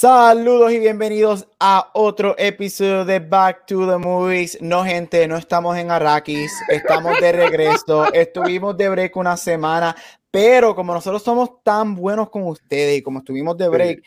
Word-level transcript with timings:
Saludos 0.00 0.72
y 0.72 0.78
bienvenidos 0.78 1.46
a 1.60 1.90
otro 1.92 2.34
episodio 2.38 3.04
de 3.04 3.18
Back 3.18 3.66
to 3.66 3.86
the 3.86 3.98
Movies. 3.98 4.56
No, 4.62 4.82
gente, 4.82 5.28
no 5.28 5.36
estamos 5.36 5.76
en 5.76 5.90
Arrakis, 5.90 6.50
estamos 6.70 7.20
de 7.20 7.32
regreso. 7.32 8.10
Estuvimos 8.14 8.78
de 8.78 8.88
break 8.88 9.14
una 9.18 9.36
semana, 9.36 9.94
pero 10.30 10.74
como 10.74 10.94
nosotros 10.94 11.22
somos 11.22 11.62
tan 11.62 11.94
buenos 11.94 12.30
con 12.30 12.46
ustedes 12.46 12.98
y 12.98 13.02
como 13.02 13.18
estuvimos 13.20 13.56
de 13.56 13.68
break, 13.68 14.02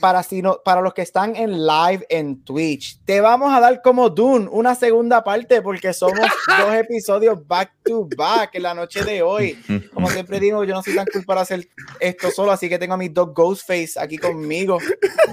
para, 0.00 0.22
si 0.22 0.40
no, 0.40 0.60
para 0.64 0.80
los 0.80 0.94
que 0.94 1.02
están 1.02 1.36
en 1.36 1.66
live 1.66 2.06
en 2.08 2.42
Twitch, 2.42 3.00
te 3.04 3.20
vamos 3.20 3.52
a 3.52 3.60
dar 3.60 3.82
como 3.82 4.08
Dune 4.08 4.48
una 4.50 4.74
segunda 4.74 5.22
parte 5.22 5.60
porque 5.60 5.92
somos 5.92 6.20
dos 6.58 6.74
episodios 6.74 7.46
back 7.46 7.70
to 7.84 8.08
back 8.16 8.54
en 8.54 8.62
la 8.62 8.72
noche 8.72 9.04
de 9.04 9.20
hoy. 9.22 9.58
Como 9.92 10.08
siempre 10.08 10.40
digo, 10.40 10.64
yo 10.64 10.74
no 10.74 10.82
soy 10.82 10.94
tan 10.94 11.04
cool 11.12 11.24
para 11.26 11.42
hacer 11.42 11.68
esto 12.00 12.30
solo, 12.30 12.52
así 12.52 12.68
que 12.70 12.78
tengo 12.78 12.94
a 12.94 12.96
mis 12.96 13.12
dos 13.12 13.34
Ghostface 13.34 13.92
aquí 13.98 14.16
conmigo. 14.16 14.78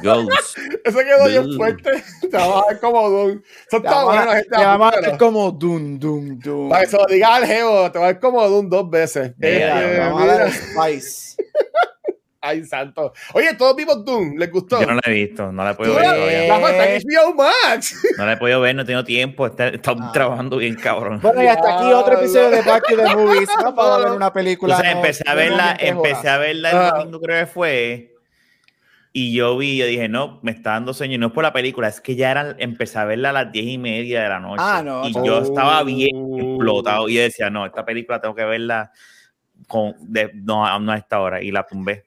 Ghost. 0.03 0.57
Eso 0.83 0.97
quedó 0.99 1.27
bien 1.29 1.55
fuerte. 1.55 2.03
Te 2.29 2.35
vamos 2.37 2.63
a 2.65 2.71
ver 2.71 2.79
como 2.81 3.09
Doom. 3.09 3.41
Son 3.69 3.81
Te 3.81 3.87
a- 3.87 4.03
buenas, 4.03 4.33
gente. 4.35 4.49
te 4.49 4.65
vamos 4.65 4.93
a 4.93 4.99
ver 5.01 5.17
como 5.17 5.51
Dune, 5.51 5.97
Dune, 5.97 6.35
Dune. 6.43 6.69
Para 6.69 6.83
que 6.83 6.89
se 6.91 6.97
lo 6.97 7.05
diga 7.05 7.35
al 7.35 7.45
Geo, 7.45 7.89
te 7.91 7.99
va 7.99 8.05
a 8.05 8.07
ver 8.11 8.19
como 8.19 8.45
Doom 8.49 8.67
dos 8.69 8.89
veces. 8.89 9.33
Mira, 9.37 9.81
Este, 9.85 10.01
Ay, 12.43 12.63
santo. 12.65 13.13
Oye, 13.33 13.53
todos 13.53 13.75
vimos 13.75 14.03
Doom. 14.03 14.35
¿Les 14.35 14.49
gustó? 14.51 14.81
Yo 14.81 14.87
no 14.87 14.95
la 14.95 15.01
he 15.05 15.11
visto, 15.11 15.51
no 15.51 15.63
la 15.63 15.71
he 15.71 15.73
podido 15.75 15.93
ver 15.93 16.05
todavía. 16.05 16.47
la 16.47 16.59
falta 16.59 16.89
en 16.89 17.01
HBO 17.03 17.33
Max. 17.35 18.01
No 18.17 18.25
la 18.25 18.33
he 18.33 18.37
podido 18.37 18.61
ver, 18.61 18.75
no 18.75 18.81
he 18.81 18.85
tenido 18.85 19.03
tiempo. 19.03 19.45
Está, 19.45 19.67
estamos 19.67 20.07
Ah. 20.07 20.11
trabajando 20.11 20.57
bien, 20.57 20.73
cabrón. 20.75 21.19
Bueno, 21.21 21.43
y 21.43 21.45
hasta 21.45 21.75
aquí 21.77 21.93
otro 21.93 22.17
episodio 22.17 22.49
de 22.49 22.61
Back 22.63 22.83
to 22.87 22.95
the 22.97 23.15
Movies. 23.15 23.49
No 23.63 23.75
puedo 23.75 23.99
ver 23.99 24.11
una 24.13 24.33
película. 24.33 24.73
Entonces 24.75 24.91
no, 24.95 24.99
empecé 25.01 25.23
a 25.27 25.31
no 25.33 25.37
verla, 25.37 25.77
me 25.79 25.87
empecé 25.87 26.29
a 26.29 26.37
verla 26.39 26.69
el 26.71 26.77
Ah. 26.77 26.91
domingo 26.97 27.19
creo 27.21 27.45
que 27.45 27.51
fue. 27.51 28.15
Y 29.13 29.33
yo 29.35 29.55
vi, 29.57 29.77
yo 29.77 29.85
dije, 29.85 30.09
no, 30.09 30.39
me 30.41 30.49
está 30.51 30.71
dando 30.71 30.95
sueño. 30.95 31.15
Y 31.15 31.17
no 31.19 31.27
es 31.27 31.33
por 31.33 31.43
la 31.43 31.53
película, 31.53 31.89
es 31.89 32.01
que 32.01 32.15
ya 32.15 32.31
era, 32.31 32.55
empecé 32.57 32.97
a 32.97 33.05
verla 33.05 33.29
a 33.29 33.33
las 33.33 33.51
diez 33.51 33.67
y 33.67 33.77
media 33.77 34.23
de 34.23 34.29
la 34.29 34.39
noche. 34.39 34.63
Ah, 34.65 34.81
no, 34.83 35.07
Y 35.07 35.11
no. 35.11 35.23
yo 35.25 35.41
estaba 35.43 35.83
bien 35.83 36.15
Oh. 36.15 36.37
explotado. 36.39 37.07
Y 37.07 37.15
yo 37.15 37.21
decía, 37.21 37.51
no, 37.51 37.67
esta 37.67 37.85
película 37.85 38.19
tengo 38.19 38.33
que 38.33 38.45
verla 38.45 38.91
con, 39.67 39.95
de, 39.99 40.31
no, 40.33 40.79
no 40.79 40.91
a 40.91 40.97
esta 40.97 41.19
hora. 41.19 41.41
Y 41.41 41.51
la 41.51 41.65
tumbé. 41.65 42.03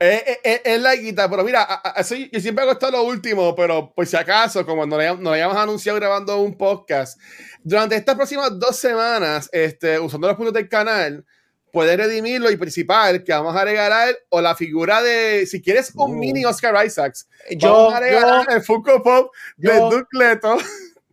Eh, 0.00 0.24
eh, 0.26 0.40
eh, 0.42 0.62
es 0.64 0.80
la 0.80 0.96
guita, 0.96 1.30
pero 1.30 1.44
mira, 1.44 1.62
así, 1.62 2.28
yo 2.32 2.40
siempre 2.40 2.62
hago 2.62 2.72
esto 2.72 2.90
lo 2.90 3.04
último, 3.04 3.54
pero 3.54 3.92
por 3.94 4.04
si 4.04 4.16
acaso, 4.16 4.66
como 4.66 4.84
no 4.84 4.96
lo, 4.98 5.16
no 5.16 5.22
lo 5.22 5.32
hayamos 5.32 5.56
anunciado 5.56 5.96
grabando 6.00 6.38
un 6.38 6.56
podcast, 6.58 7.20
durante 7.62 7.94
estas 7.94 8.16
próximas 8.16 8.58
dos 8.58 8.76
semanas, 8.76 9.48
este, 9.52 10.00
usando 10.00 10.26
los 10.26 10.36
puntos 10.36 10.54
del 10.54 10.68
canal, 10.68 11.24
puedes 11.70 11.96
redimirlo 11.96 12.50
y 12.50 12.56
principal 12.56 13.22
que 13.22 13.32
vamos 13.32 13.54
a 13.54 13.64
regalar 13.64 14.12
o 14.30 14.40
la 14.40 14.56
figura 14.56 15.00
de, 15.02 15.46
si 15.46 15.62
quieres 15.62 15.92
un 15.94 16.10
Uh. 16.10 16.14
mini 16.16 16.44
Oscar 16.44 16.84
Isaacs, 16.84 17.28
Yo, 17.52 17.72
vamos 17.72 17.94
a 17.94 18.00
regalar 18.00 18.46
yo, 18.48 18.56
el 18.56 18.62
Funko 18.62 19.02
Pop 19.04 19.32
de 19.56 19.68
yo- 19.68 19.88
Duke 19.88 20.08
Leto 20.18 20.56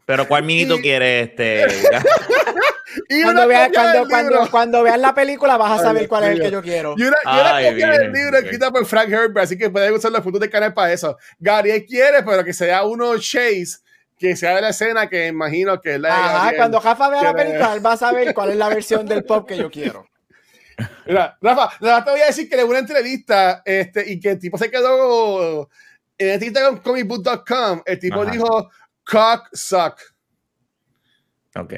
Pero 0.06 0.28
¿cuál 0.28 0.42
minito 0.44 0.78
Y- 0.78 0.82
quieres? 0.82 1.30
Este, 1.30 1.66
y 3.10 3.22
cuando, 3.22 3.42
una 3.42 3.46
veas, 3.48 3.68
copia 3.68 3.82
cuando, 3.82 4.00
del 4.00 4.10
cuando, 4.10 4.32
libro. 4.32 4.52
cuando 4.52 4.84
veas 4.84 5.00
la 5.00 5.14
película 5.14 5.58
vas 5.58 5.72
a 5.72 5.76
Ay, 5.76 5.80
saber 5.82 6.00
Dios 6.02 6.10
cuál 6.10 6.24
es 6.24 6.30
el 6.32 6.42
que 6.42 6.52
yo 6.52 6.62
quiero. 6.62 6.96
Y 6.98 7.04
una, 7.04 7.18
y 7.24 7.28
una 7.40 7.56
Ay, 7.56 7.70
copia 7.72 7.88
del 7.92 8.00
bien, 8.12 8.14
libro 8.14 8.38
ok. 8.38 8.44
escrita 8.44 8.72
por 8.72 8.86
Frank 8.86 9.10
Herbert, 9.10 9.38
así 9.38 9.58
que 9.58 9.70
pueden 9.70 9.94
usar 9.94 10.12
los 10.12 10.22
puntos 10.22 10.42
del 10.42 10.50
canal 10.50 10.74
para 10.74 10.92
eso. 10.94 11.18
Gabriel 11.40 11.86
quiere, 11.86 12.24
pero 12.24 12.44
que 12.44 12.54
sea 12.54 12.84
uno 12.86 13.18
Chase, 13.18 13.78
que 14.18 14.36
sea 14.36 14.56
de 14.56 14.62
la 14.62 14.70
escena 14.70 15.08
que 15.10 15.28
imagino 15.28 15.80
que 15.82 15.96
es 15.96 16.00
la 16.00 16.10
de 16.10 16.14
Ajá, 16.16 16.34
Gabriel. 16.34 16.56
cuando 16.58 16.80
Rafa 16.80 17.10
vea 17.10 17.24
la 17.24 17.34
película, 17.36 17.74
él 17.74 17.86
va 17.86 17.94
a 17.94 17.98
saber 17.98 18.34
cuál 18.34 18.50
es 18.52 18.58
la 18.58 18.70
versión 18.70 19.06
del 19.06 19.24
pop 19.24 19.48
que 19.48 19.58
yo 19.58 19.70
quiero. 19.70 20.06
Mira, 21.06 21.38
Rafa, 21.42 21.70
Rafa, 21.80 22.06
te 22.06 22.12
voy 22.12 22.22
a 22.22 22.26
decir 22.28 22.50
que 22.50 22.56
le 22.56 22.64
una 22.64 22.80
entrevista 22.80 23.62
este, 23.66 24.10
y 24.12 24.20
que 24.20 24.32
el 24.32 24.40
tipo 24.40 24.58
se 24.58 24.72
quedó 24.72 25.70
en 26.18 26.28
la 26.28 26.34
entrevista 26.36 26.66
con 26.70 26.78
comicbook.com. 26.80 27.82
El 27.86 28.00
tipo 28.00 28.22
Ajá. 28.22 28.32
dijo 28.32 28.70
cock 29.06 29.48
suck. 29.54 30.00
ok. 31.56 31.74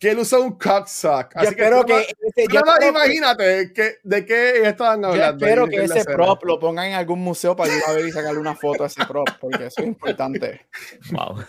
Que 0.00 0.10
él 0.12 0.18
usó 0.18 0.40
un 0.40 0.52
cock 0.58 0.86
suck. 0.88 1.34
Yo 1.42 1.50
espero 1.50 1.84
que, 1.84 2.00
ese, 2.00 2.46
yo 2.50 2.62
que- 2.80 2.88
imagínate 2.88 3.72
que, 3.74 3.98
de 4.02 4.24
qué 4.24 4.62
estaban 4.66 5.02
yo 5.02 5.08
hablando. 5.08 5.44
espero 5.44 5.68
que 5.68 5.84
ese 5.84 6.04
prop 6.06 6.42
lo 6.44 6.58
pongan 6.58 6.86
en 6.86 6.94
algún 6.94 7.20
museo 7.20 7.54
para 7.54 7.72
ir 7.72 7.82
a 7.86 7.92
ver 7.92 8.06
y 8.06 8.10
sacarle 8.10 8.40
una 8.40 8.56
foto 8.56 8.82
a 8.84 8.86
ese 8.86 9.04
prop, 9.06 9.28
porque 9.38 9.66
eso 9.66 9.82
es 9.82 9.86
importante. 9.86 10.66
Wow. 11.12 11.44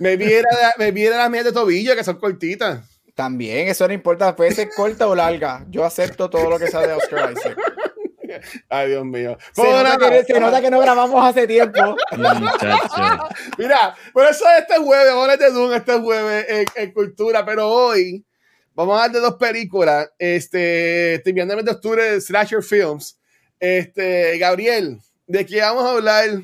Me 0.00 0.16
viera, 0.16 0.48
me 0.78 0.90
viera 0.90 1.16
las 1.16 1.30
medias 1.30 1.44
de 1.46 1.52
tobillo 1.52 1.94
que 1.94 2.02
son 2.02 2.16
cortitas. 2.16 2.80
También, 3.14 3.68
eso 3.68 3.86
no 3.86 3.94
importa, 3.94 4.34
puede 4.34 4.52
ser 4.52 4.68
corta 4.74 5.06
o 5.06 5.14
larga. 5.14 5.64
Yo 5.68 5.84
acepto 5.84 6.28
todo 6.28 6.50
lo 6.50 6.58
que 6.58 6.66
sea 6.66 6.80
de 6.80 6.94
Oscar 6.94 7.32
Isaac. 7.32 7.56
Ay, 8.68 8.88
Dios 8.88 9.04
mío. 9.04 9.36
Se 9.52 9.62
nota, 9.62 10.10
que, 10.10 10.24
se 10.24 10.40
nota 10.40 10.60
que 10.60 10.70
no 10.70 10.80
grabamos 10.80 11.24
hace 11.24 11.46
tiempo. 11.46 11.96
Mira, 13.58 13.94
por 14.12 14.26
eso 14.26 14.44
este 14.58 14.76
jueves, 14.78 15.08
vamos 15.08 15.28
a 15.28 15.32
hablar 15.32 15.38
de 15.38 15.50
Doom 15.50 15.72
este 15.72 15.98
jueves 15.98 16.46
en, 16.48 16.64
en 16.76 16.92
cultura, 16.92 17.44
pero 17.44 17.68
hoy 17.68 18.24
vamos 18.74 18.94
a 18.94 19.04
hablar 19.04 19.12
de 19.12 19.20
dos 19.20 19.36
películas. 19.36 20.10
Este, 20.18 21.14
estoy 21.14 21.32
viendo 21.32 21.54
el 21.54 21.58
mes 21.58 21.66
de 21.66 21.72
octubre 21.72 22.02
de 22.02 22.20
Slasher 22.20 22.62
Films. 22.62 23.18
Este, 23.58 24.38
Gabriel, 24.38 24.98
¿de 25.26 25.46
qué 25.46 25.60
vamos 25.60 25.84
a 25.84 25.92
hablar 25.92 26.42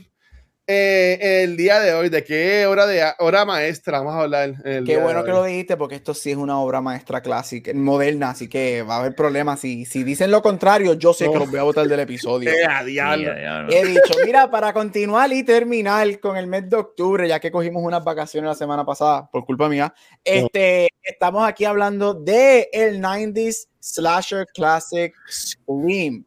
eh, 0.69 1.43
el 1.43 1.56
día 1.56 1.81
de 1.81 1.95
hoy? 1.95 2.11
¿De 2.11 2.23
qué 2.23 2.67
hora 2.67 2.87
de 2.87 3.03
hora 3.21 3.47
maestra 3.47 3.99
vamos 3.99 4.15
a 4.15 4.21
hablar? 4.21 4.55
el 4.65 4.84
Qué 4.84 4.93
día 4.93 5.03
bueno 5.03 5.21
de 5.21 5.25
que 5.25 5.31
lo 5.33 5.43
dijiste, 5.43 5.79
porque 5.79 5.95
esto 5.95 6.12
sí 6.12 6.31
es 6.31 6.37
una 6.37 6.61
obra 6.61 6.83
maestra 6.83 7.23
clásica, 7.23 7.73
moderna, 7.73 8.31
así 8.31 8.49
que 8.49 8.83
va 8.83 8.97
a 8.97 8.99
haber 9.01 9.15
problemas. 9.15 9.61
Si, 9.61 9.87
si 9.87 10.05
dicen 10.05 10.31
lo 10.31 10.43
contrario, 10.43 10.93
yo 10.93 11.15
sé 11.15 11.31
que 11.31 11.39
los 11.39 11.51
voy 11.51 11.59
a 11.59 11.62
votar 11.62 11.89
del 11.89 12.01
episodio. 12.01 12.51
Eh, 12.59 12.65
a 12.65 12.83
diablo. 12.83 13.19
Mira, 13.19 13.37
diablo. 13.37 13.73
He 13.73 13.84
dicho, 13.84 14.15
mira, 14.25 14.51
para 14.51 14.73
continuar 14.73 15.33
y 15.33 15.43
terminar 15.43 16.19
con 16.19 16.37
el 16.37 16.47
mes 16.47 16.69
de 16.69 16.77
octubre, 16.77 17.29
ya 17.29 17.39
que 17.39 17.50
cogimos 17.50 17.83
unas 17.83 18.03
vacaciones 18.03 18.49
la 18.49 18.55
semana 18.55 18.85
pasada, 18.85 19.29
por 19.31 19.45
culpa 19.45 19.69
mía, 19.69 19.95
este, 20.25 20.89
estamos 21.03 21.47
aquí 21.47 21.65
hablando 21.65 22.15
de 22.15 22.69
el 22.73 23.00
90s 23.00 23.69
slasher 23.81 24.47
classic 24.53 25.15
Scream. 25.31 26.25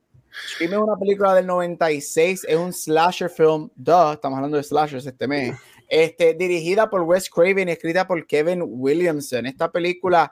Scream 0.47 0.73
es 0.73 0.79
una 0.79 0.97
película 0.97 1.33
del 1.35 1.47
96, 1.47 2.45
es 2.47 2.55
un 2.55 2.73
slasher 2.73 3.29
film, 3.29 3.69
duh, 3.75 4.13
estamos 4.13 4.37
hablando 4.37 4.57
de 4.57 4.63
slashers 4.63 5.05
este 5.05 5.27
mes, 5.27 5.55
este, 5.87 6.33
dirigida 6.33 6.89
por 6.89 7.01
Wes 7.01 7.29
Craven 7.29 7.69
y 7.69 7.71
escrita 7.71 8.07
por 8.07 8.25
Kevin 8.25 8.63
Williamson. 8.65 9.45
Esta 9.45 9.71
película 9.71 10.31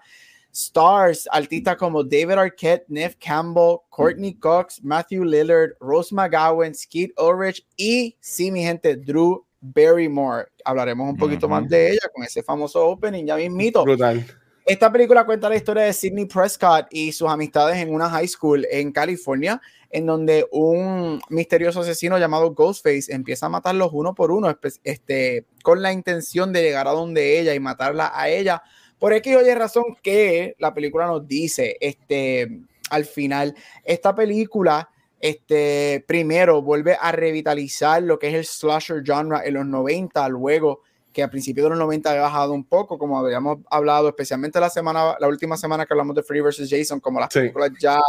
stars 0.52 1.28
artistas 1.32 1.78
como 1.78 2.04
David 2.04 2.38
Arquette, 2.38 2.86
Neff 2.88 3.16
Campbell, 3.20 3.78
Courtney 3.90 4.34
Cox, 4.34 4.84
Matthew 4.84 5.24
Lillard, 5.24 5.72
Rose 5.80 6.14
McGowan, 6.14 6.74
Skeet 6.74 7.12
Ulrich 7.20 7.66
y, 7.78 8.18
sí, 8.20 8.52
mi 8.52 8.64
gente, 8.64 8.96
Drew 8.96 9.46
Barrymore. 9.62 10.48
Hablaremos 10.66 11.10
un 11.10 11.18
poquito 11.18 11.48
más 11.48 11.68
de 11.68 11.92
ella 11.92 12.10
con 12.14 12.24
ese 12.24 12.44
famoso 12.44 12.86
opening, 12.88 13.26
ya 13.26 13.36
mismito. 13.36 13.84
Brutal. 13.84 14.26
Esta 14.66 14.92
película 14.92 15.26
cuenta 15.26 15.50
la 15.50 15.56
historia 15.56 15.84
de 15.84 15.94
Sidney 15.94 16.26
Prescott 16.26 16.86
y 16.92 17.12
sus 17.12 17.28
amistades 17.28 17.78
en 17.78 17.94
una 17.94 18.08
high 18.08 18.28
school 18.28 18.68
en 18.70 18.92
California, 18.92 19.60
en 19.92 20.06
donde 20.06 20.48
un 20.52 21.22
misterioso 21.30 21.82
asesino 21.82 22.18
llamado 22.18 22.54
Ghostface 22.54 23.12
empieza 23.14 23.48
a 23.48 23.50
matarlos 23.50 23.90
uno 23.92 24.14
por 24.14 24.32
uno, 24.32 24.56
este, 24.84 25.46
con 25.64 25.82
la 25.82 25.92
intención 25.92 26.54
de 26.54 26.62
llegar 26.62 26.88
a 26.88 26.92
donde 26.92 27.40
ella 27.40 27.54
y 27.56 27.60
matarla 27.60 28.12
a 28.14 28.30
ella. 28.30 28.62
Por 29.00 29.14
X 29.14 29.36
o 29.36 29.42
Y 29.42 29.54
razón 29.54 29.84
que 30.04 30.56
la 30.60 30.74
película 30.74 31.08
nos 31.08 31.28
dice, 31.28 31.78
este, 31.80 32.62
al 32.90 33.06
final, 33.06 33.56
esta 33.84 34.14
película, 34.14 34.90
este, 35.22 36.04
primero 36.08 36.62
vuelve 36.62 36.98
a 37.00 37.12
revitalizar 37.12 38.04
lo 38.04 38.20
que 38.20 38.28
es 38.28 38.34
el 38.36 38.46
slasher 38.46 39.04
genre 39.06 39.40
en 39.46 39.54
los 39.56 39.66
90, 39.66 40.28
luego 40.30 40.82
que 41.12 41.24
a 41.24 41.30
principios 41.30 41.66
de 41.66 41.70
los 41.72 41.80
90 41.80 42.10
había 42.12 42.22
bajado 42.22 42.54
un 42.54 42.64
poco, 42.64 43.00
como 43.00 43.18
habíamos 43.20 43.58
hablado, 43.72 44.10
especialmente 44.10 44.60
la 44.60 44.70
semana, 44.70 45.16
la 45.20 45.28
última 45.28 45.58
semana 45.58 45.86
que 45.86 45.94
hablamos 45.94 46.16
de 46.16 46.22
Freddy 46.24 46.42
vs. 46.42 46.68
Jason, 46.70 47.00
como 47.00 47.20
las 47.20 47.34
Sí. 47.34 47.40
películas 47.40 47.72
ya, 47.80 48.00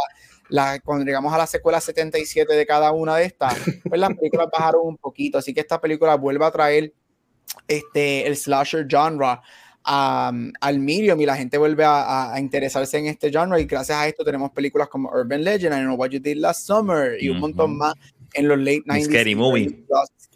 la, 0.51 0.79
cuando 0.81 1.03
llegamos 1.05 1.33
a 1.33 1.37
la 1.39 1.47
secuela 1.47 1.81
77 1.81 2.53
de 2.53 2.65
cada 2.65 2.91
una 2.91 3.15
de 3.15 3.25
estas, 3.25 3.55
pues 3.89 3.99
las 3.99 4.13
películas 4.15 4.47
bajaron 4.51 4.81
un 4.85 4.97
poquito, 4.97 5.37
así 5.39 5.53
que 5.53 5.61
esta 5.61 5.81
película 5.81 6.15
vuelve 6.15 6.45
a 6.45 6.51
traer 6.51 6.93
este, 7.67 8.27
el 8.27 8.35
slasher 8.37 8.85
genre 8.89 9.39
a- 9.83 10.31
al 10.61 10.79
medium 10.79 11.19
y 11.21 11.25
la 11.25 11.35
gente 11.35 11.57
vuelve 11.57 11.83
a, 11.83 12.03
a- 12.03 12.33
a 12.35 12.39
interesarse 12.39 12.97
en 12.99 13.07
este 13.07 13.31
genre 13.31 13.59
y 13.59 13.65
gracias 13.65 13.97
a 13.97 14.07
esto 14.07 14.23
tenemos 14.23 14.51
películas 14.51 14.87
como 14.89 15.09
Urban 15.09 15.43
Legend, 15.43 15.75
I 15.75 15.81
Know 15.81 15.95
What 15.95 16.09
You 16.09 16.19
Did 16.19 16.37
Last 16.37 16.67
Summer 16.67 17.17
y 17.21 17.29
un 17.29 17.39
montón 17.39 17.71
Ujú. 17.71 17.79
más 17.79 17.93
en 18.33 18.47
los 18.47 18.57
late 18.59 18.83
90s. 18.85 19.05
Scary 19.05 19.35
Movie. 19.35 19.85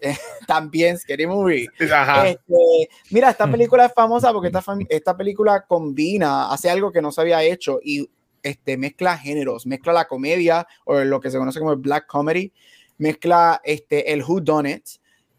También 0.48 0.98
Scary 0.98 1.28
Movie. 1.28 1.68
Ajá. 1.94 2.28
Este, 2.30 2.90
mira, 3.12 3.30
esta 3.30 3.50
película 3.50 3.86
es 3.86 3.94
famosa 3.94 4.32
porque 4.34 4.48
esta, 4.48 4.64
esta 4.90 5.16
película 5.16 5.66
combina, 5.66 6.52
hace 6.52 6.70
algo 6.70 6.92
que 6.92 7.02
no 7.02 7.12
se 7.12 7.22
había 7.22 7.42
hecho 7.44 7.80
y 7.84 8.10
este, 8.46 8.78
mezcla 8.78 9.18
géneros, 9.18 9.66
mezcla 9.66 9.92
la 9.92 10.08
comedia 10.08 10.68
o 10.86 11.00
lo 11.00 11.20
que 11.20 11.32
se 11.32 11.38
conoce 11.38 11.60
como 11.60 11.72
el 11.72 11.80
black 11.80 12.06
comedy, 12.08 12.54
mezcla 12.98 13.60
este, 13.64 14.14
el 14.14 14.24
who 14.24 14.40
done 14.40 14.70
it 14.72 14.88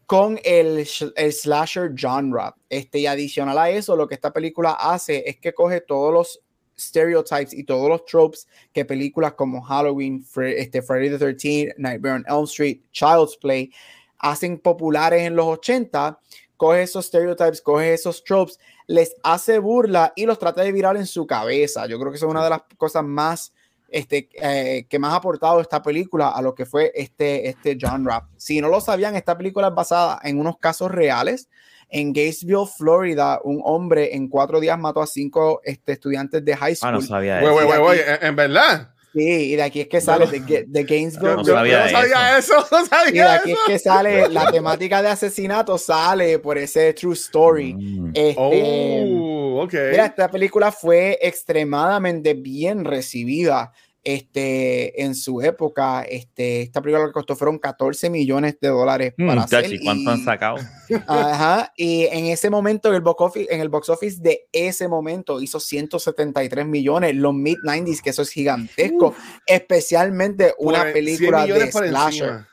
con 0.05 0.39
el, 0.43 0.85
el 1.15 1.33
slasher 1.33 1.93
genre. 1.95 2.51
Este, 2.69 2.99
y 2.99 3.07
adicional 3.07 3.57
a 3.57 3.69
eso, 3.69 3.95
lo 3.95 4.07
que 4.07 4.15
esta 4.15 4.31
película 4.33 4.71
hace 4.71 5.23
es 5.25 5.37
que 5.37 5.53
coge 5.53 5.81
todos 5.81 6.13
los 6.13 6.41
stereotypes 6.77 7.53
y 7.53 7.63
todos 7.63 7.89
los 7.89 8.05
tropes 8.05 8.47
que 8.73 8.85
películas 8.85 9.33
como 9.33 9.61
Halloween, 9.61 10.25
este, 10.35 10.81
Friday 10.81 11.09
the 11.09 11.17
13th, 11.17 11.75
Nightmare 11.77 12.15
on 12.15 12.25
Elm 12.27 12.43
Street, 12.43 12.81
Child's 12.91 13.37
Play 13.37 13.71
hacen 14.19 14.59
populares 14.59 15.23
en 15.23 15.35
los 15.35 15.45
80, 15.45 16.19
coge 16.57 16.83
esos 16.83 17.05
stereotypes, 17.05 17.61
coge 17.61 17.93
esos 17.93 18.23
tropes, 18.23 18.59
les 18.87 19.15
hace 19.23 19.59
burla 19.59 20.13
y 20.15 20.25
los 20.25 20.39
trata 20.39 20.61
de 20.63 20.71
virar 20.71 20.95
en 20.97 21.05
su 21.05 21.27
cabeza. 21.27 21.85
Yo 21.87 21.99
creo 21.99 22.11
que 22.11 22.17
eso 22.17 22.25
es 22.27 22.31
una 22.31 22.43
de 22.43 22.49
las 22.49 22.61
cosas 22.77 23.03
más 23.03 23.53
este, 23.89 24.29
eh, 24.41 24.85
que 24.89 24.99
más 24.99 25.13
ha 25.13 25.17
aportado 25.17 25.61
esta 25.61 25.81
película 25.81 26.29
a 26.29 26.41
lo 26.41 26.55
que 26.55 26.65
fue 26.65 26.91
este, 26.95 27.47
este 27.49 27.77
genre. 27.79 28.15
Si 28.37 28.59
no 28.61 28.67
lo 28.69 28.81
sabían, 28.81 29.15
esta 29.15 29.37
película 29.37 29.67
es 29.69 29.75
basada 29.75 30.19
en 30.23 30.39
unos 30.39 30.57
casos 30.57 30.91
reales. 30.91 31.47
En 31.89 32.11
Gatesville, 32.11 32.65
Florida, 32.77 33.39
un 33.45 33.61
hombre 33.63 34.13
en 34.15 34.27
cuatro 34.27 34.59
días 34.59 34.77
mató 34.77 35.01
a 35.01 35.07
cinco 35.07 35.61
este, 35.63 35.93
estudiantes 35.93 36.43
de 36.43 36.55
high 36.57 36.73
Ah, 36.73 36.75
school. 36.75 36.91
no 36.93 37.01
sabía 37.01 37.39
eso. 37.41 37.93
en 38.21 38.35
verdad. 38.35 38.93
Sí, 39.17 39.51
y 39.51 39.55
de 39.55 39.63
aquí 39.63 39.81
es 39.81 39.87
que 39.87 39.99
sale 39.99 40.27
de, 40.27 40.65
de 40.67 40.83
Gainesville. 40.83 41.23
No 41.35 41.41
yo- 41.41 41.47
yo 41.47 41.53
sabía 41.53 41.83
no 41.85 41.89
sabía 41.89 42.37
eso, 42.37 42.53
no 42.71 42.77
Y 42.79 42.81
de 42.83 42.87
sabía 42.87 43.33
aquí 43.33 43.51
es 43.51 43.57
eso. 43.57 43.65
que 43.67 43.79
sale 43.79 44.29
la 44.29 44.51
temática 44.51 45.01
de 45.01 45.07
asesinato, 45.07 45.77
sale 45.77 46.37
por 46.39 46.57
ese 46.57 46.93
true 46.93 47.13
story. 47.13 47.73
Mm. 47.73 48.11
Este, 48.13 48.35
Oh, 48.37 49.63
ok. 49.63 49.73
mira, 49.91 50.05
esta 50.05 50.29
película 50.29 50.71
fue 50.71 51.17
extremadamente 51.21 52.35
bien 52.35 52.85
recibida 52.85 53.71
este, 54.09 55.03
en 55.03 55.15
su 55.15 55.41
época. 55.41 56.03
Este, 56.03 56.61
esta 56.61 56.81
película 56.81 57.03
lo 57.03 57.09
que 57.09 57.13
costó 57.13 57.35
fueron 57.35 57.59
14 57.59 58.09
millones 58.09 58.57
de 58.61 58.69
dólares 58.69 59.13
Mm, 59.17 59.27
para 59.27 59.41
hacer. 59.43 59.63
chachi, 59.63 59.83
¿Cuánto 59.83 60.09
y- 60.09 60.13
han 60.13 60.23
sacado? 60.23 60.57
Ajá, 61.07 61.73
y 61.75 62.05
en 62.05 62.27
ese 62.27 62.49
momento, 62.49 62.87
en 62.87 62.95
el, 62.95 63.01
box 63.01 63.21
office, 63.21 63.53
en 63.53 63.59
el 63.59 63.67
box 63.67 63.89
office 63.89 64.21
de 64.21 64.47
ese 64.53 64.87
momento, 64.87 65.41
hizo 65.41 65.59
173 65.59 66.65
millones, 66.65 67.15
los 67.15 67.33
mid-90s, 67.33 68.01
que 68.01 68.11
eso 68.11 68.21
es 68.21 68.29
gigantesco, 68.29 69.13
especialmente 69.45 70.53
una 70.57 70.83
Por- 70.83 70.91
100 70.91 70.93
película 70.93 71.45
de 71.45 71.71
slasher. 71.71 72.45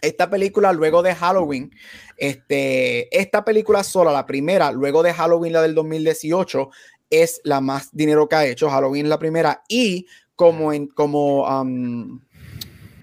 Esta 0.00 0.28
película, 0.30 0.72
luego 0.72 1.02
de 1.02 1.14
Halloween, 1.14 1.70
este, 2.16 3.14
esta 3.18 3.44
película 3.44 3.82
sola, 3.84 4.10
la 4.12 4.24
primera, 4.26 4.70
luego 4.72 5.02
de 5.02 5.12
Halloween, 5.12 5.52
la 5.52 5.62
del 5.62 5.74
2018, 5.74 6.70
es 7.10 7.40
la 7.44 7.60
más 7.60 7.88
dinero 7.92 8.28
que 8.28 8.36
ha 8.36 8.46
hecho. 8.46 8.68
Halloween 8.70 9.08
la 9.08 9.18
primera, 9.18 9.62
y 9.68 10.06
como 10.36 10.72
en, 10.72 10.86
como, 10.88 11.42
um, 11.48 12.20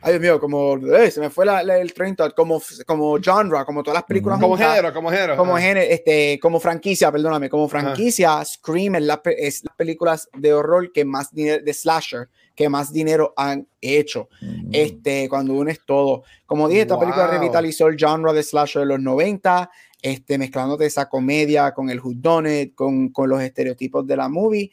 ay 0.01 0.13
Dios 0.13 0.21
mío, 0.21 0.39
como, 0.39 0.77
eh, 0.77 1.11
se 1.11 1.19
me 1.19 1.29
fue 1.29 1.45
la- 1.45 1.63
la- 1.63 1.77
el 1.77 1.93
30, 1.93 2.31
como, 2.31 2.61
como 2.85 3.17
genre, 3.21 3.63
como 3.65 3.83
todas 3.83 3.95
las 3.99 4.03
películas 4.05 4.37
Como 4.39 4.49
juntas, 4.55 4.75
género, 4.75 4.93
como 4.93 5.09
género. 5.11 5.37
como 5.37 5.55
Ah. 5.55 5.61
género, 5.61 5.81
este, 5.81 6.39
como 6.41 6.59
franquicia, 6.59 7.11
perdóname, 7.11 7.49
como 7.49 7.67
franquicia, 7.69 8.43
Scream 8.43 8.95
es, 8.95 9.03
la, 9.03 9.21
es 9.37 9.63
las 9.63 9.75
películas 9.75 10.29
de 10.35 10.53
horror 10.53 10.91
que 10.91 11.05
más 11.05 11.31
dinero, 11.33 11.63
de 11.63 11.73
slasher, 11.73 12.29
que 12.55 12.67
más 12.67 12.91
dinero 12.91 13.33
han 13.37 13.67
hecho. 13.79 14.27
Mm. 14.41 14.69
Este, 14.73 15.29
cuando 15.29 15.53
unes 15.53 15.79
todo. 15.85 16.23
Como 16.45 16.67
dije, 16.67 16.81
esta 16.81 16.99
película 16.99 17.25
Wow. 17.27 17.33
revitalizó 17.35 17.87
el 17.87 17.97
genre 17.97 18.33
de 18.33 18.43
slasher 18.43 18.81
de 18.81 18.87
los 18.87 18.99
90, 18.99 19.69
este, 20.01 20.37
mezclándote 20.39 20.85
esa 20.87 21.07
comedia 21.07 21.73
con 21.73 21.89
el 21.89 21.99
whodunit, 22.01 22.73
con, 22.75 23.09
con 23.09 23.29
los 23.29 23.39
estereotipos 23.41 24.05
de 24.05 24.17
la 24.17 24.27
movie. 24.27 24.71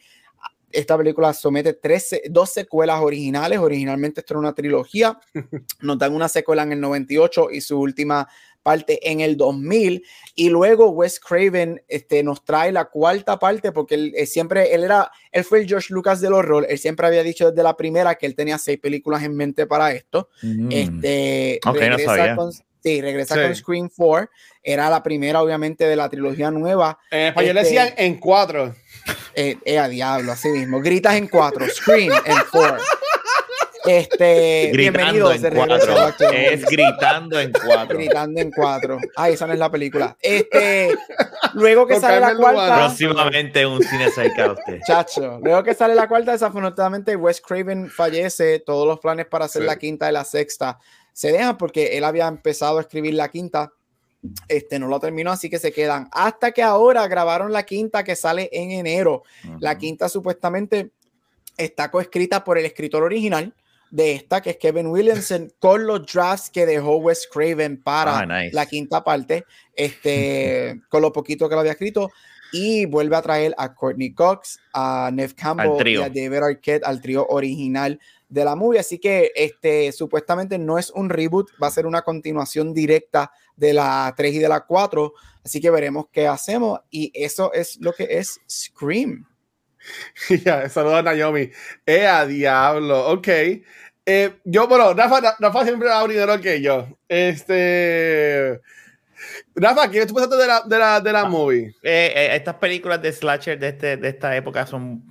Esta 0.71 0.97
película 0.97 1.33
somete 1.33 1.73
tres, 1.73 2.21
dos 2.29 2.49
secuelas 2.51 2.99
originales. 3.01 3.59
Originalmente 3.59 4.21
esto 4.21 4.33
era 4.35 4.39
una 4.39 4.53
trilogía. 4.53 5.19
Nos 5.81 5.97
dan 5.97 6.13
una 6.13 6.27
secuela 6.29 6.63
en 6.63 6.73
el 6.73 6.79
98 6.81 7.49
y 7.51 7.61
su 7.61 7.79
última 7.79 8.27
parte 8.61 9.09
en 9.09 9.21
el 9.21 9.37
2000 9.37 10.03
y 10.35 10.49
luego 10.49 10.89
Wes 10.89 11.21
Craven 11.21 11.81
este, 11.87 12.23
nos 12.23 12.43
trae 12.43 12.73
la 12.73 12.85
cuarta 12.85 13.39
parte 13.39 13.71
porque 13.71 13.95
él, 13.95 14.13
él 14.17 14.27
siempre 14.27 14.75
él 14.75 14.83
era 14.83 15.09
él 15.31 15.45
fue 15.45 15.59
el 15.61 15.67
George 15.67 15.93
Lucas 15.93 16.19
del 16.19 16.33
horror 16.33 16.65
él 16.69 16.77
siempre 16.77 17.07
había 17.07 17.23
dicho 17.23 17.49
desde 17.51 17.63
la 17.63 17.77
primera 17.77 18.15
que 18.15 18.25
él 18.25 18.35
tenía 18.35 18.57
seis 18.57 18.77
películas 18.77 19.23
en 19.23 19.33
mente 19.33 19.65
para 19.65 19.93
esto 19.93 20.27
Mm. 20.43 20.71
este 20.73 21.59
Ok, 21.65 21.73
no 21.75 21.79
regresa 21.79 22.15
sabía. 22.17 22.35
con 22.35 22.51
sí 22.51 23.01
regresa 23.01 23.35
Sí. 23.35 23.41
con 23.41 23.55
Scream 23.55 23.89
4 23.95 24.29
era 24.61 24.89
la 24.89 25.01
primera 25.03 25.41
obviamente 25.41 25.85
de 25.85 25.95
la 25.95 26.09
trilogía 26.09 26.51
nueva 26.51 26.99
En 27.11 27.27
español 27.27 27.57
Este- 27.57 27.69
decían 27.69 27.93
en 27.95 28.17
cuatro. 28.19 28.75
Eh, 29.35 29.57
eh, 29.65 29.79
a 29.79 29.87
diablo 29.87 30.31
así 30.31 30.49
mismo 30.49 30.79
gritas 30.81 31.15
en 31.15 31.27
cuatro 31.27 31.65
Scream 31.69 32.11
en 32.25 32.35
4 32.51 32.77
este 33.85 34.71
Gritando 34.73 34.77
bienvenidos 34.99 35.35
en 35.35 35.43
regreso 35.43 35.67
cuatro. 35.87 35.93
a 35.97 36.03
Back 36.03 36.17
to 36.17 36.29
the 36.29 36.53
Es 36.53 36.65
gritando 36.65 37.39
en 37.39 37.51
cuatro. 37.53 37.97
gritando 37.97 38.41
en 38.41 38.51
cuatro. 38.51 38.97
Ay, 39.15 39.33
esa 39.33 39.47
no 39.47 39.53
es 39.53 39.59
la 39.59 39.71
película. 39.71 40.17
Este, 40.21 40.89
luego 41.53 41.87
que 41.87 41.93
Con 41.93 42.01
sale 42.01 42.19
la 42.19 42.27
Carmen 42.27 42.41
cuarta, 42.43 42.75
Próximamente 42.77 43.65
un 43.65 43.81
cine 43.81 44.11
cerca 44.11 44.43
de 44.43 44.49
usted. 44.49 44.79
chacho, 44.85 45.39
luego 45.41 45.63
que 45.63 45.73
sale 45.73 45.95
la 45.95 46.07
cuarta, 46.09 46.33
desafortunadamente 46.33 47.15
Wes 47.15 47.39
Craven 47.41 47.89
fallece, 47.89 48.59
todos 48.59 48.85
los 48.85 48.99
planes 48.99 49.27
para 49.27 49.45
hacer 49.45 49.61
Sí. 49.61 49.67
la 49.67 49.77
quinta 49.77 50.09
y 50.09 50.13
la 50.13 50.25
sexta 50.25 50.77
se 51.13 51.31
dejan 51.31 51.57
porque 51.57 51.97
él 51.97 52.03
había 52.03 52.27
empezado 52.27 52.77
a 52.79 52.81
escribir 52.81 53.13
la 53.13 53.29
quinta, 53.29 53.71
este 54.47 54.79
no 54.79 54.87
lo 54.87 54.99
terminó, 54.99 55.31
así 55.31 55.49
que 55.49 55.59
se 55.59 55.71
quedan. 55.71 56.09
Hasta 56.11 56.51
que 56.51 56.61
ahora 56.61 57.07
grabaron 57.07 57.51
la 57.53 57.63
quinta 57.63 58.03
que 58.03 58.15
sale 58.15 58.49
en 58.51 58.71
enero. 58.71 59.23
La 59.59 59.77
quinta 59.77 60.09
supuestamente 60.09 60.91
está 61.57 61.89
coescrita 61.91 62.43
por 62.43 62.57
el 62.57 62.65
escritor 62.65 63.03
original 63.03 63.53
de 63.91 64.13
esta, 64.13 64.41
que 64.41 64.51
es 64.51 64.57
Kevin 64.57 64.87
Williamson, 64.87 65.51
con 65.59 65.87
los 65.87 66.05
drafts 66.05 66.49
que 66.51 66.65
dejó 66.65 66.97
Wes 66.97 67.27
Craven 67.31 67.81
para 67.81 68.19
Ah, 68.19 68.25
nice. 68.25 68.55
la 68.55 68.65
quinta 68.65 69.03
parte, 69.03 69.45
este, 69.75 70.79
con 70.89 71.01
lo 71.01 71.11
poquito 71.11 71.49
que 71.49 71.55
lo 71.55 71.61
había 71.61 71.71
escrito, 71.71 72.11
y 72.51 72.85
vuelve 72.85 73.15
a 73.15 73.21
traer 73.21 73.53
a 73.57 73.73
Courtney 73.73 74.13
Cox, 74.13 74.59
a 74.73 75.09
Nev 75.13 75.35
Campbell 75.35 75.87
y 75.87 75.97
a 75.97 76.09
David 76.09 76.43
Arquette, 76.43 76.83
al 76.83 77.01
trío 77.01 77.25
original 77.27 77.99
de 78.27 78.45
la 78.45 78.55
movie. 78.55 78.79
Así 78.79 78.99
que 78.99 79.31
este, 79.35 79.91
supuestamente 79.91 80.57
no 80.57 80.77
es 80.77 80.91
un 80.91 81.09
reboot, 81.09 81.49
va 81.61 81.67
a 81.67 81.71
ser 81.71 81.85
una 81.85 82.01
continuación 82.01 82.73
directa 82.73 83.31
de 83.55 83.73
la 83.73 84.13
3 84.15 84.35
y 84.35 84.39
de 84.39 84.49
la 84.49 84.61
4. 84.61 85.13
Así 85.43 85.59
que 85.59 85.69
veremos 85.69 86.05
qué 86.11 86.27
hacemos. 86.27 86.79
Y 86.89 87.11
eso 87.13 87.51
es 87.53 87.77
lo 87.81 87.93
que 87.93 88.07
es 88.09 88.39
Scream. 88.49 89.25
Ya, 90.45 90.67
saludos 90.69 90.99
a 90.99 91.01
Naomi. 91.03 91.49
Eh, 91.85 92.05
a 92.05 92.25
diablo, 92.25 93.07
ok. 93.11 93.27
Eh, 94.05 94.39
yo, 94.43 94.67
bueno, 94.67 94.93
Rafa, 94.93 95.35
Rafa 95.39 95.63
siempre 95.63 95.89
ha 95.91 96.05
dinero 96.07 96.39
que 96.41 96.61
yo. 96.61 96.87
Este. 97.07 98.59
Rafa, 99.59 99.89
¿qué 99.89 100.05
tú 100.05 100.13
pensaste 100.13 100.37
de 100.37 100.47
la, 100.47 100.61
de 100.65 100.79
la, 100.79 101.01
de 101.01 101.11
la 101.11 101.25
movie? 101.25 101.75
Eh, 101.83 102.13
eh, 102.15 102.29
estas 102.35 102.55
películas 102.55 103.01
de 103.01 103.11
slasher 103.11 103.57
de, 103.59 103.69
este, 103.69 103.97
de 103.97 104.07
esta 104.09 104.35
época 104.35 104.65
son. 104.65 105.03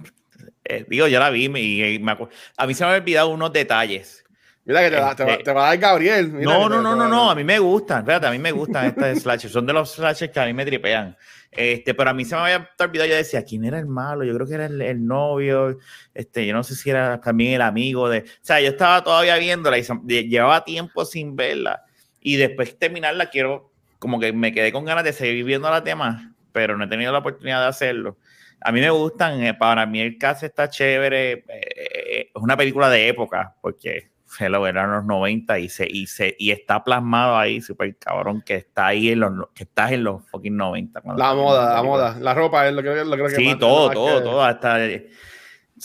eh, 0.64 0.85
digo, 0.88 1.07
yo 1.09 1.19
la 1.21 1.31
vi 1.31 1.47
y, 1.47 1.85
y 1.95 1.99
me 1.99 2.12
acu- 2.12 2.28
a 2.57 2.67
mí 2.67 2.75
se 2.75 2.85
me 2.85 2.90
han 2.90 3.00
olvidado 3.00 3.28
unos 3.28 3.52
detalles. 3.52 4.25
Mira 4.64 4.83
que 4.83 4.90
te 4.90 5.00
va, 5.00 5.17
te 5.17 5.25
va- 5.25 5.31
Este- 5.33 5.45
te 5.45 5.52
va 5.52 5.64
a 5.64 5.69
dar 5.71 5.78
Gabriel. 5.78 6.28
Mira 6.31 6.45
no, 6.52 6.69
no, 6.69 6.83
no, 6.83 6.95
no, 6.95 7.09
no, 7.09 7.31
a 7.31 7.35
mí 7.35 7.43
me 7.43 7.59
gustan, 7.59 8.00
espérate, 8.00 8.26
a 8.26 8.31
mí 8.31 8.38
me 8.38 8.52
gustan 8.52 8.85
estas 8.87 9.21
slashers, 9.23 9.52
son 9.52 9.64
de 9.67 9.73
los 9.73 9.93
slashers 9.95 10.31
que 10.31 10.40
a 10.40 10.45
mí 10.47 10.52
me 10.52 10.67
tripean. 10.67 11.17
Este, 11.50 11.95
pero 11.95 12.11
a 12.11 12.12
mí 12.14 12.26
se 12.26 12.35
me 12.35 12.43
había 12.43 12.69
olvidado, 12.78 13.09
yo 13.09 13.17
decía, 13.17 13.43
¿quién 13.43 13.64
era 13.64 13.78
el 13.78 13.87
malo? 13.87 14.25
Yo 14.25 14.35
creo 14.35 14.47
que 14.47 14.52
era 14.55 14.67
el, 14.67 14.83
el 14.83 15.07
novio, 15.07 15.78
este, 16.12 16.47
yo 16.47 16.52
no 16.52 16.62
sé 16.62 16.75
si 16.75 16.90
era 16.90 17.19
también 17.23 17.55
el 17.55 17.62
amigo 17.62 18.11
de, 18.11 18.19
o 18.21 18.25
sea, 18.43 18.61
yo 18.61 18.69
estaba 18.69 19.02
todavía 19.02 19.38
viéndola 19.38 19.78
y 19.78 19.85
se- 19.85 19.95
llevaba 20.07 20.62
tiempo 20.64 21.07
sin 21.07 21.35
verla 21.35 21.83
y 22.21 22.37
después 22.37 22.73
de 22.73 22.75
terminarla 22.76 23.31
quiero, 23.31 23.68
como 23.99 24.19
que 24.21 24.33
me 24.33 24.52
quedé 24.52 24.73
con 24.73 24.85
ganas 24.85 25.05
de 25.05 25.12
seguir 25.12 25.45
viendo 25.45 25.71
la 25.71 25.83
tema, 25.85 26.35
pero 26.52 26.76
no 26.76 26.85
he 26.85 26.88
tenido 26.88 27.12
la 27.12 27.19
oportunidad 27.19 27.61
de 27.62 27.69
hacerlo. 27.69 28.17
A 28.61 28.73
mí 28.73 28.81
me 28.81 28.90
gustan, 28.90 29.43
eh, 29.43 29.55
para 29.55 29.87
mí 29.87 30.00
el 30.00 30.19
caso 30.19 30.45
está 30.47 30.69
chévere, 30.69 31.33
eh, 31.33 31.45
eh, 31.49 32.31
es 32.35 32.43
una 32.43 32.57
película 32.57 32.88
de 32.90 33.09
época, 33.09 33.55
porque 33.61 34.11
hello, 34.40 34.67
eran 34.67 34.90
los 34.90 35.05
90 35.05 35.59
y, 35.59 35.69
se, 35.69 35.87
y, 35.88 36.07
se, 36.07 36.35
y 36.38 36.50
está 36.50 36.85
plasmado 36.85 37.37
ahí, 37.38 37.61
súper 37.61 37.97
cabrón, 37.97 38.43
que 38.45 38.57
está 38.57 38.88
ahí 38.88 39.11
en 39.11 39.21
los, 39.21 39.33
que 39.55 39.62
estás 39.64 39.93
en 39.93 40.05
los 40.05 40.28
fucking 40.28 40.57
90. 40.57 41.00
cuando 41.00 41.23
La 41.23 41.35
moda, 41.35 41.75
la 41.75 41.83
moda, 41.83 42.17
la 42.21 42.35
ropa 42.35 42.67
es 42.69 42.75
lo 42.75 42.83
que, 42.83 43.05
lo 43.05 43.17
que 43.17 43.31
Sí, 43.31 43.47
más- 43.47 43.59
todo, 43.59 43.90
todo, 43.90 44.19
que- 44.19 44.25
todo, 44.25 44.45
hasta, 44.45 44.76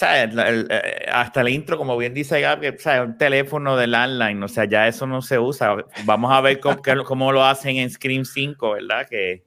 eh, 0.01 1.05
hasta 1.11 1.41
el 1.41 1.49
intro, 1.49 1.77
como 1.77 1.97
bien 1.97 2.13
dice 2.13 2.39
Gabriel, 2.41 2.77
¿sabes? 2.79 3.07
un 3.07 3.17
teléfono 3.17 3.77
de 3.77 3.87
landline, 3.87 4.41
o 4.41 4.47
sea, 4.47 4.65
ya 4.65 4.87
eso 4.87 5.05
no 5.05 5.21
se 5.21 5.39
usa. 5.39 5.75
Vamos 6.05 6.31
a 6.31 6.41
ver 6.41 6.59
cómo, 6.59 6.81
cómo 7.05 7.31
lo 7.31 7.43
hacen 7.45 7.77
en 7.77 7.89
Scream 7.89 8.25
5, 8.25 8.71
¿verdad? 8.71 9.07
Que, 9.09 9.43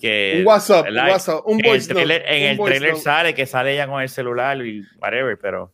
que 0.00 0.36
Un 0.40 0.46
WhatsApp, 0.46 0.86
un. 0.88 0.96
WhatsApp, 0.96 1.40
un 1.46 1.60
en 1.60 1.66
el 1.66 1.78
note, 1.78 1.94
trailer, 1.94 2.24
en 2.26 2.42
el 2.44 2.58
trailer 2.58 2.96
sale 2.96 3.34
que 3.34 3.46
sale 3.46 3.72
ella 3.72 3.86
con 3.86 4.00
el 4.00 4.08
celular 4.08 4.64
y 4.64 4.82
whatever, 5.00 5.38
pero 5.38 5.72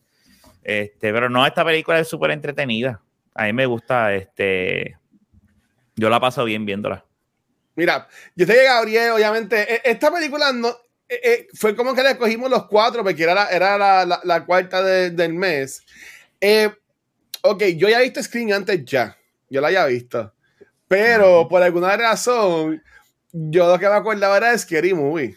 este, 0.65 1.13
pero 1.13 1.29
no, 1.29 1.47
esta 1.47 1.65
película 1.65 1.99
es 1.99 2.09
súper 2.09 2.31
entretenida. 2.31 3.03
A 3.35 3.45
mí 3.45 3.53
me 3.53 3.67
gusta, 3.67 4.15
este, 4.15 4.97
Yo 5.95 6.09
la 6.09 6.19
paso 6.19 6.45
bien 6.45 6.65
viéndola. 6.65 7.05
Mira, 7.77 8.09
yo 8.35 8.47
sé 8.47 8.55
que 8.55 8.65
Gabriel, 8.65 9.13
obviamente, 9.13 9.75
e, 9.75 9.83
esta 9.85 10.11
película 10.11 10.53
no, 10.53 10.75
e, 11.09 11.15
e, 11.23 11.49
fue 11.55 11.77
como 11.77 11.95
que 11.95 12.03
la 12.03 12.17
cogimos 12.17 12.51
los 12.51 12.67
cuatro, 12.67 13.03
porque 13.03 13.23
era 13.23 13.35
la, 13.35 13.47
era 13.49 13.79
la, 13.79 14.21
la, 14.23 14.45
cuarta 14.45 14.83
del 14.83 15.35
mes. 15.35 15.83
Eh, 16.41 16.71
ok, 17.43 17.63
yo 17.77 17.89
ya 17.89 18.01
he 18.01 18.05
visto 18.05 18.23
Screen 18.23 18.53
antes 18.53 18.85
ya. 18.85 19.17
Yo 19.51 19.61
la 19.61 19.69
había 19.69 19.87
visto. 19.87 20.33
Pero 20.89 21.49
por 21.49 21.63
alguna 21.63 21.97
razón, 21.97 22.83
yo 23.33 23.69
lo 23.69 23.79
que 23.79 23.89
me 23.89 23.95
acordaba 23.95 24.37
era 24.37 24.53
de 24.53 24.59
Scary 24.59 24.95
Movie. 24.95 25.37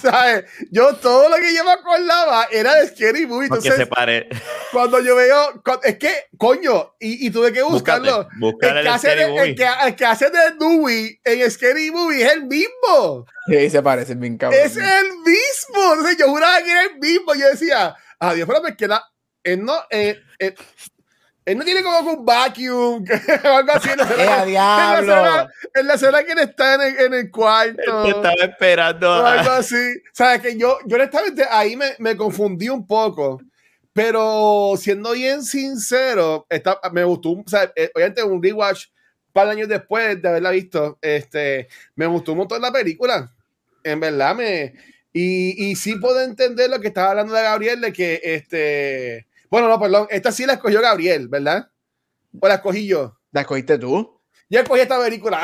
¿Sabes? 0.00 0.44
Yo 0.70 0.94
todo 0.96 1.28
lo 1.28 1.36
que 1.36 1.54
yo 1.54 1.64
me 1.64 1.72
acordaba 1.72 2.48
era 2.50 2.74
de 2.74 2.88
Scary 2.88 3.26
Movie. 3.26 3.46
Entonces, 3.46 3.76
se 3.76 3.86
pare. 3.86 4.28
Cuando 4.72 5.00
yo 5.00 5.16
veo, 5.16 5.62
es 5.82 5.98
que, 5.98 6.26
coño, 6.36 6.94
y, 7.00 7.26
y 7.26 7.30
tuve 7.30 7.52
que 7.52 7.62
buscarlo. 7.62 8.28
el, 8.40 8.82
que 8.82 8.88
hace 8.88 9.14
de, 9.14 9.24
el, 9.24 9.54
que, 9.54 9.66
el, 9.86 9.96
que 9.96 10.04
hace 10.04 10.30
de 10.30 10.52
Dewey 10.58 11.20
en 11.24 11.50
Scary 11.50 11.90
Movie 11.90 12.24
es 12.24 12.32
el 12.32 12.44
mismo. 12.44 13.26
Sí, 13.46 13.70
se 13.70 13.82
parece 13.82 14.14
bien 14.14 14.36
cabrón. 14.36 14.60
Es 14.62 14.76
el 14.76 15.08
mismo. 15.18 15.92
Entonces 15.92 16.16
yo 16.18 16.28
juraba 16.28 16.62
que 16.62 16.70
era 16.70 16.82
el 16.82 16.98
mismo. 16.98 17.34
Yo 17.34 17.48
decía, 17.48 17.94
adiós, 18.18 18.46
pero 18.46 18.62
me 18.62 18.76
queda. 18.76 19.04
Él 19.42 19.64
no, 19.64 19.80
eh, 19.90 20.18
eh, 20.40 20.54
él 21.46 21.56
no 21.56 21.64
tiene 21.64 21.84
como 21.84 22.10
un 22.10 22.24
vacuum 22.24 23.04
o 23.44 23.48
algo 23.48 23.72
así. 23.72 23.88
En 23.90 23.98
la, 23.98 24.04
escena, 24.10 24.44
diablo! 24.44 25.48
En 25.74 25.86
la, 25.86 25.94
escena, 25.94 26.24
que 26.24 26.32
él 26.32 26.38
está 26.40 26.74
en 26.74 26.80
el, 26.80 27.00
en 27.00 27.14
el 27.14 27.30
cuarto. 27.30 28.04
Él 28.04 28.14
estaba 28.16 28.34
esperando. 28.34 29.08
O 29.08 29.24
algo 29.24 29.50
así. 29.52 29.76
O 29.76 30.12
sea, 30.12 30.40
que 30.40 30.58
yo, 30.58 30.76
yo 30.86 30.96
honestamente 30.96 31.44
ahí 31.48 31.76
me, 31.76 31.94
me 32.00 32.16
confundí 32.16 32.68
un 32.68 32.84
poco. 32.84 33.40
Pero 33.92 34.74
siendo 34.76 35.12
bien 35.12 35.44
sincero, 35.44 36.46
está, 36.50 36.80
me 36.92 37.04
gustó. 37.04 37.30
O 37.30 37.44
sea, 37.46 37.72
eh, 37.76 37.92
obviamente 37.94 38.24
un 38.24 38.42
rewatch 38.42 38.86
un 39.28 39.32
par 39.32 39.46
de 39.46 39.52
años 39.52 39.68
después 39.68 40.20
de 40.20 40.28
haberla 40.28 40.50
visto. 40.50 40.98
Este, 41.00 41.68
me 41.94 42.06
gustó 42.06 42.32
un 42.32 42.38
montón 42.38 42.60
la 42.60 42.72
película. 42.72 43.32
En 43.84 44.00
verdad, 44.00 44.34
me. 44.34 44.74
Y, 45.12 45.70
y 45.70 45.76
sí 45.76 45.94
puedo 45.94 46.20
entender 46.20 46.68
lo 46.70 46.80
que 46.80 46.88
estaba 46.88 47.10
hablando 47.10 47.34
de 47.34 47.42
Gabriel, 47.42 47.80
de 47.80 47.92
que 47.92 48.20
este 48.24 49.26
bueno, 49.50 49.68
no, 49.68 49.78
perdón. 49.80 50.06
Esta 50.10 50.32
sí 50.32 50.46
la 50.46 50.54
escogió 50.54 50.80
Gabriel, 50.80 51.28
¿verdad? 51.28 51.70
¿O 52.40 52.48
la 52.48 52.54
escogí 52.54 52.86
yo? 52.86 53.18
¿La 53.32 53.42
escogiste 53.42 53.78
tú? 53.78 54.20
Yo 54.48 54.60
escogí 54.60 54.80
esta 54.80 55.02
película. 55.02 55.40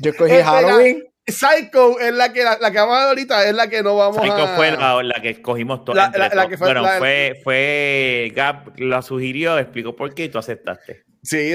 Yo 0.00 0.10
escogí 0.10 0.32
este, 0.32 0.44
Halloween. 0.44 1.04
Psycho 1.24 2.00
es 2.00 2.12
la 2.12 2.32
que 2.32 2.42
la, 2.42 2.58
que 2.58 2.78
vamos 2.78 2.96
a 2.96 3.00
ver 3.00 3.08
ahorita, 3.10 3.48
es 3.48 3.54
la 3.54 3.68
que 3.68 3.82
no 3.82 3.96
vamos 3.96 4.16
Psycho 4.16 4.32
a. 4.32 4.38
Psycho 4.38 4.56
fue 4.56 4.70
la, 5.04 5.22
que 5.22 5.30
escogimos 5.30 5.84
todos. 5.84 5.96
La, 5.96 6.10
la, 6.10 6.48
que 6.48 6.58
fue, 6.58 6.66
bueno, 6.72 6.84
fue, 6.98 7.40
fue 7.44 8.32
Gap 8.34 8.76
la 8.78 9.02
sugirió, 9.02 9.56
explicó 9.56 9.94
por 9.94 10.12
qué 10.14 10.24
y 10.24 10.28
tú 10.30 10.38
aceptaste. 10.38 11.04
Sí, 11.22 11.52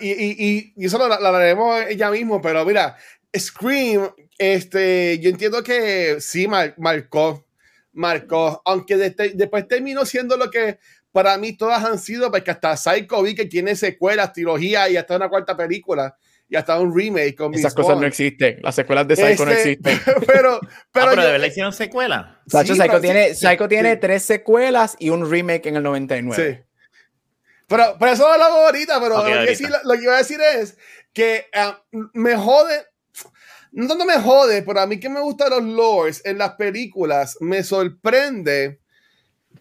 y, 0.00 0.08
y, 0.08 0.72
y, 0.74 0.86
eso 0.86 0.96
lo, 0.96 1.08
lo 1.08 1.28
haremos 1.28 1.82
ella 1.86 2.10
mismo, 2.10 2.40
pero 2.40 2.64
mira, 2.64 2.96
Scream, 3.36 4.10
este, 4.38 5.18
yo 5.20 5.28
entiendo 5.28 5.62
que 5.62 6.20
sí 6.20 6.48
marcó, 6.48 7.46
marcó, 7.92 8.62
aunque 8.64 8.96
después 8.96 9.68
terminó 9.68 10.06
siendo 10.06 10.36
lo 10.38 10.50
que 10.50 10.78
para 11.12 11.36
mí 11.36 11.52
todas 11.52 11.84
han 11.84 11.98
sido, 11.98 12.30
porque 12.30 12.50
hasta 12.50 12.76
Psycho 12.76 13.22
vi 13.22 13.34
que 13.34 13.44
tiene 13.44 13.76
secuelas, 13.76 14.32
trilogía 14.32 14.88
y 14.88 14.96
hasta 14.96 15.16
una 15.16 15.28
cuarta 15.28 15.56
película 15.56 16.16
y 16.48 16.56
hasta 16.56 16.78
un 16.78 16.94
remake 16.94 17.34
con 17.34 17.54
Esas 17.54 17.74
cosas 17.74 17.98
no 17.98 18.06
existen. 18.06 18.58
Las 18.62 18.74
secuelas 18.74 19.08
de 19.08 19.16
Psycho 19.16 19.46
no 19.46 19.52
este, 19.52 19.72
existen. 19.72 20.00
pero, 20.26 20.60
pero, 20.92 21.06
ah, 21.06 21.10
pero 21.10 21.22
de 21.22 21.32
verdad 21.32 21.46
hicieron 21.46 21.72
secuela. 21.72 22.42
Psycho, 22.46 23.00
tiene, 23.00 23.34
Psycho 23.34 23.68
tiene 23.68 23.96
tres 23.96 24.22
secuelas 24.22 24.96
y 24.98 25.10
un 25.10 25.30
remake 25.30 25.66
en 25.66 25.76
el 25.76 25.82
99. 25.82 26.36
Sí. 26.36 26.64
Pero, 27.66 27.96
pero 27.98 28.12
eso 28.12 28.36
lo 28.36 28.44
hago 28.44 28.66
ahorita, 28.66 29.00
pero 29.00 29.16
lo, 29.16 29.24
que 29.24 29.56
lo, 29.84 29.94
que 29.94 30.02
iba 30.02 30.14
a 30.14 30.18
decir 30.18 30.40
es 30.42 30.76
que 31.14 31.46
ah, 31.54 31.82
me 32.12 32.36
jode, 32.36 32.84
no 33.70 33.88
tanto 33.88 34.04
me 34.04 34.20
jode, 34.20 34.62
pero 34.62 34.80
a 34.80 34.86
mí 34.86 35.00
que 35.00 35.08
me 35.08 35.20
gustan 35.20 35.50
los 35.50 35.62
lores 35.62 36.20
en 36.26 36.36
las 36.36 36.52
películas, 36.56 37.38
me 37.40 37.62
sorprende 37.62 38.81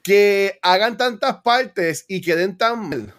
que 0.03 0.59
hagan 0.61 0.97
tantas 0.97 1.37
partes 1.37 2.05
y 2.07 2.21
queden 2.21 2.57
tan 2.57 2.89
mal. 2.89 3.13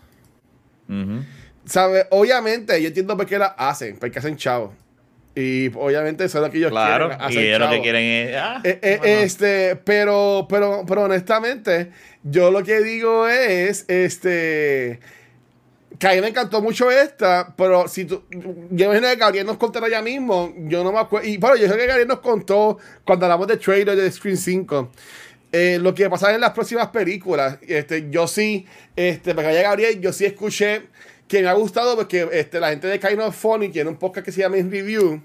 ¿Sabe? 1.64 2.06
Obviamente, 2.10 2.80
yo 2.80 2.88
entiendo 2.88 3.16
por 3.16 3.26
qué 3.26 3.38
la 3.38 3.46
hacen, 3.46 3.96
porque 3.98 4.18
hacen 4.18 4.36
chavo. 4.36 4.74
Y 5.34 5.68
obviamente 5.74 6.24
eso 6.24 6.38
es 6.38 6.44
lo 6.44 6.50
que 6.50 6.58
ellos 6.58 6.70
claro, 6.70 7.08
quieren. 7.08 7.24
Hacer 7.24 7.42
y 7.42 7.46
ellos 7.46 7.60
lo 7.60 7.70
que 7.70 7.80
quieren 7.80 8.04
es. 8.04 8.36
Ah, 8.36 8.60
eh, 8.64 8.78
eh, 8.82 9.22
este, 9.22 9.76
pero, 9.76 10.46
pero, 10.48 10.84
pero 10.86 11.04
honestamente, 11.04 11.90
yo 12.22 12.50
lo 12.50 12.62
que 12.62 12.82
digo 12.82 13.26
es, 13.26 13.86
este, 13.88 15.00
que 15.98 16.06
a 16.06 16.12
mí 16.12 16.20
me 16.20 16.28
encantó 16.28 16.60
mucho 16.60 16.90
esta, 16.90 17.54
pero 17.56 17.88
si 17.88 18.04
tú, 18.04 18.24
yo 18.70 18.86
imagino 18.86 19.08
que 19.08 19.16
Gabriel 19.16 19.46
nos 19.46 19.56
contará 19.56 19.88
ya 19.88 20.02
mismo, 20.02 20.52
yo 20.66 20.84
no 20.84 20.92
me 20.92 20.98
acuerdo, 20.98 21.26
y 21.26 21.38
bueno, 21.38 21.56
yo 21.56 21.66
sé 21.66 21.78
que 21.78 21.86
Gabriel 21.86 22.08
nos 22.08 22.20
contó 22.20 22.76
cuando 23.04 23.24
hablamos 23.24 23.46
de 23.46 23.56
trailer 23.56 23.96
de 23.96 24.10
Screen 24.10 24.36
5, 24.36 24.92
eh, 25.52 25.78
lo 25.80 25.94
que 25.94 26.08
pasar 26.08 26.34
en 26.34 26.40
las 26.40 26.52
próximas 26.52 26.88
películas. 26.88 27.58
Este, 27.62 28.08
yo 28.10 28.26
sí, 28.26 28.66
este, 28.96 29.34
para 29.34 29.52
que 29.52 29.62
Gabriel, 29.62 30.00
yo 30.00 30.12
sí 30.12 30.24
escuché 30.24 30.88
que 31.28 31.42
me 31.42 31.48
ha 31.48 31.52
gustado 31.52 31.94
porque 31.94 32.28
este, 32.32 32.58
la 32.58 32.70
gente 32.70 32.86
de 32.86 32.98
Kind 32.98 33.20
of 33.20 33.36
Funny 33.36 33.68
tiene 33.68 33.90
un 33.90 33.96
podcast 33.96 34.24
que 34.24 34.32
se 34.32 34.40
llama 34.40 34.58
In 34.58 34.70
Review 34.70 35.22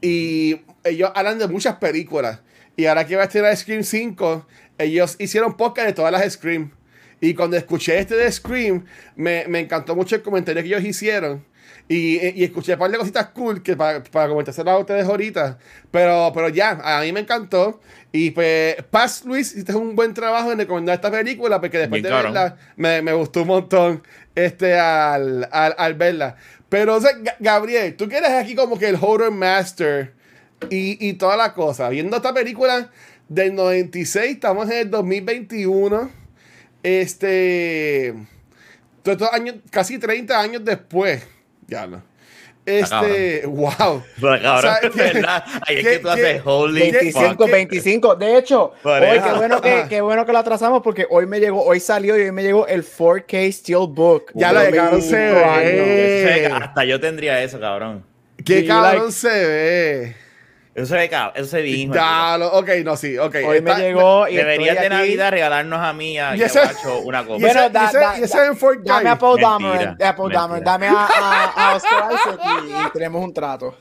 y 0.00 0.60
ellos 0.84 1.10
hablan 1.14 1.38
de 1.38 1.48
muchas 1.48 1.76
películas. 1.76 2.40
Y 2.76 2.86
ahora 2.86 3.06
que 3.06 3.16
va 3.16 3.22
a 3.22 3.24
estrenar 3.26 3.56
Scream 3.56 3.82
5, 3.82 4.46
ellos 4.78 5.16
hicieron 5.18 5.56
podcast 5.56 5.88
de 5.88 5.92
todas 5.94 6.12
las 6.12 6.32
Scream. 6.32 6.70
Y 7.20 7.34
cuando 7.34 7.56
escuché 7.56 7.98
este 7.98 8.14
de 8.14 8.30
Scream, 8.30 8.84
me, 9.16 9.46
me 9.48 9.60
encantó 9.60 9.96
mucho 9.96 10.14
el 10.16 10.22
comentario 10.22 10.62
que 10.62 10.68
ellos 10.68 10.84
hicieron. 10.84 11.44
Y, 11.88 12.40
y, 12.40 12.42
escuché 12.42 12.72
un 12.72 12.80
par 12.80 12.90
de 12.90 12.98
cositas 12.98 13.28
cool 13.28 13.62
que 13.62 13.76
para, 13.76 14.02
para 14.02 14.28
comentárselo 14.28 14.72
a 14.72 14.78
ustedes 14.78 15.06
ahorita. 15.06 15.58
Pero, 15.92 16.32
pero 16.34 16.48
ya, 16.48 16.70
a 16.82 17.00
mí 17.02 17.12
me 17.12 17.20
encantó. 17.20 17.80
Y 18.10 18.32
pues, 18.32 18.76
Paz 18.90 19.24
Luis, 19.24 19.52
hiciste 19.52 19.72
un 19.74 19.94
buen 19.94 20.12
trabajo 20.12 20.50
en 20.50 20.58
recomendar 20.58 20.96
esta 20.96 21.12
película, 21.12 21.60
porque 21.60 21.78
después 21.78 22.02
de 22.02 22.10
verla 22.10 22.56
me, 22.76 23.02
me, 23.02 23.12
gustó 23.12 23.42
un 23.42 23.48
montón 23.48 24.02
este, 24.34 24.76
al, 24.78 25.48
al, 25.52 25.76
al 25.78 25.94
verla. 25.94 26.36
Pero, 26.68 26.96
o 26.96 27.00
sea, 27.00 27.12
Gabriel, 27.38 27.94
tú 27.94 28.08
que 28.08 28.16
eres 28.16 28.30
aquí 28.30 28.56
como 28.56 28.78
que 28.78 28.88
el 28.88 28.98
horror 29.00 29.30
master 29.30 30.12
y, 30.70 31.08
y 31.08 31.12
toda 31.12 31.36
la 31.36 31.54
cosa. 31.54 31.88
Viendo 31.88 32.16
esta 32.16 32.34
película 32.34 32.90
del 33.28 33.54
96, 33.54 34.32
estamos 34.32 34.68
en 34.70 34.78
el 34.78 34.90
2021. 34.90 36.10
Este. 36.82 38.12
Todos 39.04 39.18
estos 39.18 39.32
años, 39.32 39.56
casi 39.70 39.98
30 39.98 40.40
años 40.40 40.64
después 40.64 41.35
ya 41.68 41.86
no. 41.86 42.02
Este, 42.66 43.46
wow. 43.46 44.02
verdad. 44.18 45.44
Ahí 45.66 45.76
es 45.76 45.86
que 45.86 45.98
tú 46.00 46.08
haces 46.10 46.42
holy 46.44 46.90
25, 46.90 47.46
25. 47.46 48.16
De 48.16 48.38
hecho, 48.38 48.72
hoy, 48.82 49.20
qué 49.22 49.32
bueno 49.36 49.60
que, 49.60 49.86
qué 49.88 50.00
bueno 50.00 50.26
que 50.26 50.32
lo 50.32 50.38
atrasamos 50.38 50.82
porque 50.82 51.06
hoy 51.08 51.26
me 51.26 51.38
llegó, 51.38 51.62
hoy 51.62 51.78
salió 51.78 52.18
y 52.18 52.22
hoy 52.22 52.32
me 52.32 52.42
llegó 52.42 52.66
el 52.66 52.84
4K 52.84 53.52
Steelbook. 53.52 54.32
Ya 54.34 54.52
lo 54.52 54.68
cabrón 54.74 55.00
se 55.00 55.16
ve. 55.16 56.46
Hasta 56.52 56.84
yo 56.84 56.98
tendría 56.98 57.40
eso, 57.42 57.60
cabrón. 57.60 58.04
Qué 58.44 58.66
cabrón 58.66 59.12
se 59.12 59.28
ve. 59.28 60.25
Eso 60.76 60.84
se 60.84 60.94
ve, 60.94 61.10
eso 61.34 61.46
se 61.46 61.62
dijo. 61.62 61.94
ok, 61.94 62.68
no, 62.84 62.98
sí, 62.98 63.16
ok. 63.16 63.36
Hoy 63.46 63.62
me 63.62 63.74
llegó 63.76 64.28
y 64.28 64.36
Deberías 64.36 64.78
de 64.78 64.90
Navidad 64.90 65.30
regalarnos 65.30 65.80
a 65.80 65.94
mí 65.94 66.12
y 66.12 66.18
a 66.18 66.36
Guacho 66.36 67.00
una 67.02 67.24
cosa. 67.24 67.40
Bueno, 67.40 67.70
da, 67.70 67.90
da, 67.90 68.14
dame 68.84 69.08
a 69.08 69.18
Paul 69.18 69.40
Dahmer, 69.40 69.96
Paul 70.14 70.30
Dahmer, 70.30 70.62
dame 70.62 70.88
a, 70.88 71.06
a, 71.56 71.76
Oscar 71.76 72.12
Isaac 72.12 72.40
y, 72.68 72.92
tenemos 72.92 73.24
un 73.24 73.32
trato. 73.32 73.74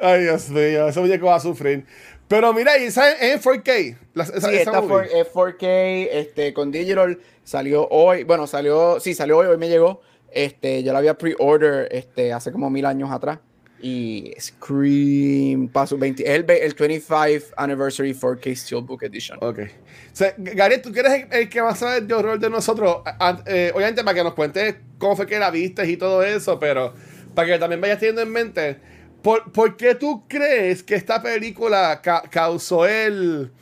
Ay, 0.00 0.22
Dios 0.22 0.48
mío, 0.50 0.86
ese 0.86 1.00
muñeco 1.00 1.26
va 1.26 1.34
a 1.34 1.40
sufrir. 1.40 1.84
Pero 2.28 2.52
mira, 2.52 2.78
y 2.78 2.84
esa 2.84 3.10
es 3.10 3.20
en 3.20 3.40
4K. 3.40 3.96
sí, 4.24 4.56
esta 4.56 4.78
es 4.78 5.32
4K 5.34 6.08
este, 6.12 6.54
con 6.54 6.70
digital. 6.70 7.18
Salió 7.42 7.88
hoy, 7.88 8.22
bueno, 8.22 8.46
salió, 8.46 9.00
sí, 9.00 9.12
salió 9.12 9.38
hoy, 9.38 9.48
hoy 9.48 9.56
me 9.56 9.68
llegó. 9.68 10.02
Este, 10.30 10.84
yo 10.84 10.92
la 10.92 11.00
había 11.00 11.18
pre-order 11.18 11.88
este, 11.90 12.32
hace 12.32 12.52
como 12.52 12.70
mil 12.70 12.86
años 12.86 13.10
atrás 13.10 13.40
y 13.80 14.32
Scream 14.38 15.68
paso 15.68 15.96
20 15.96 16.22
el, 16.34 16.44
el 16.48 16.74
25 16.74 17.54
Anniversary 17.56 18.12
4K 18.12 18.56
Steelbook 18.56 19.02
Edition. 19.02 19.38
Ok. 19.40 19.58
O 19.60 20.24
Gary, 20.36 20.82
tú 20.82 20.92
quieres 20.92 21.26
el, 21.30 21.48
que 21.48 21.60
va 21.60 21.70
a 21.70 21.76
saber 21.76 22.02
de 22.04 22.14
horror 22.14 22.38
de 22.38 22.50
nosotros. 22.50 23.02
Eh, 23.46 23.72
obviamente, 23.74 24.02
para 24.02 24.14
que 24.14 24.24
nos 24.24 24.34
cuentes 24.34 24.76
cómo 24.98 25.16
fue 25.16 25.26
que 25.26 25.38
la 25.38 25.50
viste 25.50 25.88
y 25.88 25.96
todo 25.96 26.22
eso, 26.22 26.58
pero 26.58 26.94
para 27.34 27.48
que 27.48 27.58
también 27.58 27.80
vayas 27.80 27.98
teniendo 27.98 28.22
en 28.22 28.32
mente, 28.32 28.76
¿por, 29.22 29.52
¿por 29.52 29.76
qué 29.76 29.94
tú 29.94 30.24
crees 30.26 30.82
que 30.82 30.96
esta 30.96 31.22
película 31.22 32.02
causó 32.30 32.86
el, 32.86 33.52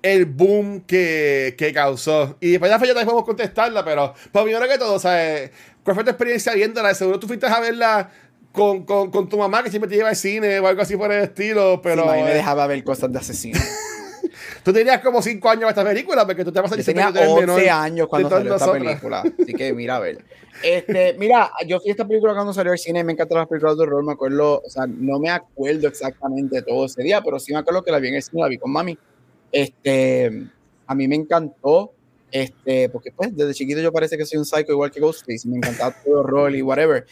el 0.00 0.24
boom 0.24 0.80
que, 0.80 1.54
que, 1.58 1.74
causó? 1.74 2.38
Y 2.40 2.52
después 2.52 2.70
ya 2.70 2.78
también 2.78 2.94
podemos 2.94 3.24
contestarla, 3.24 3.84
pero 3.84 4.14
pues, 4.32 4.44
primero 4.44 4.66
que 4.66 4.78
todo, 4.78 4.98
¿sabes? 4.98 5.50
¿cuál 5.84 5.96
fue 5.96 6.04
tu 6.04 6.10
experiencia 6.10 6.54
viéndola? 6.54 6.94
Seguro 6.94 7.18
tú 7.18 7.26
fuiste 7.26 7.46
a 7.46 7.60
verla 7.60 8.10
con, 8.52 8.84
con, 8.84 9.10
con, 9.10 9.28
tu 9.28 9.38
mamá 9.38 9.62
que 9.62 9.70
siempre 9.70 9.88
te 9.88 9.96
lleva 9.96 10.10
al 10.10 10.16
cine 10.16 10.60
o 10.60 10.66
algo 10.66 10.82
así 10.82 10.96
por 10.96 11.10
el 11.10 11.24
estilo, 11.24 11.80
pero... 11.82 12.04
Sí, 12.04 12.08
a 12.08 12.12
mí 12.12 12.22
me 12.22 12.34
dejaba 12.34 12.66
ver 12.66 12.84
cosas 12.84 13.10
de 13.10 13.18
asesinos. 13.18 13.62
Tú 14.64 14.72
tenías 14.72 15.00
como 15.00 15.20
5 15.20 15.48
años 15.48 15.68
esta 15.68 15.84
película, 15.84 16.24
porque 16.24 16.44
tú 16.44 16.52
te 16.52 16.60
vas 16.60 16.72
a 16.72 16.76
tenía 16.76 17.06
que 17.06 17.12
tú 17.12 17.18
eres 17.18 17.30
11 17.30 17.46
menor 17.46 17.68
años 17.68 18.08
cuando 18.08 18.30
salió 18.30 18.54
esta 18.54 18.72
película. 18.72 19.20
Así 19.20 19.52
que 19.54 19.72
mira, 19.72 19.96
a 19.96 20.00
ver. 20.00 20.24
Este, 20.62 21.14
mira, 21.18 21.50
yo 21.66 21.80
fui 21.80 21.90
a 21.90 21.92
esta 21.92 22.06
película 22.06 22.34
cuando 22.34 22.52
salió 22.52 22.70
al 22.72 22.78
cine, 22.78 23.02
me 23.02 23.12
encantan 23.12 23.38
las 23.38 23.48
películas 23.48 23.76
de 23.76 23.82
horror, 23.82 24.04
me 24.04 24.12
acuerdo, 24.12 24.62
o 24.64 24.70
sea, 24.70 24.86
no 24.86 25.18
me 25.18 25.30
acuerdo 25.30 25.88
exactamente 25.88 26.62
todo 26.62 26.84
ese 26.86 27.02
día, 27.02 27.20
pero 27.22 27.40
sí 27.40 27.52
me 27.52 27.58
acuerdo 27.58 27.82
que 27.82 27.90
la 27.90 27.98
vi 27.98 28.08
en 28.08 28.14
el 28.14 28.22
cine, 28.22 28.42
la 28.42 28.48
vi 28.48 28.58
con 28.58 28.70
mami. 28.70 28.96
Este, 29.50 30.46
a 30.86 30.94
mí 30.94 31.08
me 31.08 31.16
encantó, 31.16 31.92
este, 32.30 32.88
porque 32.90 33.10
pues 33.10 33.34
desde 33.36 33.54
chiquito 33.54 33.80
yo 33.80 33.92
parece 33.92 34.16
que 34.16 34.24
soy 34.24 34.38
un 34.38 34.44
psycho 34.44 34.72
igual 34.72 34.92
que 34.92 35.00
Ghostface, 35.00 35.48
me 35.48 35.56
encantaba 35.56 35.94
todo 36.04 36.14
el 36.14 36.20
horror 36.20 36.54
y 36.54 36.62
whatever. 36.62 37.06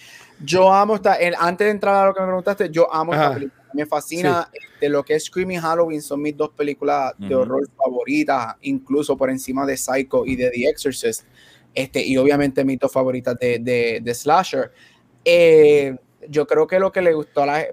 Yo 0.44 0.72
amo 0.72 0.96
esta, 0.96 1.14
el- 1.16 1.34
antes 1.38 1.66
de 1.66 1.70
entrar 1.70 1.94
a 1.96 2.06
lo 2.06 2.14
que 2.14 2.20
me 2.20 2.26
preguntaste, 2.26 2.70
yo 2.70 2.92
amo 2.92 3.12
esta 3.12 3.28
película, 3.34 3.62
me 3.74 3.86
fascina, 3.86 4.50
este, 4.52 4.88
lo 4.88 5.04
que 5.04 5.14
es 5.14 5.24
Screaming 5.26 5.60
Halloween 5.60 6.00
son 6.02 6.22
mis 6.22 6.36
dos 6.36 6.50
películas 6.50 7.12
de 7.18 7.34
horror 7.34 7.68
favoritas, 7.76 8.56
incluso 8.62 9.16
por 9.16 9.30
encima 9.30 9.64
de 9.66 9.76
Psycho 9.76 10.24
y 10.26 10.36
de 10.36 10.50
The 10.50 10.68
Exorcist, 10.68 11.24
este, 11.74 12.02
y 12.04 12.16
obviamente 12.16 12.64
mis 12.64 12.78
dos 12.78 12.90
favoritas 12.92 13.38
de, 13.38 13.58
de, 13.60 14.00
de 14.02 14.14
Slasher. 14.14 14.72
Eh, 15.24 15.96
yo 16.28 16.46
creo 16.46 16.66
que 16.66 16.78
lo 16.80 16.90
que 16.90 17.00
le 17.02 17.12
gustó 17.12 17.42
a 17.42 17.46
la 17.46 17.66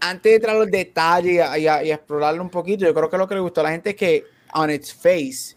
antes 0.00 0.30
de 0.30 0.36
entrar 0.36 0.56
a 0.56 0.58
los 0.60 0.70
detalles 0.70 1.34
y 1.34 1.38
a, 1.40 1.58
y 1.58 1.66
a- 1.66 1.82
y 1.84 1.90
a 1.90 1.94
explorarlo 1.94 2.42
un 2.42 2.50
poquito, 2.50 2.84
yo 2.84 2.94
creo 2.94 3.08
que 3.10 3.16
lo 3.18 3.26
que 3.26 3.34
le 3.34 3.40
gustó 3.40 3.60
a 3.60 3.64
la 3.64 3.70
gente 3.70 3.90
es 3.90 3.96
que 3.96 4.24
on 4.54 4.70
its 4.70 4.92
face 4.94 5.56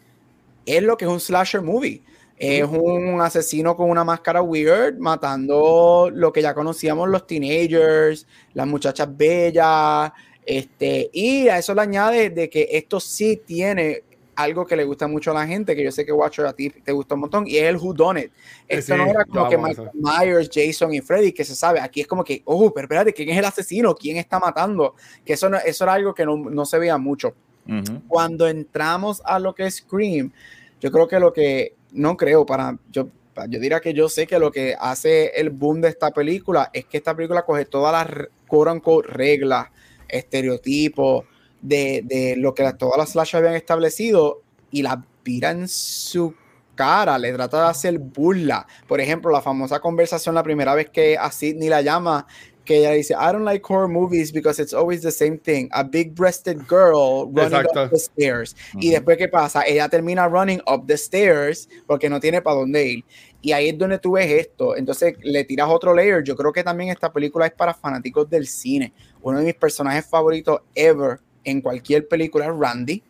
es 0.65 0.81
lo 0.81 0.97
que 0.97 1.05
es 1.05 1.11
un 1.11 1.19
slasher 1.19 1.61
movie. 1.61 2.01
Es 2.39 2.63
un 2.69 3.19
asesino 3.19 3.75
con 3.75 3.89
una 3.89 4.05
máscara 4.05 4.41
weird 4.41 4.97
matando 4.97 6.09
lo 6.13 6.31
que 6.31 6.41
ya 6.41 6.53
conocíamos 6.53 7.09
los 7.09 7.27
teenagers, 7.27 8.25
las 8.53 8.65
muchachas 8.65 9.09
bellas, 9.15 10.11
este, 10.45 11.09
y 11.11 11.49
a 11.49 11.57
eso 11.57 11.73
le 11.75 11.81
añade 11.81 12.29
de 12.29 12.49
que 12.49 12.67
esto 12.71 12.99
sí 13.01 13.41
tiene 13.45 14.03
algo 14.35 14.65
que 14.65 14.77
le 14.77 14.85
gusta 14.85 15.05
mucho 15.05 15.31
a 15.31 15.33
la 15.33 15.45
gente, 15.45 15.75
que 15.75 15.83
yo 15.83 15.91
sé 15.91 16.05
que 16.05 16.13
Watcher 16.13 16.45
a 16.45 16.53
ti 16.53 16.69
te 16.69 16.93
gusta 16.93 17.15
un 17.15 17.21
montón, 17.21 17.45
y 17.45 17.57
es 17.57 17.63
el 17.65 17.75
Who 17.75 17.93
Done 17.93 18.21
It. 18.21 18.31
Esto 18.69 18.93
Sí, 18.95 18.97
no 19.01 19.05
era 19.09 19.25
como 19.25 19.49
que 19.49 19.57
Michael. 19.57 19.89
Myers, 19.95 20.49
Jason 20.51 20.93
y 20.93 21.01
Freddy, 21.01 21.33
que 21.33 21.43
se 21.43 21.53
sabe, 21.55 21.81
aquí 21.81 21.99
es 21.99 22.07
como 22.07 22.23
que, 22.23 22.41
oh, 22.45 22.73
pero 22.73 22.85
espérate, 22.85 23.13
¿quién 23.13 23.27
es 23.29 23.37
el 23.37 23.43
asesino? 23.43 23.93
¿Quién 23.93 24.15
está 24.15 24.39
matando? 24.39 24.95
Que 25.25 25.33
eso, 25.33 25.49
no- 25.49 25.57
eso 25.57 25.83
era 25.83 25.91
algo 25.93 26.13
que 26.13 26.25
no, 26.25 26.37
no 26.37 26.63
se 26.65 26.79
veía 26.79 26.97
mucho 26.97 27.33
Ujú. 27.67 28.01
cuando 28.07 28.47
entramos 28.47 29.21
a 29.25 29.39
lo 29.39 29.53
que 29.53 29.65
es 29.65 29.75
Scream, 29.75 30.31
yo 30.79 30.89
creo 30.89 31.05
que 31.09 31.19
lo 31.19 31.33
que, 31.33 31.73
no 31.91 32.17
creo, 32.17 32.45
para, 32.45 32.77
yo, 32.91 33.09
yo 33.47 33.59
diría 33.59 33.79
que 33.79 33.93
yo 33.93 34.09
sé 34.09 34.27
que 34.27 34.39
lo 34.39 34.51
que 34.51 34.75
hace 34.79 35.27
el 35.39 35.49
boom 35.49 35.81
de 35.81 35.89
esta 35.89 36.11
película 36.11 36.69
es 36.73 36.85
que 36.85 36.97
esta 36.97 37.15
película 37.15 37.43
coge 37.43 37.65
todas 37.65 37.93
las 37.93 38.27
quote 38.47 39.07
reglas, 39.07 39.67
estereotipos 40.07 41.25
de, 41.61 42.01
de 42.05 42.35
lo 42.37 42.53
que 42.53 42.71
todas 42.73 42.97
las 42.97 43.11
slashes 43.11 43.35
habían 43.35 43.55
establecido 43.55 44.41
y 44.71 44.81
las 44.81 44.97
vira 45.23 45.51
en 45.51 45.67
su 45.67 46.33
cara, 46.75 47.17
le 47.17 47.33
trata 47.33 47.63
de 47.63 47.69
hacer 47.69 47.99
burla. 47.99 48.65
Por 48.87 49.01
ejemplo, 49.01 49.31
la 49.31 49.41
famosa 49.41 49.79
conversación 49.79 50.33
la 50.33 50.43
primera 50.43 50.73
vez 50.73 50.89
que 50.89 51.17
a 51.17 51.31
Sidney 51.31 51.67
la 51.69 51.81
llama, 51.81 52.25
que 52.69 52.77
ella 52.77 52.91
dice, 52.91 53.15
I 53.15 53.31
don't 53.31 53.45
like 53.45 53.65
horror 53.67 53.87
movies 53.87 54.31
because 54.31 54.61
it's 54.61 54.75
always 54.75 55.01
the 55.01 55.09
same 55.11 55.39
thing. 55.39 55.69
A 55.71 55.83
big-breasted 55.83 56.67
girl 56.67 57.25
running 57.33 57.65
Exacto. 57.65 57.85
up 57.85 57.89
the 57.89 57.97
stairs. 57.97 58.55
Y 58.75 58.89
Ujú. 58.89 58.91
después, 58.91 59.17
¿qué 59.17 59.27
pasa? 59.27 59.63
Ella 59.65 59.89
termina 59.89 60.27
running 60.27 60.61
up 60.67 60.85
the 60.85 60.95
stairs 60.95 61.67
porque 61.87 62.11
no 62.11 62.19
tiene 62.19 62.43
para 62.43 62.57
dónde 62.57 62.85
ir. 62.85 63.05
Y 63.41 63.53
ahí 63.53 63.69
es 63.69 63.77
donde 63.79 63.97
tú 63.97 64.11
ves 64.11 64.29
esto. 64.29 64.77
Entonces 64.77 65.15
le 65.23 65.43
tiras 65.45 65.67
otro 65.67 65.95
layer. 65.95 66.23
Yo 66.23 66.35
creo 66.35 66.51
que 66.53 66.63
también 66.63 66.91
esta 66.91 67.11
película 67.11 67.47
es 67.47 67.53
para 67.53 67.73
fanáticos 67.73 68.29
del 68.29 68.45
cine. 68.45 68.93
Uno 69.23 69.39
de 69.39 69.45
mis 69.45 69.55
personajes 69.55 70.05
favoritos 70.05 70.61
ever 70.75 71.17
en 71.43 71.61
cualquier 71.61 72.07
película 72.07 72.45
es 72.45 72.51
Randy. 72.55 73.01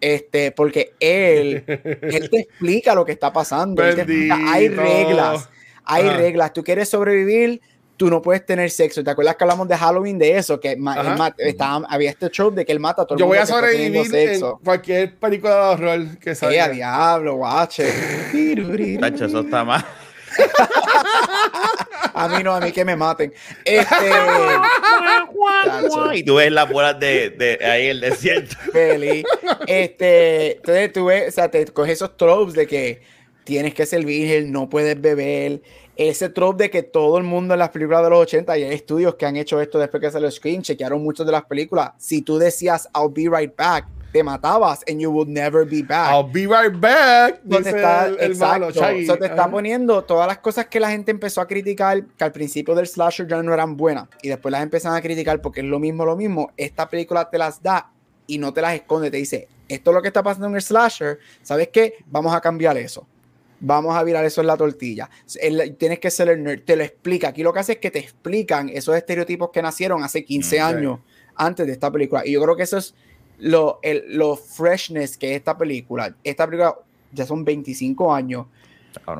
Este, 0.00 0.52
porque 0.52 0.92
él, 1.00 1.64
él 2.02 2.30
te 2.30 2.38
explica 2.38 2.94
lo 2.94 3.04
que 3.04 3.10
está 3.10 3.32
pasando. 3.32 3.84
Explica, 3.84 4.38
hay 4.46 4.68
reglas, 4.68 5.48
hay 5.84 6.06
Ajá. 6.06 6.16
reglas. 6.18 6.52
Tú 6.52 6.62
quieres 6.62 6.88
sobrevivir, 6.88 7.60
tú 7.98 8.08
no 8.08 8.22
puedes 8.22 8.46
tener 8.46 8.70
sexo. 8.70 9.04
¿Te 9.04 9.10
acuerdas 9.10 9.36
que 9.36 9.44
hablamos 9.44 9.68
de 9.68 9.76
Halloween 9.76 10.18
de 10.18 10.38
eso? 10.38 10.58
Que 10.58 10.72
él 10.72 10.82
estaba- 11.38 11.86
había 11.90 12.08
este 12.10 12.30
trope 12.30 12.56
de 12.56 12.64
que 12.64 12.72
él 12.72 12.80
mata 12.80 13.02
a 13.02 13.04
todo 13.04 13.16
el 13.16 13.20
Yo 13.20 13.26
voy 13.26 13.36
mundo 13.38 13.56
a 13.56 13.60
que 13.60 13.66
está 13.66 13.76
teniendo 13.76 14.04
sobrevivir 14.04 14.28
en 14.28 14.34
sexo. 14.38 14.60
cualquier 14.64 15.18
película 15.18 15.54
de 15.54 15.60
horror 15.60 16.18
que 16.18 16.30
a 16.30 16.34
salga. 16.34 16.68
diablo, 16.70 17.34
guache. 17.36 17.92
Tacho, 19.00 19.26
eso 19.26 19.40
está 19.40 19.64
mal. 19.64 19.84
A 22.14 22.28
mí 22.28 22.42
no, 22.42 22.54
a 22.54 22.60
mí 22.60 22.72
que 22.72 22.84
me 22.84 22.96
maten. 22.96 23.32
Este, 23.64 23.94
y 26.14 26.22
tú 26.24 26.36
ves 26.36 26.50
las 26.50 26.68
bolas 26.68 26.98
de, 26.98 27.30
de 27.30 27.64
ahí 27.64 27.84
en 27.84 27.90
el 27.90 28.00
desierto. 28.00 28.56
feliz. 28.72 29.24
Este, 29.66 30.56
entonces 30.56 30.92
tú 30.92 31.06
ves, 31.06 31.28
o 31.28 31.32
sea, 31.32 31.50
te 31.50 31.64
coges 31.66 31.94
esos 31.94 32.16
tropes 32.16 32.54
de 32.54 32.66
que 32.66 33.02
tienes 33.44 33.74
que 33.74 33.86
ser 33.86 34.04
virgen, 34.04 34.52
no 34.52 34.68
puedes 34.68 35.00
beber. 35.00 35.62
Ese 35.98 36.28
trope 36.28 36.62
de 36.64 36.70
que 36.70 36.84
todo 36.84 37.18
el 37.18 37.24
mundo 37.24 37.54
en 37.54 37.58
las 37.58 37.70
películas 37.70 38.04
de 38.04 38.10
los 38.10 38.20
80 38.20 38.56
y 38.56 38.62
hay 38.62 38.72
estudios 38.72 39.16
que 39.16 39.26
han 39.26 39.34
hecho 39.36 39.60
esto 39.60 39.80
después 39.80 40.00
que 40.00 40.10
salió 40.12 40.30
Screen, 40.30 40.62
chequearon 40.62 41.02
muchas 41.02 41.26
de 41.26 41.32
las 41.32 41.44
películas. 41.44 41.90
Si 41.98 42.22
tú 42.22 42.38
decías 42.38 42.88
I'll 42.94 43.10
be 43.12 43.28
right 43.28 43.52
back, 43.56 43.84
te 44.12 44.22
matabas 44.22 44.84
and 44.88 45.00
you 45.00 45.10
would 45.10 45.26
never 45.28 45.66
be 45.66 45.82
back. 45.82 46.12
I'll 46.12 46.22
be 46.22 46.46
right 46.46 46.72
back. 46.72 47.40
Te 47.42 47.58
Dice 47.58 47.70
está, 47.70 48.06
el, 48.06 48.16
el 48.20 48.36
malo, 48.36 48.68
exacto, 48.68 48.86
Shaggy. 48.86 49.06
so 49.06 49.18
te 49.18 49.26
está 49.26 49.42
Ajá. 49.42 49.50
poniendo 49.50 50.04
todas 50.04 50.28
las 50.28 50.38
cosas 50.38 50.66
que 50.66 50.78
la 50.78 50.88
gente 50.88 51.10
empezó 51.10 51.40
a 51.40 51.48
criticar, 51.48 52.04
que 52.16 52.22
al 52.24 52.30
principio 52.32 52.76
del 52.76 52.86
slasher 52.86 53.26
ya 53.26 53.42
no 53.42 53.52
eran 53.52 53.76
buenas, 53.76 54.06
y 54.22 54.28
después 54.28 54.52
las 54.52 54.62
empiezan 54.62 54.94
a 54.94 55.02
criticar 55.02 55.42
porque 55.42 55.60
es 55.62 55.66
lo 55.66 55.80
mismo, 55.80 56.06
lo 56.06 56.14
mismo. 56.16 56.52
Esta 56.56 56.88
película 56.88 57.28
te 57.28 57.38
las 57.38 57.60
da 57.60 57.90
y 58.28 58.38
no 58.38 58.54
te 58.54 58.62
las 58.62 58.74
esconde, 58.74 59.10
te 59.10 59.16
dice, 59.16 59.48
esto 59.68 59.90
es 59.90 59.94
lo 59.96 60.00
que 60.00 60.08
está 60.08 60.22
pasando 60.22 60.46
en 60.46 60.54
el 60.54 60.62
slasher, 60.62 61.18
¿sabes 61.42 61.68
qué? 61.72 61.94
Vamos 62.06 62.32
a 62.32 62.40
cambiar 62.40 62.78
eso. 62.78 63.04
Vamos 63.60 63.96
a 63.96 64.02
virar 64.04 64.24
eso 64.24 64.40
en 64.40 64.46
la 64.46 64.56
tortilla. 64.56 65.10
El- 65.40 65.76
tienes 65.76 65.98
que 65.98 66.10
ser 66.10 66.28
el 66.28 66.42
nerd, 66.42 66.62
te 66.64 66.76
lo 66.76 66.84
explica. 66.84 67.28
Aquí 67.28 67.42
lo 67.42 67.52
que 67.52 67.58
hace 67.60 67.72
es 67.72 67.78
que 67.78 67.90
te 67.90 67.98
explican 67.98 68.68
esos 68.68 68.96
estereotipos 68.96 69.50
que 69.50 69.60
nacieron 69.62 70.04
hace 70.04 70.24
15 70.24 70.56
Ok. 70.62 70.68
años 70.68 70.98
antes 71.34 71.66
de 71.66 71.72
esta 71.72 71.90
película. 71.90 72.22
Y 72.24 72.32
yo 72.32 72.42
creo 72.42 72.54
que 72.56 72.62
eso 72.62 72.78
es 72.78 72.94
lo, 73.38 73.78
el, 73.82 74.04
lo 74.16 74.36
freshness 74.36 75.16
que 75.16 75.30
es 75.32 75.36
esta 75.38 75.56
película. 75.58 76.14
Esta 76.24 76.46
película 76.46 76.76
ya 77.12 77.26
son 77.26 77.44
25 77.44 78.14
años. 78.14 78.46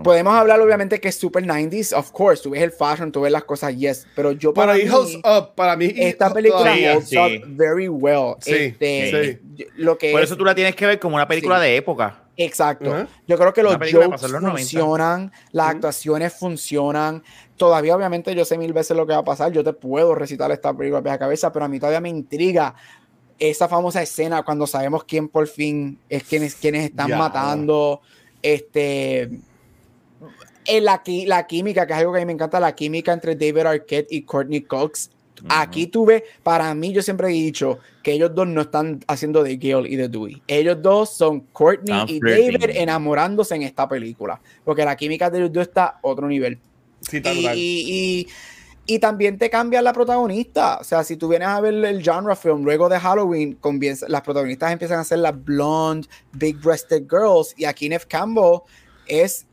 Podemos 0.02 0.34
hablar 0.34 0.60
obviamente 0.60 0.98
que 1.00 1.08
es 1.08 1.14
super 1.16 1.44
90s, 1.44 1.92
of 1.96 2.10
course, 2.10 2.42
tú 2.42 2.50
ves 2.50 2.62
el 2.62 2.72
fashion, 2.72 3.12
tú 3.12 3.20
ves 3.20 3.30
las 3.30 3.44
cosas, 3.44 3.76
yes, 3.76 4.06
pero 4.16 4.32
yo 4.32 4.52
para 4.52 4.72
Pero 4.74 5.04
mí, 5.04 5.16
up. 5.24 5.54
Para 5.54 5.76
mí, 5.76 5.92
esta 5.96 6.32
película 6.32 6.74
Sí, 6.74 6.84
up. 6.88 6.96
holds 6.96 7.08
sí. 7.10 7.16
up 7.18 7.42
very 7.46 7.88
well. 7.88 8.34
Sí, 8.40 8.54
Este, 8.54 9.38
sí. 9.56 9.66
Lo 9.76 9.96
que 9.98 10.10
Por 10.10 10.20
es- 10.22 10.28
eso 10.30 10.36
tú 10.36 10.44
la 10.44 10.54
tienes 10.54 10.74
que 10.74 10.86
ver 10.86 10.98
como 10.98 11.14
una 11.16 11.28
película 11.28 11.56
Sí. 11.58 11.62
de 11.66 11.76
época. 11.76 12.22
Exacto. 12.40 12.90
Yo 13.26 13.36
creo 13.36 13.52
que 13.52 13.62
los 13.64 13.72
jokes 13.74 14.08
pasó 14.10 14.26
en 14.26 14.32
los 14.32 14.42
90. 14.42 14.62
funcionan, 14.70 15.32
las 15.52 15.66
actuaciones 15.68 16.32
funcionan. 16.32 17.22
Todavía, 17.56 17.96
obviamente, 17.96 18.34
yo 18.34 18.44
sé 18.44 18.56
mil 18.56 18.72
veces 18.72 18.96
lo 18.96 19.06
que 19.06 19.12
va 19.12 19.18
a 19.18 19.24
pasar. 19.24 19.50
Yo 19.52 19.64
te 19.64 19.72
puedo 19.72 20.14
recitar 20.14 20.50
esta 20.52 20.72
película 20.72 21.00
de 21.02 21.10
la 21.10 21.18
cabeza, 21.18 21.52
pero 21.52 21.64
a 21.64 21.68
mí 21.68 21.78
todavía 21.80 22.00
me 22.00 22.08
intriga 22.08 22.74
esa 23.40 23.68
famosa 23.68 24.00
escena 24.02 24.42
cuando 24.44 24.66
sabemos 24.66 25.04
quién 25.04 25.28
por 25.28 25.46
fin 25.48 25.98
es 26.08 26.22
quienes, 26.24 26.54
quienes 26.54 26.84
están 26.84 27.08
matando. 27.18 28.00
Este. 28.40 29.30
En 30.64 30.84
la, 30.84 31.02
qui- 31.02 31.26
la 31.26 31.46
química, 31.46 31.86
que 31.86 31.92
es 31.94 31.98
algo 31.98 32.12
que 32.12 32.18
a 32.18 32.20
mí 32.22 32.26
me 32.26 32.32
encanta, 32.34 32.60
la 32.60 32.74
química 32.74 33.12
entre 33.12 33.34
David 33.34 33.66
Arquette 33.66 34.12
y 34.12 34.22
Courtney 34.22 34.60
Cox. 34.62 35.10
Aquí 35.48 35.86
tuve, 35.86 36.24
para 36.42 36.72
mí, 36.74 36.92
yo 36.92 37.02
siempre 37.02 37.28
he 37.28 37.32
dicho 37.32 37.78
que 38.02 38.12
ellos 38.12 38.34
dos 38.34 38.46
no 38.46 38.60
están 38.62 39.00
haciendo 39.06 39.42
de 39.42 39.56
Gale 39.56 39.88
y 39.88 39.96
de 39.96 40.08
Dewey. 40.08 40.42
Ellos 40.46 40.78
dos 40.80 41.10
son 41.14 41.40
Courtney 41.52 42.04
y 42.08 42.20
flirting. 42.20 42.58
David 42.60 42.76
enamorándose 42.76 43.54
en 43.54 43.62
esta 43.62 43.88
película. 43.88 44.40
Porque 44.64 44.84
la 44.84 44.96
química 44.96 45.30
de 45.30 45.38
ellos 45.38 45.52
dos 45.52 45.62
está 45.68 45.84
a 45.86 45.98
otro 46.02 46.26
nivel. 46.28 46.58
Sí, 47.00 47.18
está 47.18 47.32
Y, 47.32 47.46
y- 47.56 47.84
y- 48.20 48.26
y 48.90 48.98
también 49.00 49.36
te 49.36 49.50
cambia 49.50 49.82
la 49.82 49.92
protagonista. 49.92 50.78
O 50.80 50.84
sea, 50.84 51.04
si 51.04 51.16
tú 51.18 51.28
vienes 51.28 51.48
a 51.48 51.60
ver 51.60 51.74
el 51.74 52.02
genre 52.02 52.34
film 52.34 52.62
luego 52.64 52.88
de 52.88 52.98
Halloween, 52.98 53.54
comienza- 53.60 54.06
las 54.08 54.22
protagonistas 54.22 54.72
empiezan 54.72 54.98
a 54.98 55.04
ser 55.04 55.18
las 55.18 55.34
blonde, 55.44 56.08
big 56.32 56.56
breasted 56.58 57.02
girls. 57.02 57.52
Y 57.58 57.66
aquí 57.66 57.88
Neve 57.88 58.04
Campbell 58.08 58.60
es 59.06 59.46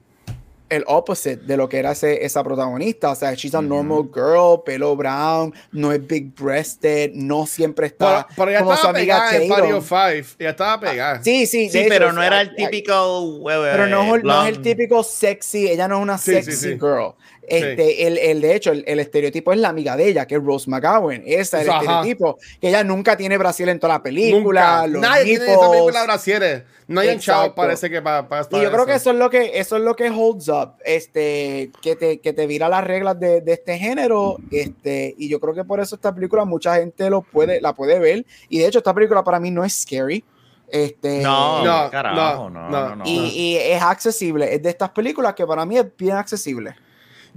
el 0.70 0.84
opposite 0.88 1.38
de 1.38 1.58
lo 1.58 1.70
que 1.70 1.78
era 1.78 1.92
ese- 1.92 2.26
esa 2.26 2.44
protagonista. 2.44 3.12
O 3.12 3.16
sea, 3.16 3.34
she's 3.36 3.54
a 3.54 3.62
normal 3.62 4.10
girl, 4.14 4.62
pelo 4.66 4.96
brown, 4.96 5.54
no 5.72 5.92
es 5.92 6.06
big 6.06 6.34
breasted, 6.36 7.12
no 7.14 7.46
siempre 7.46 7.88
está 7.88 8.28
pero 8.36 8.50
ella 8.50 8.60
como 8.60 8.72
su 8.72 8.76
estaba 8.78 8.98
amiga 8.98 9.16
pegada 9.30 9.36
en 9.36 9.74
of 9.76 9.88
Five. 9.88 10.26
Ella 10.40 10.50
estaba 10.50 10.80
pegada. 10.80 11.24
Sí, 11.24 11.46
sí, 11.46 11.70
Sí, 11.70 11.86
pero 11.88 12.12
no 12.12 12.24
era 12.24 12.42
el 12.42 12.56
típico. 12.56 13.40
pero 13.46 13.88
no, 13.88 14.16
es- 14.16 14.24
no 14.24 14.44
es 14.44 14.50
el 14.58 14.62
típico 14.62 15.04
sexy, 15.04 15.68
ella 15.70 15.88
no 15.88 15.98
es 15.98 16.02
una 16.02 16.18
Sí, 16.18 16.32
sexy 16.34 16.52
sí, 16.54 16.58
sí. 16.58 16.70
girl. 16.74 17.14
Este, 17.48 18.08
el, 18.08 18.18
el, 18.18 18.42
de 18.42 18.56
hecho, 18.56 18.72
el, 18.72 18.84
el, 18.88 19.00
estereotipo 19.00 19.54
es 19.54 19.60
la 19.60 19.70
amiga 19.70 19.96
de 19.96 20.08
ella, 20.08 20.26
que 20.26 20.36
es 20.36 20.44
Rose 20.44 20.70
McGowan. 20.70 21.24
Ese 21.26 21.62
es 21.62 21.68
el 21.68 21.70
estereotipo. 21.70 22.38
Que 22.60 22.70
ella 22.70 22.84
nunca 22.84 23.16
tiene 23.16 23.38
Brasil 23.38 23.70
en 23.70 23.80
toda 23.80 23.94
la 23.94 24.04
película. 24.04 24.88
Los 24.88 25.02
Nadie 25.02 25.38
tiene 25.38 25.54
esa 25.54 25.72
película 25.72 26.04
Brasil. 26.04 26.64
No 26.88 27.02
hay 27.02 27.18
chavo, 27.18 27.56
parece 27.56 27.90
que 27.90 28.02
para, 28.02 28.28
para 28.28 28.48
Y 28.52 28.62
yo 28.62 28.72
creo 28.72 28.86
que 28.86 28.94
eso 28.94 29.12
es 29.12 29.18
lo 29.18 29.30
que 29.30 29.60
eso 29.60 29.78
es 29.78 29.82
lo 29.82 29.96
que 29.96 30.10
holds 30.10 30.50
up. 30.50 30.74
Este, 30.84 31.72
que 31.82 31.96
te, 31.96 32.20
que 32.20 32.34
te 32.34 32.46
vira 32.46 32.70
las 32.70 32.84
reglas 32.84 33.20
de, 33.20 33.42
de, 33.42 33.54
este 33.54 33.78
género. 33.78 34.38
Este, 34.52 35.16
y 35.18 35.30
yo 35.30 35.40
creo 35.40 35.54
que 35.54 35.64
por 35.64 35.80
eso 35.80 35.96
esta 35.96 36.14
película 36.14 36.46
mucha 36.46 36.76
gente 36.76 37.10
lo 37.10 37.22
puede, 37.22 37.62
la 37.62 37.74
puede 37.74 38.00
ver. 38.00 38.26
Y 38.50 38.60
de 38.60 38.68
hecho, 38.68 38.80
esta 38.80 38.94
película 38.94 39.24
para 39.24 39.40
mí 39.40 39.52
no 39.52 39.64
es 39.64 39.82
scary. 39.82 40.24
Este, 40.68 41.22
no, 41.22 41.64
no, 41.64 41.92
carajo, 41.92 42.50
no, 42.50 42.70
no, 42.70 42.96
no, 42.96 43.04
y, 43.06 43.28
y, 43.28 43.58
es 43.58 43.82
accesible. 43.82 44.54
Es 44.54 44.64
de 44.64 44.70
estas 44.70 44.90
películas 44.90 45.36
que 45.36 45.46
para 45.46 45.66
mí 45.66 45.78
es 45.78 45.86
bien 45.96 46.16
accesible. 46.16 46.76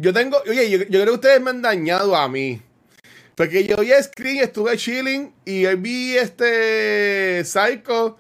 Yo 0.00 0.12
tengo, 0.12 0.40
oye, 0.48 0.70
yo, 0.70 0.86
creo 0.86 1.04
que 1.04 1.10
ustedes 1.10 1.40
me 1.40 1.50
han 1.50 1.60
dañado 1.60 2.14
a 2.14 2.28
mí. 2.28 2.62
Porque 3.34 3.66
yo 3.66 3.76
vi 3.78 3.90
Screen, 4.00 4.38
estuve 4.38 4.76
chilling 4.76 5.34
y 5.44 5.66
vi 5.74 6.16
este 6.16 7.44
Psycho. 7.44 8.16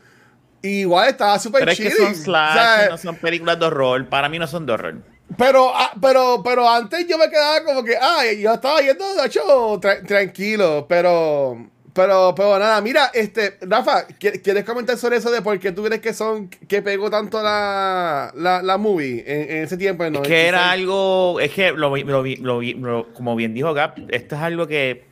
Y 0.60 0.80
igual 0.80 1.08
estaba 1.08 1.38
súper 1.38 1.68
chilling. 1.72 1.92
Pero 1.92 2.02
es 2.02 2.10
que 2.10 2.14
son 2.16 2.24
slash, 2.24 2.90
no 2.90 2.98
son 2.98 3.16
películas 3.16 3.60
de 3.60 3.66
horror. 3.66 4.08
Para 4.08 4.28
mí 4.28 4.40
no 4.40 4.48
son 4.48 4.66
de 4.66 4.72
horror. 4.72 5.02
Pero, 5.36 5.70
ah, 5.72 5.92
pero, 6.00 6.42
pero 6.44 6.68
antes 6.68 7.06
yo 7.06 7.16
me 7.16 7.30
quedaba 7.30 7.62
como 7.62 7.84
que, 7.84 7.96
ay, 7.96 8.40
yo 8.40 8.54
estaba 8.54 8.80
yendo, 8.80 9.14
de 9.14 9.26
hecho, 9.26 9.80
tranquilo. 10.06 10.86
Pero 10.88 11.70
pero, 11.98 12.32
pero 12.36 12.60
nada, 12.60 12.80
mira, 12.80 13.10
este, 13.12 13.58
Rafa, 13.62 14.06
¿quieres 14.06 14.62
comentar 14.62 14.96
sobre 14.96 15.16
eso 15.16 15.32
de 15.32 15.42
por 15.42 15.58
qué 15.58 15.72
tú 15.72 15.82
crees 15.82 16.00
que 16.00 16.14
son, 16.14 16.48
que 16.48 16.80
pegó 16.80 17.10
tanto 17.10 17.42
la, 17.42 18.30
la, 18.36 18.62
la 18.62 18.78
movie 18.78 19.24
en, 19.26 19.64
ese 19.64 19.76
tiempo? 19.76 20.04
Es 20.04 20.20
que 20.20 20.46
era 20.46 20.70
algo, 20.70 21.40
es 21.40 21.50
que 21.50 21.72
lo, 21.72 21.96
lo, 21.96 22.22
lo, 22.22 23.12
como 23.14 23.34
bien 23.34 23.52
dijo 23.52 23.74
Gap, 23.74 23.98
esto 24.10 24.36
es 24.36 24.40
algo 24.40 24.68
que, 24.68 25.06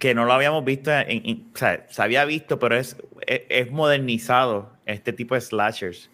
que 0.00 0.16
no 0.16 0.24
lo 0.24 0.32
habíamos 0.32 0.64
visto, 0.64 0.90
en, 0.90 1.52
o 1.54 1.56
sea, 1.56 1.86
se 1.88 2.02
había 2.02 2.24
visto, 2.24 2.58
pero 2.58 2.76
es, 2.76 2.96
es, 3.28 3.70
modernizado 3.70 4.72
este 4.84 5.12
tipo 5.12 5.36
de 5.36 5.42
slashers. 5.42 6.10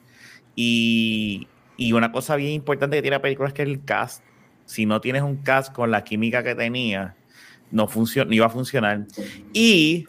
Y, 0.57 1.49
y 1.79 1.95
una 1.95 2.13
cosa 2.13 2.37
bien 2.37 2.53
importante 2.53 2.99
que 2.99 3.03
tiene 3.03 3.17
la 3.17 3.23
película 3.23 3.49
es 3.49 3.55
que 3.55 3.63
el 3.63 3.83
cast, 3.83 4.23
si 4.67 4.85
no 4.85 5.01
tienes 5.01 5.23
un 5.23 5.37
cast 5.39 5.73
con 5.73 5.91
la 5.91 6.05
química 6.05 6.43
que 6.43 6.55
tenía, 6.55 7.15
no, 7.71 7.89
funciona, 7.89 8.35
iba 8.35 8.47
a 8.47 8.51
funcionar. 8.51 9.07
Y, 9.53 10.07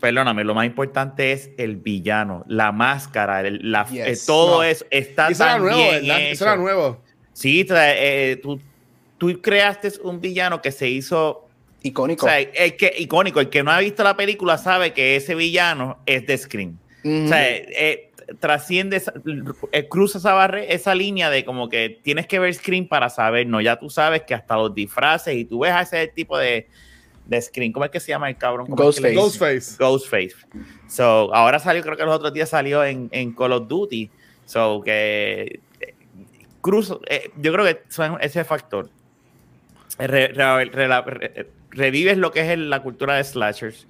perdóname, 0.00 0.44
lo 0.44 0.54
más 0.54 0.66
importante 0.66 1.32
es 1.32 1.50
el 1.56 1.76
villano, 1.76 2.44
la 2.48 2.72
máscara, 2.72 3.42
la, 3.42 3.86
eh, 3.92 4.16
todo 4.26 4.62
eso 4.62 4.84
está 4.90 5.28
eso 5.28 5.44
tan 5.44 5.48
era 5.48 5.58
nuevo, 5.58 6.00
bien 6.00 6.20
Eso 6.26 6.44
era 6.44 6.56
nuevo. 6.56 7.02
Sí, 7.32 7.66
eh, 7.70 8.38
tú, 8.42 8.60
tú, 9.18 9.40
creaste 9.40 9.92
un 10.02 10.20
villano 10.20 10.60
que 10.60 10.72
se 10.72 10.88
hizo 10.88 11.48
icónico. 11.82 12.26
O 12.26 12.28
sea, 12.28 12.38
el 12.40 12.76
que, 12.76 12.92
icónico. 12.98 13.40
El 13.40 13.48
que 13.48 13.62
no 13.62 13.70
ha 13.70 13.78
visto 13.78 14.02
la 14.04 14.16
película 14.16 14.58
sabe 14.58 14.92
que 14.92 15.16
ese 15.16 15.34
villano 15.34 15.98
es 16.06 16.26
de 16.26 16.36
Scream. 16.36 16.78
O 17.02 17.28
sea, 17.28 17.48
eh, 17.48 18.09
trasciende, 18.38 19.02
eh, 19.72 19.88
cruza 19.88 20.18
esa, 20.18 20.34
barre, 20.34 20.72
esa 20.72 20.94
línea 20.94 21.30
de 21.30 21.44
como 21.44 21.68
que 21.68 22.00
tienes 22.02 22.26
que 22.26 22.38
ver 22.38 22.54
Screen 22.54 22.88
para 22.88 23.10
saber, 23.10 23.46
no, 23.46 23.60
ya 23.60 23.78
tú 23.78 23.90
sabes 23.90 24.22
que 24.22 24.34
hasta 24.34 24.56
los 24.56 24.74
disfraces 24.74 25.34
y 25.34 25.44
tú 25.44 25.60
ves 25.60 25.72
a 25.72 25.82
ese 25.82 26.06
tipo 26.08 26.38
de, 26.38 26.68
de 27.26 27.42
Screen, 27.42 27.72
¿cómo 27.72 27.84
es 27.84 27.90
que 27.90 28.00
se 28.00 28.08
llama 28.08 28.28
el 28.28 28.36
cabrón? 28.36 28.66
Ghostface. 28.68 29.14
Ghostface. 29.14 29.76
Ghostface. 29.78 30.36
So, 30.88 31.34
ahora 31.34 31.58
salió, 31.58 31.82
creo 31.82 31.96
que 31.96 32.04
los 32.04 32.14
otros 32.14 32.32
días 32.32 32.48
salió 32.48 32.84
en, 32.84 33.08
en 33.12 33.32
Call 33.34 33.52
of 33.52 33.66
Duty. 33.68 34.10
So, 34.44 34.80
que 34.84 35.60
eh, 35.80 35.94
cruzo, 36.60 37.00
eh, 37.08 37.30
yo 37.36 37.52
creo 37.52 37.64
que 37.64 37.82
son 37.88 38.18
ese 38.20 38.44
factor. 38.44 38.90
revives 41.70 42.18
lo 42.18 42.32
que 42.32 42.52
es 42.52 42.58
la 42.58 42.82
cultura 42.82 43.16
de 43.16 43.24
slashers. 43.24 43.86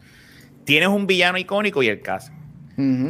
Tienes 0.64 0.88
un 0.88 1.06
villano 1.06 1.38
icónico 1.38 1.82
y 1.82 1.88
el 1.88 2.00
caso 2.00 2.32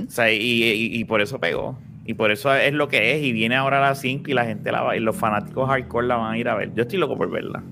o 0.06 0.10
sea, 0.10 0.32
y, 0.32 1.04
por 1.04 1.20
eso 1.20 1.38
pegó. 1.38 1.78
Y 2.04 2.14
por 2.14 2.30
eso 2.30 2.54
es 2.54 2.72
lo 2.72 2.88
que 2.88 3.14
es. 3.14 3.22
Y 3.22 3.32
viene 3.32 3.56
ahora 3.56 3.78
a 3.78 3.90
las 3.90 4.00
5 4.00 4.30
y 4.30 4.34
la 4.34 4.44
gente 4.44 4.72
la 4.72 4.82
va. 4.82 4.96
Y 4.96 5.00
los 5.00 5.16
fanáticos 5.16 5.68
hardcore 5.68 6.06
la 6.06 6.16
van 6.16 6.34
a 6.34 6.38
ir 6.38 6.48
a 6.48 6.54
ver. 6.54 6.72
Yo 6.74 6.82
estoy 6.82 6.98
loco 6.98 7.16
por 7.16 7.30
verla. 7.30 7.62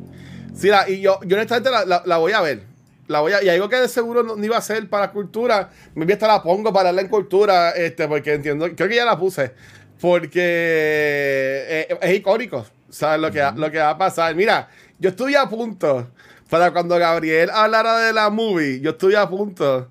Sí, 0.54 0.70
y 0.88 1.00
yo, 1.00 1.20
yo 1.24 1.36
honestamente 1.36 1.70
la, 1.70 2.02
la, 2.04 2.16
voy 2.18 2.32
a 2.32 2.40
ver. 2.40 2.62
La 3.06 3.20
voy 3.20 3.32
a, 3.32 3.42
y 3.42 3.48
algo 3.48 3.68
que 3.68 3.76
de 3.76 3.88
seguro 3.88 4.22
no, 4.22 4.44
iba 4.44 4.56
a 4.56 4.60
ser 4.60 4.88
para 4.88 5.12
cultura, 5.12 5.70
me 5.94 6.12
hasta 6.12 6.26
la 6.26 6.42
pongo 6.42 6.72
para 6.72 6.86
darle 6.86 7.02
en 7.02 7.08
cultura, 7.08 7.70
este, 7.70 8.06
porque 8.06 8.34
entiendo, 8.34 8.68
creo 8.76 8.88
que 8.88 8.96
ya 8.96 9.06
la 9.06 9.18
puse, 9.18 9.52
porque 9.98 10.40
eh, 10.42 11.98
es 12.02 12.16
icónico, 12.16 12.66
¿sabes? 12.90 13.20
Lo 13.20 13.30
que, 13.30 13.42
lo 13.56 13.70
que 13.70 13.78
va 13.78 13.90
a 13.90 13.98
pasar. 13.98 14.34
Mira, 14.34 14.68
yo 14.98 15.10
estoy 15.10 15.36
a 15.36 15.48
punto, 15.48 16.10
para 16.50 16.70
cuando 16.72 16.98
Gabriel 16.98 17.50
hablara 17.50 17.98
de 18.00 18.12
la 18.12 18.28
movie, 18.28 18.80
yo 18.80 18.90
estoy 18.90 19.14
a 19.14 19.28
punto 19.28 19.88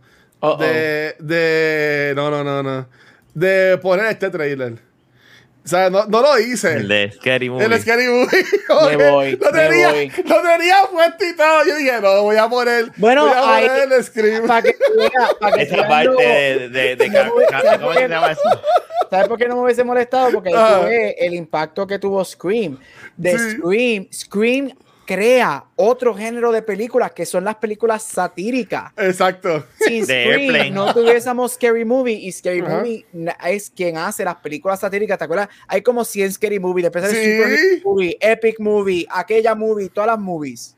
de, 0.59 1.15
de. 1.19 2.13
No, 2.15 2.29
no, 2.29 2.43
no, 2.43 2.63
no. 2.63 2.87
De 3.33 3.77
poner 3.79 4.05
este 4.07 4.29
trailer. 4.29 4.87
O 5.67 5.69
sea, 5.69 5.89
no, 5.89 6.05
no 6.05 6.21
lo 6.21 6.39
hice. 6.39 6.75
El 6.75 6.87
de 6.87 7.11
Scary 7.11 7.49
Movie. 7.49 7.65
El 7.65 7.71
de 7.71 7.81
Scary 7.81 8.07
Movie. 8.07 8.45
me 8.97 9.11
voy, 9.11 9.31
lo, 9.35 9.51
tenía, 9.51 9.89
voy. 9.89 10.09
lo 10.25 10.41
tenía 10.41 10.75
puesto 10.89 11.25
y 11.25 11.35
todo. 11.35 11.65
Yo 11.67 11.75
dije, 11.75 11.99
no, 12.01 12.21
voy 12.21 12.37
a 12.37 12.47
poner. 12.47 12.91
Bueno, 12.95 13.23
voy 13.23 13.33
a 13.35 13.41
poner 13.41 13.71
hay, 13.71 13.91
el 13.91 14.03
Scream. 14.03 14.47
Para 14.47 14.61
que, 14.61 14.75
para 15.41 15.57
que 15.57 15.63
Esa 15.63 15.87
parte 15.87 16.23
de. 16.23 16.69
de, 16.69 16.95
de, 16.95 17.29
¿Cómo 17.81 17.93
se 17.93 18.07
llama 18.07 18.31
eso? 18.31 18.61
¿Sabes 19.09 19.27
por 19.27 19.37
qué 19.37 19.49
no 19.49 19.55
me 19.55 19.63
hubiese 19.63 19.83
molestado? 19.83 20.31
Porque 20.31 20.55
ahí 20.55 20.55
uh, 20.55 21.15
el 21.17 21.33
impacto 21.33 21.85
que 21.85 21.99
tuvo 21.99 22.23
Scream. 22.23 22.79
De 23.17 23.37
sí. 23.37 23.57
Scream. 23.57 24.07
Scream 24.09 24.71
crea 25.07 25.63
otro 25.77 26.13
género 26.13 26.51
de 26.51 26.61
películas 26.61 27.13
que 27.13 27.25
son 27.25 27.45
las 27.45 27.55
películas 27.55 28.03
satíricas. 28.03 28.91
Exacto. 28.97 29.65
Sin 29.79 30.03
Scream 30.03 30.73
no 30.73 30.93
tuviésemos 30.93 31.53
Scary 31.53 31.85
Movie 31.85 32.15
y 32.15 32.31
Scary 32.31 32.61
Movie 32.61 33.05
es 33.47 33.69
quien 33.69 33.97
hace 33.97 34.25
las 34.25 34.35
películas 34.35 34.81
satíricas. 34.81 35.17
¿Te 35.17 35.23
acuerdas? 35.23 35.47
Hay 35.67 35.81
como 35.81 36.03
100 36.03 36.33
Scary 36.33 36.59
Movie, 36.59 36.83
después 36.83 37.05
de 37.05 37.09
¿Sí? 37.09 37.37
Super 37.37 37.81
Movie, 37.85 38.17
Epic 38.19 38.59
Movie, 38.59 39.07
aquella 39.09 39.55
movie, 39.55 39.89
todas 39.89 40.07
las 40.07 40.19
movies. 40.19 40.75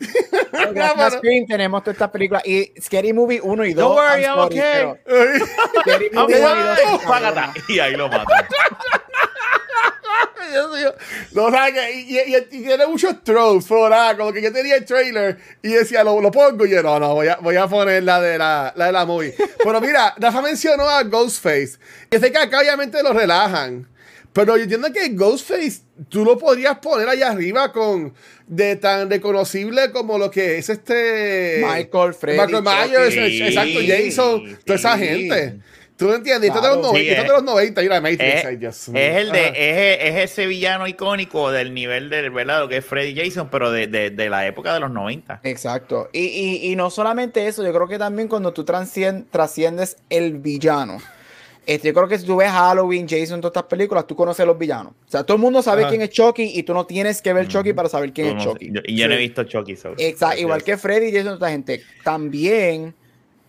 Gracias 0.72 1.14
Scream 1.14 1.46
tenemos 1.46 1.84
todas 1.84 1.94
estas 1.94 2.10
películas 2.10 2.42
y 2.44 2.72
Scary 2.80 3.12
Movie 3.12 3.40
1 3.40 3.64
y 3.64 3.74
2. 3.74 3.84
Don't 3.84 3.96
worry, 3.96 4.24
I'm 4.24 4.38
okay. 4.40 4.92
Scary 5.82 6.10
Movie 6.12 6.34
1 6.34 6.56
y 6.58 6.96
2. 6.96 7.68
Y 7.68 7.78
ahí 7.78 7.94
lo 7.94 8.08
matan. 8.08 8.26
No, 11.32 11.50
¿sabes 11.50 11.74
que 11.74 11.92
y, 11.94 12.18
y, 12.18 12.36
y, 12.36 12.62
tiene 12.62 12.86
muchos 12.86 13.22
tropes, 13.24 13.66
pero 13.68 13.88
nada, 13.88 14.16
como 14.16 14.32
que 14.32 14.42
yo 14.42 14.52
tenía 14.52 14.76
el 14.76 14.84
trailer 14.84 15.38
y 15.62 15.70
decía, 15.70 16.04
lo, 16.04 16.20
lo 16.20 16.30
pongo 16.30 16.66
y 16.66 16.70
yo, 16.70 16.82
no, 16.82 16.98
no, 16.98 17.14
voy 17.14 17.28
a, 17.28 17.36
voy 17.36 17.56
a 17.56 17.66
poner 17.66 18.02
la 18.02 18.20
de 18.20 18.38
la, 18.38 18.72
la 18.76 18.86
de 18.86 18.92
la 18.92 19.04
movie. 19.04 19.34
Pero 19.62 19.80
mira, 19.80 20.14
Rafa 20.18 20.42
mencionó 20.42 20.88
a 20.88 21.02
Ghostface. 21.02 21.78
Y 22.10 22.18
sé 22.18 22.32
que 22.32 22.38
acá 22.38 22.60
obviamente 22.60 23.02
lo 23.02 23.12
relajan. 23.12 23.88
Pero 24.32 24.56
yo 24.56 24.62
entiendo 24.62 24.90
que 24.92 25.08
Ghostface 25.10 25.82
tú 26.08 26.24
lo 26.24 26.38
podrías 26.38 26.78
poner 26.78 27.08
allá 27.08 27.30
arriba 27.30 27.72
con 27.72 28.14
de 28.46 28.76
tan 28.76 29.08
reconocible 29.10 29.90
como 29.92 30.18
lo 30.18 30.30
que 30.30 30.58
es 30.58 30.68
este 30.68 31.62
Michael 31.64 32.14
Freddy, 32.14 32.38
Michael 32.38 32.62
Myers, 32.62 33.14
sí, 33.14 33.42
exacto, 33.42 33.78
Jason, 33.86 34.58
toda 34.64 34.78
esa 34.78 34.98
gente. 34.98 35.60
¿Tú 36.02 36.08
me 36.08 36.16
entiendes? 36.16 36.50
Claro, 36.50 36.66
esto, 36.66 36.76
de 36.76 36.82
los 36.82 36.92
90, 36.92 37.00
sí, 37.00 37.10
esto 37.10 37.22
de 37.22 37.38
los 37.38 37.44
90 37.44 37.82
y 37.82 37.88
la 37.88 38.00
Matrix. 38.00 38.22
Es, 38.22 38.44
ay, 38.44 38.56
Dios 38.56 38.88
mío. 38.88 39.02
es 39.02 39.16
el 39.16 39.32
de, 39.32 39.48
es, 39.48 40.14
es, 40.14 40.30
ese 40.30 40.46
villano 40.46 40.86
icónico 40.86 41.50
del 41.50 41.72
nivel 41.74 42.10
del 42.10 42.30
¿verdad? 42.30 42.60
Lo 42.60 42.68
que 42.68 42.78
es 42.78 42.84
Freddy 42.84 43.14
Jason, 43.14 43.48
pero 43.50 43.70
de, 43.70 43.86
de, 43.86 44.10
de, 44.10 44.30
la 44.30 44.46
época 44.46 44.74
de 44.74 44.80
los 44.80 44.90
90. 44.90 45.40
Exacto. 45.44 46.08
Y, 46.12 46.20
y, 46.20 46.72
y, 46.72 46.76
no 46.76 46.90
solamente 46.90 47.46
eso, 47.46 47.64
yo 47.64 47.72
creo 47.72 47.86
que 47.86 47.98
también 47.98 48.28
cuando 48.28 48.52
tú 48.52 48.64
trasciendes 48.64 49.96
el 50.10 50.38
villano. 50.38 50.98
Este, 51.64 51.88
yo 51.88 51.94
creo 51.94 52.08
que 52.08 52.18
si 52.18 52.26
tú 52.26 52.36
ves 52.36 52.50
Halloween, 52.50 53.06
Jason, 53.08 53.40
todas 53.40 53.52
estas 53.52 53.70
películas, 53.70 54.06
tú 54.06 54.16
conoces 54.16 54.40
a 54.40 54.46
los 54.46 54.58
villanos. 54.58 54.94
O 55.06 55.10
sea, 55.10 55.22
todo 55.22 55.36
el 55.36 55.40
mundo 55.40 55.62
sabe 55.62 55.82
Ajá. 55.82 55.90
quién 55.90 56.02
es 56.02 56.10
Chucky 56.10 56.58
y 56.58 56.64
tú 56.64 56.74
no 56.74 56.86
tienes 56.86 57.22
que 57.22 57.32
ver 57.32 57.46
Chucky 57.46 57.72
para 57.72 57.88
saber 57.88 58.12
quién 58.12 58.36
es 58.36 58.44
Chucky. 58.44 58.66
Y 58.66 58.72
yo, 58.72 58.82
yo, 58.82 59.08
no 59.08 59.14
he 59.14 59.18
visto 59.18 59.44
Chucky. 59.44 59.76
So, 59.76 59.94
Exacto, 59.96 60.40
igual 60.40 60.64
que 60.64 60.76
Freddy, 60.76 61.12
Jason, 61.12 61.38
toda 61.38 61.48
esta 61.48 61.50
gente. 61.50 61.82
También 62.02 62.94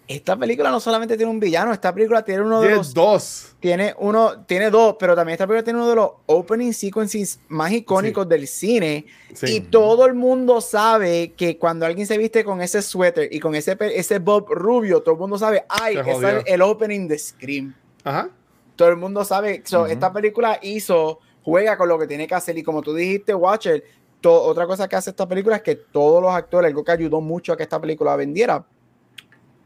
esta 0.08 0.36
película 0.36 0.70
no 0.70 0.80
solamente 0.80 1.16
tiene 1.16 1.32
un 1.32 1.39
villano, 1.39 1.72
esta 1.72 1.94
película 1.94 2.24
tiene 2.24 2.42
uno 2.42 2.60
de 2.60 2.68
tiene 2.68 2.78
los 2.78 2.94
dos. 2.94 3.56
Tiene 3.60 3.96
uno, 3.98 4.44
tiene 4.46 4.70
dos, 4.70 4.98
pero 5.00 5.16
también 5.16 5.34
esta 5.34 5.48
película 5.48 5.63
tiene 5.63 5.80
uno 5.80 5.89
de 5.89 5.96
los 5.96 6.12
opening 6.26 6.74
sequences 6.74 7.39
más 7.48 7.72
icónicos 7.72 8.26
sí. 8.26 8.30
del 8.30 8.48
cine. 8.48 9.06
Sí. 9.34 9.56
Y 9.56 9.60
todo 9.62 10.06
el 10.06 10.13
mundo 10.13 10.60
sabe 10.60 11.34
que 11.38 11.58
cuando 11.58 11.86
alguien 11.86 12.06
se 12.06 12.18
viste 12.18 12.44
con 12.44 12.62
ese 12.62 12.82
suéter 12.82 13.30
y 13.32 13.39
con 13.39 13.56
ese, 13.56 13.78
ese 13.80 14.20
bob 14.20 14.50
rubio, 14.50 15.02
todo 15.02 15.16
el 15.16 15.22
mundo 15.22 15.38
sabe, 15.38 15.63
ay, 15.70 15.98
es 15.98 16.44
el 16.46 16.62
opening 16.62 17.08
de 17.08 17.18
Scream. 17.18 17.74
Ajá. 18.04 18.30
Todo 18.76 18.89
el 18.89 18.98
mundo 18.98 19.24
sabe. 19.24 19.62
So, 19.66 19.82
uh 19.82 19.86
-huh. 19.86 19.92
Esta 19.92 20.12
película 20.12 20.60
hizo, 20.62 21.20
juega 21.44 21.78
con 21.78 21.88
lo 21.88 21.98
que 21.98 22.08
tiene 22.08 22.28
que 22.28 22.36
hacer. 22.36 22.58
Y 22.58 22.63
como 22.63 22.82
tú 22.82 22.94
dijiste, 22.94 23.34
Watcher, 23.34 23.84
to, 24.20 24.34
otra 24.34 24.68
cosa 24.68 24.89
que 24.89 24.98
hace 24.98 25.12
esta 25.12 25.28
película 25.28 25.56
es 25.56 25.62
que 25.62 25.76
todos 25.76 26.22
los 26.22 26.34
actores, 26.34 26.68
algo 26.68 26.84
que 26.84 26.92
ayudó 26.92 27.22
mucho 27.22 27.54
a 27.54 27.58
que 27.58 27.63
esta 27.63 27.80
película 27.80 28.16
vendiera, 28.18 28.66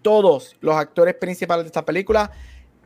todos 0.02 0.56
los 0.62 0.76
actores 0.76 1.16
principales 1.16 1.66
de 1.66 1.68
esta 1.68 1.86
película 1.86 2.32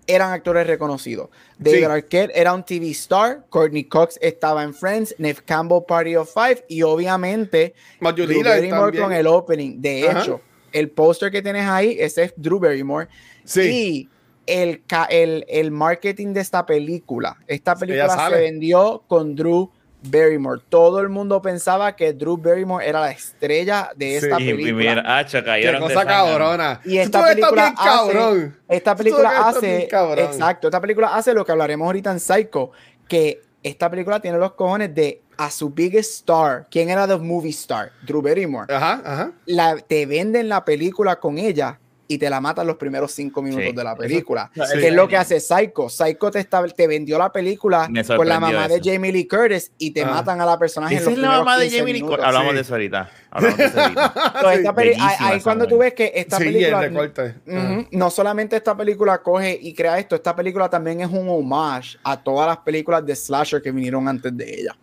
eran 0.08 0.32
actores 0.32 0.66
reconocidos. 0.68 1.30
David 1.58 1.78
Sí. 1.80 1.84
Arquette 1.86 2.32
era 2.34 2.54
un 2.54 2.64
TV 2.64 2.90
star, 2.92 3.46
Courtney 3.50 3.84
Cox 3.84 4.18
estaba 4.22 4.64
en 4.64 4.74
Friends, 4.74 5.16
Neve 5.18 5.40
Campbell 5.46 5.84
Party 5.88 6.16
of 6.16 6.34
Five 6.34 6.66
y 6.68 6.82
obviamente 6.82 7.74
Drew 8.00 8.44
Barrymore 8.44 8.98
con 9.00 9.14
el 9.14 9.28
opening. 9.28 9.80
De 9.80 10.10
Ajá. 10.10 10.22
hecho, 10.22 10.42
el 10.72 10.90
póster 10.90 11.32
que 11.32 11.42
tienes 11.42 11.68
ahí, 11.68 11.98
ese 12.00 12.24
es 12.24 12.34
Drew 12.36 12.60
Barrymore. 12.60 13.08
Sí. 13.44 13.62
Y 13.62 14.10
el, 14.48 14.82
el, 15.10 15.46
el 15.48 15.72
marketing 15.72 16.34
de 16.34 16.42
esta 16.42 16.66
película, 16.66 17.38
esta 17.48 17.76
película 17.76 18.30
se 18.30 18.36
vendió 18.36 19.04
con 19.08 19.36
Drew 19.36 19.72
Barrymore. 20.04 20.62
Todo 20.70 21.00
el 21.00 21.10
mundo 21.10 21.42
pensaba 21.42 21.96
que 21.96 22.14
Drew 22.14 22.38
Barrymore 22.38 22.88
era 22.88 23.02
la 23.02 23.12
estrella 23.12 23.92
de 23.96 24.18
esta 24.18 24.40
Y, 24.40 24.50
y 24.50 24.52
película. 24.54 24.74
mira, 24.96 25.18
hacha, 25.18 25.40
Qué 25.40 25.46
cayeron 25.46 25.82
cosa 25.82 26.06
cabrona. 26.06 26.82
Y 26.86 26.98
esta 26.98 27.24
película 27.24 27.64
bien 27.64 27.76
hace- 27.78 28.14
cabrón. 28.14 28.58
Esta 28.68 28.96
película 28.96 29.48
hace, 29.48 29.78
bien 29.78 29.90
cabrón. 29.90 30.20
exacto, 30.26 30.68
esta 30.68 30.82
película 30.82 31.16
hace 31.16 31.34
lo 31.34 31.46
que 31.46 31.52
hablaremos 31.52 31.86
ahorita 31.86 32.12
en 32.12 32.20
Psycho, 32.20 32.72
que 33.08 33.42
esta 33.64 33.90
película 33.90 34.20
tiene 34.20 34.38
los 34.38 34.54
cojones 34.54 34.94
de 34.96 35.22
a 35.38 35.50
su 35.50 35.70
biggest 35.72 36.12
star, 36.22 36.68
¿quién 36.70 36.90
era 36.90 37.08
the 37.08 37.18
movie 37.18 37.50
star? 37.50 37.92
Drew 38.06 38.22
Barrymore. 38.22 38.72
Ajá, 38.74 39.02
ajá. 39.04 39.32
La, 39.46 39.76
te 39.78 40.06
venden 40.06 40.50
la 40.50 40.64
película 40.64 41.20
con 41.20 41.38
ella 41.40 41.80
y 42.14 42.18
te 42.18 42.30
la 42.30 42.42
matan 42.42 42.68
los 42.68 42.76
primeros 42.76 43.12
cinco 43.14 43.42
minutos 43.42 43.68
Sí. 43.70 43.76
de 43.76 43.84
la 43.84 43.96
película. 43.96 44.52
Eso- 44.54 44.66
que 44.74 44.80
sí. 44.82 44.88
es 44.88 44.94
lo 44.94 45.08
que 45.08 45.16
hace 45.18 45.40
Psycho. 45.40 45.88
Psycho 45.88 46.30
te, 46.32 46.40
está- 46.40 46.66
te 46.68 46.88
vendió 46.88 47.18
la 47.18 47.32
película 47.32 47.90
con 48.18 48.28
la 48.28 48.40
mamá 48.40 48.66
eso. 48.66 48.76
de 48.80 48.92
Jamie 48.94 49.12
Lee 49.14 49.28
Curtis 49.28 49.72
y 49.78 49.92
te 49.92 50.02
Ah. 50.04 50.08
matan 50.08 50.42
a 50.42 50.46
la 50.46 50.60
personaje 50.60 50.96
en 50.96 51.00
Esa 51.02 51.10
los 51.10 51.18
es 51.18 51.22
la 51.22 51.28
primeros 51.30 51.46
mamá 51.46 51.58
de 51.58 51.64
15 51.66 51.78
Jamie 51.80 51.94
Lee 51.94 52.00
minutos. 52.00 52.18
Curtis. 52.18 52.28
Hablamos 52.28 52.50
Sí. 52.50 52.56
de 52.56 52.62
eso 52.62 52.74
ahorita. 52.74 53.10
Hablamos 53.32 53.58
de 53.58 53.66
eso 53.66 53.82
ahorita. 53.82 54.14
Entonces, 54.36 54.58
esta 54.60 54.76
peli- 54.76 54.94
ahí, 55.00 55.40
cuando 55.42 55.68
tú 55.68 55.78
ves 55.78 55.94
que 55.94 56.12
esta 56.16 56.38
Sí, 56.38 56.44
película. 56.44 56.90
Ujú. 56.90 57.58
Ajá. 57.58 57.86
No 57.92 58.10
solamente 58.10 58.56
esta 58.58 58.76
película 58.76 59.18
coge 59.22 59.58
y 59.62 59.74
crea 59.74 59.98
esto, 60.00 60.16
esta 60.16 60.36
película 60.36 60.70
también 60.70 61.02
es 61.02 61.10
un 61.10 61.30
homage 61.30 61.98
a 62.04 62.22
todas 62.22 62.48
las 62.48 62.58
películas 62.58 63.06
de 63.06 63.16
slasher 63.16 63.62
que 63.62 63.72
vinieron 63.72 64.08
antes 64.08 64.36
de 64.36 64.62
ella. 64.62 64.76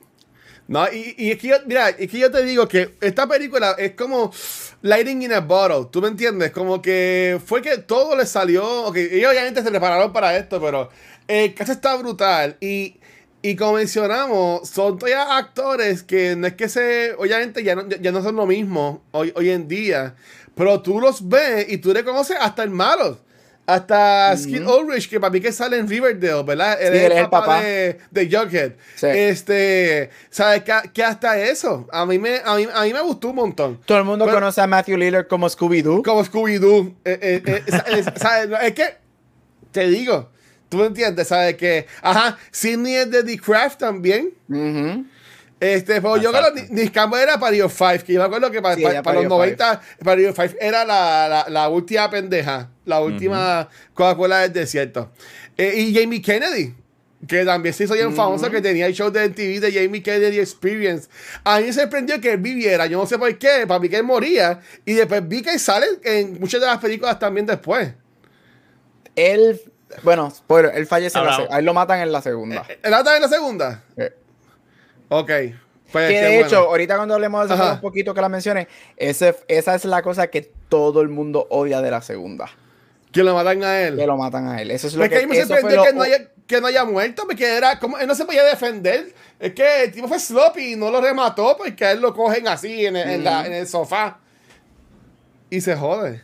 No, 0.69 0.87
y, 0.93 1.15
y 1.17 1.31
es 1.31 1.39
que 1.39 1.49
yo, 1.49 1.57
mira, 1.67 1.89
es 1.89 2.11
que 2.11 2.19
yo 2.19 2.31
te 2.31 2.45
digo 2.45 2.69
que 2.69 2.95
esta 3.01 3.27
película 3.27 3.75
es 3.79 3.93
como 3.93 4.31
Lighting 4.83 5.23
in 5.23 5.33
a 5.33 5.41
Bottle, 5.41 5.89
¿tú 5.91 6.03
me 6.03 6.09
entiendes? 6.09 6.51
Como 6.51 6.83
que 6.83 7.41
fue 7.45 7.63
que 7.63 7.79
todo 7.79 8.15
le 8.15 8.27
salió, 8.27 8.95
ellos 8.95 9.31
obviamente 9.31 9.63
se 9.63 9.71
prepararon 9.71 10.13
para 10.13 10.37
esto, 10.37 10.61
pero 10.61 10.91
el 11.27 11.55
caso 11.55 11.73
está 11.73 11.97
brutal 11.97 12.59
y, 12.61 12.97
y 13.41 13.57
como 13.57 13.75
mencionamos, 13.75 14.69
son 14.69 14.99
todavía 14.99 15.39
actores 15.39 16.03
que 16.03 16.37
no 16.37 16.47
es 16.47 16.53
que 16.53 16.69
se, 16.69 17.15
obviamente 17.15 17.65
ya 17.65 17.75
no, 17.75 17.89
ya 17.89 18.13
no 18.13 18.23
son 18.23 18.37
lo 18.37 18.45
mismo 18.45 19.03
hoy, 19.13 19.33
hoy 19.37 19.49
en 19.49 19.69
día, 19.69 20.17
pero 20.55 20.83
tú 20.83 21.01
los 21.01 21.27
ves 21.27 21.65
y 21.71 21.79
tú 21.79 21.95
reconoces 21.95 22.37
hasta 22.39 22.63
el 22.63 22.71
malo. 22.71 23.19
Hasta 23.69 24.35
Skid 24.35 24.67
Ulrich, 24.67 25.11
que 25.11 25.21
para 25.21 25.31
mí 25.31 25.43
que 25.43 25.53
sale 25.53 25.77
en 25.77 25.87
Riverdale, 25.87 26.43
¿verdad? 26.43 26.81
Él 26.81 26.93
Sí, 26.95 26.99
es 27.01 27.05
el 27.05 27.13
el 27.13 27.25
papá, 27.25 27.41
papá. 27.41 27.61
de, 27.63 27.99
de 28.11 28.25
Jughead. 28.27 28.73
Sí. 28.95 29.07
Este, 29.09 30.09
¿sabes 30.31 30.63
qué? 30.63 30.73
Que 30.95 31.05
hasta 31.05 31.39
eso, 31.39 31.87
a 31.93 32.07
mí, 32.07 32.19
me, 32.19 32.41
a, 32.43 32.55
mí, 32.57 32.67
a 32.75 32.83
mí 32.85 32.93
me 32.95 33.03
gustó 33.03 33.29
un 33.29 33.37
montón. 33.37 33.79
Todo 33.85 33.99
el 33.99 34.05
mundo 34.05 34.25
Pero- 34.25 34.39
conoce 34.39 34.63
a 34.63 34.67
Matthew 34.67 34.97
Lillard 34.97 35.27
como 35.29 35.47
Scooby-Doo. 35.51 36.03
Como 36.03 36.25
Scooby-Doo. 36.25 36.95
Eh, 37.05 37.19
eh, 37.21 37.43
eh, 37.45 37.63
sa- 38.03 38.15
¿sabes? 38.17 38.59
Es 38.63 38.73
que, 38.73 38.97
te 39.71 39.87
digo, 39.89 40.31
tú 40.71 40.83
entiendes, 40.85 41.29
¿sabes? 41.29 41.57
Que, 41.57 41.87
ajá, 42.01 42.39
Sidney 42.51 42.95
es 42.95 43.11
de 43.11 43.23
The 43.23 43.37
Craft 43.39 43.81
también. 43.81 44.31
Ujú. 44.49 45.05
Este, 45.61 46.01
pero 46.01 46.17
yo 46.17 46.31
creo 46.31 46.55
que 46.55 46.69
Nick 46.71 46.93
Campbell 46.95 47.21
era 47.21 47.37
Pario 47.39 47.69
5, 47.69 48.05
que 48.07 48.13
yo 48.13 48.21
me 48.21 48.27
acuerdo 48.27 48.49
que 48.51 48.63
pa- 48.63 48.77
Sí, 48.77 48.83
pa- 48.83 48.93
era 48.93 49.03
para 49.03 49.17
los 49.21 49.25
Pario 49.25 49.57
90, 49.57 49.81
Pario 50.05 50.33
5 50.35 50.55
era 50.61 50.85
la, 50.85 51.27
la, 51.29 51.47
la 51.49 51.69
última 51.69 52.09
pendeja, 52.09 52.71
la 52.89 53.01
última 53.01 53.69
Coca-Cola 53.95 54.41
del 54.41 54.53
desierto. 54.53 55.11
Eh, 55.57 55.75
y 55.77 55.95
Jamie 55.95 56.23
Kennedy, 56.23 56.75
que 57.27 57.45
también 57.45 57.75
se 57.75 57.85
hizo 57.85 57.95
bien 57.95 58.15
famoso, 58.15 58.51
que 58.51 58.61
tenía 58.61 58.87
el 58.87 58.95
show 58.95 59.11
de 59.11 59.29
TV 59.29 59.61
de 59.61 59.73
Jamie 59.73 60.03
Kennedy 60.03 60.39
Experience. 60.39 61.09
A 61.45 61.59
mí 61.59 61.67
me 61.67 61.73
sorprendió 61.73 62.21
que 62.21 62.33
él 62.33 62.39
viviera, 62.39 62.87
yo 62.87 62.99
no 62.99 63.07
sé 63.07 63.19
por 63.19 63.37
qué, 63.39 63.67
para 63.67 63.81
mí 63.81 63.89
que 63.89 63.97
él 63.97 64.05
moría, 64.05 64.61
y 64.85 64.95
después 64.95 65.27
vi 65.27 65.43
que 65.43 65.59
sale 65.59 65.87
en 66.05 66.41
muchas 66.41 66.61
de 66.61 66.67
las 66.67 66.79
películas 66.79 67.19
también 67.19 67.47
después. 67.47 67.93
Él, 69.17 69.61
bueno, 70.03 70.31
spoiler, 70.31 70.73
él 70.75 70.87
fallece, 70.87 71.19
en 71.19 71.27
la 71.27 71.47
a 71.51 71.59
él 71.59 71.65
lo 71.65 71.75
matan 71.75 72.01
en 72.01 72.13
la 72.13 72.23
segunda. 72.23 72.65
¿Él 72.69 72.95
está 72.95 73.17
en 73.17 73.23
la 73.23 73.29
segunda? 73.29 73.83
Eh. 73.97 74.13
Ok. 75.09 75.31
Pues 75.91 76.11
Que 76.11 76.21
de 76.21 76.29
bueno. 76.35 76.47
hecho, 76.47 76.59
ahorita 76.59 76.97
cuando 76.97 77.15
hablemos 77.15 77.49
de 77.49 77.55
eso 77.55 77.73
un 77.73 77.81
poquito 77.81 78.13
que 78.13 78.21
la 78.21 78.29
mencioné, 78.29 78.69
ese, 78.97 79.35
esa 79.49 79.75
es 79.75 79.85
la 79.87 80.03
cosa 80.03 80.29
que 80.29 80.43
todo 80.69 81.01
el 81.01 81.09
mundo 81.09 81.47
odia 81.51 81.81
de 81.81 81.91
la 81.91 82.03
segunda. 82.03 82.47
Que 83.19 83.25
lo 83.25 83.35
matan 83.35 83.65
a 83.65 83.81
él. 83.81 83.97
Que 83.97 84.07
lo 84.07 84.17
matan 84.17 84.47
a 84.49 84.61
él. 84.63 84.71
Eso 84.71 84.87
es 84.87 84.95
lo 84.95 85.03
Es 85.05 85.11
que 85.11 85.27
me 85.27 85.37
sorprendió 85.45 85.77
lo- 85.77 85.85
que 85.85 85.93
no, 85.93 86.03
haya, 86.03 86.29
que 86.47 86.61
no 86.61 86.67
haya 86.69 86.85
muerto, 86.85 87.25
porque 87.27 87.57
era 87.57 87.79
como, 87.81 87.99
él 87.99 88.07
no 88.07 88.15
se 88.15 88.25
podía 88.25 88.45
defender. 88.45 89.13
Es 89.41 89.53
que 89.55 89.85
el 89.85 89.93
tipo 89.93 90.07
fue 90.07 90.21
sloppy 90.21 90.73
y 90.73 90.77
no 90.77 90.91
lo 90.91 91.01
remató 91.01 91.57
porque 91.57 91.85
a 91.85 91.91
él 91.93 92.01
lo 92.01 92.15
cogen 92.15 92.47
así 92.47 92.87
en 92.87 92.97
el, 92.97 93.11
en 93.11 93.25
la- 93.25 93.47
en 93.47 93.53
el 93.53 93.67
sofá. 93.67 94.19
Y 95.51 95.61
se 95.61 95.75
jode. 95.75 96.21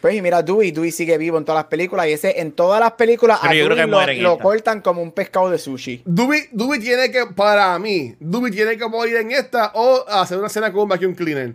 Pues 0.00 0.14
y 0.16 0.22
mira, 0.22 0.42
Dewey, 0.42 0.72
Dewey 0.72 0.90
sigue 0.90 1.16
vivo 1.16 1.38
en 1.38 1.44
todas 1.44 1.60
las 1.60 1.66
películas 1.70 2.06
y 2.08 2.12
ese 2.12 2.40
en 2.40 2.50
todas 2.52 2.80
las 2.80 2.92
películas 2.92 3.38
a 3.40 3.50
Dewey 3.50 3.86
lo, 3.86 4.30
lo 4.30 4.38
cortan 4.38 4.80
como 4.80 5.00
un 5.02 5.12
pescado 5.12 5.48
de 5.50 5.58
sushi. 5.58 6.02
Duby, 6.04 6.48
Duby 6.50 6.80
tiene 6.80 7.10
que, 7.12 7.26
para 7.26 7.78
mí, 7.78 8.16
Duby 8.18 8.50
tiene 8.50 8.76
que 8.76 8.88
morir 8.88 9.16
en 9.16 9.30
esta 9.30 9.70
o 9.74 10.04
hacer 10.08 10.38
una 10.38 10.48
escena 10.48 10.72
con 10.72 10.82
un 10.82 10.88
vacuum 10.88 11.14
cleaner. 11.14 11.54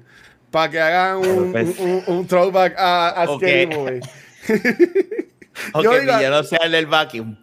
Para 0.49 0.71
que 0.71 0.79
hagan 0.79 1.17
un, 1.17 1.51
Pues- 1.51 1.77
un, 1.77 1.89
un- 1.89 2.03
un 2.19 2.25
throwback 2.27 2.73
a, 2.77 3.09
a. 3.21 3.25
Scary 3.35 3.67
Movie. 3.67 3.99
Ok, 5.73 5.83
Yo 5.83 5.99
digo- 5.99 6.21
yo 6.21 6.29
no 6.29 6.43
sea 6.43 6.59
el 6.63 6.71
del 6.71 6.85
vacuum. 6.85 7.35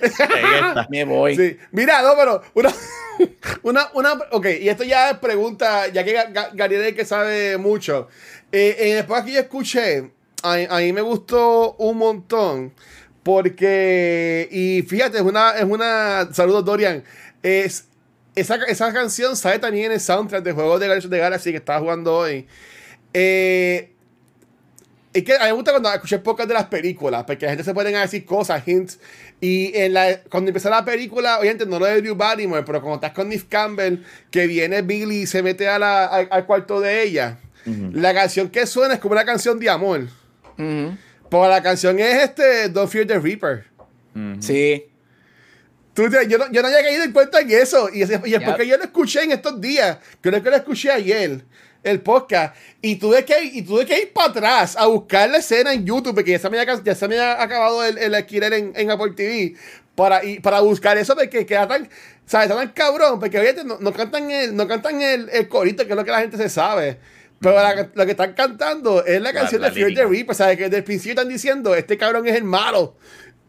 Me 0.90 1.04
voy. 1.04 1.34
Sí. 1.36 1.56
Mira, 1.72 2.02
no, 2.02 2.14
pero 2.16 2.42
una, 2.54 2.70
una, 3.62 3.88
una, 3.94 4.12
ok, 4.32 4.46
y 4.60 4.68
esto 4.68 4.84
ya 4.84 5.10
es 5.10 5.18
pregunta, 5.18 5.88
ya 5.88 6.04
que 6.04 6.14
Ga- 6.14 6.30
Ga- 6.32 6.50
Gabriel 6.52 6.82
es 6.82 6.88
el 6.88 6.94
que 6.94 7.04
sabe 7.06 7.56
mucho. 7.56 8.08
Eh, 8.52 8.76
en 8.90 8.98
el 8.98 9.04
podcast 9.06 9.26
que 9.26 9.32
yo 9.32 9.40
escuché, 9.40 10.10
a, 10.42 10.52
a 10.76 10.78
mí 10.80 10.92
me 10.92 11.00
gustó 11.00 11.74
un 11.78 11.96
montón, 11.96 12.74
porque, 13.22 14.46
y 14.50 14.82
fíjate, 14.82 15.16
es 15.16 15.22
una, 15.22 15.52
es 15.52 15.64
una, 15.64 16.28
saludos 16.34 16.64
Dorian, 16.66 17.02
es, 17.42 17.86
esa, 18.34 18.56
esa 18.66 18.92
canción 18.92 19.36
sale 19.36 19.58
también 19.58 19.86
en 19.86 19.92
el 19.92 20.00
soundtrack 20.00 20.44
de 20.44 20.52
Juegos 20.52 20.80
de 20.80 21.00
the 21.00 21.18
Galaxy 21.18 21.50
que 21.50 21.56
estaba 21.58 21.80
jugando 21.80 22.14
hoy. 22.14 22.46
Eh, 23.14 23.93
es 25.14 25.24
que 25.24 25.32
a 25.34 25.38
mí 25.40 25.44
me 25.46 25.52
gusta 25.52 25.70
cuando 25.70 25.92
escuché 25.92 26.18
pocas 26.18 26.46
de 26.46 26.52
las 26.54 26.64
películas, 26.66 27.24
porque 27.24 27.46
la 27.46 27.52
gente 27.52 27.64
se 27.64 27.72
pueden 27.72 27.94
decir 27.94 28.24
cosas, 28.26 28.62
hints. 28.66 28.98
Y 29.40 29.74
en 29.76 29.94
la, 29.94 30.20
cuando 30.28 30.50
empezó 30.50 30.68
la 30.68 30.84
película, 30.84 31.38
obviamente 31.38 31.64
no 31.66 31.78
lo 31.78 31.86
de 31.86 32.02
Drew 32.02 32.14
Barrymore, 32.16 32.64
pero 32.66 32.80
cuando 32.80 32.96
estás 32.96 33.12
con 33.12 33.28
Neve 33.28 33.44
Campbell, 33.48 33.98
que 34.30 34.46
viene 34.46 34.82
Billy 34.82 35.22
y 35.22 35.26
se 35.26 35.42
mete 35.42 35.68
a 35.68 35.78
la- 35.78 36.06
al, 36.06 36.28
al 36.30 36.44
cuarto 36.46 36.80
de 36.80 37.02
ella, 37.04 37.38
la 37.64 38.12
canción 38.12 38.50
que 38.50 38.66
suena 38.66 38.94
es 38.94 39.00
como 39.00 39.12
una 39.12 39.24
canción 39.24 39.58
de 39.58 39.70
amor. 39.70 40.00
Ujú. 40.58 40.96
Porque 41.30 41.48
la 41.48 41.62
canción 41.62 41.98
es 41.98 42.22
este 42.24 42.68
Don't 42.68 42.90
Fear 42.90 43.06
the 43.06 43.18
Reaper. 43.18 43.64
Sí. 44.40 44.84
Tú 45.94 46.08
yo, 46.28 46.38
no, 46.38 46.50
yo 46.50 46.60
no 46.60 46.68
había 46.68 46.82
caído 46.82 47.04
en 47.04 47.12
cuenta 47.12 47.40
en 47.40 47.50
eso. 47.52 47.88
Y, 47.92 48.02
es 48.02 48.08
Yep. 48.10 48.44
porque 48.44 48.66
yo 48.66 48.76
lo 48.76 48.84
escuché 48.84 49.22
en 49.22 49.30
estos 49.32 49.60
días. 49.60 49.98
Creo 50.20 50.42
que 50.42 50.50
lo 50.50 50.56
escuché 50.56 50.90
ayer, 50.90 51.44
el 51.84 52.00
podcast. 52.00 52.56
Y 52.82 52.96
tuve 52.96 53.24
que, 53.24 53.34
y 53.44 53.62
tuve 53.62 53.86
que 53.86 53.98
ir 54.00 54.12
para 54.12 54.30
atrás 54.30 54.76
a 54.76 54.86
buscar 54.86 55.30
la 55.30 55.38
escena 55.38 55.72
en 55.72 55.84
YouTube, 55.86 56.14
porque 56.14 56.32
ya 56.32 56.38
se 56.38 56.50
me 56.50 56.58
había, 56.58 56.82
ya 56.82 56.94
se 56.94 57.06
me 57.08 57.18
había 57.18 57.42
acabado 57.42 57.84
el, 57.84 57.98
el 57.98 58.14
alquiler 58.14 58.52
en, 58.54 58.72
en 58.74 58.90
Apple 58.90 59.12
TV. 59.14 59.54
Para, 59.94 60.24
y, 60.24 60.40
para 60.40 60.58
buscar 60.60 60.98
eso, 60.98 61.14
porque 61.14 61.46
queda 61.46 61.68
tan, 61.68 61.88
¿sabes? 62.26 62.48
Está 62.50 62.56
tan 62.60 62.70
cabrón. 62.72 63.20
Porque 63.20 63.38
obviamente 63.38 63.62
no, 63.64 63.78
no 63.78 63.92
cantan, 63.92 64.28
el, 64.30 64.56
no 64.56 64.66
cantan 64.66 65.00
el, 65.00 65.28
el 65.30 65.48
corito, 65.48 65.84
que 65.86 65.90
es 65.90 65.96
lo 65.96 66.04
que 66.04 66.10
la 66.10 66.20
gente 66.20 66.36
se 66.36 66.48
sabe. 66.48 66.98
Pero 67.40 67.54
la- 67.54 67.88
lo 67.94 68.04
que 68.04 68.10
están 68.10 68.32
cantando 68.32 69.04
es 69.04 69.20
la 69.22 69.32
canción 69.32 69.60
la 69.60 69.68
de 69.68 69.74
Fear 69.74 69.94
the. 69.94 70.04
Reaper. 70.06 70.34
¿Sabes? 70.34 70.56
Que 70.56 70.64
desde 70.64 70.78
el 70.78 70.84
principio 70.84 71.12
están 71.12 71.28
diciendo: 71.28 71.74
Este 71.76 71.96
cabrón 71.96 72.26
es 72.26 72.34
el 72.34 72.42
malo. 72.44 72.96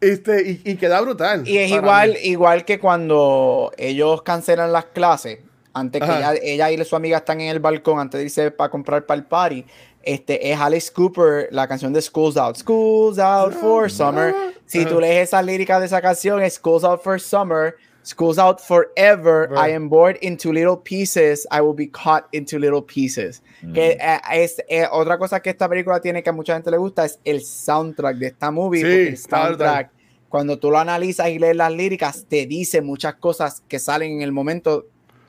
Este, 0.01 0.43
y, 0.47 0.61
y 0.71 0.75
queda 0.75 1.01
brutal. 1.01 1.47
Y 1.47 1.57
es 1.57 1.71
igual, 1.71 2.11
mí. 2.11 2.29
igual 2.29 2.63
que 2.65 2.77
cuando 2.79 3.71
ellos 3.77 4.21
cancelan 4.21 4.71
las 4.71 4.85
clases, 4.85 5.39
antes 5.75 6.01
que 6.01 6.07
ella, 6.07 6.33
ella 6.41 6.71
y 6.71 6.83
su 6.85 6.95
amiga 6.95 7.17
están 7.17 7.41
en 7.41 7.49
el 7.49 7.59
balcón, 7.59 7.99
antes 7.99 8.17
de 8.17 8.23
irse 8.25 8.49
para 8.49 8.71
comprar 8.71 9.05
para 9.05 9.19
el 9.19 9.25
party, 9.25 9.65
este, 10.01 10.51
es 10.51 10.59
Alice 10.59 10.91
Cooper, 10.91 11.49
la 11.51 11.67
canción 11.67 11.91
de 11.91 12.01
School's 12.01 12.37
Out. 12.37 12.57
School's 12.57 13.19
Out 13.19 13.53
for 13.53 13.91
Summer. 13.91 14.33
Si 14.65 14.85
tú 14.85 14.99
lees 14.99 15.27
esas 15.27 15.45
líricas 15.45 15.79
de 15.79 15.87
esa 15.87 16.01
canción, 16.01 16.41
es 16.41 16.55
School's 16.55 16.83
Out 16.83 17.01
for 17.01 17.19
Summer. 17.19 17.75
School's 18.05 18.37
out 18.37 18.59
forever. 18.59 19.47
Right. 19.49 19.71
I 19.71 19.73
am 19.73 19.89
bored 19.89 20.17
into 20.21 20.53
little 20.53 20.77
pieces. 20.77 21.47
I 21.51 21.61
will 21.61 21.73
be 21.73 21.87
caught 21.87 22.27
into 22.33 22.59
little 22.59 22.83
pieces. 22.83 23.41
Que 23.73 23.97
eh, 23.99 24.21
es 24.31 24.63
eh, 24.69 24.85
otra 24.91 25.17
cosa 25.17 25.39
que 25.39 25.49
esta 25.49 25.67
película 25.67 25.99
tiene 25.99 26.21
que 26.21 26.29
a 26.29 26.33
mucha 26.33 26.53
gente 26.53 26.69
le 26.69 26.77
gusta 26.77 27.05
es 27.05 27.19
el 27.25 27.41
soundtrack 27.41 28.17
de 28.17 28.27
esta 28.27 28.51
movie. 28.51 28.81
Sí, 28.81 29.07
el 29.07 29.17
soundtrack, 29.17 29.89
cuando 30.29 30.59
tú 30.59 30.69
lo 30.69 30.77
analizas 30.77 31.29
y 31.29 31.39
lees 31.39 31.55
las 31.55 31.71
líricas, 31.71 32.27
te 32.29 32.45
dice 32.45 32.81
muchas 32.81 33.15
cosas 33.15 33.63
que 33.67 33.79
salen 33.79 34.11
en 34.11 34.21
el 34.21 34.31
momento 34.31 34.85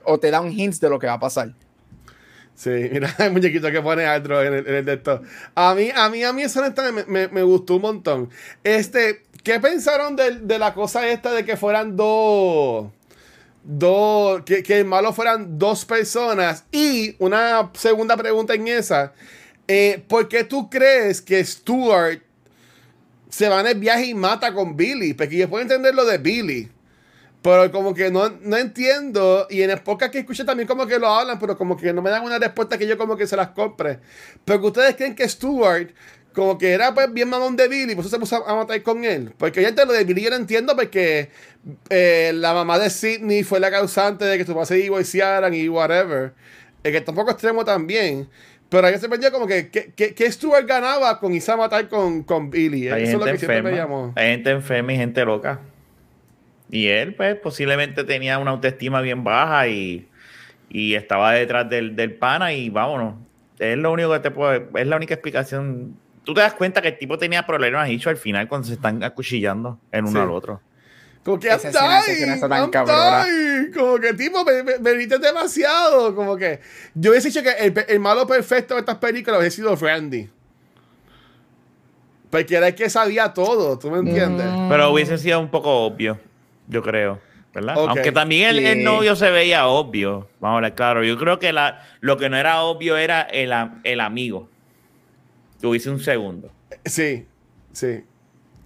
o 0.07 0.19
te 0.19 0.31
da 0.31 0.41
un 0.41 0.53
hint 0.53 0.77
de 0.77 0.89
lo 0.89 0.99
que 0.99 1.07
va 1.07 1.15
a 1.15 1.21
pasar. 1.21 1.53
Sí, 2.55 2.71
mira 2.93 3.15
el 3.19 3.33
muñequito 3.33 3.71
que 3.71 3.83
pone 3.83 4.07
Aldro 4.07 4.43
en 4.43 4.55
el, 4.55 4.67
en 4.67 4.75
el 4.77 4.85
de 4.85 4.95
esto. 4.95 5.23
A 5.55 5.75
mí, 5.75 5.91
a 5.95 6.09
mí, 6.09 6.25
a 6.25 6.33
mí 6.33 6.43
eso 6.43 6.63
me, 6.93 7.05
me, 7.05 7.29
me 7.29 7.43
gustó 7.43 7.77
un 7.77 7.83
montón. 7.83 8.31
Este, 8.65 9.23
¿qué 9.43 9.61
pensaron 9.61 10.17
de, 10.17 10.41
de 10.41 10.59
la 10.59 10.73
cosa 10.75 11.07
esta 11.09 11.33
de 11.33 11.45
que 11.45 11.57
fueran 11.57 11.97
dos 11.97 12.87
dos, 13.67 14.43
que, 14.43 14.63
que 14.63 14.79
el 14.79 14.85
malo 14.85 15.13
fueran 15.13 15.59
dos 15.59 15.85
personas. 15.85 16.65
Y 16.71 17.17
una 17.19 17.71
segunda 17.75 18.17
pregunta 18.17 18.55
en 18.55 18.69
esa, 18.69 19.13
eh, 19.67 20.03
¿por 20.09 20.29
qué 20.29 20.45
tú 20.45 20.71
crees 20.71 21.21
que 21.21 21.45
Stuart 21.45 22.23
se 23.29 23.49
va 23.49 23.61
en 23.61 23.67
el 23.67 23.79
viaje 23.79 24.07
y 24.07 24.15
mata 24.15 24.55
con 24.55 24.77
Billy? 24.77 25.15
Porque 25.15 25.37
yo 25.37 25.51
puedo 25.51 25.63
entender 25.63 25.95
lo 25.95 26.05
de 26.05 26.19
Billy. 26.19 26.69
Pero 27.47 27.71
como 27.71 27.95
que 27.95 28.11
no, 28.11 28.29
no 28.41 28.57
entiendo. 28.57 29.47
Y 29.49 29.63
en 29.63 29.71
el 29.71 29.79
podcast 29.79 30.11
que 30.11 30.19
escuché 30.19 30.45
también 30.45 30.67
como 30.67 30.85
que 30.85 30.99
lo 30.99 31.07
hablan, 31.07 31.39
pero 31.39 31.57
como 31.57 31.77
que 31.77 31.93
no 31.93 32.03
me 32.03 32.11
dan 32.11 32.25
una 32.25 32.41
respuesta 32.41 32.77
que 32.77 32.89
yo 32.89 32.99
como 32.99 33.17
que 33.17 33.25
se 33.29 33.37
las 33.37 33.51
compre. 33.51 34.01
Pero 34.45 34.61
que 34.61 34.67
ustedes 34.67 34.97
creen 34.97 35.15
que 35.15 35.29
Stuart 35.29 35.91
como 36.35 36.59
que 36.59 36.73
era 36.73 36.93
pues 36.93 37.13
bien 37.13 37.29
mamón 37.29 37.55
de 37.55 37.69
Billy, 37.69 37.95
pues 37.95 38.11
se 38.11 38.19
puso 38.19 38.45
a, 38.45 38.57
matar 38.57 38.83
con 38.83 39.05
él. 39.05 39.33
Porque 39.39 39.63
ya 39.63 39.85
lo 39.85 39.93
de 39.93 40.03
Billy 40.03 40.23
yo 40.23 40.31
lo 40.31 40.37
entiendo 40.37 40.75
porque 40.75 41.31
eh, 41.89 42.33
la 42.35 42.53
mamá 42.53 42.81
de 42.81 42.91
Sidney 42.91 43.45
fue 43.45 43.61
la 43.61 43.71
causante 43.71 44.25
de 44.25 44.39
que 44.39 44.45
su 44.45 44.53
papá 44.53 44.67
se 44.67 44.75
divorciaran 44.75 45.55
y 45.55 45.69
whatever. 45.69 46.33
El 46.83 46.93
que 46.93 47.01
tampoco 47.01 47.31
extremo 47.31 47.65
también. 47.65 48.29
Pero 48.69 48.89
ahí 48.89 48.99
se 48.99 49.09
perdió 49.09 49.31
como 49.31 49.47
que, 49.47 49.69
que, 49.69 49.93
que, 49.93 50.33
Stuart 50.33 50.67
ganaba 50.67 51.21
con 51.21 51.33
irse 51.33 51.53
a 51.53 51.57
matar 51.57 51.89
con, 51.89 52.25
con 52.25 52.51
Billy. 52.51 52.89
Eso 52.89 52.97
es 52.97 53.13
lo 53.13 53.25
que 53.25 53.39
siempre 53.39 53.63
me 53.63 53.71
llamó. 53.71 54.13
Hay 54.17 54.31
gente 54.31 54.51
enferma 54.51 54.93
y 54.93 54.97
gente 54.97 55.25
loca. 55.25 55.61
Y 56.71 56.89
él, 56.89 57.15
pues, 57.15 57.37
posiblemente 57.37 58.05
tenía 58.05 58.39
una 58.39 58.53
autoestima 58.53 59.01
bien 59.01 59.25
baja 59.25 59.69
y, 59.69 60.09
y 60.69 60.95
estaba 60.95 61.33
detrás 61.33 61.69
del, 61.69 61.95
del 61.95 62.15
pana 62.15 62.53
y 62.53 62.71
vámonos. 62.71 63.15
Es 63.59 63.79
lo 63.79 63.93
único 63.93 64.13
que 64.13 64.21
te 64.21 64.31
puede, 64.31 64.67
es 64.75 64.87
la 64.87 64.97
única 64.97 65.15
explicación 65.15 65.97
tú 66.27 66.35
te 66.35 66.41
das 66.41 66.53
cuenta 66.53 66.83
que 66.83 66.89
el 66.89 66.99
tipo 66.99 67.17
tenía 67.17 67.47
problemas 67.47 67.89
hecho 67.89 68.11
al 68.11 68.19
final 68.19 68.49
cuando 68.49 68.67
se 68.67 68.75
están 68.75 69.03
acuchillando 69.03 69.79
en 69.93 70.05
uno 70.05 70.21
al 70.21 70.31
otro. 70.31 70.61
Como 71.25 71.41
que 71.41 71.49
I'm 71.49 71.61
dying, 71.61 73.73
Como 73.73 73.99
que 73.99 74.15
tipo, 74.15 74.45
me, 74.45 74.63
me, 74.63 75.07
demasiado. 75.07 76.15
Como 76.15 76.37
que 76.37 76.61
yo 76.95 77.11
hubiese 77.11 77.29
dicho 77.29 77.43
que 77.43 77.73
el, 77.89 78.01
malo 78.01 78.27
perfecto 78.27 78.75
de 78.75 78.81
estas 78.81 78.99
películas 78.99 79.41
hubiese 79.41 79.57
sido 79.57 79.75
Randy. 79.75 80.29
Porque 82.31 82.57
era 82.57 82.69
el 82.69 82.75
que 82.75 82.91
sabía 82.91 83.33
todo, 83.33 83.79
¿tú 83.79 83.91
me 83.91 83.99
entiendes? 83.99 84.47
Mm. 84.47 84.69
Pero 84.69 84.93
hubiese 84.93 85.17
sido 85.17 85.41
un 85.41 85.49
poco 85.49 85.87
obvio, 85.87 86.19
yo 86.69 86.83
creo. 86.83 87.21
¿verdad? 87.55 87.77
Aunque 87.79 88.13
también 88.13 88.57
el, 88.57 88.85
novio 88.85 89.17
se 89.17 89.31
veía 89.31 89.67
obvio. 89.67 90.29
Vamos 90.41 90.59
a 90.59 90.61
ver, 90.61 90.75
claro. 90.75 91.03
Yo 91.03 91.17
creo 91.17 91.39
que 91.39 91.53
la, 91.53 91.83
lo 92.01 92.19
que 92.19 92.29
no 92.29 92.37
era 92.37 92.63
obvio 92.63 92.97
era 92.97 93.23
el, 93.23 93.53
el 93.85 94.01
amigo. 94.01 94.49
Tuviste 95.61 95.89
un 95.89 96.01
segundo. 96.01 96.51
Sí, 96.85 97.27
sí. 97.73 98.05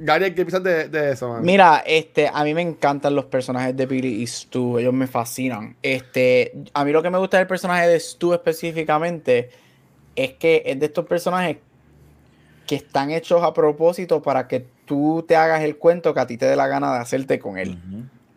Gary, 0.03 0.35
¿qué 0.35 0.47
piensas 0.47 0.63
de, 0.63 1.11
eso, 1.13 1.29
man? 1.29 1.43
Mira, 1.43 1.83
este, 1.87 2.31
a 2.33 2.43
mí 2.43 2.55
me 2.55 2.63
encantan 2.63 3.15
los 3.15 3.27
personajes 3.27 3.77
de 3.77 3.85
Billy 3.85 4.23
y 4.23 4.27
Stu, 4.27 4.79
ellos 4.79 4.95
me 4.95 5.07
fascinan. 5.07 5.77
Este, 5.83 6.53
a 6.73 6.85
mí 6.85 6.93
lo 6.93 7.03
que 7.03 7.11
me 7.11 7.19
gusta 7.19 7.37
del 7.37 7.47
personaje 7.47 7.87
de 7.87 8.01
Stu 8.01 8.33
específicamente 8.33 9.51
es 10.17 10.33
que 10.33 10.63
es 10.65 10.81
de 10.81 10.87
estos 10.87 11.05
personajes 11.05 11.59
que 12.71 12.77
están 12.77 13.11
hechos 13.11 13.43
a 13.43 13.53
propósito 13.53 14.23
para 14.23 14.47
que 14.47 14.65
tú 14.85 15.25
te 15.27 15.35
hagas 15.35 15.63
el 15.63 15.77
cuento 15.77 16.15
que 16.15 16.21
a 16.21 16.27
ti 16.29 16.37
te 16.37 16.47
dé 16.47 16.55
la 16.55 16.69
gana 16.69 16.93
de 16.93 17.01
hacerte 17.01 17.41
con 17.41 17.59
él. 17.59 17.77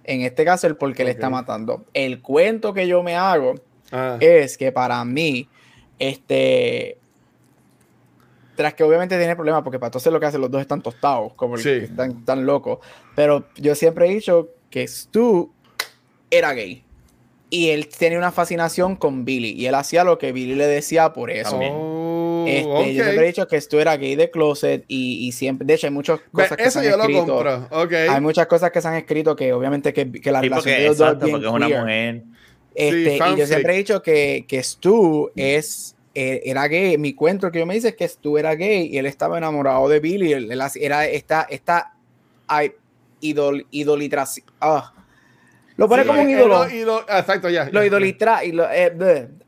En 0.06 0.22
este 0.22 0.44
caso, 0.44 0.66
el 0.66 0.76
por 0.76 0.92
qué 0.96 1.04
le 1.04 1.12
está 1.12 1.30
matando. 1.30 1.86
El 1.94 2.20
cuento 2.20 2.74
que 2.74 2.88
yo 2.88 3.04
me 3.04 3.16
hago 3.16 3.54
ah. 3.92 4.18
es 4.20 4.58
que 4.58 4.72
para 4.72 5.06
mí, 5.06 5.48
este, 6.00 6.98
tras 8.56 8.74
que 8.74 8.84
obviamente 8.84 9.20
tiene 9.20 9.36
problemas, 9.36 9.62
porque 9.62 9.78
para 9.78 9.90
entonces 9.90 10.12
lo 10.12 10.20
que 10.20 10.26
hacen 10.26 10.42
los 10.42 10.50
dos 10.50 10.62
están 10.62 10.82
tostados, 10.82 11.34
como 11.36 11.56
están 11.56 12.26
tan 12.26 12.44
locos. 12.44 12.80
Pero 13.16 13.46
yo 13.58 13.76
siempre 13.76 14.08
he 14.10 14.16
dicho 14.16 14.50
que 14.72 14.88
Stu 14.88 15.54
era 16.32 16.54
gay. 16.54 16.84
Y 17.52 17.70
él 17.70 17.88
tenía 17.88 18.18
una 18.18 18.32
fascinación 18.32 18.96
con 18.96 19.26
Billy. 19.26 19.52
Y 19.52 19.68
él 19.68 19.76
hacía 19.76 20.04
lo 20.04 20.18
que 20.18 20.32
Billy 20.32 20.56
le 20.56 20.66
decía 20.66 21.14
por 21.14 21.30
eso. 21.30 21.60
Oh, 21.62 22.03
este, 22.48 22.94
Yo 22.94 23.04
siempre 23.04 23.24
he 23.24 23.28
dicho 23.28 23.48
que 23.48 23.60
Stu 23.60 23.80
era 23.80 23.98
gay 23.98 24.16
de 24.16 24.30
closet. 24.30 24.86
Y, 24.88 25.32
siempre, 25.32 25.66
de 25.66 25.74
hecho, 25.74 25.88
hay 25.88 25.94
muchas 25.94 26.20
cosas 26.32 26.58
que 26.58 26.72
se 26.72 26.80
han 26.80 26.86
escrito. 26.86 27.68
Hay 28.10 28.22
muchas 28.22 28.48
cosas 28.48 28.72
que 28.72 28.82
se 28.82 28.88
han 28.88 28.96
escrito 28.96 29.36
que 29.36 29.54
obviamente 29.54 29.94
que, 29.94 30.12
que 30.12 30.32
la 30.32 30.42
relación 30.42 30.78
de 30.78 30.88
los 30.88 30.98
dos 30.98 31.44
es 31.44 31.48
una 31.48 31.70
mujer. 31.70 32.24
Este, 32.76 33.16
y 33.16 33.38
yo 33.38 33.46
siempre 33.46 33.74
he 33.74 33.78
dicho 33.78 34.02
que, 34.02 34.46
que 34.48 34.64
Stu 34.64 35.32
es 35.36 35.96
eh, 36.16 36.42
era 36.46 36.68
gay. 36.68 36.98
Mi 36.98 37.14
cuento 37.14 37.52
que 37.52 37.60
yo 37.60 37.66
me 37.66 37.74
dice 37.76 37.90
es 37.90 37.96
que 37.96 38.08
tú 38.22 38.38
era 38.38 38.56
gay 38.56 38.88
y 38.92 38.98
él 38.98 39.06
estaba 39.06 39.38
enamorado 39.38 39.90
de 39.90 40.00
Billy. 40.00 40.34
Él, 40.34 40.52
era 40.76 41.06
esta, 41.08 41.44
esta 41.50 41.94
idol, 43.22 43.66
idolitración. 43.72 44.46
Ah. 44.60 44.94
Lo 45.76 45.90
pone 45.90 46.06
como 46.06 46.22
un 46.22 46.30
eh, 46.30 46.34
ídolo. 46.34 47.02
exacto, 47.10 47.50
ya. 47.50 47.70
Lo 47.72 47.84
idolitra 47.84 48.44
y 48.44 48.52
lo 48.52 48.70
eh, 48.72 48.94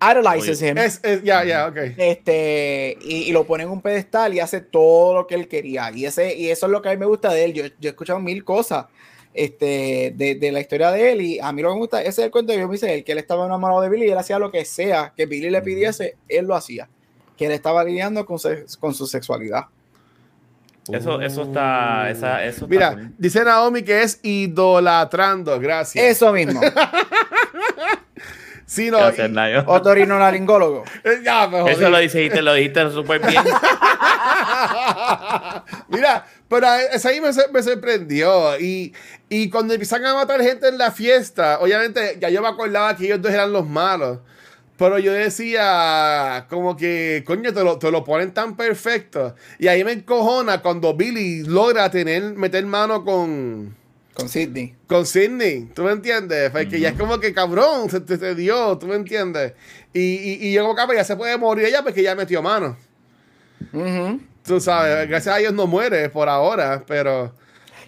idolizes 0.02 0.62
him. 0.62 0.76
Ya, 1.24 1.44
ya, 1.44 1.68
ok. 1.68 1.78
Este, 1.98 2.98
y, 3.02 3.32
lo 3.32 3.46
pone 3.46 3.64
en 3.64 3.70
un 3.70 3.82
pedestal 3.82 4.34
y 4.34 4.40
hace 4.40 4.62
todo 4.62 5.14
lo 5.14 5.28
que 5.28 5.36
él 5.36 5.48
quería. 5.48 5.92
Y, 5.92 6.06
ese, 6.06 6.36
y 6.36 6.50
eso 6.50 6.66
es 6.66 6.72
lo 6.72 6.82
que 6.82 6.90
a 6.90 6.92
mí 6.92 6.98
me 6.98 7.06
gusta 7.06 7.32
de 7.32 7.46
él. 7.46 7.54
Yo, 7.54 7.66
yo 7.66 7.90
he 7.90 7.92
escuchado 7.92 8.20
mil 8.20 8.44
cosas 8.44 8.86
este, 9.34 10.14
de, 10.16 10.36
de, 10.36 10.52
la 10.52 10.62
historia 10.62 10.92
de 10.92 11.12
él. 11.12 11.22
Y 11.22 11.40
a 11.40 11.52
mí 11.52 11.62
lo 11.62 11.70
que 11.70 11.76
me 11.76 11.80
gusta, 11.82 12.02
ese 12.02 12.10
es 12.10 12.26
el 12.26 12.32
cuento 12.32 12.54
que 12.54 12.60
yo 12.60 12.68
me 12.68 12.76
hice, 12.76 12.94
el 12.94 13.04
que 13.04 13.12
él 13.12 13.20
estaba 13.20 13.46
enamorado 13.46 13.82
de 13.82 13.90
Billy 13.90 14.08
y 14.08 14.12
él 14.12 14.18
hacía 14.18 14.40
lo 14.40 14.52
que 14.52 14.66
sea 14.66 15.14
que 15.16 15.28
Billy 15.28 15.50
le 15.50 15.62
pidiese, 15.62 16.18
él 16.28 16.46
lo 16.46 16.56
hacía. 16.56 16.90
Que 17.38 17.46
él 17.46 17.52
estaba 17.52 17.84
lidiando 17.84 18.26
con, 18.26 18.40
con 18.80 18.94
su 18.96 19.06
sexualidad. 19.06 19.66
Eso, 20.92 21.22
eso 21.22 21.44
está. 21.44 22.10
Esa, 22.12 22.44
eso 22.44 22.68
Mira, 22.68 22.96
dice 23.18 23.42
Naomi 23.44 23.82
que 23.82 24.04
es 24.04 24.20
idolatrando. 24.22 25.60
Gracias. 25.60 26.04
Eso 26.04 26.32
mismo. 26.32 26.62
sí, 28.66 28.92
no. 28.92 29.00
Otorinolaringólogo. 29.66 30.84
ya, 31.24 31.50
Eso 31.68 31.90
lo 31.90 31.98
dijiste, 31.98 32.44
lo 32.44 32.54
dijiste 32.54 32.92
súper 32.92 33.26
bien. 33.26 33.44
Mira, 35.88 36.26
pero 36.48 36.68
eso 36.94 37.10
ahí 37.10 37.20
me, 37.20 37.30
me 37.52 37.64
sorprendió. 37.64 38.60
Y, 38.60 38.94
y, 39.28 39.50
cuando 39.50 39.74
empiezan 39.74 40.06
a 40.06 40.14
matar 40.14 40.40
gente 40.42 40.68
en 40.68 40.78
la 40.78 40.92
fiesta, 40.92 41.58
obviamente 41.60 42.20
ya 42.20 42.30
yo 42.30 42.44
me 42.44 42.48
acordaba 42.48 42.96
que 42.96 43.06
ellos 43.06 43.20
dos 43.22 43.32
eran 43.32 43.52
los 43.52 43.68
malos. 43.68 44.20
Pero 44.78 45.00
yo 45.00 45.14
decía, 45.14 46.48
como 46.50 46.76
que, 46.76 47.24
coño, 47.26 47.54
te 47.54 47.64
lo, 47.64 47.80
te 47.80 47.92
lo 47.92 48.04
ponen 48.04 48.34
tan 48.34 48.58
perfecto. 48.58 49.36
Y 49.58 49.68
ahí 49.68 49.84
me 49.86 49.94
encojona 49.94 50.62
cuando 50.62 50.94
Billy 50.94 51.44
logra 51.44 51.90
tener, 51.90 52.36
meter 52.36 52.66
mano 52.66 53.06
con. 53.06 53.76
Con 54.14 54.30
Sidney. 54.30 54.76
Con 54.88 55.06
Sidney, 55.06 55.70
¿tú 55.74 55.84
me 55.84 55.92
entiendes? 55.92 56.50
Porque 56.52 56.80
ya 56.80 56.90
es 56.90 56.96
como 56.98 57.20
que 57.20 57.34
cabrón, 57.34 57.90
se 57.90 58.00
te, 58.02 58.36
dio, 58.36 58.78
¿tú 58.78 58.88
me 58.88 58.96
entiendes? 58.96 59.54
Y, 59.94 60.00
y, 60.00 60.48
y 60.48 60.54
yo 60.54 60.64
como 60.64 60.76
que 60.76 60.84
pues 60.86 60.98
ya 60.98 61.04
se 61.04 61.16
puede 61.18 61.38
morir 61.38 61.66
ella 61.66 61.84
porque 61.84 62.02
ya 62.02 62.16
metió 62.16 62.42
mano. 62.42 62.78
Tú 64.46 64.60
sabes, 64.62 65.10
gracias 65.10 65.36
a 65.36 65.40
Dios 65.40 65.54
no 65.54 65.68
muere 65.68 66.10
por 66.10 66.30
ahora, 66.30 66.84
pero... 66.88 67.34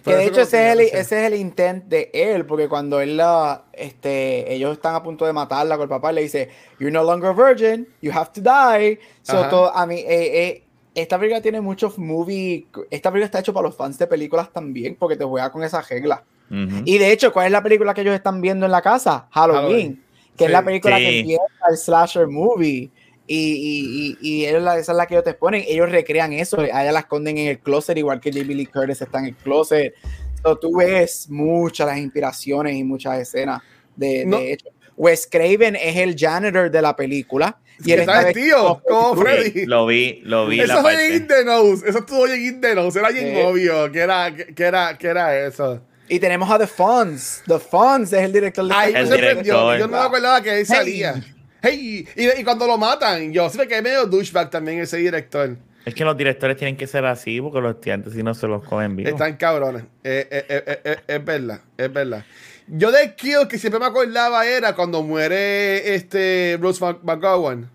Que 0.08 0.16
de 0.16 0.26
hecho 0.26 0.40
ese 0.42 0.66
es, 0.66 0.72
el, 0.72 0.80
ese 0.80 0.98
es 1.00 1.32
el 1.32 1.34
intent 1.34 1.84
de 1.84 2.10
él, 2.12 2.46
porque 2.46 2.68
cuando 2.68 3.00
él 3.00 3.16
la, 3.16 3.64
este, 3.72 4.52
ellos 4.52 4.72
están 4.72 4.94
a 4.94 5.02
punto 5.02 5.26
de 5.26 5.32
matarla 5.32 5.76
con 5.76 5.84
el 5.84 5.88
papá, 5.88 6.12
le 6.12 6.22
dice, 6.22 6.48
You're 6.78 6.90
no 6.90 7.04
longer 7.04 7.34
virgin, 7.34 7.86
you 8.00 8.10
have 8.12 8.30
to 8.32 8.40
die. 8.40 8.98
So, 9.22 9.72
a 9.74 9.86
mí, 9.86 9.96
eh, 9.96 10.06
eh, 10.08 10.64
esta 10.94 11.18
película 11.18 11.40
tiene 11.40 11.60
muchos 11.60 11.98
movies, 11.98 12.64
esta 12.90 13.10
película 13.10 13.26
está 13.26 13.40
hecho 13.40 13.52
para 13.52 13.68
los 13.68 13.76
fans 13.76 13.98
de 13.98 14.06
películas 14.06 14.52
también, 14.52 14.96
porque 14.96 15.16
te 15.16 15.24
juega 15.24 15.50
con 15.52 15.62
esa 15.62 15.80
regla. 15.82 16.24
Y 16.50 16.96
de 16.96 17.12
hecho, 17.12 17.30
¿cuál 17.30 17.46
es 17.46 17.52
la 17.52 17.62
película 17.62 17.92
que 17.92 18.00
ellos 18.00 18.14
están 18.14 18.40
viendo 18.40 18.64
en 18.64 18.72
la 18.72 18.80
casa? 18.80 19.28
Halloween, 19.32 20.02
que 20.34 20.46
es 20.46 20.50
la 20.50 20.64
película 20.64 20.96
que 20.96 21.20
empieza 21.20 21.42
el 21.68 21.76
slasher 21.76 22.26
movie. 22.26 22.90
Y, 23.30 24.16
y, 24.20 24.40
y, 24.40 24.44
esa 24.46 24.78
es 24.78 24.88
la 24.88 25.06
que 25.06 25.14
ellos 25.14 25.24
te 25.24 25.34
ponen. 25.34 25.62
Ellos 25.68 25.90
recrean 25.90 26.32
eso. 26.32 26.60
Allá 26.60 26.90
la 26.90 27.00
esconden 27.00 27.36
en 27.36 27.48
el 27.48 27.58
closet, 27.58 27.96
igual 27.98 28.20
que 28.20 28.32
Jamie 28.32 28.56
Lee 28.56 28.66
Curtis 28.66 29.02
está 29.02 29.18
en 29.18 29.26
el 29.26 29.36
closet. 29.36 29.94
So, 30.42 30.56
tú 30.58 30.78
ves 30.78 31.28
muchas 31.28 31.86
las 31.86 31.98
inspiraciones 31.98 32.74
y 32.74 32.84
muchas 32.84 33.18
escenas 33.18 33.60
de, 33.94 34.24
de 34.24 34.52
hecho. 34.52 34.68
Wes 34.96 35.28
Craven 35.30 35.76
es 35.76 35.96
el 35.96 36.16
janitor 36.16 36.70
de 36.70 36.82
la 36.82 36.96
película. 36.96 37.58
Y 37.84 37.92
él 37.92 38.00
está 38.00 38.24
vestido 38.24 38.82
como 38.88 39.14
Freddy. 39.14 39.66
Lo 39.66 39.86
vi, 39.86 40.20
lo 40.24 40.46
vi. 40.46 40.60
Eso 40.60 40.80
fue 40.80 41.06
en 41.06 41.14
In 41.14 41.28
The 41.28 41.44
Nose. 41.44 41.88
Eso 41.88 41.98
estuvo 41.98 42.26
en 42.26 42.42
In 42.42 42.60
The 42.60 42.74
Nose. 42.74 42.98
Era 42.98 43.10
bien 43.10 43.46
obvio 43.46 43.92
que 43.92 44.00
era, 44.00 44.34
que, 44.34 44.64
era, 44.64 44.98
que 44.98 45.06
era 45.06 45.46
eso. 45.46 45.80
Y 46.08 46.18
tenemos 46.18 46.50
a 46.50 46.58
The 46.58 46.66
Fonz. 46.66 47.42
The 47.46 47.58
Fonz 47.58 48.12
es 48.12 48.22
el 48.22 48.32
director 48.32 48.66
de 48.66 48.74
Ay, 48.74 48.94
el 48.96 49.08
director. 49.08 49.44
Yo 49.78 49.86
no 49.86 49.88
me 49.88 49.98
acordaba 49.98 50.42
que 50.42 50.58
él 50.58 50.66
salía. 50.66 51.14
Hey, 51.14 51.34
y, 51.62 52.04
cuando 52.44 52.66
lo 52.66 52.78
matan, 52.78 53.32
yo 53.32 53.48
sé 53.50 53.66
que 53.66 53.78
es 53.78 53.82
medio 53.82 54.06
douchebag 54.06 54.50
también 54.50 54.80
ese 54.80 54.98
director. 54.98 55.56
Es 55.84 55.94
que 55.94 56.04
los 56.04 56.16
directores 56.16 56.56
tienen 56.56 56.76
que 56.76 56.86
ser 56.86 57.04
así 57.06 57.40
porque 57.40 57.60
los 57.60 57.74
estudiantes 57.74 58.12
si 58.12 58.22
no 58.22 58.34
se 58.34 58.46
los 58.46 58.62
comen 58.62 58.94
bien. 58.94 59.08
Están 59.08 59.36
cabrones. 59.36 59.84
Eh, 60.04 60.28
eh, 60.30 60.80
eh, 60.84 60.96
es 61.06 61.24
verdad, 61.24 61.60
es 61.76 61.92
verdad. 61.92 62.24
Yo 62.66 62.92
de 62.92 63.14
Kill 63.14 63.48
que 63.48 63.58
siempre 63.58 63.80
me 63.80 63.86
acordaba 63.86 64.46
era 64.46 64.74
cuando 64.74 65.02
muere 65.02 65.94
este 65.94 66.56
Bruce 66.58 66.84
McGowan. 67.02 67.70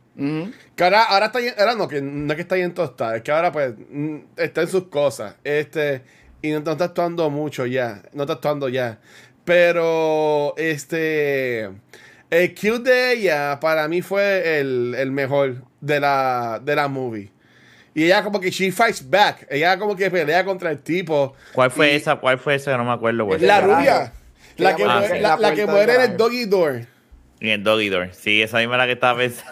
Que 0.76 0.84
ahora, 0.84 1.26
está 1.26 1.40
ahora 1.58 1.74
no, 1.76 1.88
que 1.88 2.02
no 2.02 2.32
es 2.32 2.36
que 2.36 2.42
está 2.44 2.54
ahí 2.54 2.62
en 2.62 2.74
tostada, 2.76 3.16
es 3.16 3.24
que 3.24 3.32
ahora 3.32 3.52
pues 3.52 3.74
mm, 3.90 4.18
está 4.38 4.62
en 4.62 4.68
sus 4.68 4.84
cosas. 4.90 5.36
Este, 5.44 6.04
y 6.44 6.52
no, 6.52 6.60
no 6.60 6.72
está 6.74 6.86
actuando 6.86 7.30
mucho 7.32 7.66
ya. 7.66 8.04
No 8.14 8.24
está 8.24 8.34
actuando 8.34 8.70
ya. 8.70 9.00
Pero 9.44 10.54
este. 10.58 11.72
El 12.34 12.54
kill 12.54 12.84
de 12.84 13.14
ella 13.14 13.60
para 13.60 13.88
mí 13.88 14.02
fue 14.02 14.60
el, 14.60 14.96
el 14.98 15.12
mejor 15.12 15.64
de 15.82 16.00
la, 16.00 16.60
de 16.64 16.76
la 16.76 16.88
movie. 16.88 17.30
Y 17.94 18.06
ella 18.06 18.24
como 18.24 18.40
que 18.40 18.50
she 18.50 18.72
fights 18.72 19.08
back. 19.08 19.46
Ella 19.50 19.78
como 19.78 19.96
que 19.96 20.10
pelea 20.10 20.44
contra 20.44 20.72
el 20.72 20.80
tipo. 20.80 21.36
¿Cuál 21.54 21.70
fue 21.70 21.92
Y- 21.94 21.96
esa? 21.98 22.16
¿Cuál 22.16 22.40
fue 22.40 22.56
esa? 22.56 22.76
No 22.76 22.84
me 22.86 22.92
acuerdo. 22.92 23.28
La 23.40 23.62
rubia. 23.62 24.12
La 24.58 24.76
que, 24.76 24.86
muere 24.86 25.22
la, 25.22 25.30
la 25.30 25.38
la 25.50 25.54
que 25.56 25.66
muere 25.68 25.96
en 25.96 26.02
el 26.02 26.18
doggy 26.18 26.46
door. 26.46 26.82
En 27.40 27.50
el 27.50 27.64
Doggy 27.64 27.90
Door. 27.90 28.10
Sí, 28.14 28.42
esa 28.42 28.60
misma 28.60 28.76
es 28.76 28.78
la 28.80 28.86
que 28.86 28.92
estaba 28.94 29.20
pensando. 29.20 29.52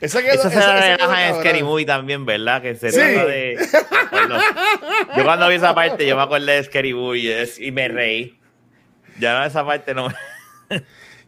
Esa 0.00 0.22
quedó, 0.22 0.32
Esa 0.34 0.50
se 0.50 0.58
esa- 0.58 0.74
la 0.74 0.78
esa 0.78 0.96
quedó 0.96 1.06
relaja 1.08 1.28
en. 1.28 1.34
Scary 1.40 1.62
Movie 1.62 1.84
también, 1.86 2.24
¿verdad? 2.24 2.62
Que 2.62 2.74
se 2.74 2.90
Sí. 2.90 2.96
trata 2.98 3.26
de. 3.26 3.58
Bueno, 4.10 4.38
yo 5.16 5.24
cuando 5.24 5.48
vi 5.48 5.56
esa 5.56 5.74
parte, 5.74 6.06
yo 6.06 6.16
me 6.16 6.22
acordé 6.22 6.52
de 6.54 6.64
Scary 6.64 6.94
Movie 6.94 7.42
es- 7.42 7.60
y 7.60 7.70
me 7.70 7.88
reí. 7.88 8.38
Ya 9.20 9.38
no, 9.38 9.44
esa 9.44 9.66
parte 9.66 9.92
no 9.94 10.08
me. 10.08 10.14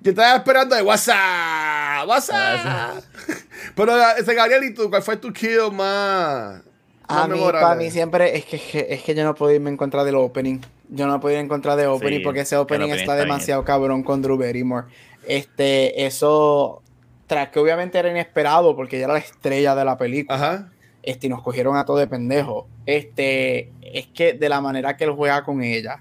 Yo 0.03 0.11
estaba 0.11 0.37
esperando 0.37 0.75
de 0.77 0.83
WhatsApp. 0.83 2.07
WhatsApp. 2.09 3.03
Pero 3.75 3.93
ese 4.19 4.35
Gabriel, 4.35 4.65
¿y 4.65 4.75
tú? 4.75 4.89
¿Cuál 4.89 5.03
fue 5.03 5.17
tu 5.17 5.33
kill 5.33 5.71
más? 5.73 6.63
A 7.07 7.27
mí, 7.27 7.41
para 7.53 7.75
mí 7.75 7.91
siempre 7.91 8.37
es 8.37 8.45
que, 8.45 8.87
es 8.89 9.03
que- 9.03 9.15
yo 9.15 9.25
no 9.25 9.35
puedo 9.35 9.53
irme 9.53 9.69
en 9.69 9.77
contra 9.77 10.05
del 10.05 10.15
opening. 10.15 10.61
Yo 10.89 11.07
no 11.07 11.21
puedo 11.21 11.35
ir 11.35 11.41
en 11.41 11.49
contra 11.49 11.75
de 11.77 11.87
opening 11.87 12.19
Sí, 12.19 12.25
porque 12.25 12.41
ese 12.41 12.57
opening 12.57 12.85
opening 12.85 12.93
está 13.01 13.03
está 13.03 13.15
bien 13.15 13.27
demasiado 13.27 13.65
cabrón 13.65 14.03
con 14.03 14.23
Drew 14.23 14.39
Barrymore. 14.39 14.87
Este, 15.27 16.07
eso, 16.07 16.83
tras 17.27 17.49
que 17.51 17.59
obviamente 17.59 17.99
era 17.99 18.11
inesperado 18.11 18.75
porque 18.77 18.97
ella 18.97 19.07
era 19.07 19.15
la 19.15 19.19
estrella 19.21 19.75
de 19.75 19.85
la 19.85 19.99
película. 19.99 20.37
Ajá. 20.37 20.73
Este, 21.03 21.27
y 21.27 21.31
nos 21.31 21.43
cogieron 21.43 21.77
a 21.77 21.85
todo 21.85 21.97
de 21.99 22.07
pendejo. 22.07 22.69
Este, 22.87 23.73
es 23.83 24.07
que 24.07 24.33
de 24.35 24.49
la 24.49 24.61
manera 24.61 24.97
que 24.97 25.05
él 25.05 25.11
juega 25.11 25.45
con 25.45 25.63
ella, 25.63 26.01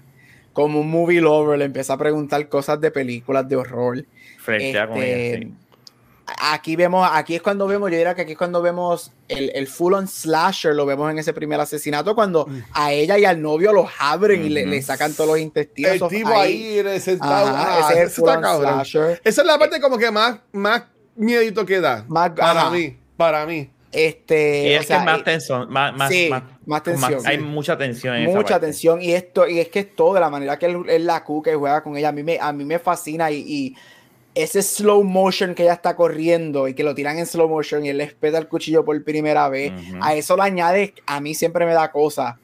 como 0.52 0.80
un 0.80 0.90
movie 0.90 1.20
lover, 1.20 1.58
le 1.58 1.64
empieza 1.66 1.92
a 1.94 1.98
preguntar 1.98 2.48
cosas 2.48 2.80
de 2.80 2.90
películas 2.90 3.48
de 3.48 3.56
horror. 3.56 4.04
Flirtea 4.38 4.86
con 4.88 4.96
Este, 4.98 5.34
ella, 5.36 5.46
sí. 5.46 5.54
Aquí 6.42 6.76
vemos, 6.76 7.08
aquí 7.12 7.34
es 7.34 7.42
cuando 7.42 7.66
vemos, 7.66 7.90
yo 7.90 7.96
diría 7.96 8.14
que 8.14 8.22
aquí 8.22 8.32
es 8.32 8.38
cuando 8.38 8.62
vemos 8.62 9.10
el, 9.26 9.50
el 9.52 9.66
full 9.66 9.94
on 9.94 10.06
slasher, 10.06 10.76
lo 10.76 10.86
vemos 10.86 11.10
en 11.10 11.18
ese 11.18 11.32
primer 11.32 11.58
asesinato, 11.60 12.14
cuando 12.14 12.46
Mm. 12.46 12.60
a 12.72 12.92
ella 12.92 13.18
y 13.18 13.24
al 13.24 13.42
novio 13.42 13.72
los 13.72 13.88
abren 13.98 14.44
y 14.44 14.48
le, 14.48 14.80
sacan 14.82 15.12
todos 15.12 15.30
los 15.30 15.38
intestinos. 15.40 15.92
El 16.00 16.08
tipo 16.08 16.28
ahí, 16.30 16.80
sentado. 17.00 17.48
Ajá, 17.48 17.88
ah, 17.88 17.90
ese 17.90 17.98
es 18.02 18.04
el 18.04 18.10
full 18.10 18.28
on 18.28 18.44
slasher. 18.44 19.20
Esa 19.24 19.40
es 19.40 19.46
la 19.46 19.58
parte 19.58 19.80
como 19.80 19.98
que 19.98 20.08
más, 20.12 20.38
más 20.52 20.84
miedito 21.16 21.66
que 21.66 21.80
da. 21.80 22.04
Más- 22.06 22.30
para 22.30 22.60
ajá. 22.60 22.70
mí. 22.70 22.96
Para 23.16 23.44
mí. 23.44 23.68
Este, 23.92 24.68
Y 24.72 24.76
o 24.76 24.80
es 24.80 24.86
sea, 24.86 24.98
que 24.98 25.00
es 25.02 25.06
más 25.06 25.24
tensión, 25.24 25.68
más, 25.70 25.96
más, 25.96 26.08
sí, 26.10 26.28
más, 26.30 26.42
más 26.64 26.82
tensión. 26.82 27.20
hay 27.26 27.36
Sí. 27.38 27.42
mucha 27.42 27.76
tensión 27.76 28.14
en 28.16 28.32
mucha 28.32 28.54
atención 28.54 29.02
y 29.02 29.12
esto 29.12 29.48
y 29.48 29.58
es 29.58 29.68
que 29.68 29.80
es 29.80 29.96
todo 29.96 30.14
de 30.14 30.20
la 30.20 30.30
manera 30.30 30.58
que 30.58 30.66
él, 30.66 30.82
él 30.88 31.06
la 31.06 31.24
cuca 31.24 31.50
y 31.50 31.54
juega 31.54 31.82
con 31.82 31.96
ella 31.96 32.10
a 32.10 32.12
mí 32.12 32.22
me 32.22 32.38
a 32.40 32.52
mí 32.52 32.64
me 32.64 32.78
fascina 32.78 33.32
y, 33.32 33.38
y 33.40 33.76
ese 34.32 34.62
slow 34.62 35.02
motion 35.02 35.56
que 35.56 35.64
ella 35.64 35.72
está 35.72 35.96
corriendo 35.96 36.68
y 36.68 36.74
que 36.74 36.84
lo 36.84 36.94
tiran 36.94 37.18
en 37.18 37.26
slow 37.26 37.48
motion 37.48 37.84
y 37.84 37.88
él 37.88 37.98
le 37.98 38.04
espeta 38.04 38.38
el 38.38 38.46
cuchillo 38.46 38.84
por 38.84 39.02
primera 39.02 39.48
vez 39.48 39.72
a 40.00 40.14
eso 40.14 40.36
le 40.36 40.42
añade 40.44 40.94
a 41.06 41.20
mí 41.20 41.34
siempre 41.34 41.66
me 41.66 41.72
da 41.74 41.90
cosa 41.90 42.38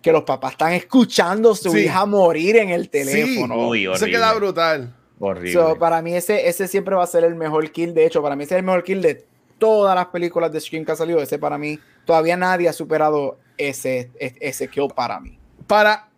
que 0.00 0.12
los 0.12 0.22
papás 0.22 0.52
están 0.52 0.74
escuchando 0.74 1.50
a 1.52 1.56
su 1.56 1.72
Sí. 1.72 1.80
hija 1.86 2.06
morir 2.06 2.56
en 2.58 2.70
el 2.70 2.84
Sí. 2.84 2.88
teléfono 2.90 3.68
Uy, 3.68 3.86
Eso 3.92 4.06
queda 4.06 4.32
brutal. 4.34 4.94
Horrible. 5.18 5.52
So, 5.52 5.76
para 5.78 6.02
mí 6.02 6.14
ese, 6.14 6.48
ese 6.48 6.68
siempre 6.68 6.94
va 6.94 7.02
a 7.04 7.06
ser 7.06 7.24
el 7.24 7.34
mejor 7.34 7.70
kill 7.72 7.94
de 7.94 8.04
hecho 8.06 8.22
para 8.22 8.36
mí 8.36 8.44
ese 8.44 8.54
es 8.54 8.58
el 8.60 8.64
mejor 8.64 8.84
kill 8.84 9.02
de 9.02 9.24
todas 9.58 9.94
las 9.94 10.06
películas 10.06 10.52
de 10.52 10.60
Scream 10.60 10.84
que 10.84 10.92
ha 10.92 10.96
salido 10.96 11.20
ese 11.20 11.38
para 11.38 11.58
mí 11.58 11.78
todavía 12.04 12.36
nadie 12.36 12.68
ha 12.68 12.72
superado 12.72 13.38
ese, 13.56 14.10
ese, 14.18 14.38
ese 14.40 14.70
para 14.94 15.20
mí 15.20 15.38
Para, 15.66 16.08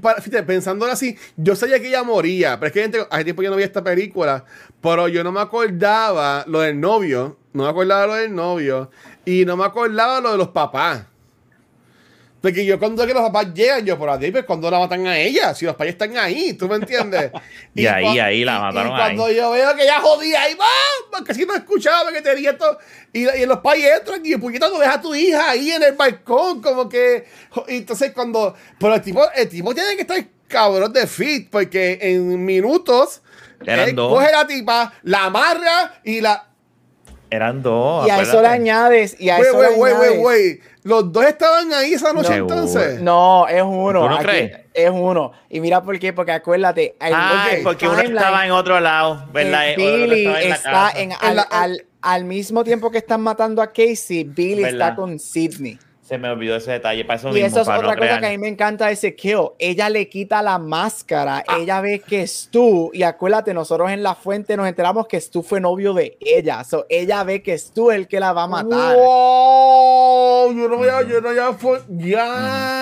para- 0.00 0.20
fíjate, 0.20 0.42
pensándolo 0.42 0.92
así, 0.92 1.16
yo 1.36 1.56
sabía 1.56 1.80
que 1.80 1.88
ella 1.88 2.02
moría, 2.02 2.58
pero 2.58 2.66
es 2.68 2.72
que 2.72 2.82
gente, 2.82 3.06
hace 3.10 3.24
tiempo 3.24 3.42
yo 3.42 3.50
no 3.50 3.56
vi 3.56 3.62
esta 3.62 3.82
película, 3.82 4.44
pero 4.80 5.08
yo 5.08 5.24
no 5.24 5.32
me 5.32 5.40
acordaba 5.40 6.44
lo 6.46 6.60
del 6.60 6.78
novio, 6.80 7.38
no 7.52 7.62
me 7.64 7.68
acordaba 7.68 8.06
lo 8.06 8.14
del 8.14 8.34
novio, 8.34 8.90
y 9.24 9.44
no 9.44 9.56
me 9.56 9.64
acordaba 9.64 10.20
lo 10.20 10.32
de 10.32 10.38
los 10.38 10.48
papás. 10.48 11.06
Porque 12.44 12.62
yo 12.66 12.78
cuando 12.78 13.06
que 13.06 13.14
los 13.14 13.22
papás 13.22 13.54
llegan, 13.54 13.86
yo 13.86 13.96
por 13.98 14.10
ahí, 14.10 14.30
pues 14.30 14.44
cuando 14.44 14.70
la 14.70 14.78
matan 14.78 15.06
a 15.06 15.16
ella, 15.18 15.54
si 15.54 15.64
los 15.64 15.72
papás 15.74 15.86
están 15.88 16.14
ahí, 16.18 16.52
¿tú 16.52 16.68
me 16.68 16.74
entiendes? 16.76 17.30
Y 17.74 17.86
ahí, 17.86 18.04
cua- 18.04 18.22
ahí 18.24 18.44
la 18.44 18.56
y- 18.56 18.60
mataron 18.60 18.92
Y 18.92 18.94
cuando 18.96 19.24
ahí. 19.24 19.34
yo 19.36 19.50
veo 19.50 19.74
que 19.74 19.82
ella 19.84 19.98
jodía 20.00 20.42
ahí, 20.42 20.54
va, 20.54 21.24
casi 21.24 21.46
no 21.46 21.54
escuchaba 21.54 22.12
que 22.12 22.20
tenía 22.20 22.50
esto, 22.50 22.78
y, 23.14 23.20
y 23.26 23.46
los 23.46 23.56
papás 23.60 23.78
entran 23.78 24.20
y 24.26 24.36
puñeta, 24.36 24.68
tú 24.68 24.76
dejas 24.78 24.96
a 24.96 25.00
tu 25.00 25.14
hija 25.14 25.50
ahí 25.52 25.70
en 25.70 25.82
el 25.84 25.94
balcón, 25.94 26.60
como 26.60 26.86
que, 26.86 27.24
y 27.68 27.78
entonces 27.78 28.12
cuando, 28.12 28.54
pero 28.78 28.94
el 28.94 29.00
tipo, 29.00 29.24
el 29.34 29.48
tipo 29.48 29.74
tiene 29.74 29.94
que 29.96 30.02
estar 30.02 30.22
cabrón 30.46 30.92
de 30.92 31.06
fit, 31.06 31.48
porque 31.50 31.98
en 32.02 32.44
minutos, 32.44 33.22
Eran 33.64 33.88
él 33.88 33.94
dos. 33.96 34.12
coge 34.12 34.30
la 34.30 34.46
tipa, 34.46 34.92
la 35.02 35.24
amarra 35.24 35.94
y 36.04 36.20
la, 36.20 36.46
Eran 37.30 37.62
dos. 37.62 38.06
y 38.06 38.10
a 38.10 38.20
eso 38.20 38.42
le 38.42 38.48
añades 38.48 39.16
y 39.18 39.30
a 39.30 39.38
Güey, 39.38 39.48
eso 39.48 39.56
güey, 39.56 39.70
le 39.70 39.76
güey, 39.76 39.92
güey, 39.94 40.08
añades- 40.10 40.20
güey. 40.20 40.60
Los 40.84 41.10
dos 41.12 41.24
estaban 41.24 41.72
ahí 41.72 41.94
esa 41.94 42.12
noche 42.12 42.28
No. 42.30 42.34
entonces. 42.36 43.00
No, 43.00 43.48
es 43.48 43.62
uno. 43.62 44.02
¿Tú 44.02 44.08
no 44.08 44.14
Aquí- 44.16 44.24
crees? 44.24 44.60
Es 44.74 44.90
uno. 44.92 45.32
Y 45.48 45.60
mira 45.60 45.82
por 45.82 45.98
qué, 45.98 46.12
porque 46.12 46.32
acuérdate. 46.32 46.94
el- 47.00 47.12
Ay, 47.14 47.56
ok, 47.58 47.64
porque 47.64 47.88
uno 47.88 47.98
estaba 48.00 48.44
en 48.44 48.52
otro 48.52 48.78
lado, 48.80 49.26
¿verdad? 49.32 49.68
eh, 49.70 49.74
El 49.74 49.76
Billy 50.06 50.26
en 50.26 50.52
está 50.52 50.70
casa. 50.72 51.00
en, 51.00 51.12
En 51.12 51.18
al, 51.20 51.36
la- 51.36 51.42
al- 51.50 51.86
al 52.02 52.24
mismo 52.24 52.62
tiempo 52.64 52.90
que 52.90 52.98
están 52.98 53.22
matando 53.22 53.62
a 53.62 53.68
Casey, 53.72 54.24
Billy 54.24 54.62
¿Verdad? 54.62 54.88
está 54.90 54.94
con 54.96 55.18
Sidney. 55.18 55.78
Se 56.04 56.18
me 56.18 56.28
olvidó 56.28 56.54
ese 56.56 56.70
detalle. 56.72 57.02
Para 57.06 57.18
eso 57.18 57.30
Y 57.30 57.32
mismo, 57.32 57.46
eso 57.46 57.60
es 57.62 57.66
para 57.66 57.78
otra 57.78 57.90
no 57.92 57.96
cosa 57.96 58.06
crear. 58.06 58.20
que 58.20 58.26
a 58.26 58.30
mí 58.30 58.36
me 58.38 58.48
encanta 58.48 58.86
de 58.88 58.92
ese 58.92 59.14
kill. 59.16 59.48
Ella 59.58 59.88
le 59.88 60.08
quita 60.10 60.42
la 60.42 60.58
máscara, 60.58 61.42
Ah. 61.48 61.56
ella 61.58 61.80
ve 61.80 62.00
que 62.00 62.26
Stu, 62.26 62.90
y 62.92 63.02
acuérdate, 63.04 63.54
nosotros 63.54 63.90
en 63.90 64.02
la 64.02 64.14
fuente 64.14 64.54
nos 64.56 64.68
enteramos 64.68 65.06
que 65.08 65.18
Stu 65.18 65.42
fue 65.42 65.60
novio 65.62 65.94
de 65.94 66.18
ella. 66.20 66.62
So, 66.64 66.84
ella 66.90 67.24
ve 67.24 67.42
que 67.42 67.56
Stu 67.56 67.90
es 67.90 67.96
el 67.96 68.06
que 68.06 68.20
la 68.20 68.34
va 68.34 68.42
a 68.42 68.48
matar. 68.48 68.94
Wow, 68.96 70.52
yo 70.54 70.68
no 70.68 70.76
había, 70.78 71.02
yo 71.08 71.20
no 71.22 71.30
había 71.30 71.52
fue, 71.54 71.80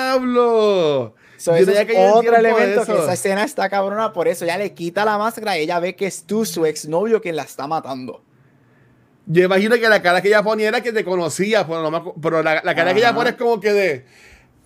diablo. 0.02 1.14
So, 1.36 1.52
Yo 1.56 1.62
eso 1.62 1.70
es 1.72 1.86
que 1.86 1.96
otro 2.12 2.36
elemento 2.36 2.82
eso. 2.82 2.92
que 2.94 2.98
esa 3.02 3.12
escena 3.14 3.42
está 3.44 3.68
cabrona 3.68 4.12
por 4.12 4.28
eso. 4.28 4.44
Ya 4.44 4.56
le 4.58 4.72
quita 4.74 5.04
la 5.04 5.18
máscara 5.18 5.58
y 5.58 5.62
ella 5.62 5.80
ve 5.80 5.96
que 5.96 6.06
es 6.06 6.24
tú, 6.24 6.44
su 6.44 6.64
exnovio, 6.66 7.20
quien 7.20 7.34
la 7.36 7.42
está 7.42 7.66
matando. 7.66 8.20
Yo 9.32 9.44
imagino 9.44 9.76
que 9.76 9.88
la 9.88 10.02
cara 10.02 10.20
que 10.20 10.28
ella 10.28 10.42
ponía 10.42 10.68
era 10.68 10.82
que 10.82 10.92
te 10.92 11.04
conocía, 11.04 11.66
pero, 11.66 11.82
no 11.82 11.90
me 11.90 12.12
pero 12.20 12.42
la, 12.42 12.60
la 12.62 12.74
cara 12.74 12.92
que 12.92 12.98
ella 13.00 13.14
pone 13.14 13.30
es 13.30 13.36
como 13.36 13.58
que 13.60 13.72
de. 13.72 14.04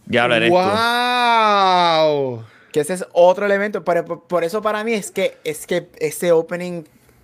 Ya 0.06 0.26
tú. 0.28 0.52
¡Wow! 0.52 2.44
Que 2.72 2.80
ese 2.80 2.94
es 2.94 3.06
otro 3.12 3.46
elemento. 3.46 3.84
Por, 3.84 4.24
por 4.26 4.44
eso 4.44 4.60
para 4.62 4.82
mí 4.84 4.92
es 4.92 5.10
que, 5.10 5.36
es 5.44 5.66
que 5.66 5.88
ese 5.98 6.32
opening 6.32 6.82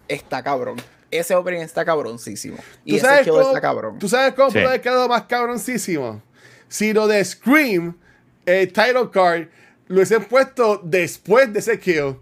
está 0.09 0.43
cabrón. 0.43 0.76
Ese 1.11 1.34
opening 1.34 1.61
está 1.61 1.84
cabroncísimo. 1.84 2.59
Y 2.84 2.93
¿Tú 2.93 2.97
ese 2.99 3.07
sabes, 3.07 3.28
cómo, 3.28 3.40
está 3.43 3.61
cabrón. 3.61 3.99
¿Tú 3.99 4.09
sabes 4.09 4.34
cómo 4.34 4.49
Sí. 4.51 4.55
puede 4.55 4.66
haber 4.66 4.80
quedado 4.80 5.09
más 5.09 5.22
cabroncísimo? 5.22 6.22
Si 6.68 6.93
lo 6.93 7.07
de 7.07 7.24
Scream, 7.24 7.97
el 8.47 8.68
title 8.72 9.11
card, 9.12 9.49
lo 9.88 9.97
hubiesen 9.97 10.24
puesto 10.24 10.80
después 10.82 11.53
de 11.53 11.59
ese 11.59 11.78
kill. 11.78 12.16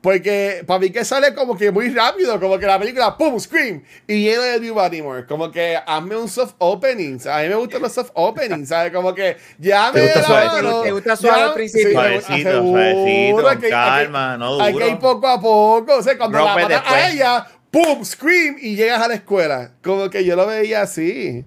Porque 0.00 0.62
para 0.64 0.78
mí 0.78 0.90
que 0.90 1.04
sale 1.04 1.34
como 1.34 1.56
que 1.58 1.72
muy 1.72 1.88
rápido, 1.92 2.38
como 2.38 2.56
que 2.56 2.66
la 2.66 2.78
película, 2.78 3.16
¡pum! 3.16 3.38
Scream. 3.40 3.82
Y 4.06 4.22
lleno 4.22 4.42
de 4.42 4.60
Drew 4.60 4.72
Barrymore. 4.74 5.26
Como 5.26 5.50
que 5.50 5.76
hazme 5.84 6.16
un 6.16 6.28
soft 6.28 6.54
opening. 6.58 7.18
A 7.28 7.40
mí 7.42 7.48
me 7.48 7.56
gustan 7.56 7.82
los 7.82 7.92
soft 7.92 8.10
openings, 8.14 8.68
¿sabes? 8.68 8.92
Como 8.92 9.12
que 9.12 9.36
ya 9.58 9.90
¿Te 9.92 9.98
me 9.98 10.04
gusta 10.04 10.20
la 10.20 10.26
suavecito? 10.26 10.62
mano, 10.62 10.82
¿Te 10.82 10.92
gusta 10.92 11.16
suave 11.16 11.42
al 11.42 11.54
principio? 11.54 11.88
sí, 11.88 11.92
Suavecito, 11.94 12.50
seguro, 12.52 13.48
calma, 13.68 14.36
no 14.36 14.52
duro. 14.52 14.84
hay 14.84 14.94
poco 14.96 15.26
a 15.26 15.40
poco. 15.40 15.96
O 15.96 16.02
sea, 16.02 16.16
cuando 16.16 16.44
la 16.44 16.54
matan 16.54 16.82
a 16.86 17.10
ella, 17.10 17.46
¡pum! 17.70 18.04
Scream. 18.04 18.56
Y 18.60 18.76
llegas 18.76 19.02
a 19.02 19.08
la 19.08 19.14
escuela. 19.14 19.72
Como 19.82 20.08
que 20.10 20.24
yo 20.24 20.36
lo 20.36 20.46
veía 20.46 20.82
así. 20.82 21.44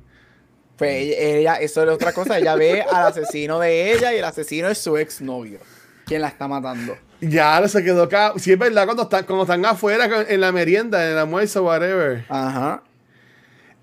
Pues 0.76 0.92
ella, 0.92 1.16
ella- 1.20 1.56
eso 1.56 1.84
es 1.84 1.90
otra 1.90 2.12
cosa. 2.12 2.38
Ella 2.38 2.56
ve 2.56 2.82
al 2.82 3.08
asesino 3.08 3.60
de 3.60 3.94
ella 3.94 4.14
y 4.14 4.18
el 4.18 4.26
asesino 4.26 4.68
es 4.68 4.78
su 4.78 4.98
exnovio. 4.98 5.60
Quien 6.06 6.22
la 6.22 6.28
está 6.28 6.50
matando. 6.50 6.98
Ya, 7.22 7.66
se 7.68 7.84
quedó 7.84 8.04
acá. 8.04 8.34
Sí, 8.38 8.52
es 8.52 8.60
verdad, 8.60 8.86
cuando 8.86 9.04
están, 9.04 9.26
cuando 9.26 9.44
están 9.44 9.64
afuera 9.66 10.26
en 10.28 10.42
la 10.42 10.52
merienda, 10.52 11.06
en 11.06 11.12
el 11.14 11.18
almuerzo, 11.20 11.64
whatever. 11.64 12.26
Ajá. 12.30 12.84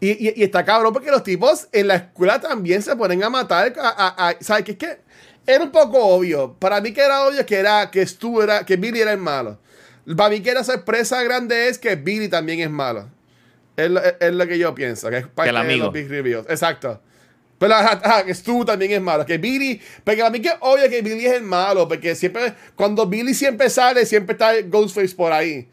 Y, 0.01 0.11
y- 0.29 0.33
y 0.37 0.43
está 0.45 0.65
cabrón 0.65 0.93
porque 0.93 1.11
los 1.11 1.23
tipos 1.23 1.69
en 1.73 1.89
la 1.89 1.95
escuela 1.97 2.41
también 2.41 2.83
se 2.83 2.95
ponen 2.97 3.23
a 3.23 3.31
matar. 3.31 3.73
A, 3.81 3.89
a- 3.89 4.29
a- 4.31 4.37
¿Sabes 4.41 4.65
qué? 4.65 4.73
Es 4.73 4.79
que 4.79 4.99
era 5.47 5.63
un 5.65 5.71
poco 5.71 5.99
obvio. 6.05 6.55
Para 6.59 6.81
mí 6.81 6.93
que 6.93 7.01
era 7.01 7.25
obvio 7.25 7.45
que 7.47 7.57
era 7.57 7.91
que 7.91 8.05
Stu 8.07 8.43
era, 8.43 8.65
que 8.67 8.77
Billy 8.77 9.01
era 9.01 9.13
el 9.13 9.19
malo. 9.19 9.59
Para 10.17 10.31
mí 10.31 10.41
que 10.41 10.53
la 10.55 10.65
sorpresa 10.65 11.23
grande 11.23 11.69
es 11.69 11.79
que 11.79 11.97
Billy 11.97 12.29
también 12.29 12.61
es 12.61 12.71
malo. 12.71 13.09
Es 13.77 13.91
lo, 13.91 14.03
es- 14.03 14.15
es 14.21 14.33
lo 14.33 14.47
que 14.47 14.59
yo 14.59 14.75
pienso. 14.75 15.11
Que 15.11 15.19
es 15.19 15.27
parte 15.29 15.51
el 15.51 15.55
de 15.57 15.61
amigo. 15.61 15.85
los 15.87 15.93
big 15.95 16.09
reveals. 16.09 16.47
Exacto. 16.49 17.01
Pero 17.59 17.75
ajá, 17.75 18.01
ajá, 18.03 18.25
que 18.25 18.35
Stu 18.35 18.65
también 18.65 18.93
es 18.93 19.01
malo. 19.01 19.27
Que 19.27 19.37
Billy, 19.39 19.81
porque 20.05 20.21
para 20.21 20.31
mí 20.31 20.41
que 20.41 20.49
es 20.49 20.55
obvio 20.61 20.89
que 20.89 21.03
Billy 21.03 21.27
es 21.27 21.33
el 21.33 21.43
malo. 21.43 21.89
Porque 21.89 22.15
siempre, 22.15 22.55
cuando 22.77 23.05
Billy 23.07 23.35
siempre 23.35 23.69
sale, 23.69 24.07
siempre 24.07 24.35
está 24.35 24.53
Ghostface 24.63 25.15
por 25.15 25.33
ahí. 25.33 25.69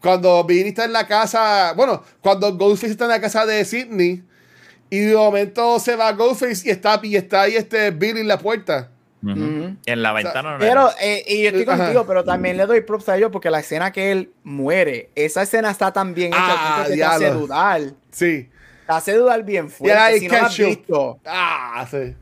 Cuando 0.00 0.44
Billy 0.44 0.68
está 0.68 0.84
en 0.84 0.92
la 0.92 1.06
casa, 1.06 1.72
bueno, 1.74 2.02
cuando 2.20 2.52
Ghostface 2.56 2.92
está 2.92 3.04
en 3.04 3.10
la 3.10 3.20
casa 3.20 3.46
de 3.46 3.64
Sidney 3.64 4.22
y 4.90 4.98
de 4.98 5.14
momento 5.16 5.78
se 5.78 5.96
va 5.96 6.12
Ghostface 6.12 6.66
y 6.68 6.70
está, 6.70 7.00
y 7.02 7.16
está 7.16 7.42
ahí 7.42 7.56
este 7.56 7.90
Billy 7.92 8.20
en 8.20 8.28
la 8.28 8.38
puerta. 8.38 8.90
En 9.24 10.02
la 10.02 10.12
ventana 10.12 10.54
no 10.54 10.58
Pero, 10.58 10.90
eh, 11.00 11.22
y 11.28 11.42
yo 11.44 11.48
estoy 11.50 11.62
Ajá. 11.62 11.76
contigo, 11.76 12.04
pero 12.06 12.24
también 12.24 12.56
le 12.56 12.66
doy 12.66 12.80
props 12.80 13.08
a 13.08 13.16
ellos 13.16 13.30
porque 13.32 13.50
la 13.50 13.60
escena 13.60 13.92
que 13.92 14.10
él 14.10 14.32
muere, 14.42 15.10
esa 15.14 15.42
escena 15.42 15.70
está 15.70 15.92
tan 15.92 16.12
bien 16.12 16.32
hecha 16.32 16.40
Ah, 16.40 16.84
que 16.88 16.96
te 16.96 17.04
hace 17.04 17.30
dudar. 17.30 17.80
Sí. 18.10 18.48
Te 18.86 18.92
hace 18.92 19.14
dudar 19.14 19.42
bien 19.44 19.68
fuerte. 19.70 20.18
Si 20.18 20.26
no 20.28 20.34
la 20.34 20.46
has 20.46 20.56
visto, 20.58 21.20
Ah, 21.24 21.86
sí. 21.90 22.14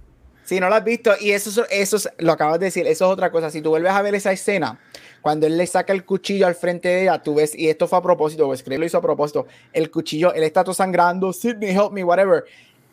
si 0.45 0.61
no 0.61 0.69
la 0.69 0.77
has 0.77 0.85
visto, 0.85 1.13
y 1.21 1.31
eso, 1.33 1.49
es- 1.51 1.69
eso 1.71 1.97
es- 1.97 2.09
lo 2.19 2.33
acabas 2.33 2.59
de 2.59 2.67
decir, 2.67 2.87
eso 2.87 3.05
es 3.07 3.11
otra 3.11 3.31
cosa. 3.31 3.51
Si 3.51 3.61
tú 3.63 3.71
vuelves 3.71 3.93
a 3.93 4.03
ver 4.03 4.15
esa 4.15 4.33
escena, 4.33 4.79
cuando 5.21 5.47
él 5.47 5.57
le 5.59 5.67
saca 5.67 5.93
el 5.93 6.05
cuchillo 6.05 6.47
al 6.47 6.55
frente 6.55 6.89
de 6.89 7.03
ella, 7.03 7.23
tú 7.23 7.35
ves, 7.35 7.55
y 7.55 7.69
esto 7.69 7.87
fue 7.89 7.99
a 7.99 8.03
propósito, 8.03 8.49
o 8.49 8.57
Screen 8.57 8.81
lo 8.81 8.87
hizo 8.87 8.99
a 8.99 9.03
propósito, 9.03 9.47
el 9.73 9.91
cuchillo, 9.91 10.33
él 10.33 10.43
está 10.43 10.65
todo 10.65 10.75
sangrando, 10.75 11.33
Sidney, 11.33 11.71
help 11.71 11.93
me, 11.93 12.03
whatever. 12.05 12.45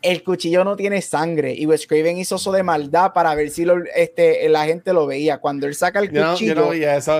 El 0.02 0.24
cuchillo 0.24 0.64
no 0.64 0.76
tiene 0.76 1.02
sangre 1.02 1.54
y 1.56 1.66
Wes 1.66 1.88
Craven 1.88 2.18
hizo 2.18 2.36
eso 2.36 2.52
de 2.52 2.62
maldad 2.62 3.14
para 3.14 3.34
ver 3.34 3.50
si 3.50 3.66
lo- 3.66 3.84
este, 3.96 4.48
la 4.48 4.66
gente 4.66 4.94
lo 4.94 5.08
veía. 5.08 5.40
Cuando 5.40 5.66
él 5.66 5.74
saca 5.76 6.00
el 6.00 6.12
cuchillo, 6.32 6.54
no 6.56 6.62
eso. 6.64 6.72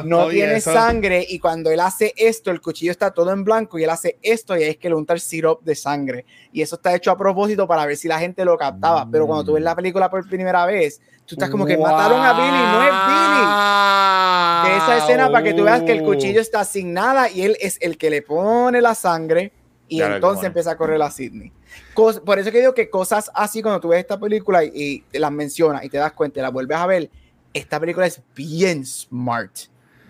no 0.06 0.28
tiene 0.30 0.56
eso. 0.58 0.72
sangre 0.74 1.26
y 1.28 1.40
cuando 1.40 1.72
él 1.72 1.80
hace 1.80 2.14
esto, 2.16 2.52
el 2.52 2.62
cuchillo 2.62 2.92
está 2.92 3.10
todo 3.12 3.32
en 3.32 3.44
blanco 3.44 3.80
y 3.80 3.84
él 3.84 3.90
hace 3.90 4.18
esto 4.22 4.56
y 4.56 4.64
ahí 4.64 4.70
es 4.70 4.78
que 4.78 4.90
le 4.90 4.96
unta 4.96 5.14
el 5.14 5.20
syrup 5.20 5.62
de 5.64 5.74
sangre. 5.74 6.26
Y 6.54 6.62
eso 6.62 6.76
está 6.76 6.94
hecho 6.96 7.10
a 7.10 7.18
propósito 7.18 7.68
para 7.68 7.86
ver 7.86 7.98
si 7.98 8.08
la 8.08 8.20
gente 8.20 8.46
lo 8.46 8.56
captaba. 8.58 9.08
Pero 9.12 9.26
cuando 9.26 9.44
tú 9.44 9.54
ves 9.54 9.64
la 9.64 9.76
película 9.76 10.10
por 10.10 10.28
primera 10.30 10.66
vez, 10.68 11.02
tú 11.26 11.34
estás 11.36 11.50
como 11.50 11.66
que 11.66 11.78
mataron 11.78 12.22
a 12.22 12.34
Billy, 12.34 12.64
no 12.64 12.84
es 12.84 12.92
Billy. 13.08 14.72
De 14.72 14.78
esa 14.78 14.98
escena 14.98 15.32
para 15.32 15.44
que 15.44 15.54
tú 15.54 15.64
veas 15.64 15.82
que 15.82 15.92
el 15.94 16.04
cuchillo 16.04 16.42
está 16.42 16.64
sin 16.64 16.94
nada 16.94 17.30
y 17.30 17.42
él 17.42 17.58
es 17.60 17.78
el 17.82 17.98
que 17.98 18.10
le 18.12 18.22
pone 18.22 18.82
la 18.82 18.94
sangre 18.96 19.52
y 19.88 19.98
Claro, 19.98 20.16
entonces 20.16 20.44
empieza 20.48 20.72
a 20.72 20.78
correr 20.78 21.02
a 21.02 21.10
Sidney. 21.12 21.52
Cos- 21.94 22.20
por 22.20 22.38
eso 22.40 22.52
que 22.52 22.60
digo 22.60 22.74
que 22.74 22.90
cosas 22.90 23.32
así 23.34 23.62
cuando 23.62 23.80
tú 23.80 23.90
ves 23.90 24.00
esta 24.00 24.20
película 24.20 24.64
y, 24.64 24.72
y 24.74 25.00
te 25.02 25.20
las 25.20 25.32
mencionas 25.32 25.84
y 25.84 25.90
te 25.90 25.98
das 25.98 26.12
cuenta 26.14 26.40
y 26.40 26.44
las 26.44 26.52
vuelves 26.54 26.78
a 26.78 26.86
ver, 26.86 27.10
esta 27.54 27.80
película 27.80 28.06
es 28.06 28.22
bien 28.36 28.86
smart. 28.86 29.52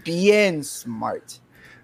Bien 0.03 0.63
smart. 0.63 1.24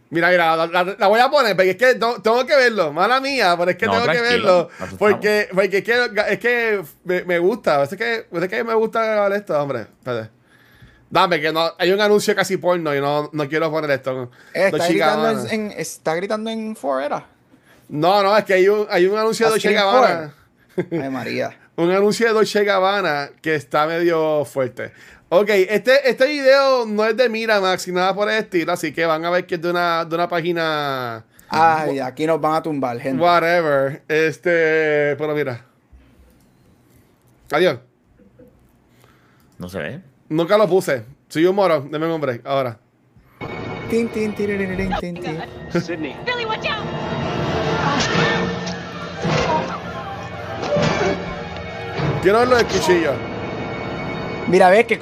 Mira, 0.09 0.29
mira, 0.29 0.55
la, 0.55 0.67
la- 0.67 0.95
la 0.99 1.07
voy 1.07 1.19
a 1.19 1.29
poner, 1.29 1.55
porque 1.55 1.71
es 1.71 1.77
que 1.77 1.95
tengo 1.95 2.45
que 2.45 2.55
verlo. 2.55 2.93
Mala 2.93 3.19
mía, 3.19 3.55
pero 3.57 3.71
es 3.71 3.77
que 3.77 3.85
No, 3.87 3.93
tengo 3.93 4.05
que 4.11 4.21
verlo. 4.21 4.69
Porque, 4.99 5.47
porque 5.53 5.77
es 5.79 5.83
que, 5.83 6.11
es 6.29 6.39
que 6.39 6.83
me, 7.03 7.23
me 7.23 7.39
gusta. 7.39 7.75
A 7.77 7.79
veces 7.79 7.97
que, 7.97 8.27
a 8.29 8.33
veces 8.35 8.49
que 8.49 8.63
me 8.63 8.75
gusta 8.75 9.27
ver 9.27 9.39
esto, 9.39 9.59
hombre. 9.59 9.81
Espérate. 9.81 10.29
Dame, 11.09 11.39
que 11.41 11.51
no, 11.51 11.71
hay 11.77 11.91
un 11.91 12.01
anuncio 12.01 12.35
casi 12.35 12.57
porno 12.57 12.93
y 12.95 12.99
no, 13.01 13.29
no 13.33 13.47
quiero 13.49 13.71
poner 13.71 13.89
esto. 13.91 14.29
Eh, 14.53 14.65
está, 14.73 14.87
gritando 14.87 15.29
en, 15.49 15.71
en- 15.71 15.71
está 15.79 16.15
gritando 16.15 16.49
en 16.49 16.75
Forera. 16.75 17.27
No, 17.93 18.23
no, 18.23 18.35
es 18.35 18.43
que 18.43 18.55
hay 18.55 18.67
un, 18.67 18.87
hay 18.89 19.05
un 19.05 19.15
anuncio 19.15 19.45
de 19.45 19.49
¿A 19.49 19.51
Dolce 19.51 19.71
Gabbana. 19.71 20.33
Ay, 20.91 21.09
María. 21.11 21.59
Un 21.75 21.91
anuncio 21.91 22.25
de 22.27 22.33
Dolce 22.33 22.63
Gabbana 22.63 23.29
que 23.39 23.53
está 23.53 23.85
medio 23.85 24.45
fuerte. 24.45 24.91
Ok, 25.29 25.49
este, 25.49 26.09
este 26.09 26.27
video 26.27 26.85
no 26.87 27.05
es 27.05 27.15
de 27.15 27.29
Miramax 27.29 27.87
ni 27.87 27.93
nada 27.93 28.15
por 28.15 28.29
el 28.29 28.37
estilo, 28.37 28.73
así 28.73 28.93
que 28.93 29.05
van 29.05 29.23
a 29.25 29.29
ver 29.29 29.45
que 29.45 29.55
es 29.55 29.61
de 29.61 29.69
una, 29.69 30.05
de 30.05 30.15
una 30.15 30.27
página 30.27 31.23
Ay, 31.49 31.99
aquí 31.99 32.25
nos 32.25 32.41
van 32.41 32.55
a 32.55 32.63
tumbar, 32.63 32.99
gente. 32.99 33.21
whatever. 33.21 34.01
Este, 34.07 35.15
pero 35.15 35.35
mira. 35.35 35.63
Adiós. 37.51 37.77
No 39.59 39.69
se 39.69 39.77
ve. 39.77 40.01
Nunca 40.29 40.57
lo 40.57 40.67
puse. 40.67 41.05
Soy 41.27 41.45
un 41.45 41.55
moro, 41.55 41.81
deme 41.81 42.07
un 42.07 42.11
hombre, 42.11 42.41
ahora. 42.43 42.79
Tin, 43.89 44.09
tin, 44.09 44.33
tiriririn, 44.33 44.93
tin, 44.99 45.15
tin. 45.15 45.41
Sydney. 45.79 46.15
Billy, 46.25 46.45
watch 46.45 46.65
out! 46.65 47.22
Quiero 52.21 52.39
verlo 52.39 52.55
del 52.55 52.65
cuchillo. 52.67 53.11
Mira, 54.47 54.69
ves 54.69 54.85
que 54.85 54.99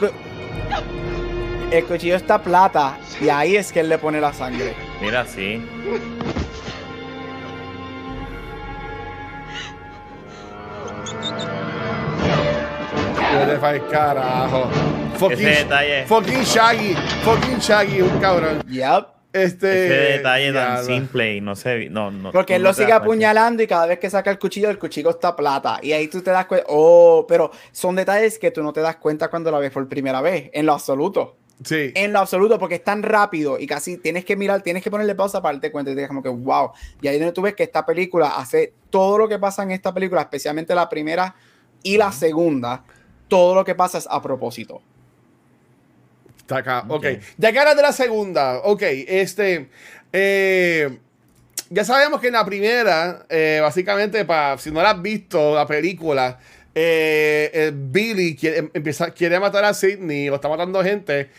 el 1.72 1.86
cuchillo 1.86 2.16
está 2.16 2.42
plata 2.42 2.98
y 3.22 3.30
ahí 3.30 3.56
es 3.56 3.72
que 3.72 3.82
él 3.82 3.90
le 3.90 3.98
pone 3.98 4.20
la 4.20 4.34
sangre. 4.34 4.74
Mira, 5.02 5.26
sí. 5.26 5.64
Vete 13.34 13.58
pa'l 13.60 13.80
carajo. 13.90 14.70
Fucking, 15.18 15.48
Ese 15.48 15.64
detalle. 15.64 16.06
fucking 16.08 16.44
Shaggy. 16.44 16.96
Fucking 17.24 17.60
Shaggy, 17.60 18.02
un 18.02 18.20
cabrón. 18.20 18.62
Yep. 18.68 19.21
Este. 19.34 19.86
Ese 19.86 20.18
detalle 20.18 20.52
tan 20.52 20.86
simple 20.86 21.36
y 21.36 21.42
no 21.42 21.56
sé. 21.56 21.90
No, 21.90 22.12
no, 22.12 22.32
Porque 22.32 22.56
él 22.56 22.64
no 22.64 22.70
lo 22.70 22.74
sigue 22.74 22.92
apuñalando 22.92 23.64
y 23.64 23.68
cada 23.68 23.86
vez 23.86 24.00
que 24.00 24.10
saca 24.10 24.30
el 24.30 24.40
cuchillo, 24.40 24.70
el 24.70 24.78
cuchillo 24.78 25.10
está 25.12 25.36
plata. 25.36 25.80
Y 25.82 25.94
ahí 25.94 26.08
tú 26.08 26.22
te 26.22 26.32
das 26.32 26.46
cuenta. 26.46 26.66
Oh, 26.70 27.26
pero 27.28 27.52
son 27.72 27.96
detalles 27.96 28.38
que 28.38 28.52
tú 28.52 28.62
no 28.62 28.74
te 28.74 28.82
das 28.82 28.98
cuenta 28.98 29.30
cuando 29.30 29.50
la 29.52 29.60
ves 29.60 29.72
por 29.72 29.88
primera 29.88 30.22
vez, 30.22 30.50
en 30.54 30.66
lo 30.66 30.74
absoluto. 30.74 31.38
Sí. 31.64 31.92
En 31.96 32.12
lo 32.12 32.20
absoluto, 32.20 32.58
porque 32.58 32.76
es 32.76 32.84
tan 32.84 33.04
rápido 33.04 33.60
y 33.60 33.68
casi 33.68 33.98
tienes 33.98 34.26
que 34.26 34.36
mirar, 34.36 34.62
tienes 34.64 34.84
que 34.84 34.90
ponerle 34.90 35.14
pausa 35.14 35.42
para 35.42 35.54
darte 35.54 35.72
cuenta 35.72 35.92
y 35.92 35.96
te 35.96 36.08
como 36.08 36.24
que 36.24 36.30
wow. 36.30 36.72
Y 37.02 37.08
ahí 37.08 37.16
es 37.16 37.22
donde 37.22 37.34
tú 37.34 37.44
ves 37.44 37.56
que 37.56 37.64
esta 37.64 37.86
película 37.86 38.36
hace 38.36 38.74
todo 38.90 39.18
lo 39.18 39.30
que 39.30 39.38
pasa 39.38 39.64
en 39.64 39.72
esta 39.72 39.94
película, 39.94 40.22
especialmente 40.22 40.74
la 40.74 40.90
primera 40.90 41.36
y 41.84 41.98
la 41.98 42.12
segunda, 42.12 42.84
todo 43.28 43.56
lo 43.56 43.64
que 43.64 43.76
pasa 43.76 44.00
es 44.00 44.08
a 44.10 44.22
propósito. 44.22 44.82
Está 46.56 46.58
acá. 46.80 46.86
Ok. 46.88 47.06
Ok. 47.06 47.20
Ya 47.38 47.52
que 47.52 47.60
hablas 47.60 47.76
de 47.76 47.82
la 47.82 47.92
segunda. 47.94 48.60
Ok. 48.64 48.82
Este. 48.84 49.70
eh, 50.14 50.98
ya 51.70 51.86
sabemos 51.86 52.20
que 52.20 52.28
en 52.28 52.34
la 52.34 52.44
primera, 52.46 53.26
eh, 53.30 53.60
básicamente, 53.62 54.26
para 54.26 54.58
si 54.58 54.72
no 54.72 54.82
la 54.82 54.90
has 54.92 55.02
visto, 55.02 55.56
la 55.56 55.66
película, 55.66 56.38
eh, 56.76 57.50
eh, 57.54 57.72
Billy 57.74 58.36
quiere, 58.36 58.58
em- 58.60 58.70
empieza, 58.74 59.12
quiere 59.12 59.40
matar 59.40 59.64
a 59.64 59.74
Sidney 59.74 60.30
o 60.30 60.36
está 60.36 60.50
matando 60.50 60.84
gente. 60.84 61.30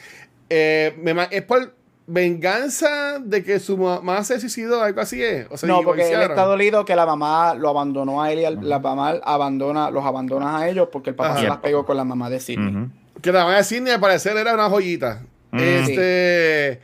eh, 0.49 0.95
me 1.03 1.15
es 1.31 1.43
por 1.43 1.75
venganza 2.07 3.19
de 3.21 3.43
que 3.45 3.59
su 3.61 3.77
mamá 3.79 4.25
se 4.25 4.41
suicidó, 4.41 4.83
algo 4.83 5.01
así 5.01 5.23
es. 5.23 5.47
O 5.51 5.67
no, 5.67 5.83
porque 5.83 6.11
él 6.13 6.21
está 6.23 6.45
dolido 6.45 6.85
que 6.85 6.97
la 6.97 7.07
mamá 7.07 7.55
lo 7.55 7.69
abandonó 7.69 8.23
a 8.23 8.33
él 8.33 8.39
y 8.41 8.65
la 8.67 8.79
mamá 8.79 9.21
abandona, 9.23 9.91
los 9.91 10.05
abandona 10.05 10.59
a 10.59 10.69
ellos 10.69 10.89
porque 10.93 11.11
el 11.11 11.17
papá 11.17 11.33
Ajá. 11.33 11.41
se 11.41 11.49
las 11.49 11.59
pegó 11.59 11.85
con 11.87 11.97
la 11.97 12.05
mamá 12.05 12.29
de 12.31 12.41
Sidney. 12.41 12.89
Que 13.23 13.33
la 13.33 13.45
mamá 13.45 13.57
de 13.57 13.65
Sidney 13.65 13.93
al 13.93 14.01
parecer 14.01 14.37
era 14.37 14.53
una 14.55 14.69
joyita. 14.69 15.23
Mm. 15.53 15.59
Este. 15.61 16.81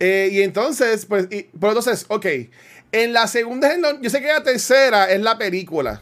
eh, 0.00 0.28
y 0.32 0.42
entonces, 0.42 1.06
pues, 1.06 1.28
y, 1.30 1.44
pero 1.58 1.68
entonces, 1.72 2.06
ok. 2.08 2.26
En 2.92 3.12
la 3.12 3.26
segunda, 3.26 3.72
es 3.72 3.78
lo- 3.78 4.00
yo 4.00 4.08
sé 4.10 4.20
que 4.20 4.28
la 4.28 4.42
tercera 4.42 5.10
es 5.10 5.20
la 5.20 5.36
película. 5.36 6.00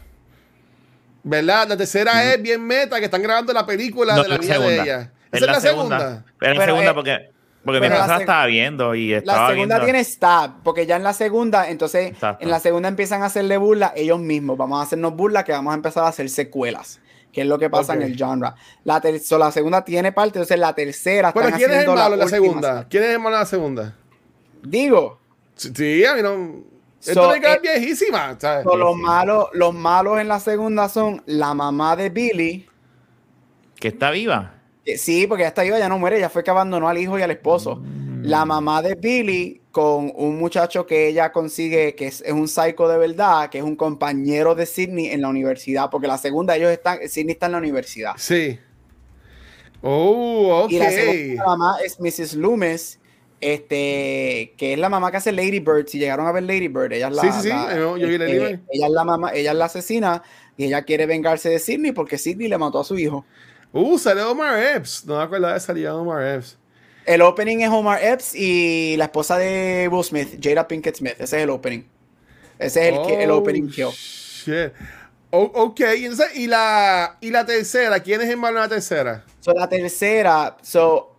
¿Verdad? 1.23 1.67
La 1.69 1.77
tercera 1.77 2.33
es 2.33 2.41
bien 2.41 2.61
meta, 2.65 2.99
que 2.99 3.05
están 3.05 3.21
grabando 3.23 3.53
la 3.53 3.65
película 3.65 4.15
No, 4.15 4.23
de 4.23 4.29
la 4.29 4.35
la 4.35 4.41
vida 4.41 4.53
de 4.53 4.59
segunda. 4.59 4.83
ella. 4.83 5.11
Es 5.31 5.41
Esa 5.41 5.51
la 5.51 5.59
segunda. 5.61 6.25
Pero 6.37 6.53
la 6.53 6.59
Pero, 6.59 6.71
segunda 6.73 6.91
eh, 6.91 6.93
porque, 6.93 7.29
porque 7.63 7.79
mi 7.79 7.87
la 7.87 7.93
esposa 7.95 8.07
la 8.11 8.17
seg- 8.17 8.21
estaba 8.21 8.45
viendo 8.45 8.93
y 8.95 9.13
estaba 9.13 9.41
La 9.47 9.47
segunda 9.53 9.75
viendo. 9.75 9.85
tiene 9.85 10.03
stab, 10.03 10.51
porque 10.63 10.85
ya 10.85 10.97
en 10.97 11.03
la 11.03 11.13
segunda, 11.13 11.69
entonces, 11.69 12.11
Exacto. 12.11 12.43
en 12.43 12.51
la 12.51 12.59
segunda 12.59 12.89
empiezan 12.89 13.23
a 13.23 13.27
hacerle 13.27 13.57
burla 13.57 13.93
ellos 13.95 14.19
mismos. 14.19 14.57
Vamos 14.57 14.79
a 14.79 14.83
hacernos 14.83 15.15
burla 15.15 15.43
que 15.45 15.53
vamos 15.53 15.71
a 15.71 15.75
empezar 15.75 16.03
a 16.03 16.09
hacer 16.09 16.29
secuelas, 16.29 16.99
que 17.33 17.41
es 17.41 17.47
lo 17.47 17.57
que 17.59 17.69
pasa 17.69 17.95
en 17.95 18.03
el 18.03 18.15
genre. 18.15 18.51
La, 18.85 19.01
ter- 19.01 19.19
so, 19.19 19.37
la 19.37 19.51
segunda 19.51 19.83
tiene 19.83 20.11
parte, 20.13 20.37
entonces 20.39 20.57
la 20.59 20.73
tercera. 20.73 21.33
Pero 21.33 21.47
están 21.47 21.59
¿quién 21.59 21.71
es 21.71 21.75
el 21.75 21.81
haciendo 21.81 22.01
malo 22.01 22.13
en 22.13 22.19
la 22.19 22.25
última 22.25 22.37
segunda? 22.39 22.87
¿Quién 22.87 23.03
es 23.03 23.09
el 23.09 23.19
malo 23.19 23.35
en 23.35 23.39
la 23.41 23.45
segunda? 23.45 23.95
Digo, 24.61 25.19
Sí, 25.55 25.71
sí, 25.75 26.05
a 26.05 26.15
mí 26.15 26.21
no. 26.21 26.63
So, 26.99 27.35
eh, 27.35 27.41
es 27.43 27.61
viejísima. 27.61 28.37
¿sabes? 28.39 28.63
so, 28.63 28.77
los, 28.77 28.95
malos, 28.95 29.47
los 29.53 29.73
malos 29.73 30.19
en 30.19 30.27
la 30.27 30.39
segunda 30.39 30.87
son 30.87 31.21
la 31.25 31.53
mamá 31.53 31.95
de 31.95 32.09
Billy. 32.09 32.67
Que 33.75 33.89
está 33.89 34.11
viva. 34.11 34.53
Sí, 34.97 35.27
porque 35.27 35.43
ya 35.43 35.49
está 35.49 35.63
viva, 35.63 35.79
ya 35.79 35.89
no 35.89 35.99
muere, 35.99 36.19
ya 36.19 36.29
fue 36.29 36.43
que 36.43 36.51
abandonó 36.51 36.87
al 36.87 36.97
hijo 36.97 37.17
y 37.19 37.21
al 37.21 37.31
esposo. 37.31 37.77
Mm. 37.77 38.02
La 38.23 38.45
mamá 38.45 38.81
de 38.81 38.95
Billy 38.95 39.61
con 39.71 40.11
un 40.15 40.37
muchacho 40.37 40.85
que 40.85 41.07
ella 41.07 41.31
consigue, 41.31 41.95
que 41.95 42.07
es, 42.07 42.21
es 42.21 42.31
un 42.31 42.47
psycho 42.47 42.87
de 42.87 42.97
verdad, 42.97 43.49
que 43.49 43.57
es 43.57 43.63
un 43.63 43.75
compañero 43.75 44.53
de 44.55 44.65
Sidney 44.65 45.07
en 45.07 45.21
la 45.21 45.29
universidad, 45.29 45.89
porque 45.89 46.07
la 46.07 46.17
segunda 46.17 46.55
ellos 46.55 46.71
están, 46.71 46.99
Sidney 47.09 47.33
está 47.33 47.47
en 47.47 47.51
la 47.53 47.57
universidad. 47.57 48.13
Sí. 48.17 48.59
Oh, 49.81 50.63
ok. 50.65 50.71
Y 50.71 50.79
la 50.79 50.89
segunda 50.91 51.45
mamá 51.45 51.77
es 51.83 51.99
Mrs. 51.99 52.35
Loomis, 52.35 52.99
este, 53.41 54.53
que 54.57 54.73
es 54.73 54.79
la 54.79 54.89
mamá 54.89 55.11
que 55.11 55.17
hace 55.17 55.31
Lady 55.31 55.59
Bird. 55.59 55.87
Si 55.87 55.99
llegaron 55.99 56.25
a 56.27 56.31
ver 56.31 56.43
Lady 56.43 56.67
Bird, 56.69 56.93
ella 56.93 57.09
es 57.09 57.15
la, 57.15 57.21
Sí, 57.23 57.31
sí, 57.33 57.41
sí, 57.41 57.49
yo- 57.49 58.07
este, 58.07 58.59
ella 58.71 58.85
es 58.87 58.91
la 58.91 59.03
mamá, 59.03 59.31
ella 59.33 59.51
es 59.51 59.57
la 59.57 59.65
asesina 59.65 60.23
y 60.55 60.65
ella 60.65 60.83
quiere 60.83 61.05
vengarse 61.05 61.49
de 61.49 61.59
Sidney 61.59 61.91
porque 61.91 62.17
Sidney 62.17 62.47
le 62.47 62.57
mató 62.57 62.79
a 62.79 62.83
su 62.83 62.97
hijo. 62.97 63.25
Uh, 63.73 63.97
salió 63.97 64.31
Omar 64.31 64.57
Epps. 64.63 65.03
No 65.05 65.17
me 65.17 65.23
acuerdo 65.23 65.51
de 65.51 65.59
salir 65.59 65.87
Omar 65.89 66.23
Epps. 66.25 66.57
El 67.05 67.21
opening 67.21 67.59
es 67.61 67.69
Omar 67.69 68.03
Epps 68.03 68.33
y 68.35 68.95
la 68.97 69.05
esposa 69.05 69.37
de 69.37 69.89
Will 69.91 70.03
Smith, 70.03 70.39
Jada 70.41 70.67
Pinkett 70.67 70.95
Smith. 70.97 71.13
Ese 71.19 71.37
es 71.37 71.43
el 71.43 71.49
opening. 71.49 71.83
Ese 72.59 72.87
es 72.89 72.95
el, 72.95 73.05
que- 73.05 73.23
el 73.23 73.31
Oh, 73.31 73.37
opening 73.37 73.67
kill. 73.69 73.89
Shit. 73.89 74.71
O- 75.31 75.51
ok, 75.55 75.79
y, 76.35 76.47
la, 76.47 77.17
y 77.19 77.31
la 77.31 77.45
tercera, 77.45 77.99
¿quién 78.01 78.21
es 78.21 78.29
el 78.29 78.37
malo 78.37 78.57
en 78.57 78.63
la 78.63 78.69
tercera? 78.69 79.23
So, 79.39 79.51
la 79.53 79.67
tercera, 79.67 80.55
so, 80.61 81.15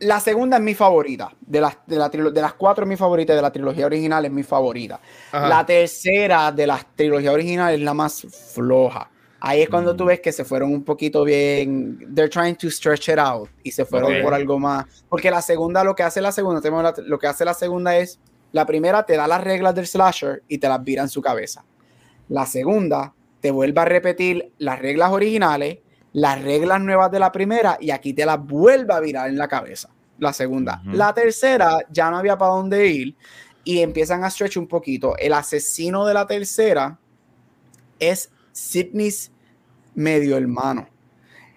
la 0.00 0.18
segunda 0.18 0.56
es 0.56 0.62
mi 0.62 0.74
favorita. 0.74 1.32
De 1.40 1.60
las, 1.60 1.76
de, 1.86 1.96
la 1.96 2.08
de 2.08 2.40
las 2.42 2.54
cuatro 2.54 2.84
es 2.84 2.88
mi 2.88 2.96
favorita, 2.96 3.32
de 3.34 3.40
la 3.40 3.52
trilogía 3.52 3.86
original 3.86 4.24
es 4.24 4.32
mi 4.32 4.42
favorita. 4.42 4.98
Ajá. 5.30 5.48
La 5.48 5.64
tercera 5.64 6.50
de 6.50 6.66
la 6.66 6.84
trilogía 6.96 7.30
original 7.32 7.72
es 7.74 7.80
la 7.80 7.94
más 7.94 8.26
floja. 8.54 9.08
Ahí 9.46 9.60
es 9.60 9.68
cuando 9.68 9.94
tú 9.94 10.04
Mm. 10.04 10.06
ves 10.06 10.20
que 10.20 10.32
se 10.32 10.42
fueron 10.44 10.72
un 10.72 10.82
poquito 10.84 11.22
bien, 11.22 11.98
they're 12.14 12.30
trying 12.30 12.56
to 12.56 12.70
stretch 12.70 13.10
it 13.10 13.18
out 13.18 13.48
y 13.62 13.70
se 13.70 13.84
fueron 13.84 14.22
por 14.22 14.32
algo 14.32 14.58
más. 14.58 14.86
Porque 15.08 15.30
la 15.30 15.42
segunda, 15.42 15.84
lo 15.84 15.94
que 15.94 16.02
hace 16.02 16.22
la 16.22 16.32
segunda, 16.32 16.60
lo 17.04 17.18
que 17.18 17.26
hace 17.26 17.44
la 17.44 17.52
segunda 17.52 17.96
es, 17.98 18.18
la 18.52 18.64
primera 18.64 19.04
te 19.04 19.16
da 19.16 19.26
las 19.26 19.44
reglas 19.44 19.74
del 19.74 19.86
slasher 19.86 20.42
y 20.48 20.56
te 20.58 20.66
las 20.68 20.82
vira 20.82 21.02
en 21.02 21.08
su 21.10 21.20
cabeza. 21.20 21.64
La 22.28 22.46
segunda 22.46 23.12
te 23.40 23.50
vuelve 23.50 23.80
a 23.82 23.84
repetir 23.84 24.50
las 24.56 24.78
reglas 24.78 25.10
originales, 25.10 25.80
las 26.14 26.40
reglas 26.42 26.80
nuevas 26.80 27.10
de 27.10 27.18
la 27.18 27.30
primera 27.30 27.76
y 27.78 27.90
aquí 27.90 28.14
te 28.14 28.24
las 28.24 28.42
vuelve 28.42 28.94
a 28.94 29.00
virar 29.00 29.28
en 29.28 29.36
la 29.36 29.48
cabeza. 29.48 29.90
La 30.18 30.32
segunda. 30.32 30.80
La 30.86 31.12
tercera 31.12 31.80
ya 31.90 32.10
no 32.10 32.16
había 32.16 32.38
para 32.38 32.52
dónde 32.52 32.86
ir 32.86 33.14
y 33.64 33.80
empiezan 33.80 34.24
a 34.24 34.30
stretch 34.30 34.56
un 34.56 34.68
poquito. 34.68 35.16
El 35.18 35.34
asesino 35.34 36.06
de 36.06 36.14
la 36.14 36.26
tercera 36.26 36.98
es 37.98 38.30
Sidney's 38.52 39.32
medio 39.94 40.36
hermano. 40.36 40.88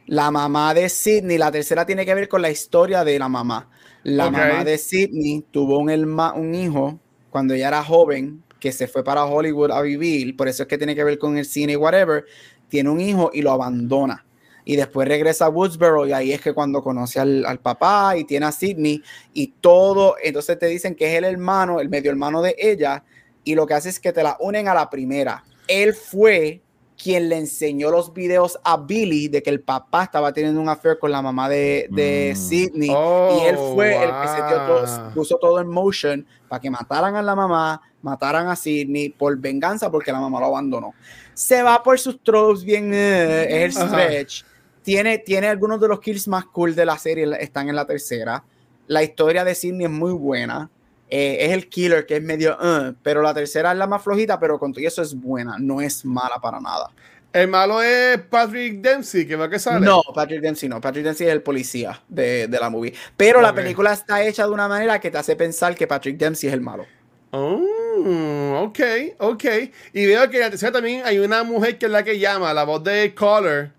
La 0.06 0.32
mamá 0.32 0.74
de 0.74 0.88
Sidney, 0.90 1.38
la 1.38 1.52
tercera 1.52 1.86
tiene 1.86 2.06
que 2.06 2.16
ver 2.16 2.30
con 2.30 2.42
la 2.42 2.50
historia 2.50 3.04
de 3.04 3.20
la 3.20 3.28
mamá. 3.30 3.70
La 4.04 4.32
mamá 4.32 4.64
de 4.64 4.78
Sidney 4.78 5.44
tuvo 5.52 5.80
un, 5.80 5.90
herma- 5.90 6.34
un 6.34 6.56
hijo 6.56 7.00
cuando 7.30 7.54
ella 7.54 7.68
era 7.70 7.84
joven 7.84 8.44
que 8.60 8.72
se 8.72 8.88
fue 8.88 9.04
para 9.04 9.26
Hollywood 9.26 9.72
a 9.72 9.82
vivir, 9.82 10.36
por 10.36 10.48
eso 10.48 10.64
es 10.64 10.70
que 10.70 10.78
tiene 10.78 10.96
que 10.96 11.04
ver 11.04 11.18
con 11.20 11.38
el 11.38 11.46
cine 11.46 11.74
y 11.74 11.76
whatever. 11.76 12.26
Tiene 12.70 12.90
un 12.90 13.00
hijo 13.02 13.30
y 13.34 13.42
lo 13.42 13.52
abandona. 13.52 14.26
Y 14.66 14.76
después 14.76 15.08
regresa 15.08 15.46
a 15.46 15.50
Woodsboro 15.50 16.06
y 16.08 16.12
ahí 16.12 16.34
es 16.34 16.42
que 16.42 16.54
cuando 16.54 16.82
conoce 16.84 17.20
al, 17.20 17.46
al 17.46 17.60
papá 17.60 18.18
y 18.18 18.26
tiene 18.26 18.46
a 18.48 18.52
Sidney 18.52 19.02
y 19.34 19.48
todo, 19.62 20.16
entonces 20.22 20.60
te 20.60 20.66
dicen 20.68 20.96
que 20.96 21.08
es 21.12 21.18
el 21.18 21.24
hermano, 21.24 21.80
el 21.80 21.88
medio 21.90 22.12
hermano 22.12 22.42
de 22.42 22.56
ella 22.58 23.04
y 23.46 23.56
lo 23.56 23.66
que 23.66 23.76
hace 23.76 23.90
es 23.90 24.00
que 24.00 24.12
te 24.12 24.24
la 24.24 24.36
unen 24.42 24.68
a 24.68 24.74
la 24.74 24.90
primera. 24.90 25.44
Él 25.68 25.94
fue 25.94 26.62
quien 27.02 27.30
le 27.30 27.38
enseñó 27.38 27.92
los 27.92 28.12
videos 28.14 28.60
a 28.64 28.78
Billy 28.78 29.28
de 29.28 29.44
que 29.44 29.50
el 29.52 29.62
papá 29.62 30.04
estaba 30.06 30.34
teniendo 30.34 30.60
un 30.60 30.68
affair 30.68 30.98
con 30.98 31.12
la 31.12 31.22
mamá 31.22 31.48
de, 31.48 31.88
de 31.92 32.34
Mm. 32.34 32.38
Sidney 32.38 32.90
Oh, 32.92 33.40
y 33.42 33.46
él 33.48 33.56
fue 33.76 33.96
el 34.04 34.10
que 34.10 34.28
se 34.30 34.36
dio 34.38 34.66
todo- 34.66 35.04
wow. 35.04 35.14
puso 35.14 35.38
todo 35.38 35.60
en 35.62 35.68
motion 35.68 36.26
para 36.50 36.60
que 36.60 36.70
mataran 36.72 37.16
a 37.16 37.22
la 37.22 37.36
mamá, 37.36 37.82
mataran 38.02 38.48
a 38.48 38.56
Sidney 38.56 39.10
por 39.10 39.38
venganza 39.38 39.92
porque 39.92 40.12
la 40.12 40.20
mamá 40.20 40.40
lo 40.40 40.48
abandonó. 40.48 40.94
Se 41.36 41.62
va 41.62 41.84
por 41.84 42.00
sus 42.00 42.22
tropes 42.24 42.64
bien, 42.64 42.92
eh, 42.94 43.66
es 43.66 43.76
el 43.76 43.82
Ajá. 43.84 43.90
stretch. 44.04 44.44
Tiene, 44.82 45.18
tiene 45.20 45.48
algunos 45.48 45.80
de 45.80 45.88
los 45.90 46.00
kills 46.00 46.28
más 46.28 46.46
cool 46.46 46.74
de 46.74 46.86
la 46.86 46.98
serie, 46.98 47.28
están 47.40 47.70
en 47.70 47.76
la 47.76 47.86
tercera. 47.86 48.44
La 48.88 49.04
historia 49.04 49.44
de 49.44 49.54
Sidney 49.54 49.86
es 49.86 49.92
muy 49.92 50.14
buena. 50.14 50.70
Eh, 51.10 51.38
es 51.42 51.52
el 51.52 51.70
killer 51.70 52.06
que 52.06 52.18
es 52.18 52.22
medio, 52.22 52.58
uh, 52.58 52.94
pero 53.02 53.22
la 53.22 53.34
tercera 53.34 53.72
es 53.72 53.78
la 53.78 53.88
más 53.88 54.04
flojita, 54.04 54.40
pero 54.40 54.60
con 54.60 54.74
todo 54.74 54.86
eso 54.86 55.02
es 55.02 55.16
buena, 55.16 55.56
no 55.58 55.80
es 55.80 56.04
mala 56.04 56.36
para 56.42 56.60
nada. 56.60 56.92
El 57.32 57.48
malo 57.50 57.82
es 57.82 58.18
Patrick 58.30 58.82
Dempsey, 58.82 59.28
que 59.28 59.36
va 59.36 59.50
que 59.50 59.60
sale. 59.60 59.86
No, 59.86 60.02
Patrick 60.14 60.42
Dempsey 60.42 60.68
no. 60.68 60.82
Patrick 60.82 61.04
Dempsey 61.04 61.28
es 61.28 61.34
el 61.34 61.44
policía 61.44 62.02
de, 62.08 62.48
de 62.48 62.60
la 62.60 62.70
movie. 62.70 62.94
Pero 63.16 63.42
la 63.42 63.54
película 63.54 63.94
está 63.94 64.24
hecha 64.24 64.46
de 64.46 64.52
una 64.52 64.68
manera 64.68 65.00
que 65.00 65.12
te 65.12 65.18
hace 65.18 65.36
pensar 65.36 65.76
que 65.76 65.86
Patrick 65.86 66.18
Dempsey 66.18 66.48
es 66.48 66.54
el 66.54 66.62
malo. 66.62 66.86
Oh, 67.32 68.64
ok, 68.64 68.80
ok. 69.20 69.46
Y 69.94 70.06
veo 70.06 70.30
que 70.30 70.38
en 70.38 70.44
la 70.44 70.50
tercera 70.50 70.72
también 70.72 71.04
hay 71.06 71.20
una 71.20 71.44
mujer 71.44 71.78
que 71.78 71.86
es 71.86 71.92
la 71.92 72.04
que 72.04 72.18
llama, 72.18 72.54
la 72.54 72.64
voz 72.64 72.84
de 72.84 73.14
Caller. 73.14 73.72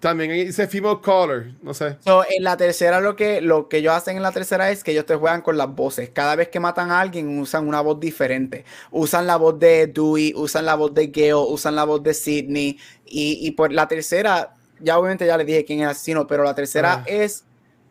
También 0.00 0.30
dice 0.30 0.68
female 0.68 0.98
caller, 1.02 1.54
no 1.62 1.72
sé. 1.72 1.96
So, 2.04 2.22
en 2.28 2.44
la 2.44 2.56
tercera 2.56 3.00
lo 3.00 3.16
que, 3.16 3.40
lo 3.40 3.68
que 3.68 3.78
ellos 3.78 3.94
hacen 3.94 4.16
en 4.16 4.22
la 4.22 4.30
tercera 4.30 4.70
es 4.70 4.84
que 4.84 4.92
ellos 4.92 5.06
te 5.06 5.16
juegan 5.16 5.40
con 5.40 5.56
las 5.56 5.74
voces. 5.74 6.10
Cada 6.10 6.36
vez 6.36 6.48
que 6.48 6.60
matan 6.60 6.90
a 6.90 7.00
alguien 7.00 7.38
usan 7.38 7.66
una 7.66 7.80
voz 7.80 7.98
diferente. 7.98 8.64
Usan 8.90 9.26
la 9.26 9.36
voz 9.36 9.58
de 9.58 9.86
Dewey, 9.86 10.34
usan 10.36 10.66
la 10.66 10.74
voz 10.74 10.92
de 10.92 11.06
Gale, 11.06 11.34
usan 11.34 11.74
la 11.74 11.84
voz 11.84 12.02
de 12.02 12.12
Sidney. 12.12 12.78
Y, 13.06 13.38
y 13.46 13.50
por 13.52 13.72
la 13.72 13.88
tercera, 13.88 14.54
ya 14.80 14.98
obviamente 14.98 15.26
ya 15.26 15.36
les 15.38 15.46
dije 15.46 15.64
quién 15.64 15.80
es 15.80 15.84
el 15.84 15.90
asesino, 15.90 16.26
pero 16.26 16.44
la 16.44 16.54
tercera 16.54 16.96
Ah. 16.96 17.02
es 17.06 17.44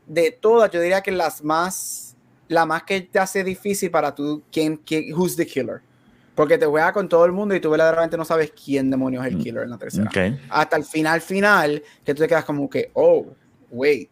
de 0.06 0.30
todas, 0.32 0.70
yo 0.70 0.80
diría 0.80 1.02
que 1.02 1.12
las 1.12 1.44
más, 1.44 2.16
la 2.48 2.68
más 2.68 2.84
que 2.84 3.02
te 3.02 3.18
hace 3.18 3.44
difícil 3.44 3.90
para 3.90 4.14
tú, 4.14 4.44
quién, 4.52 4.78
quién, 4.78 5.12
who's 5.16 5.36
the 5.36 5.48
killer. 5.48 5.82
Porque 6.36 6.58
te 6.58 6.66
juega 6.66 6.92
con 6.92 7.08
todo 7.08 7.26
el 7.26 7.32
mundo 7.32 7.56
y 7.56 7.60
tú 7.60 7.70
verdaderamente 7.70 8.18
no 8.18 8.26
sabes 8.26 8.52
quién 8.52 8.92
demonios 8.92 9.26
es 9.26 9.34
el 9.34 9.40
killer 9.40 9.64
en 9.64 9.70
la 9.70 9.78
tercera 9.78 10.12
hasta 10.50 10.76
el 10.76 10.84
final 10.84 11.22
final, 11.22 11.82
que 12.04 12.14
tú 12.14 12.22
te 12.22 12.28
quedas 12.28 12.44
como 12.44 12.70
que, 12.70 12.92
oh, 12.94 13.26
wait, 13.72 14.10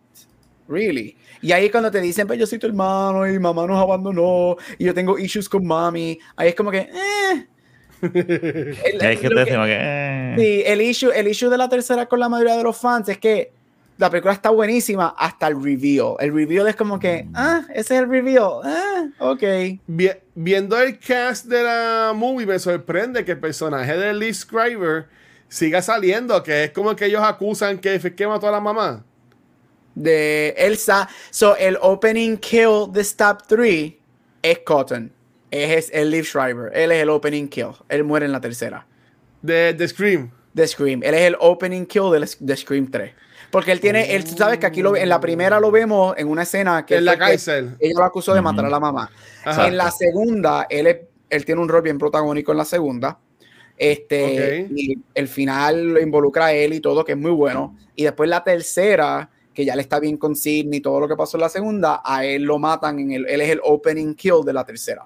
really. 0.67 1.17
Y 1.41 1.51
ahí 1.51 1.69
cuando 1.69 1.91
te 1.91 1.99
dicen, 1.99 2.25
pues 2.25 2.39
yo 2.39 2.47
soy 2.47 2.59
tu 2.59 2.67
hermano 2.67 3.27
y 3.27 3.37
mamá 3.37 3.67
nos 3.67 3.81
abandonó 3.81 4.55
y 4.77 4.85
yo 4.85 4.93
tengo 4.93 5.19
issues 5.19 5.49
con 5.49 5.65
mami, 5.65 6.17
ahí 6.37 6.49
es 6.49 6.55
como 6.55 6.71
que, 6.71 6.89
eh. 6.89 7.47
El, 8.03 8.11
que 8.11 9.29
que, 9.29 9.29
eh. 9.29 10.35
sí, 10.37 10.63
el 10.65 10.81
issue, 10.81 11.11
el 11.11 11.27
issue 11.27 11.49
de 11.49 11.57
la 11.57 11.69
tercera 11.69 12.05
con 12.05 12.19
la 12.19 12.27
mayoría 12.27 12.57
de 12.57 12.63
los 12.63 12.77
fans 12.77 13.07
es 13.07 13.17
que 13.17 13.53
la 13.97 14.09
película 14.09 14.33
está 14.33 14.49
buenísima 14.49 15.15
hasta 15.17 15.47
el 15.47 15.63
reveal. 15.63 16.15
El 16.19 16.33
reveal 16.33 16.67
es 16.67 16.75
como 16.75 16.99
que, 16.99 17.27
ah, 17.35 17.61
ese 17.69 17.95
es 17.95 18.01
el 18.01 18.09
reveal. 18.09 18.61
Ah, 18.63 19.05
ok. 19.19 19.43
Vi- 19.87 20.09
viendo 20.35 20.79
el 20.79 20.97
cast 20.99 21.45
de 21.45 21.63
la 21.63 22.11
movie, 22.15 22.45
me 22.45 22.57
sorprende 22.59 23.23
que 23.23 23.31
el 23.33 23.39
personaje 23.39 23.95
de 23.97 24.13
Lee 24.13 24.33
Scriber 24.33 25.07
siga 25.47 25.81
saliendo, 25.81 26.41
que 26.41 26.65
es 26.65 26.71
como 26.71 26.95
que 26.95 27.05
ellos 27.05 27.21
acusan 27.23 27.77
que 27.77 27.99
que 28.15 28.27
mató 28.27 28.47
a 28.47 28.51
la 28.51 28.59
mamá. 28.59 29.03
de 29.95 30.55
Elsa. 30.57 31.07
So, 31.29 31.55
el 31.55 31.77
opening 31.81 32.37
kill 32.37 32.91
de 32.91 33.03
Stab 33.03 33.45
3 33.47 33.93
es 34.41 34.59
Cotton. 34.65 35.11
Es 35.51 35.91
el 35.93 36.09
Liv 36.09 36.25
Schreiber. 36.25 36.71
Él 36.73 36.91
es 36.91 37.03
el 37.03 37.09
opening 37.11 37.47
kill. 37.47 37.73
Él 37.89 38.03
muere 38.03 38.25
en 38.25 38.31
la 38.31 38.41
tercera. 38.41 38.87
De, 39.43 39.73
de 39.73 39.87
Scream. 39.87 40.31
De 40.51 40.67
Scream. 40.67 41.03
Él 41.03 41.13
es 41.13 41.21
el 41.21 41.35
opening 41.39 41.85
kill 41.85 42.09
de, 42.11 42.27
de 42.39 42.57
Scream 42.57 42.89
3. 42.89 43.11
Porque 43.53 43.71
él 43.71 43.79
tiene, 43.79 44.15
él, 44.15 44.25
tú 44.25 44.35
sabes 44.35 44.57
que 44.57 44.65
aquí 44.65 44.81
lo, 44.81 44.95
en 44.97 45.07
la 45.07 45.19
primera 45.21 45.59
lo 45.59 45.69
vemos 45.69 46.15
en 46.17 46.27
una 46.27 46.41
escena 46.41 46.85
que 46.85 46.97
En 46.97 47.05
la 47.05 47.17
cárcel. 47.19 47.75
ella 47.79 47.93
lo 47.99 48.03
acusó 48.03 48.33
de 48.33 48.41
matar 48.41 48.65
a 48.65 48.69
la 48.69 48.79
mamá. 48.79 49.09
Ajá. 49.45 49.67
En 49.67 49.77
la 49.77 49.91
segunda, 49.91 50.65
él, 50.69 50.87
es- 50.87 50.97
él 51.29 51.45
tiene 51.45 51.61
un 51.61 51.69
rol 51.69 51.83
bien 51.83 51.97
protagónico 51.99 52.51
en 52.51 52.57
la 52.57 52.65
segunda. 52.65 53.19
Este, 53.77 54.67
y 54.75 54.97
el 55.13 55.27
final 55.27 55.93
lo 55.93 56.01
involucra 56.01 56.45
a 56.47 56.53
él 56.53 56.73
y 56.73 56.79
todo, 56.79 57.03
que 57.05 57.11
es 57.13 57.17
muy 57.17 57.31
bueno. 57.31 57.77
Y 57.95 58.03
después 58.03 58.29
la 58.29 58.43
tercera, 58.43 59.29
que 59.53 59.65
ya 59.65 59.75
le 59.75 59.81
está 59.83 59.99
bien 59.99 60.17
con 60.17 60.35
Sidney, 60.35 60.79
todo 60.79 60.99
lo 60.99 61.07
que 61.07 61.15
pasó 61.15 61.37
en 61.37 61.41
la 61.41 61.49
segunda, 61.49 62.01
a 62.03 62.25
él 62.25 62.43
lo 62.43 62.57
matan 62.59 62.99
en 62.99 63.11
el, 63.11 63.25
él 63.27 63.41
es 63.41 63.49
el 63.49 63.59
opening 63.63 64.15
kill 64.15 64.41
de 64.45 64.53
la 64.53 64.63
tercera. 64.65 65.03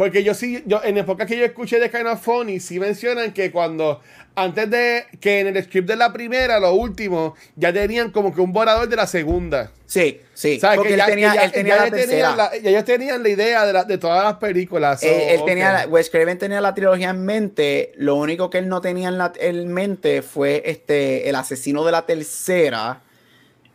Porque 0.00 0.24
yo 0.24 0.32
sí, 0.32 0.62
yo 0.64 0.80
en 0.82 0.96
el 0.96 1.04
podcast 1.04 1.28
que 1.28 1.36
yo 1.36 1.44
escuché 1.44 1.78
de 1.78 1.90
Kind 1.90 2.06
of 2.06 2.22
Funny, 2.22 2.58
sí 2.58 2.80
mencionan 2.80 3.34
que 3.34 3.50
cuando, 3.50 4.00
antes 4.34 4.70
de 4.70 5.04
que 5.20 5.40
en 5.40 5.54
el 5.54 5.62
script 5.62 5.86
de 5.86 5.94
la 5.94 6.10
primera, 6.10 6.58
lo 6.58 6.72
último, 6.72 7.34
ya 7.54 7.70
tenían 7.70 8.10
como 8.10 8.34
que 8.34 8.40
un 8.40 8.50
borrador 8.50 8.88
de 8.88 8.96
la 8.96 9.06
segunda. 9.06 9.70
Sí, 9.84 10.22
sí. 10.32 10.58
¿Sabes? 10.58 10.76
porque 10.78 10.88
Que 10.88 10.94
él 10.94 10.98
ya, 11.00 11.06
tenía, 11.06 11.30
que 11.32 11.36
ya- 11.36 11.44
él 11.44 11.52
tenía 11.52 11.74
ya 11.76 11.80
la 11.82 11.86
ellos 11.88 12.00
tenían 12.08 12.08
tercera. 12.08 12.36
la- 12.50 12.58
ya 12.62 12.70
ellos 12.70 12.84
tenían 12.86 13.22
la 13.22 13.28
idea 13.28 13.66
de, 13.66 13.72
la- 13.74 13.84
de 13.84 13.98
todas 13.98 14.24
las 14.24 14.34
películas. 14.38 15.00
so, 15.02 15.06
Eh, 15.06 15.34
él 15.34 15.40
ok. 15.40 15.46
tenía 15.46 15.86
Wes 15.90 16.08
Craven 16.08 16.38
tenía 16.38 16.62
la 16.62 16.72
trilogía 16.74 17.10
en 17.10 17.22
mente. 17.26 17.92
Lo 17.96 18.14
único 18.14 18.48
que 18.48 18.56
él 18.56 18.68
no 18.70 18.80
tenía 18.80 19.08
en, 19.08 19.18
la, 19.18 19.34
en 19.38 19.70
mente 19.70 20.22
fue 20.22 20.62
este 20.64 21.28
el 21.28 21.34
asesino 21.34 21.84
de 21.84 21.92
la 21.92 22.06
tercera 22.06 23.02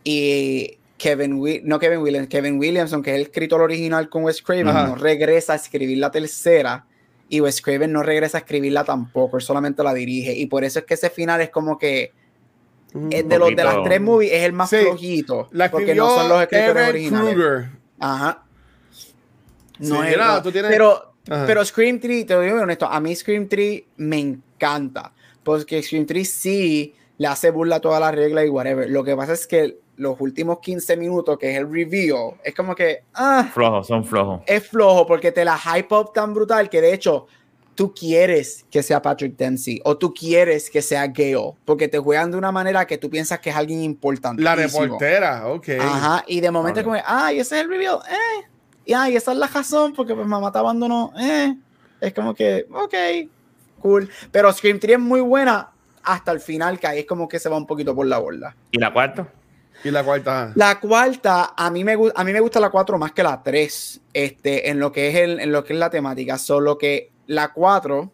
y 0.02 0.75
Kevin 0.98 1.34
Wi- 1.34 1.60
no 1.64 1.78
Kevin 1.78 1.98
Williams, 2.00 2.28
Kevin 2.28 2.58
Williamson, 2.58 3.02
que 3.02 3.10
es 3.10 3.16
el 3.16 3.22
escritor 3.22 3.60
original 3.60 4.08
con 4.08 4.24
Wes 4.24 4.40
Craven, 4.42 4.68
Ajá. 4.68 4.86
no 4.88 4.94
regresa 4.96 5.52
a 5.52 5.56
escribir 5.56 5.98
la 5.98 6.10
tercera 6.10 6.86
y 7.28 7.40
Wes 7.40 7.60
Craven 7.60 7.92
no 7.92 8.02
regresa 8.02 8.38
a 8.38 8.40
escribirla 8.40 8.84
tampoco, 8.84 9.36
él 9.36 9.42
solamente 9.42 9.82
la 9.82 9.92
dirige 9.92 10.32
y 10.34 10.46
por 10.46 10.64
eso 10.64 10.78
es 10.78 10.84
que 10.86 10.94
ese 10.94 11.10
final 11.10 11.40
es 11.40 11.50
como 11.50 11.78
que 11.78 12.12
Mm. 12.94 13.08
es 13.10 13.28
de 13.28 13.38
los 13.38 13.48
de 13.54 13.64
las 13.64 13.82
tres 13.82 14.00
movies 14.00 14.32
es 14.32 14.42
el 14.44 14.52
más 14.52 14.70
Sí. 14.70 14.76
flojito 14.76 15.48
La 15.50 15.70
porque 15.70 15.94
no 15.94 16.08
son 16.14 16.28
los 16.28 16.40
escritores 16.42 16.70
Evan 16.76 16.88
originales. 16.88 17.34
Kruger. 17.34 17.68
Ajá. 17.98 18.42
Sí, 19.78 19.88
No 19.90 20.02
es, 20.04 20.16
tú 20.42 20.52
tienes- 20.52 20.70
Pero, 20.70 21.12
Ajá. 21.28 21.44
pero 21.46 21.64
Scream 21.64 22.00
3, 22.00 22.24
te 22.26 22.34
lo 22.34 22.40
digo 22.40 22.56
honesto, 22.60 22.86
a 22.86 22.98
mí 23.00 23.14
Scream 23.14 23.48
3 23.48 23.82
me 23.98 24.18
encanta. 24.18 25.12
Porque 25.42 25.82
Scream 25.82 26.06
3 26.06 26.30
sí 26.30 26.94
le 27.18 27.26
hace 27.26 27.50
burla 27.50 27.76
a 27.76 27.80
todas 27.80 28.00
las 28.00 28.14
reglas 28.14 28.46
y 28.46 28.48
whatever. 28.48 28.88
Lo 28.88 29.04
que 29.04 29.14
pasa 29.14 29.32
es 29.34 29.46
que 29.46 29.78
los 29.96 30.20
últimos 30.20 30.60
15 30.60 30.96
minutos, 30.96 31.38
que 31.38 31.50
es 31.52 31.58
el 31.58 31.70
review, 31.70 32.34
es 32.44 32.54
como 32.54 32.74
que 32.74 33.04
ah, 33.14 33.48
Flojos, 33.52 33.86
son 33.86 34.04
flojos. 34.04 34.42
es 34.46 34.66
flojo 34.68 35.06
porque 35.06 35.32
te 35.32 35.44
la 35.44 35.58
hype 35.58 35.94
up 35.94 36.12
tan 36.12 36.34
brutal 36.34 36.68
que 36.68 36.80
de 36.80 36.92
hecho 36.92 37.26
tú 37.74 37.94
quieres 37.94 38.64
que 38.70 38.82
sea 38.82 39.00
Patrick 39.02 39.36
Dempsey 39.36 39.80
o 39.84 39.96
tú 39.96 40.12
quieres 40.12 40.70
que 40.70 40.82
sea 40.82 41.06
Gale 41.06 41.52
porque 41.64 41.88
te 41.88 41.98
juegan 41.98 42.30
de 42.30 42.38
una 42.38 42.50
manera 42.50 42.86
que 42.86 42.98
tú 42.98 43.08
piensas 43.08 43.38
que 43.38 43.50
es 43.50 43.56
alguien 43.56 43.82
importante. 43.82 44.42
La 44.42 44.56
reportera, 44.56 45.46
ok. 45.48 45.68
Ajá, 45.80 46.24
y 46.26 46.40
de 46.40 46.50
momento 46.50 46.80
es 46.80 46.84
como, 46.84 46.96
ay, 47.04 47.38
ese 47.38 47.56
es 47.56 47.62
el 47.62 47.68
reveal, 47.68 47.98
eh. 48.10 48.46
Y 48.86 48.94
ay, 48.94 49.16
esa 49.16 49.32
es 49.32 49.38
la 49.38 49.46
razón, 49.46 49.92
porque 49.94 50.14
pues 50.14 50.26
mamá 50.26 50.50
te 50.50 50.58
abandonó, 50.58 51.12
eh. 51.18 51.54
Es 52.00 52.14
como 52.14 52.34
que, 52.34 52.66
ok, 52.72 52.94
cool. 53.80 54.08
Pero 54.30 54.52
Scream 54.52 54.78
3 54.78 54.94
es 54.94 55.00
muy 55.00 55.20
buena 55.20 55.70
hasta 56.02 56.32
el 56.32 56.40
final, 56.40 56.78
que 56.78 56.86
ahí 56.86 57.00
es 57.00 57.06
como 57.06 57.28
que 57.28 57.38
se 57.38 57.48
va 57.48 57.56
un 57.56 57.66
poquito 57.66 57.94
por 57.94 58.06
la 58.06 58.18
borda. 58.18 58.56
¿Y 58.70 58.78
la 58.78 58.92
cuarta? 58.92 59.28
Y 59.86 59.90
la 59.92 60.02
cuarta. 60.02 60.52
La 60.56 60.80
cuarta, 60.80 61.54
a 61.56 61.70
mí 61.70 61.84
me, 61.84 61.96
a 62.14 62.24
mí 62.24 62.32
me 62.32 62.40
gusta 62.40 62.58
la 62.58 62.70
4 62.70 62.98
más 62.98 63.12
que 63.12 63.22
la 63.22 63.42
3, 63.42 64.00
este, 64.12 64.68
en, 64.68 64.80
lo 64.80 64.90
que 64.90 65.08
es 65.10 65.14
el, 65.16 65.38
en 65.38 65.52
lo 65.52 65.62
que 65.62 65.74
es 65.74 65.78
la 65.78 65.90
temática. 65.90 66.38
Solo 66.38 66.76
que 66.76 67.10
la 67.28 67.52
4, 67.52 68.10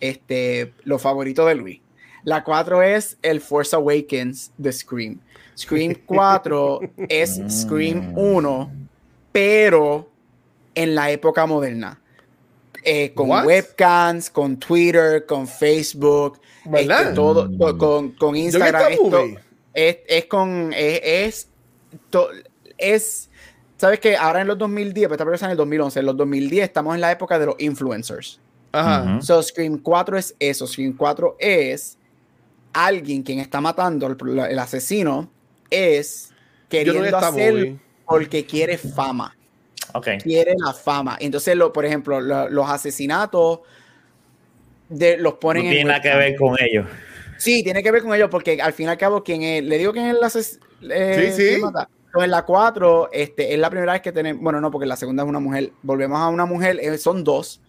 este, 0.00 0.72
los 0.84 1.02
favoritos 1.02 1.46
de 1.48 1.54
Luis. 1.56 1.80
La 2.22 2.44
4 2.44 2.82
es 2.82 3.16
el 3.22 3.40
Force 3.40 3.74
Awakens 3.74 4.52
de 4.56 4.72
Scream. 4.72 5.18
Scream 5.58 5.94
4 6.06 6.80
es 7.08 7.40
Scream 7.48 8.12
1, 8.16 8.72
pero 9.32 10.08
en 10.74 10.94
la 10.94 11.10
época 11.10 11.46
moderna. 11.46 12.00
Eh, 12.86 13.14
con 13.14 13.30
What? 13.30 13.46
webcams, 13.46 14.28
con 14.28 14.58
Twitter, 14.58 15.24
con 15.24 15.48
Facebook, 15.48 16.38
este, 16.74 17.14
todo, 17.14 17.48
to- 17.50 17.78
con, 17.78 18.10
con 18.12 18.36
Instagram. 18.36 18.92
Esto-. 18.92 19.24
Es, 19.74 19.98
es 20.06 20.24
con. 20.26 20.72
Es. 20.74 21.00
es, 21.04 21.48
to- 22.10 22.30
es- 22.78 23.28
¿Sabes 23.76 23.98
que 24.00 24.16
Ahora 24.16 24.40
en 24.40 24.46
los 24.46 24.56
2010, 24.56 25.08
pues 25.08 25.16
esta 25.16 25.24
película 25.24 25.48
en 25.48 25.50
el 25.50 25.56
2011, 25.58 26.00
en 26.00 26.06
los 26.06 26.16
2010 26.16 26.64
estamos 26.64 26.94
en 26.94 27.00
la 27.00 27.10
época 27.12 27.38
de 27.38 27.46
los 27.46 27.56
influencers. 27.58 28.40
Ajá. 28.72 29.20
So, 29.20 29.42
Scream 29.42 29.78
4 29.78 30.16
es 30.16 30.34
eso. 30.38 30.66
Scream 30.66 30.94
4 30.96 31.36
es 31.38 31.98
alguien 32.72 33.22
quien 33.22 33.40
está 33.40 33.60
matando, 33.60 34.06
el, 34.06 34.16
el 34.50 34.58
asesino 34.58 35.30
es 35.70 36.28
no 36.30 36.36
queriendo 36.68 37.04
esta 37.04 37.28
hacer 37.28 37.52
movie. 37.52 37.78
porque 38.06 38.46
quiere 38.46 38.78
fama. 38.78 39.36
Ok. 39.92 40.08
Quiere 40.22 40.54
la 40.56 40.72
fama. 40.72 41.16
Entonces, 41.20 41.54
lo, 41.56 41.72
por 41.72 41.84
ejemplo, 41.84 42.20
lo- 42.20 42.48
los 42.48 42.68
asesinatos 42.70 43.60
de, 44.88 45.16
los 45.18 45.34
No 45.34 45.40
ponen 45.40 45.66
en 45.66 45.70
tiene 45.72 45.84
nada 45.88 46.00
que 46.00 46.14
ver 46.14 46.36
con 46.36 46.56
ellos. 46.60 46.86
Sí, 47.38 47.62
tiene 47.62 47.82
que 47.82 47.90
ver 47.90 48.02
con 48.02 48.14
ellos 48.14 48.28
porque 48.30 48.60
al 48.60 48.72
fin 48.72 48.86
y 48.86 48.90
al 48.90 48.98
cabo, 48.98 49.22
quien 49.22 49.42
es, 49.42 49.62
le 49.62 49.78
digo 49.78 49.92
quién 49.92 50.06
es 50.06 50.16
el 50.16 50.22
asesino. 50.22 50.64
Sí, 50.80 51.32
sí. 51.32 51.62
en 52.14 52.30
la 52.30 52.44
4, 52.44 53.10
este, 53.12 53.52
es 53.52 53.58
la 53.58 53.70
primera 53.70 53.92
vez 53.92 54.02
que 54.02 54.12
tenemos, 54.12 54.42
bueno, 54.42 54.60
no, 54.60 54.70
porque 54.70 54.86
la 54.86 54.96
segunda 54.96 55.22
es 55.22 55.28
una 55.28 55.40
mujer. 55.40 55.72
Volvemos 55.82 56.18
a 56.18 56.28
una 56.28 56.46
mujer, 56.46 56.78
eh, 56.80 56.96
son 56.98 57.24
dos. 57.24 57.60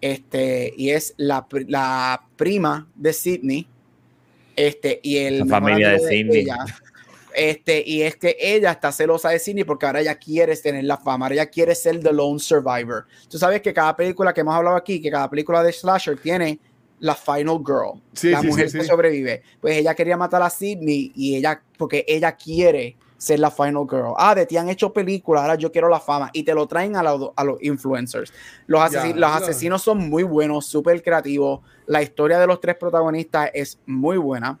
Este, 0.00 0.72
y 0.76 0.90
es 0.90 1.14
la, 1.16 1.46
la 1.68 2.22
prima 2.36 2.88
de 2.94 3.12
Sidney. 3.12 3.68
Este, 4.56 5.00
y 5.02 5.18
el 5.18 5.40
La 5.40 5.46
familia 5.46 5.90
de 5.90 5.98
Sidney. 6.00 6.40
ella. 6.40 6.64
Este, 7.34 7.82
y 7.86 8.02
es 8.02 8.16
que 8.16 8.36
ella 8.38 8.72
está 8.72 8.92
celosa 8.92 9.30
de 9.30 9.38
Sidney 9.38 9.64
porque 9.64 9.86
ahora 9.86 10.00
ella 10.00 10.16
quiere 10.16 10.54
tener 10.56 10.84
la 10.84 10.98
fama, 10.98 11.26
ahora 11.26 11.34
ella 11.36 11.46
quiere 11.46 11.74
ser 11.74 12.00
the 12.00 12.12
lone 12.12 12.38
survivor. 12.38 13.06
Tú 13.28 13.38
sabes 13.38 13.62
que 13.62 13.72
cada 13.72 13.96
película 13.96 14.34
que 14.34 14.42
hemos 14.42 14.54
hablado 14.54 14.76
aquí, 14.76 15.00
que 15.00 15.10
cada 15.10 15.30
película 15.30 15.62
de 15.62 15.72
Slasher 15.72 16.18
tiene 16.18 16.58
la 17.02 17.14
final 17.16 17.58
girl, 17.66 18.00
Sí, 18.12 18.30
la 18.30 18.40
sí, 18.40 18.46
mujer 18.46 18.70
sí, 18.70 18.78
que 18.78 18.84
sobrevive. 18.84 19.42
Pues 19.60 19.76
ella 19.76 19.92
quería 19.94 20.16
matar 20.16 20.40
a 20.42 20.48
Sidney 20.48 21.10
y 21.16 21.34
ella, 21.36 21.60
porque 21.76 22.04
ella 22.06 22.32
quiere 22.36 22.96
ser 23.18 23.40
la 23.40 23.50
final 23.50 23.86
girl. 23.90 24.14
Ah, 24.16 24.34
de 24.36 24.46
ti 24.46 24.56
han 24.56 24.68
hecho 24.68 24.92
películas, 24.92 25.42
ahora 25.42 25.56
yo 25.56 25.72
quiero 25.72 25.88
la 25.88 25.98
fama. 25.98 26.30
Y 26.32 26.44
te 26.44 26.54
lo 26.54 26.66
traen 26.68 26.94
a, 26.94 27.02
los- 27.02 27.30
a 27.34 27.42
los 27.44 27.60
influencers. 27.62 28.32
Los, 28.68 28.80
asesi- 28.80 29.14
Ya, 29.14 29.16
los 29.16 29.30
asesinos 29.32 29.82
son 29.82 30.08
muy 30.08 30.22
buenos, 30.22 30.66
súper 30.66 31.02
creativos. 31.02 31.60
La 31.86 32.02
historia 32.02 32.38
de 32.38 32.46
los 32.46 32.60
tres 32.60 32.76
protagonistas 32.76 33.50
es 33.52 33.78
muy 33.86 34.16
buena. 34.16 34.58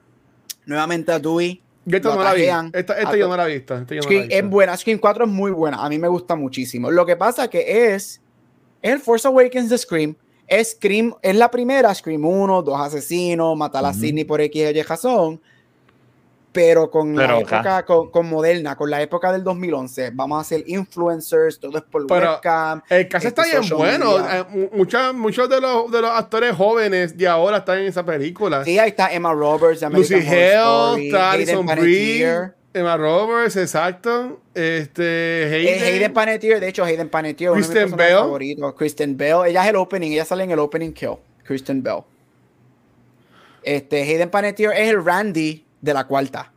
Nuevamente 0.66 1.12
a 1.12 1.18
Dewey. 1.20 1.62
Esta 1.86 2.14
no 2.14 2.22
la 2.22 2.34
vi. 2.34 2.42
Esta, 2.72 2.98
esta 2.98 3.16
yo 3.16 3.28
no 3.28 3.36
la 3.36 3.48
he 3.48 3.54
visto. 3.54 3.76
Esta 3.76 3.94
yo 3.94 4.02
no 4.02 4.08
la 4.08 4.14
he 4.14 4.18
Scream 4.18 4.22
visto. 4.28 4.36
es 4.44 4.50
buena. 4.50 4.76
Scream 4.76 4.98
4 4.98 5.24
es 5.24 5.30
muy 5.30 5.50
buena. 5.52 5.84
A 5.84 5.88
mí 5.88 5.98
me 5.98 6.08
gusta 6.08 6.34
muchísimo. 6.36 6.90
Lo 6.90 7.04
que 7.06 7.16
pasa 7.16 7.48
que 7.48 7.94
es, 7.94 8.20
es 8.82 8.92
el 8.92 8.98
Force 9.00 9.26
Awakens 9.26 9.70
de 9.70 9.78
Scream. 9.78 10.16
Es 10.52 10.72
Scream, 10.72 11.14
es 11.22 11.34
la 11.36 11.50
primera, 11.50 11.94
Scream 11.94 12.24
1, 12.24 12.62
dos 12.62 12.78
asesinos, 12.80 13.56
matar 13.56 13.84
a 13.86 13.90
Ujú. 13.90 13.98
Sidney 14.00 14.24
por 14.24 14.40
X 14.40 14.70
Y 14.74 14.82
razón. 14.82 15.40
Pero 16.52 16.90
con 16.90 17.14
Pero 17.14 17.26
la 17.26 17.38
acá- 17.38 17.56
época, 17.56 17.84
con, 17.86 18.10
con 18.10 18.28
moderna, 18.28 18.76
con 18.76 18.90
la 18.90 19.00
época 19.00 19.32
del 19.32 19.42
2011, 19.42 20.10
vamos 20.12 20.36
a 20.36 20.40
hacer 20.42 20.62
influencers, 20.66 21.58
todo 21.58 21.78
es 21.78 21.84
por 21.84 22.06
Pero 22.06 22.32
webcam. 22.32 22.82
El 22.90 23.08
caso 23.08 23.28
está 23.28 23.44
este, 23.44 23.58
bien 23.60 23.70
bueno. 23.74 24.18
Eh, 24.18 24.44
mu- 24.50 24.68
mucha- 24.76 25.14
muchos 25.14 25.48
de 25.48 25.58
los, 25.62 25.90
de 25.90 26.02
los 26.02 26.10
actores 26.10 26.54
jóvenes 26.54 27.16
de 27.16 27.26
ahora 27.26 27.56
están 27.56 27.78
en 27.78 27.86
esa 27.86 28.04
película. 28.04 28.62
Sí, 28.66 28.78
ahí 28.78 28.90
está 28.90 29.10
Emma 29.10 29.32
Roberts, 29.32 29.80
Lucy 29.90 30.14
American 30.16 30.28
Horror 30.28 30.92
Hale, 30.92 31.06
Story, 31.06 31.14
Alison 31.14 31.66
Panettiere. 31.66 32.52
Emma 32.74 32.96
Roberts, 32.96 33.56
exacto. 33.56 34.40
Este, 34.54 35.44
Es 35.44 35.52
Hayden. 35.52 35.94
Hayden 35.94 36.12
Panettiere, 36.12 36.60
de 36.60 36.68
hecho, 36.68 36.84
Hayden 36.84 37.08
Panettiere, 37.08 37.50
uno 37.52 37.60
de 37.60 37.66
mis 37.66 37.70
Kristen 37.70 37.96
Bell. 37.96 38.16
favoritos. 38.16 38.74
Kristen 38.74 39.16
Bell, 39.16 39.36
ella 39.46 39.62
es 39.64 39.70
el 39.70 39.76
opening, 39.76 40.12
ella 40.12 40.24
sale 40.24 40.44
en 40.44 40.50
el 40.50 40.58
opening 40.58 40.92
kill. 40.92 41.16
Kristen 41.44 41.82
Bell. 41.82 42.00
Este, 43.62 44.02
Hayden 44.02 44.30
Panettiere 44.30 44.82
es 44.82 44.88
el 44.88 45.04
Randy 45.04 45.64
de 45.80 45.94
la 45.94 46.06
cuarta. 46.06 46.52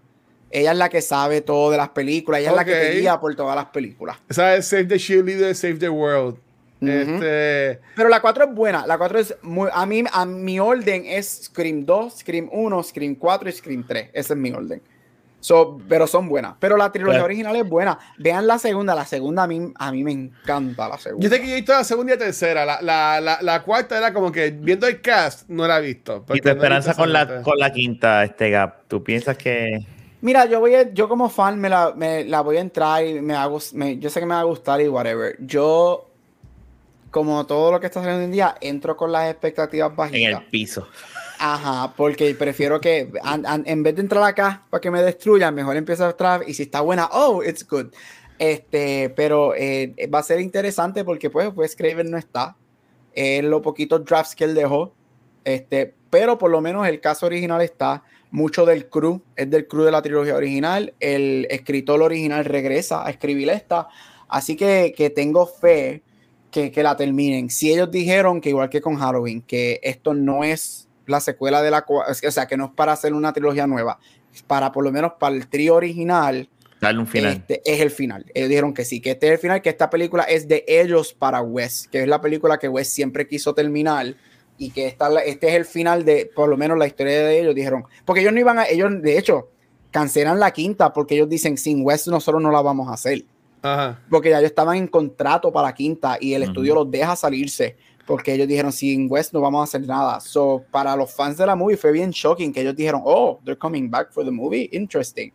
Ella 0.50 0.72
es 0.72 0.78
la 0.78 0.90
que 0.90 1.02
sabe 1.02 1.42
todo 1.42 1.70
de 1.72 1.78
las 1.78 1.90
películas, 1.90 2.40
ella 2.40 2.52
es 2.52 2.56
la 2.56 2.64
que 2.66 2.72
te 2.72 2.92
guía 3.00 3.20
por 3.20 3.36
todas 3.36 3.56
las 3.56 3.66
películas. 3.66 4.18
Esa 4.30 4.56
es 4.56 4.68
Save 4.68 4.86
the 4.86 4.98
Cheerleader, 4.98 5.54
Save 5.54 5.76
the 5.76 5.90
World. 5.90 6.38
Este, 6.82 7.80
Pero 7.96 8.10
la 8.10 8.22
4 8.22 8.46
es 8.46 8.54
buena, 8.54 8.86
la 8.86 8.98
4 8.98 9.20
es 9.20 9.36
muy, 9.42 9.70
a 9.74 9.86
mí, 9.86 10.04
a 10.12 10.26
mi 10.26 10.60
orden 10.60 11.04
es 11.06 11.46
Scream 11.46 11.86
2, 11.86 12.20
Scream 12.20 12.50
1, 12.52 12.84
Scream 12.84 13.16
4 13.16 13.50
y 13.50 13.52
Scream 13.52 13.86
3. 13.88 14.10
Ese 14.14 14.34
es 14.34 14.40
mi 14.40 14.52
orden. 14.52 14.82
So, 15.46 15.78
pero 15.88 16.08
son 16.08 16.28
buenas. 16.28 16.56
Pero 16.60 16.76
la 16.76 16.92
trilogía 16.92 17.24
original 17.24 17.56
es 17.56 17.70
buena. 17.70 18.00
Vean 18.18 18.48
la 18.48 18.58
segunda, 18.58 18.96
la 18.96 19.06
segunda 19.06 19.44
a 19.44 19.48
mí, 19.48 19.72
a 19.76 19.92
mí 19.92 20.04
me 20.04 20.12
encanta 20.12 20.90
la 20.90 20.98
segunda. 20.98 21.24
yo 21.24 21.30
sé 21.32 21.40
que 21.40 21.46
yo 21.46 21.54
he 21.54 21.58
visto 21.58 21.72
la 21.72 21.84
segunda 21.84 22.14
y 22.14 22.18
la 22.18 22.26
tercera. 22.26 22.66
La, 22.66 22.82
la, 22.82 23.22
la, 23.22 23.38
la 23.44 23.62
cuarta 23.62 23.96
era 23.96 24.12
como 24.12 24.32
que 24.32 24.50
viendo 24.50 24.88
el 24.88 25.02
cast, 25.02 25.48
no 25.48 25.68
la 25.68 25.78
he 25.78 25.82
visto. 25.84 26.26
¿Y 26.34 26.42
tu 26.42 26.50
esperanza 26.50 26.96
con 26.96 27.14
la, 27.14 27.44
con 27.44 27.60
la 27.60 27.72
quinta, 27.72 28.24
este 28.24 28.50
Gap? 28.50 28.86
¿Tú 28.88 29.04
piensas 29.04 29.38
que.? 29.38 29.86
Mira, 30.22 30.46
yo 30.48 30.60
voy 30.60 30.74
a- 30.74 30.92
yo 30.92 31.08
como 31.08 31.30
fan 31.30 31.60
me 31.60 31.70
la, 31.70 31.94
me 31.96 32.24
la 32.24 32.42
voy 32.42 32.58
a 32.58 32.62
entrar 32.62 33.06
y 33.06 33.22
me 33.22 33.36
hago, 33.36 33.60
me- 33.74 34.00
yo 34.00 34.10
sé 34.10 34.20
que 34.22 34.26
me 34.26 34.34
va 34.34 34.40
a 34.40 34.46
gustar 34.46 34.82
y 34.82 34.88
whatever. 34.88 35.36
Yo, 35.42 36.10
como 37.12 37.46
todo 37.46 37.72
lo 37.72 37.80
que 37.80 37.86
está 37.86 38.00
saliendo 38.00 38.20
hoy 38.22 38.26
en 38.26 38.32
día, 38.32 38.56
entro 38.62 38.98
con 38.98 39.12
las 39.12 39.30
expectativas 39.30 39.92
En 39.92 39.96
bajitas. 39.96 40.42
el 40.42 40.48
piso. 40.50 40.88
Ajá, 41.48 41.94
porque 41.96 42.34
prefiero 42.34 42.82
que 42.82 43.12
en 43.66 43.84
vez 43.84 43.94
de 43.94 44.02
entrar 44.02 44.24
acá 44.24 44.64
para 44.68 44.82
que 44.82 44.90
me 44.90 45.04
destruyan, 45.04 45.54
mejor 45.54 45.78
empiezo 45.78 46.04
atrás 46.04 46.42
y 46.48 46.56
si 46.56 46.64
está 46.64 46.82
buena, 46.82 47.08
oh, 47.12 47.44
it's 47.44 47.68
good. 47.68 47.94
Este, 48.40 49.12
pero 49.12 49.54
eh, 49.54 49.94
va 50.12 50.20
a 50.20 50.24
ser 50.24 50.40
interesante 50.40 51.04
porque 51.06 51.30
pues, 51.30 51.52
pues 51.54 51.76
Craven 51.76 52.10
no 52.10 52.18
está. 52.18 52.58
Es 53.14 53.44
lo 53.44 53.62
poquitos 53.62 54.04
drafts 54.04 54.34
que 54.36 54.46
él 54.46 54.56
dejó. 54.56 54.96
Este, 55.44 55.94
pero 56.10 56.40
por 56.40 56.50
lo 56.50 56.62
menos 56.62 56.88
el 56.88 57.00
caso 57.00 57.28
original 57.28 57.62
está. 57.62 58.02
Mucho 58.32 58.66
del 58.66 58.90
crew 58.90 59.22
es 59.36 59.48
del 59.48 59.68
crew 59.68 59.84
de 59.84 59.92
la 59.92 60.02
trilogía 60.02 60.36
original. 60.36 60.96
El 61.00 61.46
escritor 61.52 62.02
original 62.02 62.44
regresa 62.44 63.06
a 63.06 63.12
escribir 63.12 63.50
esta. 63.50 63.88
Así 64.28 64.56
que, 64.56 64.96
que 64.98 65.12
tengo 65.12 65.46
fe 65.46 66.02
que, 66.50 66.72
que 66.72 66.82
la 66.82 66.98
terminen. 66.98 67.52
Si 67.52 67.72
ellos 67.72 67.92
dijeron 67.92 68.42
que 68.42 68.50
igual 68.50 68.72
que 68.72 68.82
con 68.82 68.96
Halloween, 68.96 69.44
que 69.44 69.80
esto 69.84 70.16
no 70.16 70.44
es 70.44 70.85
la 71.08 71.20
secuela 71.20 71.62
de 71.62 71.72
la... 71.72 71.86
O 71.88 72.14
sea, 72.32 72.48
que 72.48 72.58
no 72.58 72.66
es 72.66 72.72
para 72.72 72.94
hacer 72.94 73.14
una 73.14 73.34
trilogía 73.34 73.68
nueva. 73.68 74.00
Para 74.48 74.72
por 74.72 74.84
lo 74.84 74.92
menos 74.92 75.14
para 75.20 75.36
el 75.36 75.48
trío 75.48 75.76
original, 75.76 76.50
Darle 76.82 77.00
un 77.00 77.08
final. 77.08 77.32
este 77.34 77.62
es 77.66 77.80
el 77.80 77.90
final. 77.90 78.26
Ellos 78.34 78.50
dijeron 78.50 78.74
que 78.74 78.84
sí, 78.86 79.00
que 79.00 79.12
este 79.12 79.28
es 79.28 79.34
el 79.34 79.40
final, 79.40 79.62
que 79.62 79.70
esta 79.70 79.90
película 79.90 80.24
es 80.24 80.48
de 80.48 80.66
ellos 80.68 81.14
para 81.14 81.42
Wes, 81.42 81.88
que 81.92 82.02
es 82.02 82.08
la 82.08 82.20
película 82.20 82.58
que 82.58 82.68
Wes 82.68 82.90
siempre 82.90 83.28
quiso 83.28 83.54
terminar 83.54 84.14
y 84.58 84.72
que 84.72 84.88
esta, 84.88 85.08
la- 85.10 85.22
este 85.22 85.48
es 85.50 85.54
el 85.56 85.66
final 85.66 86.04
de, 86.06 86.30
por 86.36 86.50
lo 86.50 86.58
menos 86.58 86.78
la 86.78 86.86
historia 86.88 87.20
de 87.26 87.40
ellos, 87.40 87.56
dijeron, 87.56 87.86
porque 88.04 88.22
ellos 88.22 88.34
no 88.34 88.40
iban 88.40 88.60
a, 88.60 88.66
ellos 88.66 88.92
de 89.02 89.18
hecho 89.18 89.50
cancelan 89.92 90.40
la 90.40 90.52
quinta 90.52 90.92
porque 90.92 91.16
ellos 91.16 91.30
dicen, 91.30 91.58
sin 91.58 91.84
Wes 91.86 92.08
nosotros 92.08 92.42
no 92.42 92.52
la 92.52 92.62
vamos 92.62 92.90
a 92.90 92.94
hacer, 92.94 93.24
Ajá. 93.62 94.02
porque 94.10 94.30
ya 94.30 94.40
ellos 94.40 94.50
estaban 94.52 94.76
en 94.78 94.88
contrato 94.88 95.52
para 95.54 95.70
la 95.70 95.74
quinta 95.74 96.18
y 96.20 96.34
el 96.34 96.44
estudio 96.44 96.76
los 96.76 96.92
deja 96.92 97.16
salirse. 97.16 97.78
Porque 98.06 98.34
ellos 98.34 98.48
dijeron, 98.48 98.72
sin 98.72 99.08
West 99.10 99.34
no 99.34 99.42
vamos 99.42 99.62
a 99.62 99.64
hacer 99.64 99.88
nada. 99.88 100.20
So, 100.20 100.64
para 100.72 100.96
los 100.96 101.12
fans 101.14 101.38
de 101.38 101.46
la 101.46 101.56
movie 101.56 101.76
fue 101.78 101.92
bien 101.92 102.12
shocking 102.12 102.54
que 102.54 102.62
ellos 102.62 102.76
dijeron, 102.76 103.02
oh, 103.04 103.40
they're 103.44 103.58
coming 103.58 103.90
back 103.90 104.12
for 104.12 104.24
the 104.24 104.32
movie. 104.32 104.70
Interesting. 104.72 105.32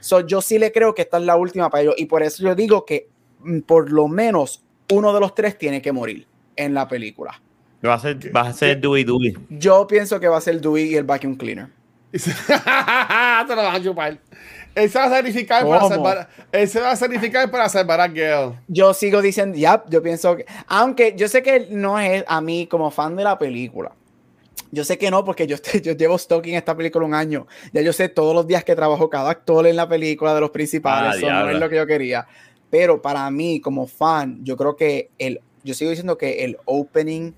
So, 0.00 0.20
yo 0.26 0.40
sí 0.40 0.58
le 0.58 0.70
creo 0.72 0.94
que 0.94 1.02
esta 1.02 1.18
es 1.18 1.24
la 1.24 1.36
última 1.36 1.68
para 1.68 1.82
ellos. 1.82 1.94
Y 1.98 2.06
por 2.06 2.22
eso 2.22 2.42
yo 2.42 2.54
digo 2.54 2.84
que 2.84 3.08
mm, 3.40 3.60
por 3.60 3.90
lo 3.90 4.06
menos 4.08 4.62
uno 4.92 5.12
de 5.12 5.20
los 5.20 5.34
tres 5.34 5.58
tiene 5.58 5.82
que 5.82 5.90
morir 5.90 6.26
en 6.54 6.74
la 6.74 6.86
película. 6.86 7.40
Va 7.84 7.94
a 7.94 7.98
ser, 7.98 8.30
vas 8.30 8.48
a 8.48 8.52
ser 8.52 8.80
Dewey 8.80 9.02
Dewey. 9.02 9.34
Yo 9.50 9.86
pienso 9.88 10.20
que 10.20 10.28
va 10.28 10.36
a 10.36 10.40
ser 10.40 10.60
Dewey 10.60 10.92
y 10.92 10.94
el 10.96 11.02
vacuum 11.04 11.34
cleaner. 11.36 11.68
Se- 12.14 12.30
Te 12.46 13.56
lo 13.56 13.62
vas 13.62 13.76
a 13.76 13.82
chupar. 13.82 14.18
Él 14.74 14.90
se 14.90 14.98
va 14.98 15.04
a 15.06 15.10
sacrificar 15.10 15.66
para 15.66 15.80
¿Cómo? 15.80 15.88
salvar. 15.94 16.28
Él 16.50 16.68
se 16.68 16.80
va 16.80 16.90
a 16.92 16.96
sacrificar 16.96 17.50
para 17.50 17.68
salvar 17.68 18.00
a 18.00 18.08
Gale. 18.08 18.54
Yo 18.68 18.94
sigo 18.94 19.20
diciendo, 19.20 19.56
ya, 19.56 19.84
yo 19.88 20.02
pienso 20.02 20.36
que, 20.36 20.46
aunque 20.66 21.14
yo 21.16 21.28
sé 21.28 21.42
que 21.42 21.66
no 21.70 21.98
es 21.98 22.24
a 22.26 22.40
mí 22.40 22.66
como 22.66 22.90
fan 22.90 23.14
de 23.16 23.24
la 23.24 23.38
película. 23.38 23.92
Yo 24.70 24.84
sé 24.84 24.96
que 24.96 25.10
no, 25.10 25.22
porque 25.24 25.46
yo, 25.46 25.56
estoy- 25.56 25.80
yo 25.82 25.92
llevo 25.92 26.16
stalking 26.16 26.54
esta 26.54 26.74
película 26.74 27.04
un 27.04 27.14
año. 27.14 27.46
Ya 27.72 27.82
yo 27.82 27.92
sé 27.92 28.08
todos 28.08 28.34
los 28.34 28.46
días 28.46 28.64
que 28.64 28.74
trabajo 28.74 29.10
cada 29.10 29.30
actor 29.30 29.66
en 29.66 29.76
la 29.76 29.86
película 29.88 30.34
de 30.34 30.40
los 30.40 30.50
principales. 30.50 31.12
Ah, 31.14 31.16
eso 31.16 31.30
no 31.30 31.50
es 31.50 31.58
lo 31.58 31.68
que 31.68 31.76
yo 31.76 31.86
quería. 31.86 32.26
Pero 32.70 33.02
para 33.02 33.30
mí, 33.30 33.60
como 33.60 33.86
fan, 33.86 34.38
yo 34.42 34.56
creo 34.56 34.74
que 34.76 35.10
el, 35.18 35.42
yo 35.62 35.74
sigo 35.74 35.90
diciendo 35.90 36.16
que 36.16 36.44
el 36.44 36.56
opening, 36.64 37.32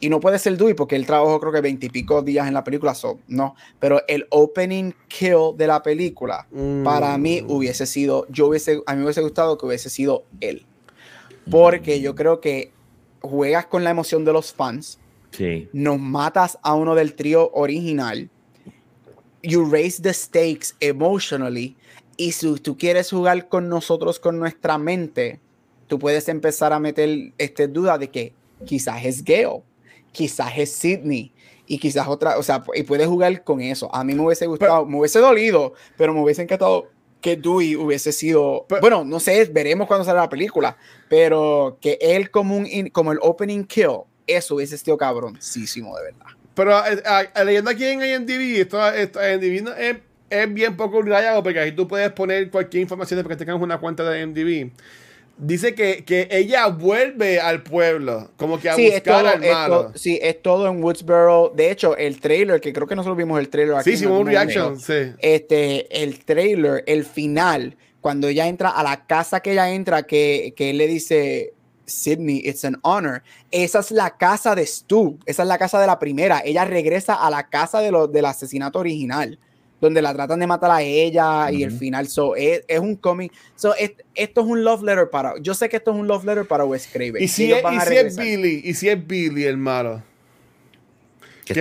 y 0.00 0.08
no 0.08 0.20
puede 0.20 0.38
ser 0.38 0.56
Dewey 0.56 0.74
porque 0.74 0.96
él 0.96 1.06
trabajó 1.06 1.40
creo 1.40 1.52
que 1.52 1.60
veintipico 1.60 2.22
días 2.22 2.46
en 2.46 2.54
la 2.54 2.64
película, 2.64 2.94
so, 2.94 3.18
no. 3.26 3.54
Pero 3.80 4.02
el 4.06 4.26
opening 4.30 4.92
kill 5.08 5.56
de 5.56 5.66
la 5.66 5.82
película, 5.82 6.46
Mm. 6.50 6.84
para 6.84 7.16
mí 7.18 7.42
hubiese 7.46 7.86
sido, 7.86 8.26
yo 8.28 8.46
hubiese, 8.48 8.80
a 8.86 8.92
mí 8.92 8.98
me 8.98 9.04
hubiese 9.04 9.22
gustado 9.22 9.58
que 9.58 9.66
hubiese 9.66 9.90
sido 9.90 10.24
él. 10.40 10.64
Porque 11.50 12.00
yo 12.00 12.14
creo 12.14 12.40
que 12.40 12.72
juegas 13.22 13.66
con 13.66 13.82
la 13.84 13.90
emoción 13.90 14.24
de 14.24 14.32
los 14.32 14.52
fans, 14.52 14.98
Sí. 15.32 15.68
nos 15.72 15.98
matas 15.98 16.58
a 16.62 16.74
uno 16.74 16.94
del 16.94 17.14
trío 17.14 17.50
original 17.52 18.30
you 19.42 19.64
raise 19.70 20.02
the 20.02 20.12
stakes 20.12 20.74
emotionally. 20.80 21.76
Y 22.16 22.32
si 22.32 22.52
tú 22.56 22.76
quieres 22.76 23.10
jugar 23.10 23.48
con 23.48 23.68
nosotros, 23.68 24.18
con 24.18 24.38
nuestra 24.38 24.78
mente, 24.78 25.38
tú 25.86 25.98
puedes 25.98 26.28
empezar 26.28 26.72
a 26.72 26.80
meter 26.80 27.32
este 27.38 27.68
duda 27.68 27.98
de 27.98 28.08
que 28.10 28.32
quizás 28.66 29.04
es 29.04 29.22
Gale, 29.24 29.62
quizás 30.18 30.50
es 30.56 30.72
Sidney, 30.72 31.32
y 31.68 31.78
quizás 31.78 32.08
otra, 32.08 32.38
o 32.38 32.42
sea, 32.42 32.64
y 32.74 32.82
puedes 32.82 33.06
jugar 33.06 33.44
con 33.44 33.60
eso. 33.60 33.94
A 33.94 34.02
mí 34.02 34.14
me 34.14 34.22
hubiese 34.22 34.46
gustado, 34.46 34.84
me 34.84 34.98
hubiese 34.98 35.20
dolido, 35.20 35.74
pero 35.96 36.12
me 36.12 36.20
hubiese 36.20 36.42
encantado 36.42 36.88
que 37.20 37.36
Dewey 37.36 37.76
hubiese 37.76 38.10
sido, 38.10 38.66
bueno, 38.80 39.04
no 39.04 39.20
sé, 39.20 39.44
veremos 39.44 39.86
cuando 39.86 40.04
salga 40.04 40.22
la 40.22 40.28
película, 40.28 40.76
pero 41.08 41.78
que 41.80 41.98
él 42.00 42.32
como, 42.32 42.56
un, 42.56 42.66
como 42.90 43.12
el 43.12 43.18
opening 43.22 43.62
kill, 43.62 44.00
eso 44.26 44.56
hubiese 44.56 44.76
sido 44.76 44.96
cabroncísimo, 44.96 45.96
de 45.98 46.02
verdad. 46.02 46.26
Pero 46.54 46.84
eh, 46.84 47.44
leyendo 47.44 47.70
aquí 47.70 47.84
en 47.84 48.02
IMDb, 48.02 48.60
esto, 48.60 48.84
esto 48.88 49.20
IMDb 49.20 49.68
es, 49.78 49.96
es, 50.30 50.52
bien 50.52 50.76
poco 50.76 51.00
detallado 51.00 51.44
porque 51.44 51.60
ahí 51.60 51.70
tú 51.70 51.86
puedes 51.86 52.10
poner 52.10 52.50
cualquier 52.50 52.82
información 52.82 53.22
para 53.22 53.36
que 53.36 53.44
tengas 53.44 53.62
una 53.62 53.78
cuenta 53.78 54.02
de 54.02 54.22
IMDb. 54.22 54.72
Dice 55.38 55.74
que, 55.74 56.04
que, 56.04 56.26
ella 56.32 56.66
vuelve 56.66 57.38
al 57.38 57.62
pueblo, 57.62 58.30
como 58.36 58.58
que 58.58 58.68
a 58.68 58.76
buscar 58.76 59.24
al 59.24 59.40
malo. 59.40 59.92
sí, 59.94 60.18
es 60.20 60.42
todo 60.42 60.66
en 60.66 60.82
Woodsboro. 60.82 61.52
De 61.54 61.70
hecho, 61.70 61.96
el 61.96 62.18
trailer, 62.20 62.60
que 62.60 62.72
creo 62.72 62.88
que 62.88 62.96
nosotros 62.96 63.16
vimos 63.16 63.38
el 63.38 63.48
trailer 63.48 63.76
aquí. 63.76 63.90
Sí, 63.90 63.96
hicimos 63.96 64.20
un 64.20 64.26
reaction, 64.26 64.80
sí. 64.80 65.12
Este, 65.18 66.02
el 66.02 66.24
trailer, 66.24 66.82
el 66.86 67.04
final, 67.04 67.76
cuando 68.00 68.26
ella 68.26 68.48
entra 68.48 68.70
a 68.70 68.82
la 68.82 69.06
casa 69.06 69.38
que 69.38 69.52
ella 69.52 69.70
entra, 69.70 70.02
que, 70.02 70.54
que 70.56 70.70
él 70.70 70.78
le 70.78 70.88
dice, 70.88 71.52
Sydney, 71.86 72.42
it's 72.44 72.64
an 72.64 72.78
honor. 72.82 73.22
Esa 73.52 73.78
es 73.78 73.92
la 73.92 74.16
casa 74.16 74.56
de 74.56 74.66
Stu, 74.66 75.20
esa 75.24 75.42
es 75.42 75.48
la 75.48 75.58
casa 75.58 75.80
de 75.80 75.86
la 75.86 76.00
primera. 76.00 76.42
Ella 76.44 76.64
regresa 76.64 77.14
a 77.14 77.30
la 77.30 77.48
casa 77.48 77.80
de 77.80 77.92
lo, 77.92 78.08
del 78.08 78.24
asesinato 78.24 78.80
original 78.80 79.38
donde 79.80 80.02
la 80.02 80.12
tratan 80.12 80.40
de 80.40 80.46
matar 80.46 80.70
a 80.70 80.82
ella 80.82 81.50
y 81.50 81.62
el 81.62 81.70
final 81.70 82.08
so, 82.08 82.34
es, 82.36 82.64
es 82.66 82.80
un 82.80 82.96
cómic 82.96 83.32
so, 83.54 83.74
esto 83.76 84.40
es 84.40 84.46
un 84.46 84.64
love 84.64 84.82
letter 84.82 85.08
para 85.10 85.34
yo 85.40 85.54
sé 85.54 85.68
que 85.68 85.76
esto 85.76 85.92
es 85.92 85.96
un 85.96 86.06
love 86.08 86.24
letter 86.24 86.46
para 86.46 86.64
Wes 86.64 86.88
Craven. 86.92 87.22
Y 87.22 87.28
si, 87.28 87.52
es, 87.52 87.62
y 87.62 87.80
si 87.80 87.96
es 87.96 88.16
Billy 88.16 88.62
y 88.64 88.74
si 88.74 88.88
es 88.88 89.06
Billy 89.06 89.44
el 89.44 89.56
malo 89.56 90.02
que, 91.44 91.54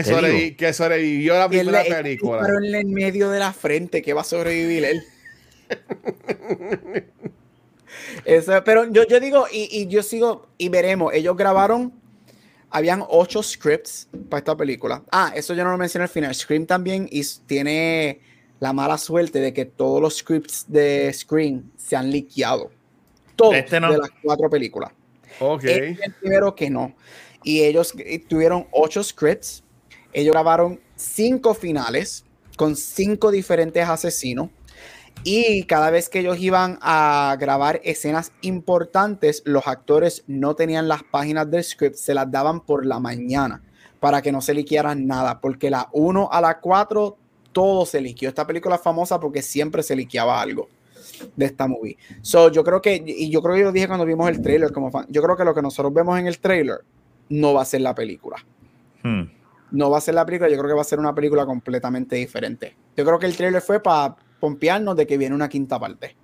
que 0.58 0.74
sobrevivió 0.74 1.36
la 1.36 1.48
primera 1.48 1.84
película. 1.84 2.42
pero 2.42 2.58
en 2.58 2.76
el 2.76 2.86
medio 2.88 3.30
de 3.30 3.40
la 3.40 3.54
frente 3.54 4.02
que 4.02 4.14
va 4.14 4.22
a 4.22 4.26
sobrevivir 4.26 4.84
él 4.86 5.04
Eso, 8.26 8.64
pero 8.64 8.92
yo, 8.92 9.06
yo 9.06 9.20
digo 9.20 9.46
y, 9.52 9.70
y 9.72 9.88
yo 9.88 10.04
sigo 10.04 10.48
y 10.58 10.70
veremos 10.70 11.14
ellos 11.14 11.36
grabaron 11.38 11.94
habían 12.70 13.04
ocho 13.08 13.42
scripts 13.42 14.08
para 14.30 14.40
esta 14.40 14.56
película. 14.58 15.04
Ah, 15.12 15.32
eso 15.36 15.54
yo 15.54 15.64
no 15.64 15.72
lo 15.72 15.78
mencioné 15.78 16.04
al 16.04 16.10
final. 16.10 16.34
Scream 16.34 16.66
también 16.66 17.10
tiene 17.46 18.22
la 18.60 18.74
mala 18.74 18.98
suerte 18.98 19.40
de 19.40 19.54
que 19.54 19.66
todos 19.66 20.02
los 20.02 20.18
scripts 20.18 20.66
de 20.68 21.12
Scream 21.14 21.72
se 21.78 21.96
han 21.96 22.12
liqueado. 22.12 22.72
Todos 23.36 23.56
este 23.56 23.80
de 23.80 23.98
las 23.98 24.10
cuatro 24.24 24.50
películas. 24.50 24.92
Ok. 25.40 25.64
Este 25.66 26.06
el 26.06 26.14
primero 26.14 26.56
que 26.56 26.70
no. 26.70 26.96
Y 27.44 27.62
ellos 27.62 27.94
tuvieron 28.28 28.68
ocho 28.72 29.04
scripts. 29.04 29.64
Ellos 30.12 30.34
grabaron 30.34 30.80
cinco 30.96 31.54
finales 31.54 32.26
con 32.58 32.76
cinco 32.76 33.32
diferentes 33.32 33.88
asesinos. 33.88 34.50
Y 35.24 35.64
cada 35.64 35.90
vez 35.90 36.10
que 36.10 36.20
ellos 36.20 36.40
iban 36.40 36.78
a 36.82 37.36
grabar 37.40 37.82
escenas 37.84 38.32
importantes, 38.42 39.42
los 39.46 39.68
actores 39.68 40.24
no 40.28 40.56
tenían 40.56 40.88
las 40.88 41.04
páginas 41.04 41.50
del 41.50 41.64
script, 41.64 41.96
se 41.96 42.14
las 42.14 42.32
daban 42.32 42.62
por 42.62 42.86
la 42.86 43.00
mañana 43.00 43.62
para 44.00 44.22
que 44.22 44.32
no 44.32 44.42
se 44.42 44.54
liquearan 44.54 45.08
nada, 45.08 45.42
porque 45.42 45.70
la 45.70 45.90
1 45.92 46.30
a 46.32 46.42
la 46.42 46.60
4 46.60 47.18
todo 47.52 47.86
se 47.86 48.00
liqueó. 48.00 48.30
Esta 48.30 48.46
película 48.46 48.76
es 48.76 48.82
famosa 48.82 49.20
porque 49.20 49.42
siempre 49.42 49.82
se 49.84 49.96
liqueaba 49.96 50.40
algo 50.40 50.70
de 51.36 51.46
esta 51.46 51.68
movie. 51.68 51.98
So, 52.22 52.52
yo 52.52 52.64
creo 52.64 52.82
que, 52.82 53.04
y 53.06 53.30
yo 53.30 53.42
creo 53.42 53.56
que 53.56 53.64
lo 53.64 53.72
dije 53.72 53.88
cuando 53.88 54.06
vimos 54.06 54.30
el 54.30 54.42
trailer 54.42 54.72
como 54.72 54.92
fan, 54.92 55.08
yo 55.10 55.22
creo 55.22 55.36
que 55.36 55.44
lo 55.44 55.54
que 55.54 55.62
nosotros 55.62 55.94
vemos 55.94 56.20
en 56.20 56.28
el 56.28 56.40
trailer 56.40 56.82
no 57.30 57.54
va 57.54 57.64
a 57.64 57.66
ser 57.66 57.82
la 57.82 57.96
película. 57.96 58.38
Hmm. 59.04 59.24
No 59.72 59.90
va 59.90 59.98
a 59.98 60.02
ser 60.02 60.14
la 60.14 60.26
película, 60.26 60.50
yo 60.50 60.58
creo 60.58 60.70
que 60.70 60.76
va 60.76 60.82
a 60.82 60.86
ser 60.86 61.00
una 61.00 61.14
película 61.14 61.46
completamente 61.46 62.16
diferente. 62.16 62.76
Yo 62.96 63.04
creo 63.04 63.20
que 63.20 63.26
el 63.26 63.36
trailer 63.36 63.62
fue 63.62 63.82
para 63.82 64.16
pompearnos 64.40 64.96
de 64.96 65.08
que 65.08 65.18
viene 65.18 65.36
una 65.36 65.50
quinta 65.50 65.80
parte. 65.80 66.16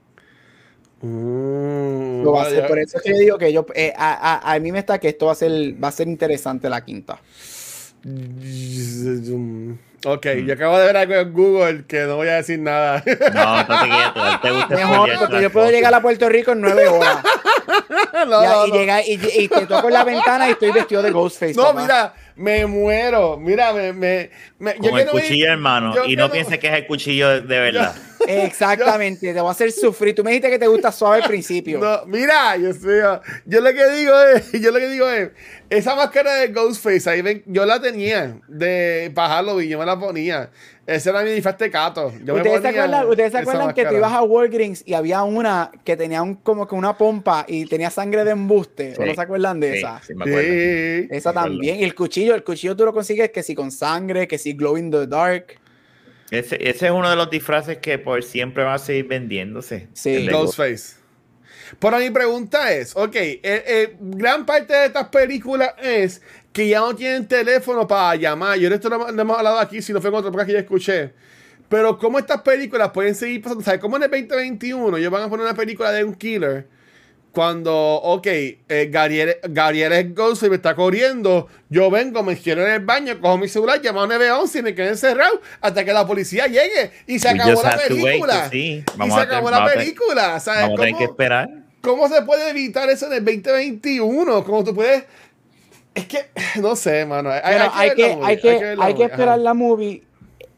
Mm, 1.02 2.24
Por 2.24 2.80
eso 2.80 2.98
es 2.98 3.04
que 3.04 3.12
yo 3.12 3.18
digo 3.18 3.38
que 3.38 3.52
yo, 3.52 3.66
eh, 3.76 3.94
a, 3.96 4.14
a, 4.14 4.54
a, 4.54 4.60
mí 4.60 4.72
me 4.72 4.80
está 4.80 5.00
que 5.00 5.10
esto 5.10 5.26
va 5.26 5.34
a 5.34 5.36
ser, 5.36 5.52
va 5.84 5.90
a 5.90 5.92
ser 5.92 6.08
interesante 6.08 6.70
la 6.70 6.84
quinta. 6.84 7.20
Ok, 10.06 10.26
mm. 10.26 10.46
yo 10.46 10.54
acabo 10.54 10.78
de 10.78 10.86
ver 10.86 10.98
algo 10.98 11.14
en 11.14 11.34
Google 11.34 11.86
que 11.86 12.02
no 12.02 12.18
voy 12.18 12.28
a 12.28 12.36
decir 12.36 12.60
nada. 12.60 13.04
No, 13.34 13.58
no 13.58 13.82
te 13.82 13.90
quieto, 13.90 14.40
te 14.42 14.52
gusta 14.52 14.76
Mejor, 14.76 15.10
porque 15.20 15.42
yo 15.42 15.52
puedo 15.52 15.72
llegar 15.72 15.94
a 15.94 16.02
Puerto 16.02 16.28
Rico 16.30 16.52
en 16.52 16.62
nueve 16.62 16.88
horas. 16.88 17.18
no, 18.28 18.44
ya, 18.44 18.50
no, 18.50 18.68
y, 18.68 18.70
no. 18.70 18.76
Llega, 18.76 19.02
y, 19.02 19.14
y, 19.14 19.48
te 19.48 19.66
toco 19.66 19.88
en 19.88 19.94
la 19.94 20.04
ventana 20.04 20.50
y 20.50 20.52
estoy 20.52 20.72
vestido 20.72 21.02
de 21.02 21.12
Ghostface. 21.14 21.54
No, 21.54 21.64
papá. 21.64 21.82
mira, 21.82 22.14
me 22.36 22.66
muero. 22.66 23.38
Mira, 23.38 23.74
me. 23.74 23.94
me, 23.94 24.30
me 24.60 24.76
Con 24.76 25.00
el 25.00 25.08
cuchillo, 25.08 25.46
ir, 25.46 25.50
hermano. 25.50 25.94
Y 26.06 26.16
no 26.16 26.32
pienses 26.32 26.60
que 26.60 26.68
es 26.68 26.74
el 26.74 26.88
cuchillo 26.88 27.42
de 27.42 27.60
verdad. 27.60 27.96
Exactamente, 28.28 29.28
yo, 29.28 29.34
te 29.34 29.42
voy 29.42 29.50
a 29.50 29.52
hacer 29.52 29.72
sufrir. 29.72 30.16
Tú 30.16 30.24
me 30.24 30.32
dijiste 30.32 30.50
que 30.50 30.60
te 30.60 30.68
gusta 30.68 30.92
suave 30.92 31.22
al 31.22 31.28
principio. 31.28 31.80
No, 31.80 32.06
mira, 32.06 32.56
yo, 32.58 32.72
yo 33.46 33.62
lo 33.62 33.74
que 33.74 33.90
digo 33.92 34.22
es, 34.22 34.52
yo 34.62 34.72
lo 34.72 34.80
que 34.80 34.88
digo 34.90 35.10
es, 35.10 35.32
esa 35.70 35.96
máscara 35.96 36.36
de 36.36 36.48
Ghostface, 36.50 37.10
ahí 37.10 37.22
ven, 37.22 37.44
yo 37.46 37.66
la 37.66 37.82
tenía 37.82 38.40
de 38.48 39.12
para 39.14 39.36
Halloween, 39.36 39.70
yo 39.70 39.80
me 39.80 39.86
la 39.86 40.00
ponía. 40.00 40.52
Ese 40.86 41.10
era 41.12 41.24
mi 41.24 41.32
disfraz 41.32 41.58
tecato. 41.58 42.12
Yo 42.26 42.36
¿Ustedes, 42.36 42.62
se 42.62 42.68
acuerdan, 42.68 43.08
¿Ustedes 43.08 43.32
se 43.32 43.38
acuerdan 43.38 43.74
que 43.74 43.86
tú 43.86 43.96
ibas 43.96 44.12
a 44.12 44.22
Walgreens 44.22 44.84
y 44.86 44.94
había 44.94 45.24
una 45.24 45.72
que 45.86 45.96
tenía 45.96 46.22
un, 46.22 46.36
como 46.36 46.68
que 46.68 46.76
una 46.76 46.98
pompa 46.98 47.46
y 47.48 47.66
tenía 47.66 47.90
sangre 47.90 48.26
de 48.26 48.32
embuste? 48.32 48.96
Sí, 48.96 49.02
¿O 49.02 49.06
no 49.06 49.16
se 49.16 49.22
acuerdan 49.22 49.62
de 49.62 49.72
sí, 49.72 49.78
esa? 49.78 50.02
Sí, 50.04 50.14
me 50.14 50.26
acuerdo. 50.26 50.42
Sí, 50.42 51.08
esa 51.12 51.32
también. 51.32 51.80
Y 51.80 51.84
el 51.86 51.96
cuchillo, 51.96 52.36
el 52.36 52.44
cuchillo 52.44 52.76
tú 52.76 52.84
lo 52.84 52.94
consigues 52.94 53.32
que 53.32 53.44
si 53.44 53.56
con 53.56 53.72
sangre, 53.72 54.28
que 54.28 54.38
si 54.38 54.54
glow 54.54 54.76
in 54.78 54.92
the 54.92 55.08
dark. 55.08 55.58
Ese, 56.32 56.58
ese, 56.68 56.88
es 56.88 56.92
uno 56.92 57.10
de 57.10 57.16
los 57.16 57.30
disfraces 57.30 57.78
que 57.78 57.98
por 57.98 58.22
siempre 58.22 58.64
va 58.64 58.74
a 58.74 58.80
seguir 58.80 59.08
vendiéndose. 59.08 59.88
Sí. 59.94 60.28
Ghostface. 60.28 61.04
Pero 61.80 61.98
mi 61.98 62.10
pregunta 62.10 62.72
es, 62.74 62.96
ok, 62.96 63.16
eh, 63.16 63.40
eh, 63.44 63.96
gran 64.00 64.46
parte 64.46 64.74
de 64.74 64.86
estas 64.88 65.08
películas 65.10 65.74
es 65.82 66.22
que 66.54 66.70
ya 66.70 66.80
no 66.80 66.96
tienen 66.96 67.28
teléfono 67.28 67.88
para 67.88 68.16
llamar. 68.16 68.58
Yo 68.60 68.70
esto 68.74 68.90
no, 68.90 69.12
no 69.12 69.22
hemos 69.22 69.38
hablado 69.38 69.60
aquí, 69.60 69.82
si 69.82 69.92
no 69.92 70.00
fue 70.00 70.12
en 70.12 70.16
otra 70.16 70.30
época 70.30 70.46
que 70.46 70.54
ya 70.54 70.60
escuché. 70.60 71.12
Pero 71.68 71.98
cómo 71.98 72.20
estas 72.20 72.42
películas 72.42 72.92
pueden 72.92 73.16
seguir 73.16 73.42
pasando. 73.42 73.64
¿Sabes 73.64 73.82
cómo 73.82 73.98
en 73.98 74.04
el 74.04 74.12
2021 74.12 74.98
ellos 74.98 75.12
van 75.12 75.24
a 75.24 75.30
poner 75.30 75.46
una 75.46 75.56
película 75.56 75.92
de 75.92 76.04
un 76.04 76.14
killer? 76.14 76.68
Cuando, 77.32 77.74
ok, 77.76 78.28
eh, 78.28 78.90
Gabriel, 78.92 79.38
Gabriel 79.50 79.92
es 79.94 80.14
Ghost 80.14 80.44
y 80.44 80.50
me 80.52 80.58
está 80.58 80.76
corriendo. 80.76 81.48
Yo 81.68 81.90
vengo, 81.90 82.22
me 82.22 82.38
quiero 82.38 82.64
en 82.64 82.74
el 82.74 82.86
baño, 82.86 83.20
cojo 83.20 83.40
mi 83.40 83.48
celular, 83.48 83.80
llamo 83.84 84.04
a 84.04 84.08
911 84.08 84.60
y 84.60 84.62
me 84.62 84.76
quedo 84.76 84.90
encerrado 84.90 85.42
hasta 85.60 85.84
que 85.84 85.92
la 85.94 86.06
policía 86.06 86.46
llegue. 86.46 86.92
Y 87.08 87.18
se 87.18 87.30
acabó 87.30 87.64
la 87.64 87.76
película. 87.76 88.50
Sí. 88.52 88.84
y 89.04 89.12
se 89.12 89.20
acabó 89.20 89.50
la 89.50 89.66
película. 89.66 90.40
¿Sabes? 90.40 90.62
Vamos 90.62 90.80
a 90.80 90.84
tener 90.84 90.98
que 91.00 91.06
esperar. 91.06 91.50
¿Cómo 91.82 92.08
se 92.08 92.22
puede 92.22 92.52
evitar 92.52 92.88
eso 92.92 93.08
en 93.08 93.14
el 93.14 93.26
2021? 93.26 94.44
¿Cómo 94.44 94.64
tú 94.64 94.76
puedes.? 94.76 95.04
Es 95.96 96.06
que, 96.08 96.26
no 96.62 96.76
sé, 96.76 97.06
mano. 97.06 97.30
Hay, 97.30 97.42
Pero 97.44 97.72
hay, 97.74 97.96
que, 97.96 98.06
hay, 98.06 98.38
que, 98.38 98.50
hay, 98.50 98.60
que, 98.60 98.76
hay 98.80 98.94
que 98.96 99.04
esperar 99.04 99.40
la 99.40 99.54
movie. 99.54 100.04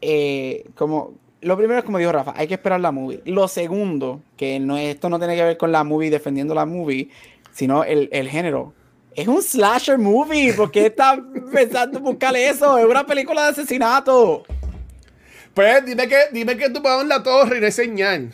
Eh, 0.00 0.64
como 0.74 1.14
lo 1.46 1.56
primero 1.56 1.78
es 1.78 1.84
como 1.84 1.98
dijo 1.98 2.12
Rafa, 2.12 2.34
hay 2.36 2.48
que 2.48 2.54
esperar 2.54 2.80
la 2.80 2.90
movie. 2.90 3.20
Lo 3.24 3.46
segundo, 3.48 4.20
que 4.36 4.58
no, 4.58 4.76
esto 4.76 5.08
no 5.08 5.18
tiene 5.18 5.36
que 5.36 5.44
ver 5.44 5.56
con 5.56 5.70
la 5.70 5.84
movie 5.84 6.10
defendiendo 6.10 6.54
la 6.54 6.66
movie, 6.66 7.08
sino 7.52 7.84
el, 7.84 8.08
el 8.12 8.28
género. 8.28 8.72
Es 9.14 9.28
un 9.28 9.42
slasher 9.42 9.98
movie. 9.98 10.52
¿Por 10.52 10.70
qué 10.70 10.86
está 10.86 11.16
pensando 11.52 11.98
en 11.98 12.04
buscarle 12.04 12.48
eso? 12.48 12.76
Es 12.78 12.84
una 12.84 13.06
película 13.06 13.44
de 13.44 13.48
asesinato. 13.50 14.44
Pues 15.54 15.86
dime 15.86 16.08
que, 16.08 16.18
dime 16.32 16.56
que 16.56 16.68
tú 16.68 16.82
vas 16.82 17.00
en 17.00 17.08
la 17.08 17.22
torre 17.22 17.58
y 17.58 17.60
no 17.60 17.66
hay 17.66 17.72
señal. 17.72 18.32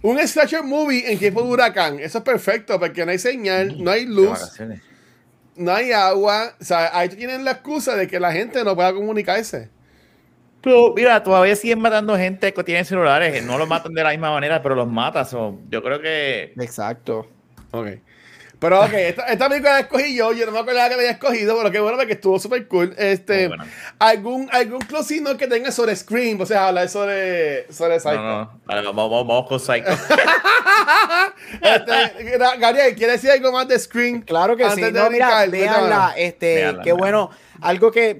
Un 0.00 0.18
slasher 0.26 0.62
movie 0.62 1.10
en 1.10 1.18
tiempo 1.18 1.42
de 1.42 1.48
huracán. 1.48 1.98
Eso 1.98 2.18
es 2.18 2.24
perfecto 2.24 2.78
porque 2.78 3.04
no 3.04 3.10
hay 3.10 3.18
señal, 3.18 3.82
no 3.82 3.90
hay 3.90 4.06
luz, 4.06 4.38
no 5.56 5.72
hay 5.72 5.92
agua. 5.92 6.54
O 6.60 6.64
sea, 6.64 6.96
ahí 6.96 7.08
tienen 7.08 7.44
la 7.44 7.52
excusa 7.52 7.96
de 7.96 8.06
que 8.06 8.20
la 8.20 8.32
gente 8.32 8.64
no 8.64 8.74
pueda 8.74 8.92
comunicarse. 8.92 9.70
Pero 10.60 10.94
mira, 10.94 11.22
todavía 11.22 11.54
siguen 11.56 11.80
matando 11.80 12.16
gente 12.16 12.52
que 12.54 12.64
tiene 12.64 12.84
celulares. 12.84 13.44
No 13.44 13.58
los 13.58 13.68
matan 13.68 13.92
de 13.92 14.02
la 14.02 14.10
misma 14.10 14.30
manera, 14.30 14.62
pero 14.62 14.74
los 14.74 14.88
matan. 14.88 15.26
So, 15.26 15.60
yo 15.68 15.82
creo 15.82 16.00
que. 16.00 16.54
Exacto. 16.56 17.28
Ok. 17.70 17.88
Pero 18.64 18.82
ok, 18.82 18.92
esta, 18.94 19.26
esta 19.26 19.46
película 19.46 19.72
la 19.74 19.80
escogí 19.80 20.16
yo, 20.16 20.32
yo 20.32 20.46
no 20.46 20.52
me 20.52 20.60
acordaba 20.60 20.88
que 20.88 20.94
la 20.94 21.02
había 21.02 21.10
escogido, 21.10 21.54
pero 21.58 21.70
qué 21.70 21.80
bueno 21.80 21.98
porque 21.98 22.14
estuvo 22.14 22.38
súper 22.38 22.66
cool. 22.66 22.94
Este, 22.96 23.48
bueno. 23.48 23.62
¿algún, 23.98 24.48
algún 24.50 24.78
closino 24.78 25.36
que 25.36 25.46
tenga 25.46 25.70
sobre 25.70 25.94
Scream? 25.94 26.40
O 26.40 26.46
sea, 26.46 26.68
hablar 26.68 26.88
sobre, 26.88 27.70
sobre 27.70 28.00
Psycho. 28.00 28.14
No, 28.14 28.40
no, 28.40 28.60
vale, 28.64 28.86
vamos, 28.86 29.10
vamos, 29.10 29.26
vamos, 29.28 29.48
con 29.50 29.60
Psycho. 29.60 29.90
este, 31.60 32.38
Gabriel, 32.58 32.94
¿quieres 32.94 33.20
decir 33.20 33.32
algo 33.32 33.52
más 33.52 33.68
de 33.68 33.78
Scream? 33.78 34.22
Claro 34.22 34.56
que 34.56 34.70
sí. 34.70 34.80
No, 34.80 35.10
mira, 35.10 35.44
véanla, 35.44 36.14
este, 36.16 36.54
véanla, 36.54 36.82
qué 36.84 36.92
bueno. 36.92 37.28
algo 37.60 37.92
que 37.92 38.18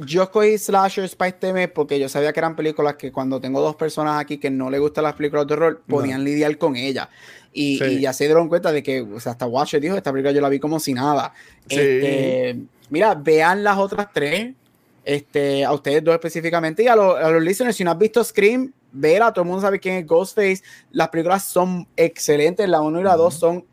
yo 0.00 0.24
escogí 0.24 0.58
slashers 0.58 1.16
para 1.16 1.30
este 1.30 1.50
mes 1.54 1.70
porque 1.70 1.98
yo 1.98 2.10
sabía 2.10 2.30
que 2.34 2.40
eran 2.40 2.56
películas 2.56 2.96
que 2.96 3.10
cuando 3.10 3.40
tengo 3.40 3.62
dos 3.62 3.76
personas 3.76 4.20
aquí 4.20 4.36
que 4.36 4.50
no 4.50 4.68
les 4.68 4.80
gustan 4.80 5.04
las 5.04 5.14
películas 5.14 5.46
de 5.46 5.54
terror, 5.54 5.82
podían 5.88 6.24
lidiar 6.24 6.58
con 6.58 6.76
ellas. 6.76 7.08
Y, 7.52 8.00
ya 8.00 8.12
se 8.12 8.24
dieron 8.24 8.48
cuenta 8.48 8.72
de 8.72 8.82
que, 8.82 9.02
o 9.02 9.20
sea, 9.20 9.32
hasta 9.32 9.46
Watcher 9.46 9.80
dijo, 9.80 9.96
esta 9.96 10.10
película 10.10 10.32
yo 10.32 10.40
la 10.40 10.48
vi 10.48 10.58
como 10.58 10.80
si 10.80 10.94
nada. 10.94 11.34
Este, 11.68 12.58
mira, 12.88 13.14
vean 13.14 13.62
las 13.62 13.78
otras 13.78 14.08
tres, 14.12 14.54
este, 15.04 15.64
a 15.64 15.72
ustedes 15.72 16.02
dos 16.02 16.14
específicamente, 16.14 16.82
y 16.82 16.88
a, 16.88 16.96
los 16.96 17.42
listeners, 17.42 17.76
si 17.76 17.84
no 17.84 17.90
has 17.90 17.98
visto 17.98 18.24
Scream, 18.24 18.72
vela, 18.90 19.32
todo 19.32 19.42
el 19.42 19.48
mundo 19.48 19.62
sabe 19.62 19.80
quién 19.80 19.96
es 19.96 20.06
Ghostface. 20.06 20.62
Las 20.92 21.08
películas 21.10 21.44
son 21.44 21.86
excelentes, 21.96 22.68
la 22.68 22.80
1 22.80 23.00
y 23.00 23.04
la 23.04 23.16
2 23.16 23.34
son 23.34 23.64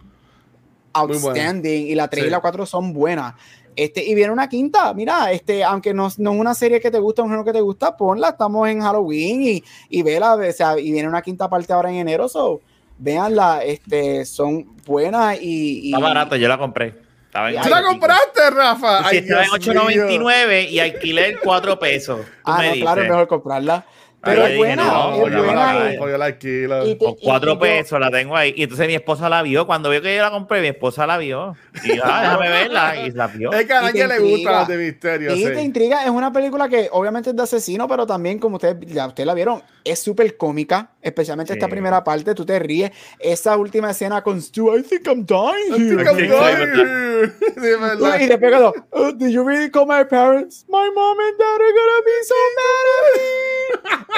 outstanding, 0.91 1.88
y 1.88 1.95
la 1.95 2.09
3 2.09 2.25
y 2.25 2.30
la 2.30 2.41
4 2.41 2.65
son 2.65 2.93
buenas. 2.93 3.36
Este, 3.75 4.03
y 4.03 4.13
viene 4.13 4.34
una 4.34 4.49
quinta, 4.49 4.93
mira, 4.93 5.32
este, 5.32 5.63
aunque 5.63 5.93
no, 5.93 6.09
no 6.17 6.34
es 6.34 6.39
una 6.39 6.53
serie 6.53 6.82
que 6.82 6.91
te 6.91 6.99
gusta, 6.99 7.21
un 7.21 7.30
género 7.30 7.45
que 7.45 7.53
te 7.53 7.61
gusta, 7.61 7.95
ponla, 7.95 8.30
estamos 8.30 8.67
en 8.67 8.82
Halloween 8.82 9.41
y, 9.41 9.63
y 9.88 10.01
vela, 10.01 10.36
o 10.36 10.51
sea, 10.51 10.77
y 10.77 10.91
viene 10.91 11.07
una 11.07 11.21
quinta 11.21 11.49
parte 11.49 11.71
ahora 11.71 11.89
en 11.89 11.95
enero, 11.95 12.27
so, 12.27 12.59
véanla, 12.99 13.63
este, 13.63 14.25
son 14.25 14.77
buenas 14.85 15.41
y, 15.41 15.87
Está 15.87 15.99
barato, 15.99 16.35
yo 16.35 16.47
la 16.47 16.57
compré. 16.57 16.93
¿Tú 17.31 17.69
la 17.69 17.83
compraste, 17.83 18.49
Rafa? 18.49 19.09
Sí, 19.09 19.17
estaba 19.17 19.43
en 19.43 19.49
8.99 19.51 20.69
y 20.69 20.79
alquiler 20.79 21.39
4 21.43 21.79
pesos. 21.79 22.21
ah, 22.43 22.63
no, 22.63 22.73
claro, 22.73 23.03
es 23.03 23.09
mejor 23.09 23.27
comprarla. 23.27 23.85
Pero 24.22 24.45
es 24.45 24.57
buena, 24.57 24.84
no, 24.86 25.13
es 25.13 25.20
buena. 25.20 25.93
Yo 25.95 26.17
la 26.17 26.26
alquilo. 26.26 26.97
Con 26.97 27.15
cuatro 27.15 27.57
pesos 27.57 27.99
la 27.99 28.11
tengo 28.11 28.36
ahí. 28.36 28.53
Y 28.55 28.63
entonces 28.63 28.88
mi 28.88 28.95
esposa 28.95 29.30
la 29.30 29.41
vio. 29.41 29.65
Cuando 29.65 29.89
vio 29.89 30.01
que 30.01 30.15
yo 30.15 30.22
la 30.22 30.32
compré, 30.32 30.61
mi 30.61 30.67
esposa 30.67 31.07
la 31.07 31.17
vio. 31.17 31.55
Y 31.84 31.91
ah, 32.03 32.22
déjame 32.22 32.49
verla. 32.49 33.05
Y 33.05 33.11
la 33.11 33.28
vio. 33.28 33.51
Es 33.53 33.65
que 33.65 33.74
a 33.74 33.82
nadie 33.82 34.07
le 34.07 34.20
gusta 34.20 34.51
las 34.51 34.67
de 34.67 34.78
misterio. 34.78 35.36
Y 35.36 35.43
te 35.43 35.61
intriga. 35.61 36.03
Es 36.03 36.09
una 36.09 36.34
película 36.34 36.67
que 36.67 36.89
obviamente 36.91 37.30
es 37.30 37.36
de 37.36 37.43
asesino, 37.43 37.88
pero 37.88 38.05
también, 38.05 38.39
como 38.39 38.57
ustedes 38.57 38.78
ya 38.88 39.07
ustedes 39.07 39.26
la 39.26 39.34
vieron, 39.34 39.63
es 39.86 39.99
súper 39.99 40.36
cómica. 40.36 40.91
Especialmente 41.01 41.53
esta 41.53 41.70
primera 41.70 42.03
parte. 42.03 42.36
Tú 42.36 42.45
te 42.45 42.59
ríes. 42.59 42.91
Esa 43.20 43.55
última 43.55 43.91
escena 43.91 44.22
con 44.22 44.41
Stu, 44.41 44.76
I 44.76 44.84
think 44.84 45.07
I'm 45.07 45.26
dying. 45.26 45.74
I 45.74 45.95
think 45.95 46.07
I'm 46.07 46.17
dying. 46.17 47.09
y 48.22 48.28
después 48.28 48.51
cuando, 48.51 48.74
oh, 48.91 49.11
did 49.13 49.30
you 49.30 49.43
really 49.43 49.70
call 49.70 49.86
my 49.86 50.03
parents? 50.03 50.65
My 50.67 50.89
mom 50.93 51.17
and 51.20 51.38
dad 51.38 51.61
are 51.61 51.74
gonna 51.74 52.01
be 52.05 52.24
so 52.24 52.36
mad 52.55 52.86
at 52.97 53.22
me 53.22 53.59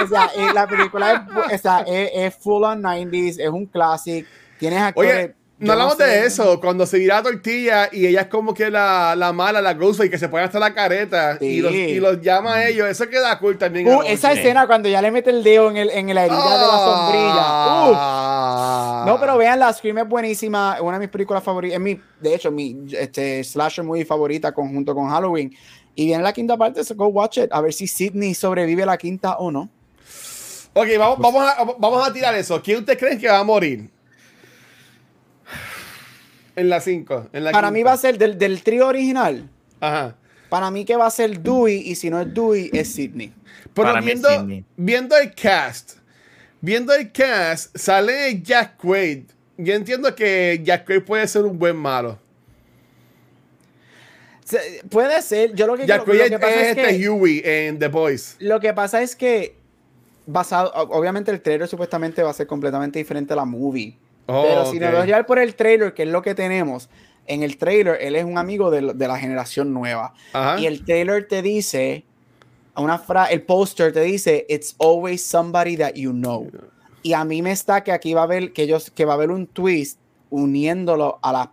o 0.04 0.08
sea, 0.08 0.30
eh, 0.36 0.54
la 0.54 0.68
película 0.68 1.28
es, 1.52 1.62
es, 1.88 2.36
full 2.36 2.64
on 2.64 2.82
90s, 2.82 3.40
es 3.40 3.50
un 3.50 3.66
clásico. 3.66 4.28
Tienes 4.58 4.82
actores. 4.82 5.14
Oye, 5.14 5.36
no 5.62 5.74
hablamos 5.74 5.98
de 6.00 6.26
eso, 6.26 6.60
cuando 6.60 6.88
se 6.88 6.98
dirá 6.98 7.22
tortilla 7.22 7.88
y 7.92 8.08
ella 8.08 8.22
es 8.22 8.28
como 8.28 8.52
que 8.52 8.72
la, 8.72 9.16
la 9.16 9.32
mala, 9.32 9.62
la 9.62 9.74
y 9.74 10.10
que 10.10 10.18
se 10.18 10.28
pone 10.28 10.44
hasta 10.44 10.58
la 10.58 10.74
careta 10.74 11.38
y, 11.40 11.62
los, 11.62 11.72
y, 11.72 12.00
los, 12.00 12.20
llama 12.20 12.56
a 12.56 12.68
ellos, 12.68 12.88
eso 12.88 13.08
queda 13.08 13.38
cool 13.38 13.60
también. 13.60 13.88
Uh, 13.88 14.02
esa 14.02 14.32
escena 14.32 14.66
cuando 14.66 14.90
ya 14.90 15.04
le 15.04 15.12
mete 15.12 15.30
el 15.30 15.44
dedo 15.44 15.70
en, 15.70 15.78
el, 15.78 15.92
en 15.92 16.16
la 16.16 16.26
herida 16.26 16.36
de 16.36 16.66
la 16.66 16.78
sombrilla. 16.80 17.86
Uh. 19.04 19.06
No, 19.06 19.20
pero 19.20 19.38
vean, 19.38 19.60
la 19.60 19.72
Scream 19.72 20.00
es 20.00 20.08
buenísima, 20.08 20.74
es 20.78 20.82
una 20.82 20.94
de 20.94 21.02
mis 21.02 21.10
películas 21.10 21.44
favoritas, 21.44 21.76
es 21.76 21.82
mi, 21.82 22.02
de 22.20 22.34
hecho, 22.34 22.50
mi 22.50 22.78
este, 22.98 23.44
slasher 23.44 23.86
muy 23.86 24.04
favorita 24.04 24.52
conjunto 24.52 24.96
con 24.96 25.10
Halloween. 25.10 25.56
Y 25.96 26.06
viene 26.06 26.24
la 26.24 26.34
quinta 26.34 26.58
parte, 26.58 26.84
so 26.84 26.96
go 26.96 27.08
watch 27.08 27.38
it, 27.38 27.50
a 27.52 27.62
ver 27.62 27.74
si 27.74 27.88
Sidney 27.88 28.34
sobrevive 28.34 28.84
a 28.84 28.86
la 28.86 28.98
quinta 28.98 29.38
o 29.38 29.52
no. 29.52 29.70
Ok, 30.74 30.88
vamos, 30.98 31.20
vamos, 31.20 31.44
a, 31.44 31.64
vamos 31.78 32.08
a 32.08 32.14
tirar 32.14 32.34
eso. 32.36 32.62
¿Quién 32.62 32.80
usted 32.80 32.98
cree 32.98 33.18
que 33.18 33.28
va 33.28 33.40
a 33.40 33.44
morir? 33.44 33.90
En 36.56 36.70
la 36.70 36.80
5. 36.80 37.30
Para 37.52 37.72
mí 37.72 37.84
va 37.84 37.94
a 37.94 37.98
ser 37.98 38.18
del, 38.18 38.38
del 38.38 38.64
trío 38.64 38.88
original. 38.88 39.50
Ajá. 39.80 40.16
Para 40.50 40.70
mí 40.70 40.84
que 40.84 40.96
va 40.96 41.08
a 41.08 41.12
ser 41.12 41.40
Dewey 41.40 41.78
y 41.78 41.96
si 41.96 42.10
no 42.10 42.20
es 42.20 42.34
Dewey 42.34 42.70
es 42.74 42.94
Sidney. 42.94 43.34
Pero 43.74 44.02
viendo, 44.02 44.28
viendo 44.76 45.18
el 45.18 45.34
cast, 45.34 45.94
viendo 46.60 46.94
el 46.94 47.12
cast, 47.12 47.76
sale 47.78 48.42
Jack 48.42 48.76
Quaid. 48.78 49.24
Yo 49.58 49.74
entiendo 49.74 50.14
que 50.14 50.60
Jack 50.64 50.86
Quaid 50.86 51.04
puede 51.04 51.28
ser 51.28 51.44
un 51.44 51.58
buen 51.58 51.78
malo. 51.78 52.20
Puede 54.90 55.22
ser. 55.22 55.54
Yo 55.54 55.68
lo 55.68 55.78
que, 55.78 55.86
Jack 55.86 56.06
Quaid 56.06 56.22
es, 56.22 56.78
este 56.78 57.10
Huey 57.10 57.42
en 57.44 57.80
The 57.80 57.88
Boys. 57.88 58.36
Lo 58.40 58.60
que 58.60 58.74
pasa 58.74 59.02
es 59.02 59.16
que 59.16 59.56
basado, 60.26 60.72
obviamente 60.74 61.32
el 61.32 61.42
trailer 61.42 61.68
supuestamente 61.68 62.24
va 62.24 62.30
a 62.30 62.34
ser 62.34 62.48
completamente 62.48 63.00
diferente 63.00 63.34
a 63.34 63.36
la 63.36 63.46
movie. 63.46 63.98
Oh, 64.28 64.44
pero 64.48 64.72
si 64.72 64.80
nos 64.80 64.94
vamos 64.94 65.26
por 65.26 65.40
el 65.40 65.56
trailer, 65.56 65.94
que 65.94 66.04
es 66.04 66.10
lo 66.10 66.22
que 66.22 66.36
tenemos, 66.36 66.90
en 67.28 67.44
el 67.44 67.58
trailer 67.58 67.98
él 68.02 68.16
es 68.16 68.24
un 68.24 68.38
amigo 68.38 68.72
de, 68.72 68.94
de 68.94 69.08
la 69.08 69.18
generación 69.18 69.74
nueva. 69.74 70.14
Y 70.60 70.66
el 70.66 70.86
trailer 70.86 71.28
te 71.28 71.42
dice, 71.42 72.06
una 72.76 72.98
frase, 72.98 73.34
el 73.34 73.44
póster 73.44 73.92
te 73.92 74.02
dice, 74.02 74.46
it's 74.50 74.76
always 74.80 75.24
somebody 75.24 75.78
that 75.78 75.94
you 75.94 76.12
know. 76.12 76.50
Y 77.04 77.14
a 77.14 77.26
mí 77.26 77.42
me 77.42 77.52
está 77.52 77.84
que 77.84 77.92
aquí 77.92 78.14
va 78.14 78.22
a 78.22 78.24
haber, 78.26 78.54
que, 78.54 78.64
ellos, 78.64 78.92
que 78.92 79.06
va 79.06 79.14
a 79.14 79.16
haber 79.16 79.32
un 79.32 79.48
twist 79.48 80.00
uniéndolo 80.30 81.20
a 81.22 81.34
la 81.34 81.52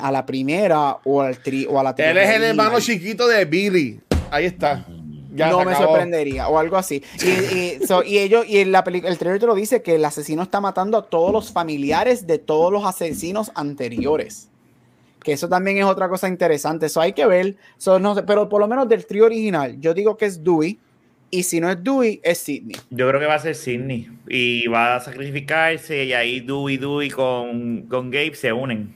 a 0.00 0.12
la 0.12 0.26
primera 0.26 0.98
o, 1.04 1.22
al 1.22 1.38
tri 1.38 1.66
o 1.68 1.78
a 1.78 1.82
la 1.82 1.94
Él 1.96 2.18
es 2.18 2.30
el 2.30 2.42
hermano 2.44 2.80
chiquito 2.80 3.26
de 3.26 3.44
Billy. 3.44 4.00
Ahí 4.30 4.46
está 4.46 4.84
no 5.34 5.64
me 5.64 5.74
sorprendería, 5.74 6.48
o 6.48 6.58
algo 6.58 6.76
así. 6.76 7.02
Y, 7.24 8.18
ellos, 8.18 8.44
y 8.48 8.64
la 8.64 8.84
el 8.86 9.18
trailer 9.18 9.40
te 9.40 9.46
lo 9.46 9.54
dice 9.54 9.82
que 9.82 9.96
el 9.96 10.04
asesino 10.04 10.42
está 10.42 10.60
matando 10.60 10.96
a 10.98 11.06
todos 11.06 11.32
los 11.32 11.52
familiares 11.52 12.26
de 12.26 12.38
todos 12.38 12.72
los 12.72 12.84
asesinos 12.84 13.50
anteriores. 13.54 14.48
Que 15.22 15.32
eso 15.32 15.48
también 15.48 15.78
es 15.78 15.84
otra 15.84 16.08
cosa 16.08 16.28
interesante. 16.28 16.86
Eso 16.86 17.00
hay 17.00 17.14
que 17.14 17.26
ver. 17.26 17.56
no 18.00 18.14
pero 18.26 18.48
por 18.48 18.60
lo 18.60 18.68
menos 18.68 18.88
del 18.88 19.06
trío 19.06 19.24
original, 19.24 19.80
yo 19.80 19.94
digo 19.94 20.16
que 20.16 20.26
es 20.26 20.42
Dewey. 20.42 20.78
Y 21.30 21.42
si 21.42 21.60
no 21.60 21.68
es 21.68 21.82
Dewey, 21.82 22.20
es 22.22 22.38
Sidney. 22.38 22.76
Yo 22.90 23.08
creo 23.08 23.18
que 23.18 23.26
va 23.26 23.34
a 23.34 23.38
ser 23.40 23.56
Sidney. 23.56 24.08
Y 24.28 24.68
va 24.68 24.96
a 24.96 25.00
sacrificarse. 25.00 26.04
Y 26.04 26.12
ahí 26.12 26.38
Dewey, 26.40 26.76
Dewey 26.76 27.10
con, 27.10 27.86
con 27.88 28.10
Gabe 28.10 28.36
se 28.36 28.52
unen. 28.52 28.94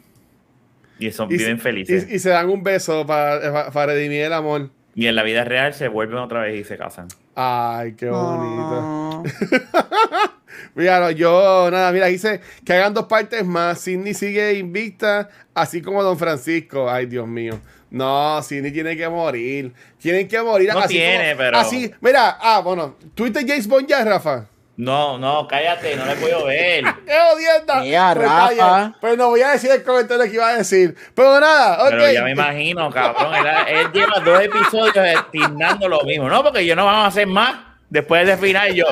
Y 0.98 1.10
son, 1.12 1.28
viven 1.28 1.58
felices. 1.58 2.06
Y, 2.10 2.18
se 2.18 2.30
dan 2.30 2.48
un 2.48 2.62
beso 2.62 3.06
para, 3.06 3.70
para 3.70 3.92
redimir 3.92 4.22
el 4.22 4.32
amor. 4.32 4.70
Y 4.94 5.06
en 5.06 5.14
la 5.14 5.22
vida 5.22 5.44
real 5.44 5.74
se 5.74 5.86
vuelven 5.86 6.18
otra 6.18 6.40
vez 6.40 6.60
y 6.60 6.64
se 6.64 6.76
casan. 6.76 7.06
Ay, 7.36 7.92
qué 7.92 8.10
bonito. 8.10 9.22
mira, 10.74 11.12
yo, 11.12 11.68
nada, 11.70 11.92
mira, 11.92 12.06
dice 12.06 12.40
que 12.64 12.72
hagan 12.72 12.94
dos 12.94 13.06
partes 13.06 13.44
más. 13.44 13.80
Sidney 13.80 14.12
sigue 14.12 14.54
invicta, 14.54 15.28
así 15.54 15.82
como 15.82 16.02
Don 16.02 16.18
Francisco. 16.18 16.90
Ay, 16.90 17.06
Dios 17.06 17.28
mío. 17.28 17.60
No, 17.90 18.42
Sidney 18.42 18.72
tiene 18.72 18.96
que 18.96 19.08
morir. 19.08 19.72
Tienen 19.98 20.26
que 20.26 20.42
morir. 20.42 20.70
No 20.74 20.84
tiene, 20.88 21.36
pero. 21.36 21.58
Así, 21.58 21.92
mira, 22.00 22.36
ah, 22.40 22.60
bueno, 22.60 22.96
¿tuviste 23.14 23.46
James 23.46 23.68
Bond 23.68 23.86
ya, 23.86 24.04
Rafa? 24.04 24.48
No, 24.78 25.18
no, 25.18 25.48
cállate, 25.48 25.96
no 25.96 26.06
le 26.06 26.14
puedo 26.14 26.44
ver. 26.44 26.84
¡Qué 27.04 27.18
odienta! 27.34 27.80
Mira, 27.80 28.14
pues 28.14 28.28
Rafa. 28.28 28.92
Pero 29.00 29.16
no 29.16 29.30
voy 29.30 29.42
a 29.42 29.48
decir 29.48 29.72
el 29.72 29.82
comentario 29.82 30.24
que 30.24 30.34
iba 30.34 30.48
a 30.48 30.58
decir. 30.58 30.94
Pero 31.16 31.40
nada, 31.40 31.82
ok. 31.82 31.90
Pero 31.90 32.12
ya 32.12 32.22
me 32.22 32.30
imagino, 32.30 32.88
cabrón. 32.88 33.34
Él, 33.66 33.90
lleva 33.92 34.20
dos 34.20 34.40
episodios 34.40 34.94
destinando 34.94 35.88
lo 35.88 36.00
mismo. 36.02 36.28
No, 36.28 36.44
porque 36.44 36.64
yo 36.64 36.76
no 36.76 36.84
vamos 36.84 37.06
a 37.06 37.06
hacer 37.08 37.26
más 37.26 37.56
después 37.90 38.24
de 38.24 38.36
final 38.36 38.72
yo. 38.72 38.86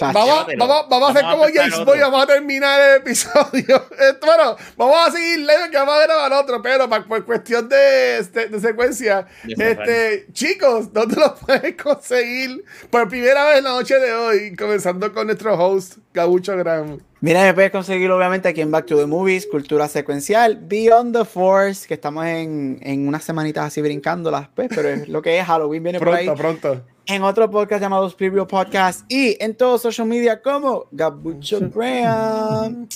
Vamos, 0.00 0.46
vamos, 0.58 0.86
vamos, 0.88 1.08
a 1.08 1.10
hacer 1.12 1.22
como 1.22 1.44
James 1.54 1.84
Boy, 1.84 2.00
vamos 2.00 2.24
a 2.24 2.26
terminar 2.26 2.80
el 2.80 2.96
episodio. 2.96 3.84
bueno, 4.26 4.56
vamos 4.76 4.96
a 5.06 5.12
seguir 5.12 5.38
leyendo 5.46 5.70
que 5.70 5.76
vamos 5.76 5.94
a 5.94 6.02
grabar 6.02 6.32
otro, 6.32 6.60
pero 6.60 6.88
por 6.88 7.24
cuestión 7.24 7.68
de, 7.68 8.20
de, 8.22 8.60
secuencia, 8.60 9.26
este, 9.46 10.26
chicos, 10.32 10.92
¿dónde 10.92 11.16
lo 11.16 11.34
pueden 11.46 11.76
conseguir 11.76 12.64
por 12.90 13.08
primera 13.08 13.44
vez 13.46 13.58
en 13.58 13.64
la 13.64 13.70
noche 13.70 13.98
de 14.00 14.12
hoy? 14.12 14.56
Comenzando 14.56 15.12
con 15.12 15.28
nuestro 15.28 15.54
host, 15.54 15.98
Gabucho 16.12 16.56
Gram. 16.56 16.98
Mira, 17.20 17.42
me 17.42 17.54
puedes 17.54 17.70
conseguir 17.70 18.10
obviamente 18.10 18.48
aquí 18.48 18.62
en 18.62 18.72
Back 18.72 18.86
to 18.86 18.96
the 18.96 19.06
Movies, 19.06 19.46
Cultura 19.46 19.86
Secuencial, 19.86 20.58
Beyond 20.60 21.16
the 21.16 21.24
Force, 21.24 21.86
que 21.86 21.94
estamos 21.94 22.26
en, 22.26 22.80
en 22.82 23.06
unas 23.06 23.22
semanitas 23.22 23.66
así 23.66 23.80
brincándolas, 23.80 24.48
pues, 24.54 24.68
pero 24.74 24.88
es 24.88 25.08
lo 25.08 25.22
que 25.22 25.38
es 25.38 25.46
Halloween 25.46 25.84
viene 25.84 25.98
por 26.00 26.10
ahí. 26.10 26.26
Pronto, 26.26 26.42
pronto 26.42 26.93
en 27.06 27.22
otro 27.22 27.50
podcast 27.50 27.82
llamado 27.82 28.10
Preview 28.16 28.46
Podcast 28.46 29.04
y 29.10 29.36
en 29.42 29.54
todos 29.54 29.82
social 29.82 30.06
media 30.06 30.40
como 30.40 30.86
Gabucho 30.90 31.60
Graham. 31.70 32.88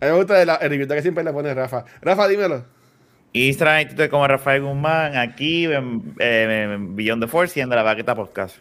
A 0.00 0.06
mí 0.06 0.10
me 0.10 0.12
gusta 0.12 0.42
el, 0.42 0.50
el 0.72 0.88
que 0.88 1.02
siempre 1.02 1.22
le 1.24 1.32
pone 1.32 1.54
Rafa. 1.54 1.84
Rafa, 2.00 2.28
dímelo. 2.28 2.64
Instagram 3.32 3.80
y 3.80 3.86
Twitter 3.86 4.10
como 4.10 4.26
Rafael 4.28 4.62
Guzmán, 4.62 5.16
aquí 5.16 5.64
en, 5.64 6.94
Beyond 6.96 7.24
the 7.24 7.28
Force 7.28 7.58
y 7.58 7.62
en 7.62 7.68
la 7.68 7.82
Baqueta 7.82 8.14
Podcast. 8.14 8.56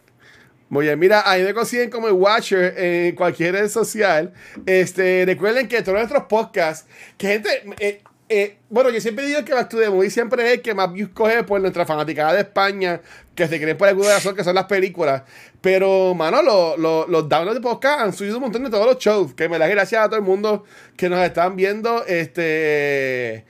Muy 0.69 0.85
bien, 0.85 0.97
mira, 0.97 1.29
ahí 1.29 1.43
me 1.43 1.53
consiguen 1.53 1.91
como 1.91 2.07
el 2.07 2.13
Watcher 2.13 2.73
en 2.75 3.15
cualquier 3.15 3.53
red 3.53 3.69
social. 3.69 4.33
Este, 4.65 5.23
recuerden 5.27 5.67
que 5.67 5.83
todos 5.83 5.99
nuestros 5.99 6.23
podcasts, 6.23 6.89
que 7.17 7.27
gente, 7.27 7.49
eh, 7.79 8.01
eh, 8.29 8.57
bueno, 8.69 8.89
yo 8.89 9.01
siempre 9.01 9.25
digo 9.25 9.43
que 9.43 9.53
Back 9.53 9.69
to 9.69 9.77
the 9.77 9.89
Movie 9.89 10.09
siempre 10.09 10.45
es 10.45 10.53
el 10.53 10.61
que 10.61 10.73
más 10.73 10.91
views 10.91 11.11
coge 11.13 11.43
por 11.43 11.59
nuestra 11.59 11.85
fanaticada 11.85 12.33
de 12.33 12.41
España, 12.41 13.01
que 13.35 13.47
se 13.47 13.59
creen 13.59 13.77
por 13.77 13.87
alguna 13.87 14.09
razón 14.09 14.35
que 14.35 14.43
son 14.43 14.55
las 14.55 14.65
películas. 14.65 15.23
Pero, 15.61 16.13
mano, 16.15 16.41
los 16.77 17.29
downloads 17.29 17.55
de 17.55 17.61
podcast 17.61 18.01
han 18.01 18.13
subido 18.13 18.37
un 18.37 18.43
montón 18.43 18.63
de 18.63 18.69
todos 18.69 18.85
los 18.85 18.97
shows. 18.97 19.33
Que 19.33 19.49
me 19.49 19.59
das 19.59 19.69
gracias 19.69 20.03
a 20.03 20.07
todo 20.07 20.17
el 20.17 20.25
mundo 20.25 20.63
que 20.97 21.09
nos 21.09 21.19
están 21.19 21.55
viendo. 21.55 22.05
Este. 22.05 23.45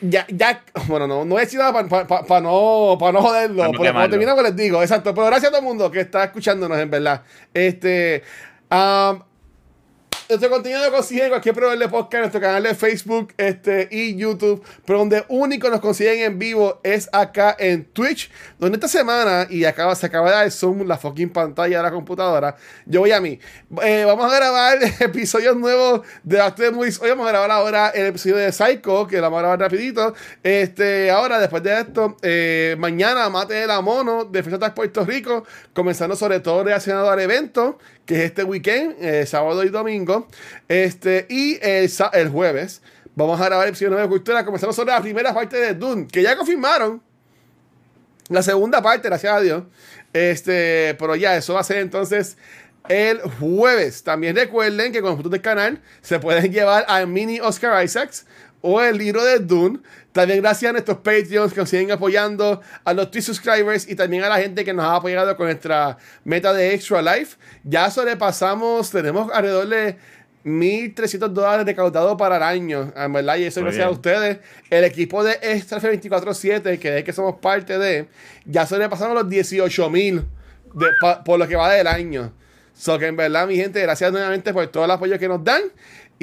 ya, 0.00 0.26
ya, 0.28 0.64
bueno, 0.86 1.06
no, 1.06 1.24
no 1.24 1.38
he 1.38 1.44
hecho 1.44 1.58
nada 1.58 1.72
para 1.72 2.40
no, 2.40 2.96
para 2.98 3.12
no 3.12 3.22
joderlo. 3.22 3.64
no 3.64 3.72
porque 3.72 3.92
cuando 3.92 4.10
terminamos 4.10 4.42
les 4.42 4.56
digo, 4.56 4.82
exacto. 4.82 5.14
Pero 5.14 5.26
gracias 5.26 5.48
a 5.48 5.50
todo 5.50 5.60
el 5.60 5.66
mundo 5.66 5.90
que 5.90 6.00
está 6.00 6.24
escuchándonos, 6.24 6.78
en 6.78 6.90
verdad. 6.90 7.22
Este. 7.54 8.22
um, 8.70 9.20
nuestro 10.32 10.50
contenido 10.50 10.82
lo 10.84 10.90
consiguen 10.90 11.24
en 11.24 11.30
cualquier 11.30 11.54
proveedor 11.54 11.78
de 11.78 11.88
podcast, 11.88 12.14
en 12.14 12.20
nuestro 12.20 12.40
canal 12.40 12.62
de 12.62 12.74
Facebook 12.74 13.34
este, 13.36 13.88
y 13.90 14.16
YouTube. 14.16 14.62
Pero 14.86 15.00
donde 15.00 15.24
único 15.28 15.68
nos 15.68 15.80
consiguen 15.80 16.20
en 16.20 16.38
vivo 16.38 16.80
es 16.82 17.08
acá 17.12 17.54
en 17.58 17.84
Twitch. 17.84 18.30
Donde 18.58 18.76
esta 18.76 18.88
semana, 18.88 19.46
y 19.50 19.64
acaba, 19.64 19.94
se 19.94 20.06
acaba 20.06 20.28
de 20.30 20.34
dar 20.34 20.44
el 20.44 20.52
zoom, 20.52 20.86
la 20.86 20.96
fucking 20.96 21.30
pantalla 21.30 21.76
de 21.76 21.82
la 21.82 21.90
computadora. 21.90 22.56
Yo 22.86 23.00
voy 23.00 23.12
a 23.12 23.20
mí. 23.20 23.38
Eh, 23.82 24.04
vamos 24.06 24.32
a 24.32 24.36
grabar 24.36 24.78
episodios 25.00 25.56
nuevos 25.56 26.00
de 26.22 26.40
Active 26.40 26.70
Movies. 26.70 27.00
Hoy 27.00 27.10
vamos 27.10 27.26
a 27.26 27.30
grabar 27.30 27.50
ahora 27.50 27.88
el 27.90 28.06
episodio 28.06 28.36
de 28.36 28.52
Psycho, 28.52 29.06
que 29.06 29.16
lo 29.16 29.22
vamos 29.22 29.38
a 29.38 29.40
grabar 29.40 29.60
rapidito. 29.60 30.14
Este, 30.42 31.10
ahora, 31.10 31.38
después 31.38 31.62
de 31.62 31.78
esto, 31.78 32.16
eh, 32.22 32.74
mañana 32.78 33.28
mate 33.28 33.54
de 33.54 33.66
la 33.66 33.80
mono 33.80 34.24
de 34.24 34.42
Fiesta 34.42 34.74
Puerto 34.74 35.04
Rico, 35.04 35.44
comenzando 35.74 36.16
sobre 36.16 36.40
todo 36.40 36.64
relacionado 36.64 37.10
al 37.10 37.20
evento 37.20 37.78
que 38.06 38.14
es 38.16 38.20
este 38.24 38.44
weekend, 38.44 38.96
eh, 39.00 39.26
sábado 39.26 39.64
y 39.64 39.68
domingo. 39.68 40.28
Este, 40.68 41.26
y 41.28 41.58
el, 41.62 41.90
el 42.12 42.28
jueves 42.28 42.82
vamos 43.14 43.40
a 43.40 43.44
grabar 43.44 43.66
el 43.66 43.74
episodio 43.74 43.96
de 43.96 44.08
Cultura, 44.08 44.44
comenzando 44.44 44.72
sobre 44.72 44.92
la 44.92 45.00
primera 45.00 45.34
parte 45.34 45.56
de 45.56 45.74
Dune, 45.74 46.06
que 46.06 46.22
ya 46.22 46.36
confirmaron. 46.36 47.02
La 48.28 48.42
segunda 48.42 48.80
parte, 48.80 49.08
gracias 49.08 49.32
a 49.32 49.40
Dios. 49.40 49.64
Este, 50.12 50.94
pero 50.98 51.16
ya, 51.16 51.36
eso 51.36 51.54
va 51.54 51.60
a 51.60 51.64
ser 51.64 51.78
entonces 51.78 52.36
el 52.88 53.20
jueves. 53.20 54.02
También 54.02 54.36
recuerden 54.36 54.92
que 54.92 55.00
con 55.00 55.10
los 55.10 55.16
puntos 55.16 55.32
del 55.32 55.42
canal 55.42 55.82
se 56.00 56.18
pueden 56.18 56.52
llevar 56.52 56.84
al 56.88 57.06
mini 57.06 57.40
Oscar 57.40 57.84
Isaacs 57.84 58.26
o 58.60 58.80
el 58.80 58.98
libro 58.98 59.24
de 59.24 59.38
Dune. 59.40 59.80
También 60.12 60.42
gracias 60.42 60.68
a 60.68 60.72
nuestros 60.72 60.98
Patreons 60.98 61.52
que 61.52 61.60
nos 61.60 61.70
siguen 61.70 61.90
apoyando, 61.90 62.60
a 62.84 62.92
los 62.92 63.10
Twitch 63.10 63.24
subscribers 63.24 63.88
y 63.88 63.94
también 63.94 64.24
a 64.24 64.28
la 64.28 64.38
gente 64.38 64.64
que 64.64 64.72
nos 64.72 64.84
ha 64.84 64.96
apoyado 64.96 65.34
con 65.36 65.46
nuestra 65.46 65.96
meta 66.24 66.52
de 66.52 66.74
Extra 66.74 67.00
Life. 67.00 67.36
Ya 67.64 67.90
sobrepasamos, 67.90 68.90
tenemos 68.90 69.32
alrededor 69.32 69.68
de 69.68 69.96
1.300 70.44 71.28
dólares 71.28 71.64
recaudados 71.64 72.16
para 72.18 72.36
el 72.36 72.42
año, 72.42 72.92
en 72.94 73.12
verdad, 73.12 73.36
y 73.36 73.44
eso 73.44 73.60
Muy 73.60 73.70
gracias 73.70 73.86
bien. 73.86 73.88
a 73.88 73.92
ustedes. 73.92 74.38
El 74.68 74.84
equipo 74.84 75.24
de 75.24 75.38
Extra 75.40 75.80
24-7, 75.80 76.78
que 76.78 76.98
es 76.98 77.04
que 77.04 77.12
somos 77.12 77.36
parte 77.36 77.78
de, 77.78 78.08
ya 78.44 78.66
sobrepasamos 78.66 79.14
los 79.14 79.32
18.000 79.32 80.24
por 81.24 81.38
lo 81.38 81.48
que 81.48 81.56
va 81.56 81.72
del 81.72 81.86
año. 81.86 82.32
So 82.74 82.98
que 82.98 83.06
en 83.06 83.16
verdad, 83.16 83.46
mi 83.46 83.56
gente, 83.56 83.80
gracias 83.80 84.10
nuevamente 84.12 84.52
por 84.52 84.66
todo 84.68 84.84
el 84.84 84.90
apoyo 84.90 85.18
que 85.18 85.28
nos 85.28 85.44
dan. 85.44 85.62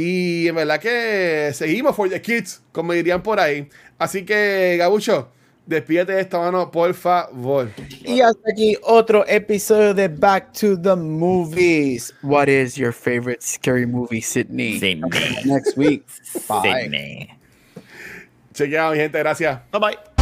Y 0.01 0.47
en 0.47 0.55
verdad 0.55 0.79
que 0.79 1.51
seguimos 1.53 1.93
for 1.93 2.09
the 2.09 2.21
kids, 2.21 2.61
como 2.71 2.93
dirían 2.93 3.21
por 3.21 3.37
ahí. 3.37 3.67
Así 3.97 4.23
que, 4.23 4.77
Gabucho, 4.77 5.27
despídete 5.65 6.13
de 6.13 6.21
esta 6.21 6.37
mano, 6.37 6.71
por 6.71 6.93
favor. 6.93 7.69
Y 8.05 8.21
hasta 8.21 8.49
aquí 8.49 8.77
otro 8.81 9.25
episodio 9.27 9.93
de 9.93 10.07
Back 10.07 10.53
to 10.53 10.81
the 10.81 10.95
Movies. 10.95 12.13
What 12.23 12.47
is 12.47 12.75
your 12.75 12.93
favorite 12.93 13.41
scary 13.41 13.85
movie, 13.85 14.21
Sydney? 14.21 14.79
Sydney. 14.79 15.09
Next 15.43 15.75
week. 15.75 16.05
Bye. 16.47 16.83
Sydney. 16.83 17.29
Chequeado, 18.53 18.93
mi 18.93 18.99
gente. 18.99 19.19
Gracias. 19.19 19.59
Bye 19.69 19.79
bye. 19.81 20.18